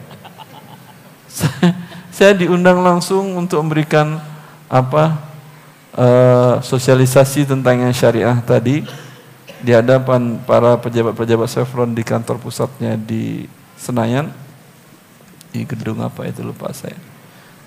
Saya 2.17 2.35
diundang 2.35 2.83
langsung 2.83 3.39
untuk 3.39 3.63
memberikan 3.63 4.19
apa 4.67 5.23
uh, 5.95 6.59
sosialisasi 6.59 7.47
tentang 7.47 7.87
yang 7.87 7.95
syariah 7.95 8.35
tadi 8.43 8.83
di 9.63 9.73
hadapan 9.73 10.43
para 10.43 10.77
pejabat-pejabat 10.77 11.49
Chevron 11.49 11.95
di 11.95 12.03
kantor 12.03 12.43
pusatnya 12.43 12.99
di 12.99 13.47
Senayan 13.79 14.31
di 15.55 15.63
gedung 15.65 16.03
apa 16.03 16.27
itu 16.27 16.43
lupa 16.43 16.71
saya. 16.75 16.99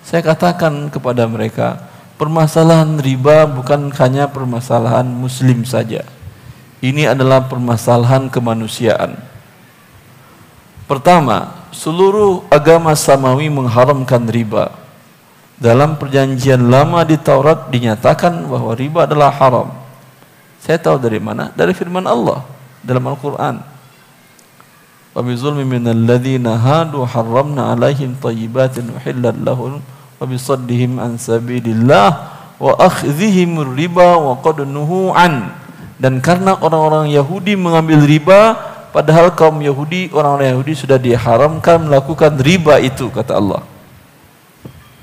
Saya 0.06 0.22
katakan 0.22 0.92
kepada 0.92 1.26
mereka, 1.26 1.88
permasalahan 2.20 3.00
riba 3.00 3.48
bukan 3.50 3.90
hanya 3.96 4.30
permasalahan 4.30 5.08
muslim 5.08 5.66
saja. 5.66 6.06
Ini 6.84 7.10
adalah 7.10 7.48
permasalahan 7.48 8.30
kemanusiaan 8.30 9.18
Pertama, 10.86 11.66
seluruh 11.74 12.46
agama 12.46 12.94
samawi 12.94 13.50
mengharamkan 13.50 14.22
riba. 14.30 14.70
Dalam 15.58 15.98
perjanjian 15.98 16.70
lama 16.70 17.02
di 17.02 17.18
Taurat 17.18 17.66
dinyatakan 17.74 18.46
bahwa 18.46 18.70
riba 18.78 19.02
adalah 19.02 19.34
haram. 19.34 19.74
Saya 20.66 20.82
tahu 20.82 20.98
dari 20.98 21.22
mana? 21.22 21.54
Dari 21.54 21.70
firman 21.70 22.02
Allah 22.02 22.42
dalam 22.82 23.06
Al-Quran. 23.06 23.62
Wa 25.14 25.22
bizulmi 25.22 25.62
minal 25.62 26.02
ladhina 26.02 26.58
hadu 26.58 27.06
harramna 27.06 27.70
alaihim 27.72 28.18
tayyibatin 28.18 28.90
uhillat 28.90 29.38
lahum 29.38 29.78
wa 30.18 30.24
bisaddihim 30.26 30.98
an 30.98 31.16
sabilillah 31.16 32.34
wa 32.58 32.72
akhdhihim 32.82 33.62
riba 33.78 34.18
wa 34.18 34.42
qad 34.42 34.66
an. 35.14 35.54
Dan 35.96 36.18
karena 36.20 36.58
orang-orang 36.58 37.14
Yahudi 37.14 37.54
mengambil 37.56 38.02
riba, 38.04 38.58
Padahal 38.96 39.36
kaum 39.36 39.60
Yahudi, 39.60 40.08
orang-orang 40.08 40.56
Yahudi 40.56 40.72
sudah 40.72 40.96
diharamkan 40.96 41.84
melakukan 41.84 42.32
riba 42.40 42.80
itu, 42.80 43.12
kata 43.12 43.36
Allah. 43.36 43.60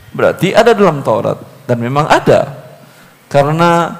Berarti 0.10 0.50
ada 0.50 0.74
dalam 0.74 1.06
Taurat. 1.06 1.38
Dan 1.70 1.78
memang 1.78 2.10
ada. 2.10 2.58
Karena 3.30 3.94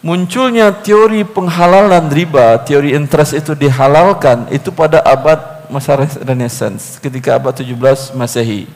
munculnya 0.00 0.72
teori 0.72 1.24
penghalalan 1.24 2.08
riba, 2.08 2.56
teori 2.64 2.96
interest 2.96 3.36
itu 3.36 3.52
dihalalkan, 3.52 4.48
itu 4.48 4.72
pada 4.72 5.04
abad 5.04 5.68
masa 5.68 5.96
Renaissance, 6.24 6.98
ketika 6.98 7.36
abad 7.36 7.52
17 7.52 8.16
Masehi. 8.16 8.66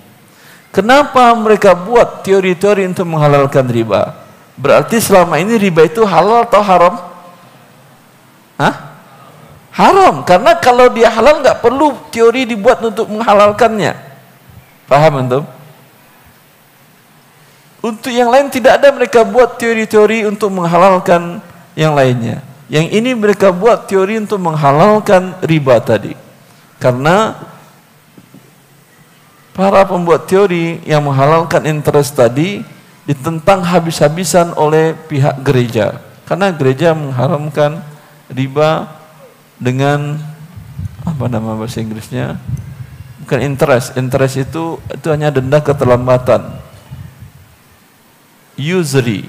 Kenapa 0.74 1.30
mereka 1.38 1.72
buat 1.72 2.26
teori-teori 2.26 2.90
untuk 2.90 3.06
menghalalkan 3.06 3.64
riba? 3.70 4.14
Berarti 4.54 4.98
selama 4.98 5.38
ini 5.38 5.58
riba 5.58 5.86
itu 5.86 6.02
halal 6.02 6.46
atau 6.46 6.62
haram? 6.62 6.94
Hah? 8.58 8.74
Haram 9.74 10.22
karena 10.22 10.54
kalau 10.58 10.86
dia 10.90 11.10
halal 11.10 11.42
nggak 11.42 11.58
perlu 11.58 11.98
teori 12.14 12.46
dibuat 12.46 12.78
untuk 12.82 13.10
menghalalkannya. 13.10 13.94
Paham 14.86 15.26
antum? 15.26 15.42
Untuk 17.84 18.08
yang 18.08 18.32
lain 18.32 18.48
tidak 18.48 18.80
ada 18.80 18.88
mereka 18.96 19.28
buat 19.28 19.60
teori-teori 19.60 20.24
untuk 20.24 20.48
menghalalkan 20.56 21.44
yang 21.76 21.92
lainnya. 21.92 22.40
Yang 22.72 22.96
ini 22.96 23.12
mereka 23.12 23.52
buat 23.52 23.84
teori 23.84 24.24
untuk 24.24 24.40
menghalalkan 24.40 25.36
riba 25.44 25.76
tadi. 25.84 26.16
Karena 26.80 27.36
para 29.52 29.84
pembuat 29.84 30.24
teori 30.24 30.80
yang 30.88 31.04
menghalalkan 31.04 31.68
interest 31.68 32.16
tadi 32.16 32.64
ditentang 33.04 33.60
habis-habisan 33.60 34.56
oleh 34.56 34.96
pihak 34.96 35.44
gereja. 35.44 36.00
Karena 36.24 36.56
gereja 36.56 36.96
mengharamkan 36.96 37.84
riba 38.32 38.96
dengan 39.60 40.16
apa 41.04 41.28
nama 41.28 41.52
bahasa 41.52 41.84
Inggrisnya 41.84 42.40
bukan 43.20 43.44
interest 43.44 43.92
interest 44.00 44.40
itu 44.40 44.80
itu 44.80 45.06
hanya 45.12 45.28
denda 45.28 45.60
keterlambatan 45.60 46.63
usury 48.56 49.26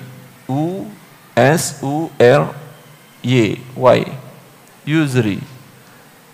S 1.35 1.83
U 1.83 2.09
R 2.15 2.53
Y 3.21 3.59
Y. 3.61 3.99
Usury 4.85 5.41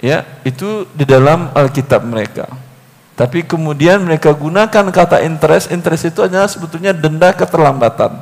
ya 0.01 0.25
itu 0.43 0.89
di 0.97 1.05
dalam 1.05 1.53
Alkitab 1.53 2.01
mereka. 2.03 2.49
Tapi 3.15 3.45
kemudian 3.45 4.01
mereka 4.01 4.33
gunakan 4.33 4.89
kata 4.89 5.21
interest. 5.21 5.69
Interest 5.69 6.09
itu 6.09 6.25
adalah 6.25 6.49
sebetulnya 6.49 6.89
denda 6.89 7.29
keterlambatan. 7.31 8.17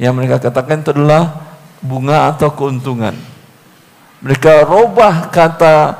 Yang 0.00 0.14
mereka 0.16 0.36
katakan 0.40 0.80
itu 0.80 0.90
adalah 0.96 1.52
bunga 1.84 2.32
atau 2.32 2.48
keuntungan. 2.54 3.12
Mereka 4.24 4.66
robah 4.66 5.28
kata 5.28 5.94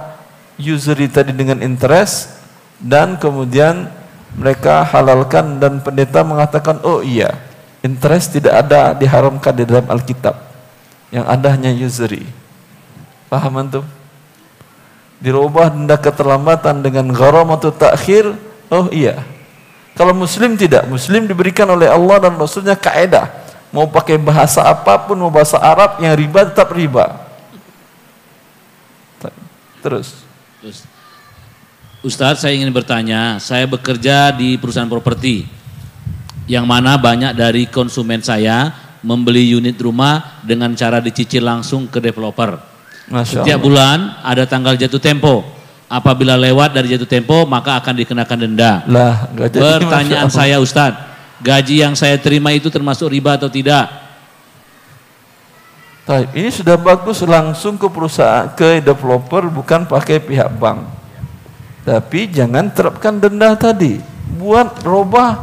usury 0.58 1.06
tadi 1.06 1.30
dengan 1.30 1.62
interest 1.62 2.34
dan 2.82 3.20
kemudian 3.20 3.90
mereka 4.36 4.84
halalkan 4.84 5.56
dan 5.62 5.80
pendeta 5.80 6.20
mengatakan 6.26 6.82
oh 6.84 7.00
iya 7.00 7.38
interest 7.80 8.36
tidak 8.36 8.66
ada 8.66 8.92
diharamkan 8.92 9.54
di 9.54 9.64
dalam 9.64 9.86
Alkitab. 9.88 10.34
Yang 11.08 11.24
ada 11.24 11.48
hanya 11.56 11.70
usury 11.72 12.26
paham 13.28 13.60
antum? 13.60 13.84
Dirubah 15.18 15.70
denda 15.70 15.96
keterlambatan 15.98 16.80
dengan 16.80 17.10
atau 17.12 17.70
takhir? 17.74 18.32
Oh 18.72 18.88
iya. 18.88 19.22
Kalau 19.98 20.14
muslim 20.14 20.54
tidak 20.54 20.86
muslim 20.86 21.26
diberikan 21.26 21.66
oleh 21.68 21.90
Allah 21.90 22.28
dan 22.28 22.38
Rasulnya 22.38 22.78
kaedah. 22.78 23.28
Mau 23.68 23.84
pakai 23.84 24.16
bahasa 24.16 24.64
apa 24.64 24.96
pun 25.04 25.20
mau 25.20 25.28
bahasa 25.28 25.60
Arab 25.60 26.00
yang 26.00 26.16
riba 26.16 26.48
tetap 26.48 26.72
riba. 26.72 27.28
Terus 29.82 30.24
Ustadz 31.98 32.46
saya 32.46 32.54
ingin 32.54 32.70
bertanya 32.70 33.42
saya 33.42 33.66
bekerja 33.66 34.30
di 34.30 34.54
perusahaan 34.54 34.86
properti 34.86 35.42
yang 36.46 36.62
mana 36.62 36.94
banyak 36.94 37.34
dari 37.34 37.66
konsumen 37.66 38.22
saya 38.22 38.70
membeli 39.02 39.50
unit 39.50 39.74
rumah 39.82 40.38
dengan 40.46 40.70
cara 40.78 41.02
dicicil 41.02 41.42
langsung 41.42 41.90
ke 41.90 41.98
developer 41.98 42.54
Masya 43.10 43.42
Setiap 43.42 43.58
Allah. 43.58 43.66
bulan 43.66 43.98
ada 44.22 44.44
tanggal 44.44 44.76
jatuh 44.76 45.00
tempo. 45.00 45.42
Apabila 45.88 46.36
lewat 46.36 46.76
dari 46.76 46.92
jatuh 46.92 47.08
tempo 47.08 47.48
maka 47.48 47.80
akan 47.80 47.94
dikenakan 47.96 48.38
denda. 48.44 48.84
Lah, 48.86 49.24
Pertanyaan 49.34 50.28
saya 50.28 50.60
Ustadz, 50.60 51.00
gaji 51.40 51.82
yang 51.82 51.96
saya 51.96 52.20
terima 52.20 52.52
itu 52.52 52.68
termasuk 52.68 53.08
riba 53.08 53.40
atau 53.40 53.48
tidak? 53.48 53.88
Ini 56.36 56.48
sudah 56.52 56.76
bagus 56.76 57.20
langsung 57.24 57.80
ke 57.80 57.88
perusahaan, 57.88 58.52
ke 58.52 58.80
developer 58.84 59.48
bukan 59.48 59.88
pakai 59.88 60.20
pihak 60.20 60.52
bank. 60.56 61.07
Tapi 61.88 62.28
jangan 62.28 62.68
terapkan 62.68 63.16
denda 63.16 63.56
tadi. 63.56 63.96
Buat 64.36 64.84
robah 64.84 65.40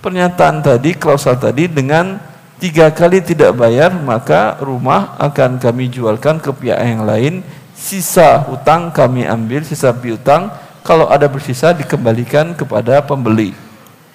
pernyataan 0.00 0.64
tadi, 0.64 0.96
klausal 0.96 1.36
tadi 1.36 1.68
dengan 1.68 2.16
tiga 2.56 2.88
kali 2.88 3.20
tidak 3.20 3.52
bayar 3.52 3.92
maka 3.92 4.56
rumah 4.64 5.20
akan 5.20 5.60
kami 5.60 5.92
jualkan 5.92 6.40
ke 6.40 6.48
pihak 6.48 6.80
yang 6.80 7.04
lain. 7.04 7.44
Sisa 7.76 8.40
hutang 8.48 8.88
kami 8.88 9.28
ambil 9.28 9.68
sisa 9.68 9.92
piutang 9.92 10.48
kalau 10.80 11.12
ada 11.12 11.28
bersisa 11.28 11.76
dikembalikan 11.76 12.56
kepada 12.56 13.04
pembeli. 13.04 13.52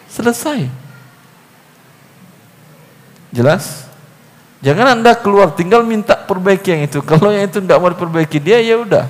Selesai. 0.10 0.66
Jelas? 3.30 3.86
Jangan 4.66 4.98
anda 4.98 5.14
keluar 5.14 5.54
tinggal 5.54 5.86
minta 5.86 6.18
perbaiki 6.18 6.74
yang 6.74 6.90
itu. 6.90 7.06
Kalau 7.06 7.30
yang 7.30 7.46
itu 7.46 7.62
tidak 7.62 7.78
mau 7.78 7.94
diperbaiki 7.94 8.42
dia 8.42 8.58
ya 8.66 8.82
udah 8.82 9.06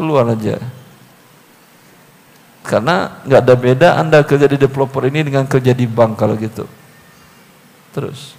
keluar 0.00 0.32
aja 0.32 0.56
karena 2.62 3.22
nggak 3.26 3.40
ada 3.42 3.54
beda 3.58 3.88
anda 3.98 4.18
kerja 4.22 4.46
di 4.46 4.56
developer 4.56 5.02
ini 5.06 5.26
dengan 5.26 5.44
kerja 5.46 5.74
di 5.74 5.86
bank 5.86 6.18
kalau 6.18 6.34
gitu 6.38 6.64
terus 7.92 8.38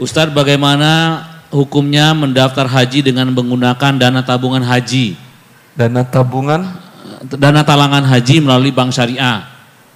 Ustadz 0.00 0.32
bagaimana 0.32 1.22
hukumnya 1.52 2.16
mendaftar 2.16 2.64
haji 2.64 3.04
dengan 3.04 3.28
menggunakan 3.30 3.92
dana 4.00 4.24
tabungan 4.24 4.64
haji? 4.64 5.14
Dana 5.76 6.02
tabungan? 6.02 6.64
Dana 7.22 7.62
talangan 7.62 8.02
haji 8.08 8.40
melalui 8.40 8.72
bank 8.72 8.90
syariah. 8.96 9.44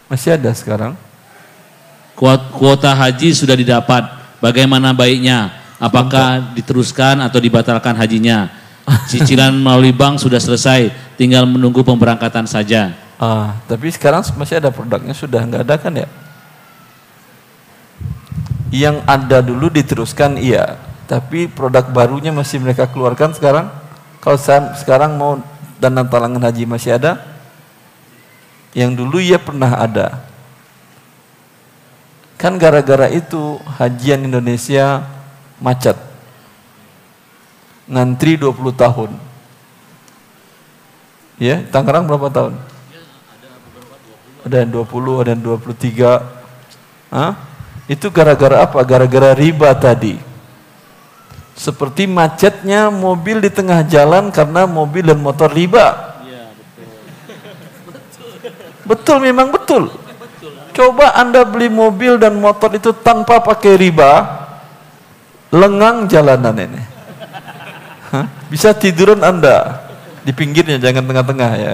Masih 0.06 0.36
ada 0.36 0.52
sekarang? 0.52 0.94
Kuota 2.54 2.92
haji 2.92 3.32
sudah 3.32 3.56
didapat. 3.56 4.04
Bagaimana 4.38 4.92
baiknya? 4.92 5.50
Apakah 5.80 6.54
diteruskan 6.54 7.24
atau 7.24 7.40
dibatalkan 7.40 7.96
hajinya? 7.96 8.52
Cicilan 9.10 9.54
melalui 9.58 9.90
bank 9.90 10.22
sudah 10.22 10.38
selesai, 10.38 10.94
tinggal 11.18 11.46
menunggu 11.46 11.82
pemberangkatan 11.82 12.46
saja. 12.46 12.94
Ah, 13.18 13.58
tapi 13.66 13.90
sekarang 13.90 14.22
masih 14.38 14.62
ada 14.62 14.70
produknya 14.70 15.16
sudah 15.16 15.42
nggak 15.42 15.62
ada 15.66 15.74
kan 15.80 15.94
ya? 15.96 16.06
yang 18.76 19.02
ada 19.06 19.42
dulu 19.42 19.70
diteruskan 19.70 20.38
iya. 20.38 20.78
Tapi 21.06 21.46
produk 21.46 21.86
barunya 21.86 22.34
masih 22.34 22.58
mereka 22.58 22.90
keluarkan 22.90 23.30
sekarang. 23.30 23.70
Kalau 24.18 24.36
saya 24.36 24.74
sekarang 24.74 25.14
mau 25.14 25.38
dana 25.78 26.02
talangan 26.02 26.42
haji 26.42 26.66
masih 26.66 26.98
ada? 26.98 27.22
Yang 28.74 28.90
dulu 28.98 29.22
ya 29.22 29.38
pernah 29.38 29.70
ada. 29.70 30.26
Kan 32.36 32.58
gara-gara 32.58 33.06
itu 33.08 33.62
hajian 33.78 34.26
Indonesia 34.26 35.06
macet 35.62 35.96
ngantri 37.86 38.34
20 38.34 38.54
tahun 38.74 39.10
ya 41.38 41.62
Tangerang 41.70 42.06
berapa 42.10 42.28
tahun 42.30 42.54
ada 44.46 44.56
yang 44.62 44.70
20 44.70 45.22
ada 45.22 45.30
yang 45.34 45.42
23 45.42 46.36
Hah? 47.10 47.32
Itu 47.86 48.10
gara-gara 48.10 48.66
apa? 48.66 48.82
Gara-gara 48.82 49.30
riba 49.32 49.70
tadi. 49.78 50.18
Seperti 51.56 52.04
macetnya 52.04 52.92
mobil 52.92 53.40
di 53.40 53.48
tengah 53.48 53.86
jalan 53.86 54.28
karena 54.34 54.66
mobil 54.68 55.06
dan 55.06 55.22
motor 55.22 55.48
riba. 55.48 56.18
Ya, 56.26 56.52
betul. 57.86 58.28
betul 58.84 59.16
memang 59.22 59.48
betul. 59.54 59.88
Coba 60.76 61.16
Anda 61.16 61.48
beli 61.48 61.72
mobil 61.72 62.20
dan 62.20 62.36
motor 62.36 62.68
itu 62.76 62.92
tanpa 62.92 63.40
pakai 63.40 63.80
riba, 63.80 64.12
lengang 65.48 66.04
jalanan 66.04 66.52
ini. 66.52 66.82
Bisa 68.52 68.70
tiduran 68.76 69.20
Anda 69.22 69.86
di 70.22 70.34
pinggirnya, 70.34 70.78
jangan 70.78 71.06
tengah-tengah 71.06 71.50
ya. 71.58 71.70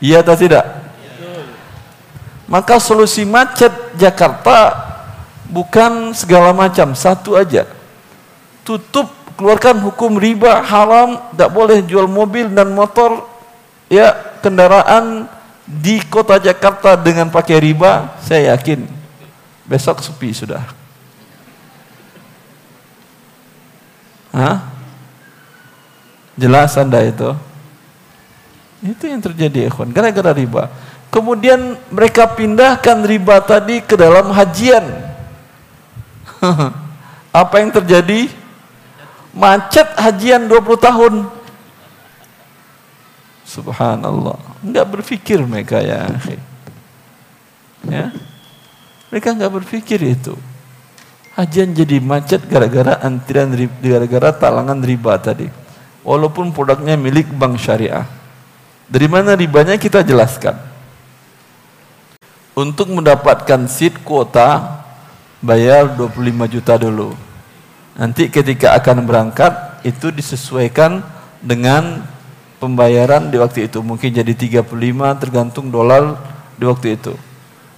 Iya 0.00 0.24
atau 0.24 0.34
tidak? 0.38 0.64
Maka 2.50 2.82
solusi 2.82 3.22
macet 3.22 3.70
Jakarta 3.94 4.74
bukan 5.46 6.10
segala 6.14 6.50
macam, 6.50 6.98
satu 6.98 7.38
aja. 7.38 7.66
Tutup, 8.66 9.06
keluarkan 9.38 9.78
hukum 9.86 10.18
riba, 10.18 10.58
haram, 10.62 11.30
tidak 11.30 11.50
boleh 11.54 11.78
jual 11.86 12.10
mobil 12.10 12.50
dan 12.50 12.74
motor, 12.74 13.22
ya 13.86 14.14
kendaraan 14.42 15.30
di 15.62 16.02
kota 16.10 16.42
Jakarta 16.42 16.98
dengan 16.98 17.30
pakai 17.30 17.62
riba, 17.62 18.18
saya 18.18 18.58
yakin 18.58 18.82
besok 19.66 20.02
sepi 20.02 20.34
sudah. 20.34 20.79
Hah? 24.30 24.70
Jelas 26.38 26.72
anda 26.78 27.02
itu? 27.02 27.30
Itu 28.80 29.04
yang 29.04 29.20
terjadi, 29.20 29.68
ikhwan. 29.68 29.92
Gara-gara 29.92 30.32
riba. 30.32 30.72
Kemudian 31.10 31.76
mereka 31.90 32.30
pindahkan 32.30 33.02
riba 33.02 33.42
tadi 33.42 33.82
ke 33.82 33.98
dalam 33.98 34.30
hajian. 34.30 34.86
Apa 37.42 37.60
yang 37.60 37.74
terjadi? 37.74 38.30
Macet 39.34 39.86
hajian 39.98 40.46
20 40.46 40.80
tahun. 40.80 41.14
Subhanallah. 43.46 44.38
Enggak 44.62 44.86
berpikir 44.86 45.42
mereka 45.42 45.82
ya. 45.82 46.06
Ya. 47.84 48.14
Mereka 49.10 49.34
enggak 49.34 49.52
berpikir 49.60 49.98
itu. 50.06 50.38
Hajian 51.38 51.70
jadi 51.70 52.02
macet 52.02 52.42
gara-gara 52.50 52.98
antrian 53.06 53.54
gara-gara 53.78 54.30
talangan 54.34 54.82
riba 54.82 55.14
tadi. 55.22 55.46
Walaupun 56.02 56.50
produknya 56.50 56.98
milik 56.98 57.30
bank 57.30 57.60
syariah. 57.60 58.08
Dari 58.90 59.06
mana 59.06 59.38
ribanya 59.38 59.78
kita 59.78 60.02
jelaskan 60.02 60.58
untuk 62.58 62.90
mendapatkan 62.90 63.70
seat 63.70 64.02
kuota 64.02 64.82
bayar 65.38 65.94
25 65.94 66.50
juta 66.50 66.74
dulu. 66.74 67.14
Nanti 67.94 68.26
ketika 68.26 68.74
akan 68.74 69.06
berangkat 69.06 69.82
itu 69.86 70.10
disesuaikan 70.10 71.00
dengan 71.40 72.04
pembayaran 72.60 73.32
di 73.32 73.40
waktu 73.40 73.66
itu. 73.66 73.80
Mungkin 73.80 74.12
jadi 74.12 74.32
35 74.36 74.66
tergantung 75.16 75.72
dolar 75.72 76.20
di 76.60 76.64
waktu 76.68 77.00
itu. 77.00 77.16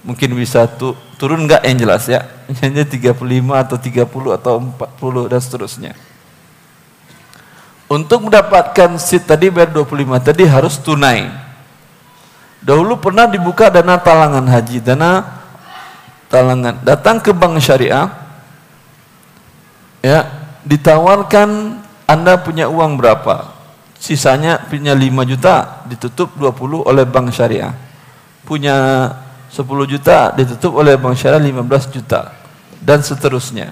Mungkin 0.03 0.35
bisa 0.35 0.67
tu, 0.67 0.91
turun 1.23 1.47
enggak 1.47 1.63
yang 1.63 1.79
jelas 1.87 2.03
ya. 2.11 2.27
Hanya 2.59 2.83
35 2.83 3.15
atau 3.55 3.79
30 3.79 4.35
atau 4.35 4.53
40 4.59 5.31
dan 5.31 5.39
seterusnya. 5.39 5.93
Untuk 7.87 8.27
mendapatkan 8.27 8.99
seat 8.99 9.23
tadi 9.23 9.47
bayar 9.47 9.71
25 9.71 10.19
tadi 10.19 10.43
harus 10.43 10.75
tunai. 10.83 11.31
Dahulu 12.59 12.99
pernah 12.99 13.23
dibuka 13.23 13.71
dana 13.71 13.95
talangan 13.95 14.43
haji, 14.43 14.83
dana 14.83 15.23
talangan 16.27 16.83
datang 16.83 17.21
ke 17.21 17.29
bank 17.29 17.61
syariah 17.61 18.09
ya 20.01 20.25
ditawarkan 20.65 21.77
anda 22.09 22.41
punya 22.41 22.65
uang 22.65 22.97
berapa 22.97 23.53
sisanya 24.01 24.57
punya 24.65 24.97
5 24.97 25.29
juta 25.29 25.85
ditutup 25.85 26.33
20 26.33 26.89
oleh 26.89 27.05
bank 27.05 27.29
syariah 27.29 27.77
punya 28.49 29.07
10 29.53 29.85
juta 29.85 30.33
ditutup 30.33 30.81
oleh 30.81 30.97
bank 30.97 31.13
syariah 31.13 31.53
15 31.53 31.93
juta. 31.93 32.33
Dan 32.81 33.05
seterusnya. 33.05 33.69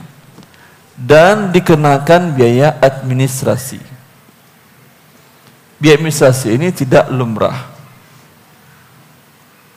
Dan 0.94 1.50
dikenakan 1.50 2.38
biaya 2.38 2.78
administrasi. 2.78 3.82
Biaya 5.82 5.98
administrasi 5.98 6.54
ini 6.54 6.70
tidak 6.70 7.10
lumrah. 7.10 7.74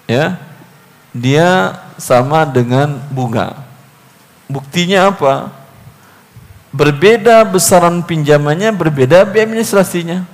Ya. 0.04 0.36
Dia 1.16 1.72
sama 1.96 2.44
dengan 2.44 3.00
bunga. 3.08 3.64
Buktinya 4.44 5.08
apa? 5.08 5.48
Berbeda 6.68 7.48
besaran 7.48 8.04
pinjamannya 8.04 8.76
berbeda 8.76 9.24
biaya 9.24 9.48
administrasinya. 9.48 10.28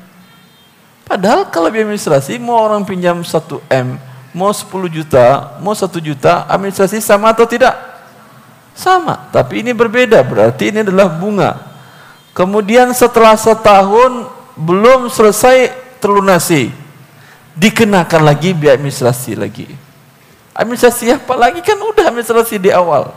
Padahal 1.06 1.46
kalau 1.46 1.70
biaya 1.70 1.86
administrasi 1.86 2.42
mau 2.42 2.58
orang 2.58 2.82
pinjam 2.82 3.22
1 3.22 3.30
M 3.70 4.09
mau 4.36 4.50
10 4.50 4.66
juta 4.90 5.58
mau 5.62 5.74
1 5.74 5.86
juta 5.98 6.46
administrasi 6.46 7.02
sama 7.02 7.30
atau 7.34 7.46
tidak 7.46 7.74
sama 8.74 9.28
tapi 9.34 9.62
ini 9.66 9.74
berbeda 9.74 10.22
berarti 10.22 10.70
ini 10.70 10.86
adalah 10.86 11.10
bunga 11.10 11.58
kemudian 12.34 12.90
setelah 12.94 13.34
setahun 13.34 14.30
belum 14.54 15.08
selesai 15.10 15.72
terlunasi 16.00 16.80
dikenakan 17.60 18.22
lagi 18.24 18.56
biaya 18.56 18.80
administrasi 18.80 19.36
lagi. 19.36 19.68
Administrasi 20.56 21.12
apa 21.14 21.34
lagi 21.36 21.60
kan 21.60 21.76
udah 21.76 22.08
administrasi 22.10 22.56
di 22.56 22.72
awal. 22.72 23.12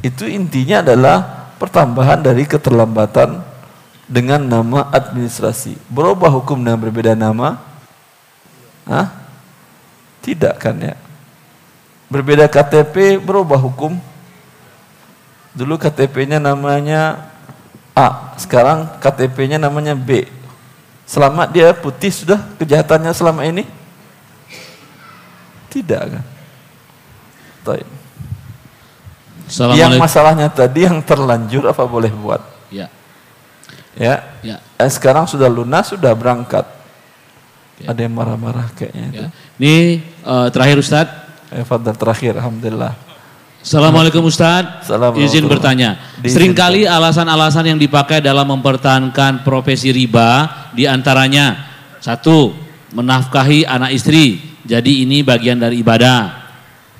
Itu 0.00 0.24
intinya 0.26 0.80
adalah 0.80 1.18
pertambahan 1.60 2.24
dari 2.24 2.46
keterlambatan 2.46 3.42
dengan 4.10 4.40
nama 4.42 4.90
administrasi. 4.90 5.76
Berubah 5.86 6.30
hukum 6.34 6.58
dengan 6.58 6.78
berbeda 6.82 7.12
nama? 7.14 7.62
Hah? 8.88 9.19
Tidak 10.20 10.54
kan 10.60 10.76
ya? 10.80 10.94
Berbeda 12.10 12.50
KTP 12.50 13.22
berubah 13.22 13.56
hukum? 13.56 13.96
Dulu 15.54 15.74
KTP-nya 15.78 16.38
namanya 16.38 17.30
A, 17.94 18.38
sekarang 18.38 18.86
KTP-nya 19.02 19.58
namanya 19.58 19.98
B. 19.98 20.26
Selama 21.06 21.46
dia 21.50 21.74
putih 21.74 22.14
sudah 22.14 22.38
kejahatannya 22.54 23.10
selama 23.10 23.42
ini? 23.42 23.66
Tidak 25.70 26.02
kan? 26.06 26.24
Taib. 27.66 27.88
Yang 29.74 29.98
masalahnya 29.98 30.46
tadi 30.46 30.86
yang 30.86 31.02
terlanjur 31.02 31.66
apa 31.66 31.82
boleh 31.82 32.14
buat? 32.14 32.38
Ya. 32.70 32.86
Ya. 33.98 34.22
ya. 34.46 34.62
Eh, 34.78 34.90
sekarang 34.90 35.26
sudah 35.26 35.50
lunas, 35.50 35.90
sudah 35.90 36.14
berangkat. 36.14 36.62
Ya. 37.80 37.96
Ada 37.96 38.00
yang 38.04 38.14
marah-marah 38.14 38.68
kayaknya. 38.76 39.08
Ya. 39.08 39.26
Ini 39.56 39.74
uh, 40.24 40.48
terakhir 40.52 40.76
Ustadz. 40.80 41.16
Eh, 41.50 41.64
Fadal 41.64 41.96
terakhir, 41.96 42.38
Alhamdulillah. 42.38 43.10
Assalamualaikum 43.60 44.24
Ustaz. 44.24 44.88
Izin 45.20 45.44
bertanya. 45.44 46.00
Seringkali 46.24 46.88
alasan-alasan 46.88 47.68
yang 47.68 47.78
dipakai 47.80 48.24
dalam 48.24 48.48
mempertahankan 48.48 49.44
profesi 49.44 49.92
riba 49.92 50.48
di 50.72 50.88
antaranya 50.88 51.68
satu 52.00 52.56
menafkahi 52.96 53.68
anak 53.68 53.92
istri. 53.92 54.56
Jadi 54.64 55.04
ini 55.04 55.20
bagian 55.20 55.60
dari 55.60 55.84
ibadah. 55.84 56.40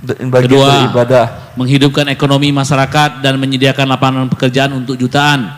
Bagian 0.04 0.28
Kedua, 0.32 0.68
dari 0.68 0.88
ibadah. 0.92 1.26
menghidupkan 1.56 2.08
ekonomi 2.12 2.52
masyarakat 2.52 3.24
dan 3.24 3.36
menyediakan 3.40 3.84
lapangan 3.88 4.28
pekerjaan 4.28 4.72
untuk 4.76 5.00
jutaan 5.00 5.48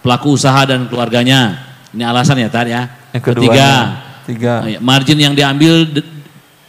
pelaku 0.00 0.36
usaha 0.36 0.64
dan 0.64 0.88
keluarganya. 0.88 1.68
Ini 1.92 2.04
alasan 2.04 2.40
ya, 2.40 2.48
Tad 2.48 2.68
ya. 2.68 2.88
Yang 3.12 3.24
Ketiga, 3.28 3.68
tiga. 4.30 4.54
margin 4.78 5.18
yang 5.18 5.34
diambil 5.34 5.90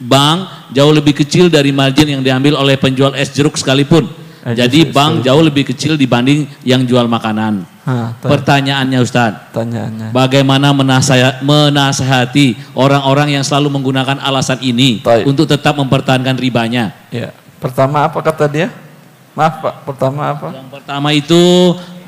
bank 0.02 0.38
jauh 0.74 0.90
lebih 0.90 1.14
kecil 1.14 1.46
dari 1.48 1.70
margin 1.70 2.10
yang 2.10 2.24
diambil 2.26 2.58
oleh 2.58 2.74
penjual 2.76 3.14
es 3.14 3.30
jeruk 3.30 3.54
sekalipun. 3.54 4.10
Eh, 4.42 4.58
Jadi 4.58 4.90
bank 4.90 5.22
jauh 5.22 5.38
lebih 5.46 5.70
kecil 5.70 5.94
dibanding 5.94 6.50
yang 6.66 6.82
jual 6.82 7.06
makanan. 7.06 7.62
Ha, 7.86 8.18
Pertanyaannya 8.22 8.98
Ustaz, 9.02 9.54
Pertanyaannya. 9.54 10.10
bagaimana 10.14 10.74
menasehati 11.42 12.74
orang-orang 12.78 13.38
yang 13.38 13.44
selalu 13.46 13.74
menggunakan 13.74 14.18
alasan 14.22 14.62
ini 14.62 15.02
Taib. 15.02 15.30
untuk 15.30 15.46
tetap 15.46 15.78
mempertahankan 15.78 16.38
ribanya? 16.42 16.94
Ya. 17.14 17.34
Pertama 17.62 18.06
apa 18.06 18.18
kata 18.22 18.50
dia? 18.50 18.74
Maaf 19.38 19.62
Pak, 19.62 19.76
pertama 19.86 20.34
apa? 20.34 20.50
Yang 20.50 20.70
pertama 20.74 21.10
itu 21.14 21.42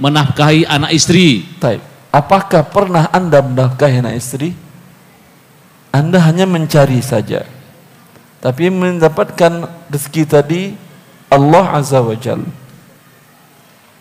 menafkahi 0.02 0.66
anak 0.66 0.92
istri. 0.94 1.46
Taib. 1.62 1.82
Apakah 2.14 2.66
pernah 2.66 3.10
Anda 3.14 3.42
menafkahi 3.42 4.02
anak 4.02 4.18
istri? 4.18 4.54
Anda 5.94 6.18
hanya 6.26 6.50
mencari 6.50 6.98
saja. 7.06 7.46
Tapi 8.42 8.74
mendapatkan 8.74 9.70
rezeki 9.94 10.24
tadi 10.26 10.62
Allah 11.30 11.78
Azza 11.78 12.02
wa 12.02 12.18
Jal. 12.18 12.42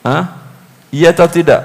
Hah? 0.03 0.41
Iya 0.89 1.13
atau 1.13 1.29
tidak? 1.29 1.63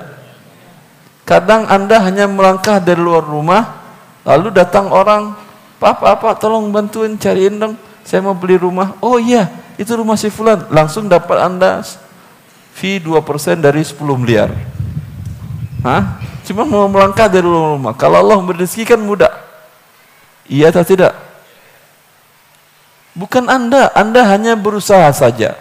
Kadang 1.28 1.68
anda 1.68 2.00
hanya 2.04 2.28
melangkah 2.28 2.80
dari 2.80 3.00
luar 3.04 3.24
rumah, 3.24 3.84
lalu 4.24 4.52
datang 4.52 4.88
orang, 4.92 5.36
Papa, 5.78 6.16
apa, 6.16 6.34
tolong 6.40 6.72
bantuin 6.72 7.20
cariin 7.20 7.60
dong, 7.60 7.74
saya 8.08 8.24
mau 8.24 8.34
beli 8.34 8.56
rumah. 8.56 8.96
Oh 9.04 9.20
iya, 9.20 9.52
itu 9.76 9.92
rumah 9.94 10.16
si 10.16 10.32
Fulan. 10.32 10.66
Langsung 10.72 11.12
dapat 11.12 11.44
anda 11.44 11.84
fee 12.74 12.98
2% 13.04 13.60
dari 13.60 13.84
10 13.84 14.00
miliar. 14.16 14.50
Hah? 15.84 16.18
Cuma 16.48 16.64
mau 16.64 16.88
melangkah 16.88 17.28
dari 17.28 17.44
luar 17.44 17.76
rumah. 17.76 17.94
Kalau 17.94 18.24
Allah 18.24 18.40
memberi 18.40 18.66
kan 18.88 18.98
mudah. 18.98 19.47
Iya 20.48 20.72
atau 20.72 20.84
tidak? 20.84 21.14
Bukan 23.18 23.50
Anda, 23.52 23.92
Anda 23.92 24.24
hanya 24.30 24.54
berusaha 24.56 25.10
saja. 25.12 25.60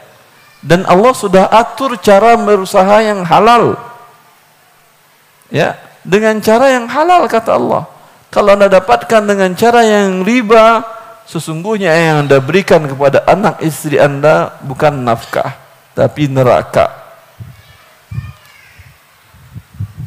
Dan 0.60 0.82
Allah 0.86 1.14
sudah 1.14 1.46
atur 1.48 1.94
cara 2.00 2.34
berusaha 2.36 3.00
yang 3.02 3.22
halal. 3.22 3.78
Ya, 5.48 5.78
dengan 6.02 6.38
cara 6.42 6.74
yang 6.74 6.86
halal 6.90 7.26
kata 7.30 7.54
Allah. 7.54 7.88
Kalau 8.28 8.52
Anda 8.52 8.68
dapatkan 8.68 9.22
dengan 9.24 9.56
cara 9.56 9.80
yang 9.86 10.20
riba, 10.26 10.84
sesungguhnya 11.24 11.96
yang 11.96 12.16
Anda 12.26 12.38
berikan 12.44 12.84
kepada 12.84 13.24
anak 13.24 13.64
istri 13.64 13.96
Anda 13.96 14.58
bukan 14.60 15.06
nafkah, 15.06 15.56
tapi 15.96 16.28
neraka. 16.28 16.92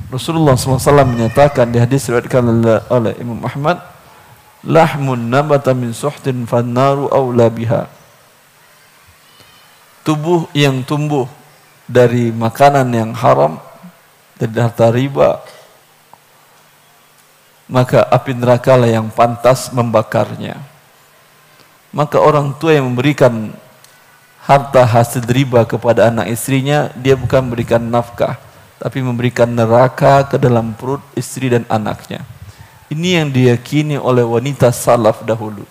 Rasulullah 0.09 0.57
SAW 0.57 1.05
menyatakan 1.05 1.69
di 1.69 1.77
hadis 1.77 2.05
riwayatkan 2.09 2.41
oleh 2.89 3.13
Imam 3.21 3.41
Ahmad, 3.45 3.77
lahmun 4.65 5.29
nabata 5.29 5.71
min 5.75 5.95
suhtin 5.95 6.43
fannaru 6.43 7.11
awla 7.11 7.47
biha. 7.47 7.87
Tubuh 10.03 10.49
yang 10.55 10.81
tumbuh 10.81 11.29
dari 11.85 12.31
makanan 12.33 12.87
yang 12.93 13.11
haram 13.13 13.61
dari 14.39 14.55
harta 14.57 14.89
riba 14.89 15.43
maka 17.69 18.01
api 18.09 18.33
neraka 18.33 18.73
lah 18.73 18.89
yang 18.89 19.13
pantas 19.13 19.69
membakarnya. 19.69 20.57
Maka 21.93 22.17
orang 22.17 22.57
tua 22.57 22.73
yang 22.73 22.89
memberikan 22.89 23.53
harta 24.49 24.81
hasil 24.81 25.29
riba 25.29 25.61
kepada 25.69 26.09
anak 26.09 26.33
istrinya 26.33 26.89
dia 26.97 27.13
bukan 27.13 27.45
memberikan 27.45 27.85
nafkah 27.85 28.41
tapi 28.81 28.97
memberikan 29.05 29.45
neraka 29.45 30.25
ke 30.25 30.41
dalam 30.41 30.73
perut 30.73 31.05
istri 31.13 31.53
dan 31.53 31.69
anaknya 31.69 32.25
ini 32.89 33.21
yang 33.21 33.29
diyakini 33.29 34.01
oleh 34.01 34.25
wanita 34.25 34.73
salaf 34.73 35.21
dahulu. 35.21 35.65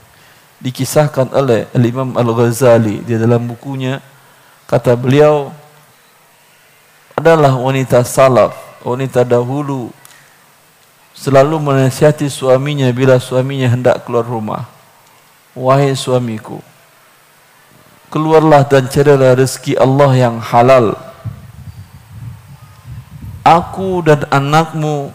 Dikisahkan 0.59 1.31
oleh 1.35 1.71
Imam 1.75 2.15
Al-Ghazali 2.19 3.03
di 3.03 3.15
dalam 3.15 3.47
bukunya 3.47 4.03
kata 4.67 4.99
beliau 4.99 5.55
adalah 7.15 7.55
wanita 7.59 8.03
salaf, 8.07 8.55
wanita 8.83 9.27
dahulu 9.27 9.91
selalu 11.15 11.59
menasihati 11.59 12.31
suaminya 12.31 12.87
bila 12.95 13.19
suaminya 13.19 13.67
hendak 13.71 14.07
keluar 14.07 14.23
rumah. 14.23 14.71
Wahai 15.59 15.91
suamiku, 15.99 16.63
keluarlah 18.15 18.63
dan 18.63 18.87
carilah 18.87 19.35
rezeki 19.35 19.75
Allah 19.75 20.11
yang 20.15 20.39
halal. 20.39 20.95
Aku 23.43 24.07
dan 24.07 24.23
anakmu 24.31 25.11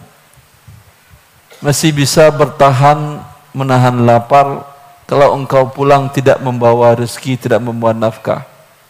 masih 1.63 1.95
bisa 1.95 2.27
bertahan 2.27 3.23
menahan 3.55 3.95
lapar 4.03 4.67
kalau 5.07 5.31
engkau 5.39 5.71
pulang 5.71 6.11
tidak 6.11 6.43
membawa 6.43 6.91
rezeki, 6.91 7.39
tidak 7.47 7.63
membawa 7.63 7.95
nafkah. 7.95 8.43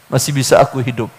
Masih 0.09 0.33
bisa 0.33 0.57
aku 0.57 0.81
hidup. 0.81 1.09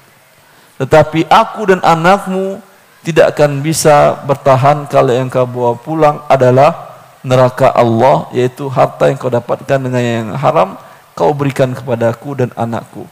Tetapi 0.83 1.31
aku 1.31 1.71
dan 1.71 1.81
anakmu 1.87 2.59
tidak 3.07 3.39
akan 3.39 3.63
bisa 3.63 4.19
bertahan 4.27 4.91
kalau 4.91 5.15
yang 5.15 5.31
kau 5.31 5.47
bawa 5.47 5.79
pulang 5.79 6.17
adalah 6.27 6.95
neraka 7.23 7.71
Allah, 7.71 8.27
yaitu 8.35 8.67
harta 8.67 9.07
yang 9.07 9.19
kau 9.19 9.31
dapatkan 9.31 9.79
dengan 9.79 10.03
yang 10.03 10.29
haram, 10.35 10.75
kau 11.15 11.31
berikan 11.31 11.71
kepadaku 11.71 12.35
dan 12.35 12.51
anakku. 12.59 13.07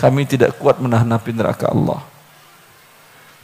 Kami 0.00 0.24
tidak 0.24 0.56
kuat 0.56 0.80
menahan 0.80 1.12
api 1.12 1.36
neraka 1.36 1.68
Allah. 1.68 2.00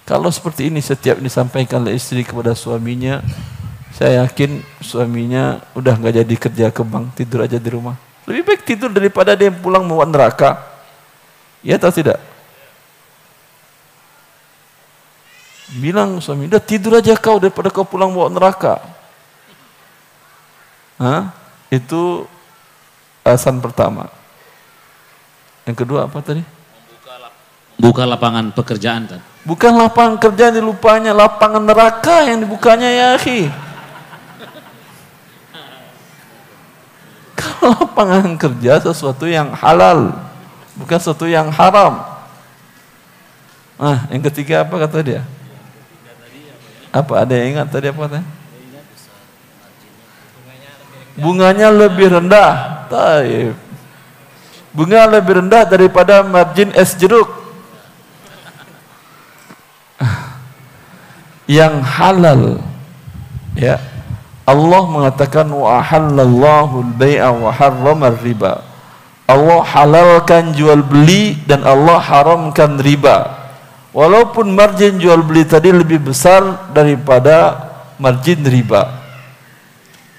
Kalau 0.08 0.32
seperti 0.32 0.72
ini 0.72 0.82
setiap 0.82 1.20
disampaikan 1.20 1.84
oleh 1.86 1.94
istri 1.94 2.26
kepada 2.26 2.56
suaminya, 2.56 3.22
saya 3.90 4.24
yakin 4.24 4.62
suaminya 4.78 5.58
udah 5.74 5.94
nggak 5.98 6.14
jadi 6.22 6.34
kerja 6.38 6.66
ke 6.70 6.82
bank, 6.86 7.18
tidur 7.18 7.42
aja 7.42 7.58
di 7.58 7.70
rumah. 7.70 7.98
Lebih 8.30 8.42
baik 8.46 8.62
tidur 8.62 8.90
daripada 8.94 9.34
dia 9.34 9.50
pulang 9.50 9.82
mau 9.82 9.98
neraka. 10.06 10.62
Ya 11.60 11.76
atau 11.76 11.92
tidak? 11.92 12.22
Bilang 15.70 16.18
suami, 16.18 16.50
udah 16.50 16.62
tidur 16.62 16.98
aja 16.98 17.14
kau 17.14 17.38
daripada 17.38 17.70
kau 17.70 17.86
pulang 17.86 18.10
bawa 18.10 18.26
neraka. 18.26 18.82
Hah? 20.98 21.30
Itu 21.70 22.26
alasan 23.22 23.62
pertama. 23.62 24.10
Yang 25.62 25.86
kedua 25.86 26.10
apa 26.10 26.18
tadi? 26.18 26.42
Buka 27.78 28.02
lapangan 28.04 28.50
pekerjaan 28.50 29.06
kan? 29.06 29.20
Bukan 29.46 29.72
lapangan 29.78 30.20
kerja 30.20 30.52
yang 30.52 30.56
dilupanya, 30.60 31.16
lapangan 31.16 31.64
neraka 31.64 32.28
yang 32.28 32.44
dibukanya 32.44 32.88
ya 32.90 33.06
akhi. 33.16 33.69
lapangan 37.76 38.36
kerja 38.40 38.80
sesuatu 38.80 39.28
yang 39.28 39.52
halal, 39.52 40.16
bukan 40.76 40.98
sesuatu 40.98 41.28
yang 41.28 41.52
haram. 41.52 42.00
Nah, 43.80 44.08
yang 44.12 44.24
ketiga 44.28 44.64
apa 44.64 44.76
kata 44.76 44.98
dia? 45.00 45.22
Apa 46.90 47.22
ada 47.22 47.32
yang 47.36 47.56
ingat 47.56 47.68
tadi 47.70 47.88
apa 47.88 48.04
tadi? 48.08 48.26
Bunganya 51.20 51.68
lebih 51.68 52.08
rendah. 52.08 52.86
Taib. 52.88 53.54
Bunga 54.70 55.02
lebih 55.10 55.42
rendah 55.42 55.66
daripada 55.66 56.22
margin 56.22 56.70
es 56.78 56.94
jeruk. 56.94 57.26
Yang 61.60 61.74
halal. 61.98 62.42
Ya. 63.58 63.82
Allah 64.50 64.82
mengatakan 64.90 65.46
wa 65.46 65.78
ahallallahu 65.78 66.90
al-bai'a 66.90 67.30
wa 67.30 67.54
harrama 67.54 68.10
riba 68.18 68.66
Allah 69.30 69.62
halalkan 69.62 70.50
jual 70.58 70.82
beli 70.82 71.38
dan 71.46 71.62
Allah 71.62 72.02
haramkan 72.02 72.82
riba. 72.82 73.38
Walaupun 73.94 74.50
margin 74.54 74.98
jual 74.98 75.22
beli 75.22 75.46
tadi 75.46 75.70
lebih 75.70 76.02
besar 76.02 76.70
daripada 76.74 77.70
margin 78.02 78.42
riba. 78.42 78.90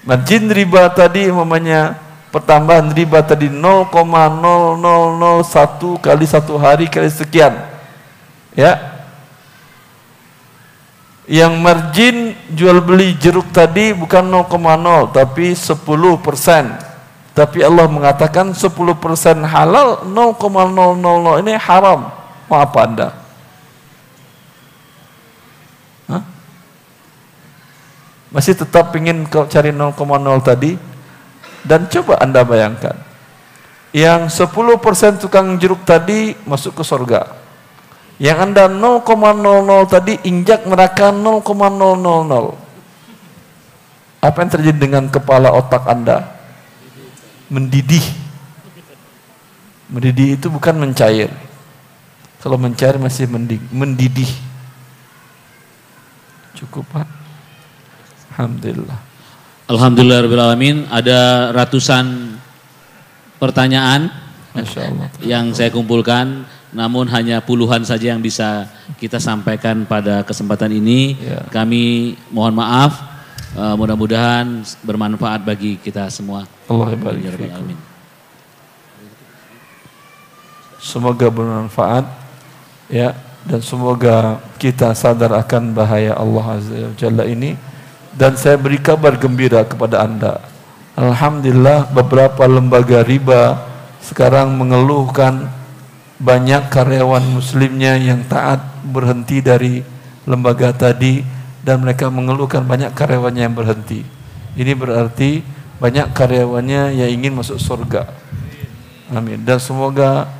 Margin 0.08 0.48
riba 0.48 0.88
tadi 0.96 1.28
namanya 1.28 2.00
pertambahan 2.32 2.88
riba 2.96 3.20
tadi 3.20 3.52
0,0001 3.52 3.92
kali 6.00 6.24
satu 6.24 6.56
hari 6.56 6.88
kali 6.88 7.12
sekian. 7.12 7.52
Ya. 8.56 8.80
Yang 11.28 11.52
margin 11.60 12.16
jual 12.52 12.84
beli 12.84 13.16
jeruk 13.16 13.50
tadi 13.50 13.96
bukan 13.96 14.22
0,0 14.28 15.12
tapi 15.12 15.56
10 15.56 15.76
persen. 16.20 16.72
Tapi 17.32 17.64
Allah 17.64 17.88
mengatakan 17.88 18.52
10 18.52 18.68
persen 19.00 19.40
halal 19.44 20.04
0,000 20.04 21.40
ini 21.40 21.56
haram. 21.56 22.12
Mau 22.46 22.58
apa 22.60 22.78
anda? 22.84 23.08
masih 28.32 28.56
tetap 28.56 28.96
ingin 28.96 29.28
kau 29.28 29.44
cari 29.44 29.70
0,0 29.70 29.92
tadi 30.40 30.80
dan 31.68 31.84
coba 31.86 32.16
anda 32.24 32.40
bayangkan 32.40 32.96
yang 33.92 34.32
10% 34.32 34.48
tukang 35.20 35.60
jeruk 35.60 35.84
tadi 35.84 36.32
masuk 36.48 36.80
ke 36.80 36.82
surga 36.82 37.28
yang 38.20 38.52
anda 38.52 38.68
0,00 38.68 39.06
tadi 39.88 40.18
injak 40.28 40.66
neraka 40.68 41.14
0,000 41.14 42.62
apa 44.22 44.38
yang 44.38 44.50
terjadi 44.54 44.78
dengan 44.78 45.10
kepala 45.10 45.50
otak 45.50 45.82
anda? 45.90 46.22
Mendidih. 47.50 48.06
Mendidih 49.90 50.38
itu 50.38 50.46
bukan 50.46 50.78
mencair. 50.78 51.26
Kalau 52.38 52.54
mencair 52.54 53.02
masih 53.02 53.26
mendidih. 53.74 54.30
Cukup 56.54 56.86
pak? 56.94 57.10
Alhamdulillah. 58.30 58.98
Alhamdulillah 59.66 60.22
alamin. 60.22 60.86
Ada 60.86 61.50
ratusan 61.50 62.38
pertanyaan 63.42 64.06
yang 65.26 65.50
saya 65.50 65.74
kumpulkan, 65.74 66.46
namun 66.72 67.04
hanya 67.12 67.44
puluhan 67.44 67.84
saja 67.84 68.16
yang 68.16 68.20
bisa 68.24 68.64
kita 68.96 69.20
sampaikan 69.20 69.84
pada 69.84 70.24
kesempatan 70.24 70.72
ini. 70.72 71.20
Ya. 71.20 71.44
Kami 71.52 72.16
mohon 72.32 72.56
maaf. 72.56 73.12
Uh, 73.52 73.76
mudah-mudahan 73.76 74.64
bermanfaat 74.80 75.44
bagi 75.44 75.76
kita 75.76 76.08
semua. 76.08 76.48
Allah 76.72 76.96
Semoga 80.80 81.28
bermanfaat 81.28 82.08
ya 82.88 83.12
dan 83.46 83.60
semoga 83.62 84.38
kita 84.58 84.94
sadar 84.94 85.34
akan 85.34 85.74
bahaya 85.74 86.14
Allah 86.14 86.46
Azza 86.58 86.74
wa 86.74 86.94
Jalla 86.94 87.24
ini 87.26 87.54
dan 88.14 88.34
saya 88.38 88.58
beri 88.58 88.78
kabar 88.78 89.18
gembira 89.18 89.62
kepada 89.66 90.02
anda 90.02 90.42
Alhamdulillah 90.94 91.90
beberapa 91.90 92.44
lembaga 92.44 93.02
riba 93.02 93.62
sekarang 94.04 94.54
mengeluhkan 94.58 95.61
banyak 96.22 96.70
karyawan 96.70 97.34
muslimnya 97.34 97.98
yang 97.98 98.22
taat 98.30 98.62
berhenti 98.86 99.42
dari 99.42 99.82
lembaga 100.22 100.70
tadi 100.70 101.26
dan 101.66 101.82
mereka 101.82 102.06
mengeluhkan 102.06 102.62
banyak 102.62 102.94
karyawannya 102.94 103.42
yang 103.50 103.56
berhenti 103.58 104.06
ini 104.54 104.72
berarti 104.78 105.42
banyak 105.82 106.14
karyawannya 106.14 106.94
yang 106.94 107.10
ingin 107.10 107.34
masuk 107.34 107.58
surga 107.58 108.06
amin 109.10 109.42
dan 109.42 109.58
semoga 109.58 110.30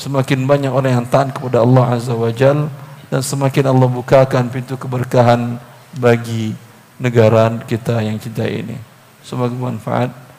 semakin 0.00 0.48
banyak 0.48 0.72
orang 0.72 1.04
yang 1.04 1.06
taat 1.06 1.36
kepada 1.36 1.60
Allah 1.60 2.00
Azza 2.00 2.16
wa 2.16 2.32
Jal 2.32 2.72
dan 3.12 3.20
semakin 3.20 3.68
Allah 3.68 3.88
bukakan 3.92 4.48
pintu 4.48 4.80
keberkahan 4.80 5.60
bagi 6.00 6.56
negara 6.96 7.50
kita 7.66 7.98
yang 8.00 8.16
cinta 8.16 8.46
ini. 8.46 8.78
Semoga 9.26 9.50
bermanfaat. 9.50 10.29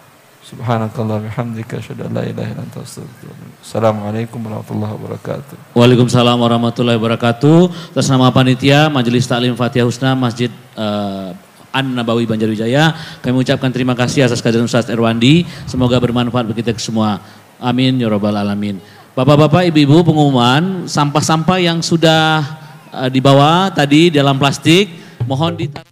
Subhanakallah 0.52 1.24
bihamdika 1.24 1.80
asyhadu 1.80 2.12
an 2.12 2.20
la 2.20 2.28
ilaha 2.28 2.52
illa 2.52 2.60
anta 2.68 2.84
Assalamualaikum 2.84 4.36
warahmatullahi 4.44 4.94
wabarakatuh. 5.00 5.56
Waalaikumsalam 5.80 6.36
warahmatullahi 6.36 7.00
wabarakatuh. 7.00 7.72
Atas 7.96 8.12
nama 8.12 8.28
panitia 8.36 8.92
Majelis 8.92 9.24
Taklim 9.32 9.56
Fatihah 9.56 9.88
Husna 9.88 10.12
Masjid 10.12 10.52
uh, 10.76 11.32
An 11.72 11.96
Nabawi 11.96 12.28
Banjarwijaya, 12.28 12.92
kami 13.24 13.32
mengucapkan 13.32 13.72
terima 13.72 13.96
kasih 13.96 14.28
atas 14.28 14.44
kehadiran 14.44 14.68
Ustaz 14.68 14.92
Erwandi. 14.92 15.48
Semoga 15.72 15.96
bermanfaat 16.04 16.44
bagi 16.52 16.60
kita 16.60 16.76
semua. 16.84 17.24
Amin 17.56 17.96
ya 17.96 18.12
rabbal 18.12 18.36
alamin. 18.36 18.76
Bapak-bapak, 19.16 19.72
ibu-ibu, 19.72 20.04
pengumuman 20.04 20.84
sampah-sampah 20.84 21.64
yang 21.64 21.80
sudah 21.80 22.44
uh, 22.92 23.08
dibawa 23.08 23.72
tadi 23.72 24.12
dalam 24.12 24.36
plastik 24.36 24.92
mohon 25.24 25.56
ditaruh 25.56 25.91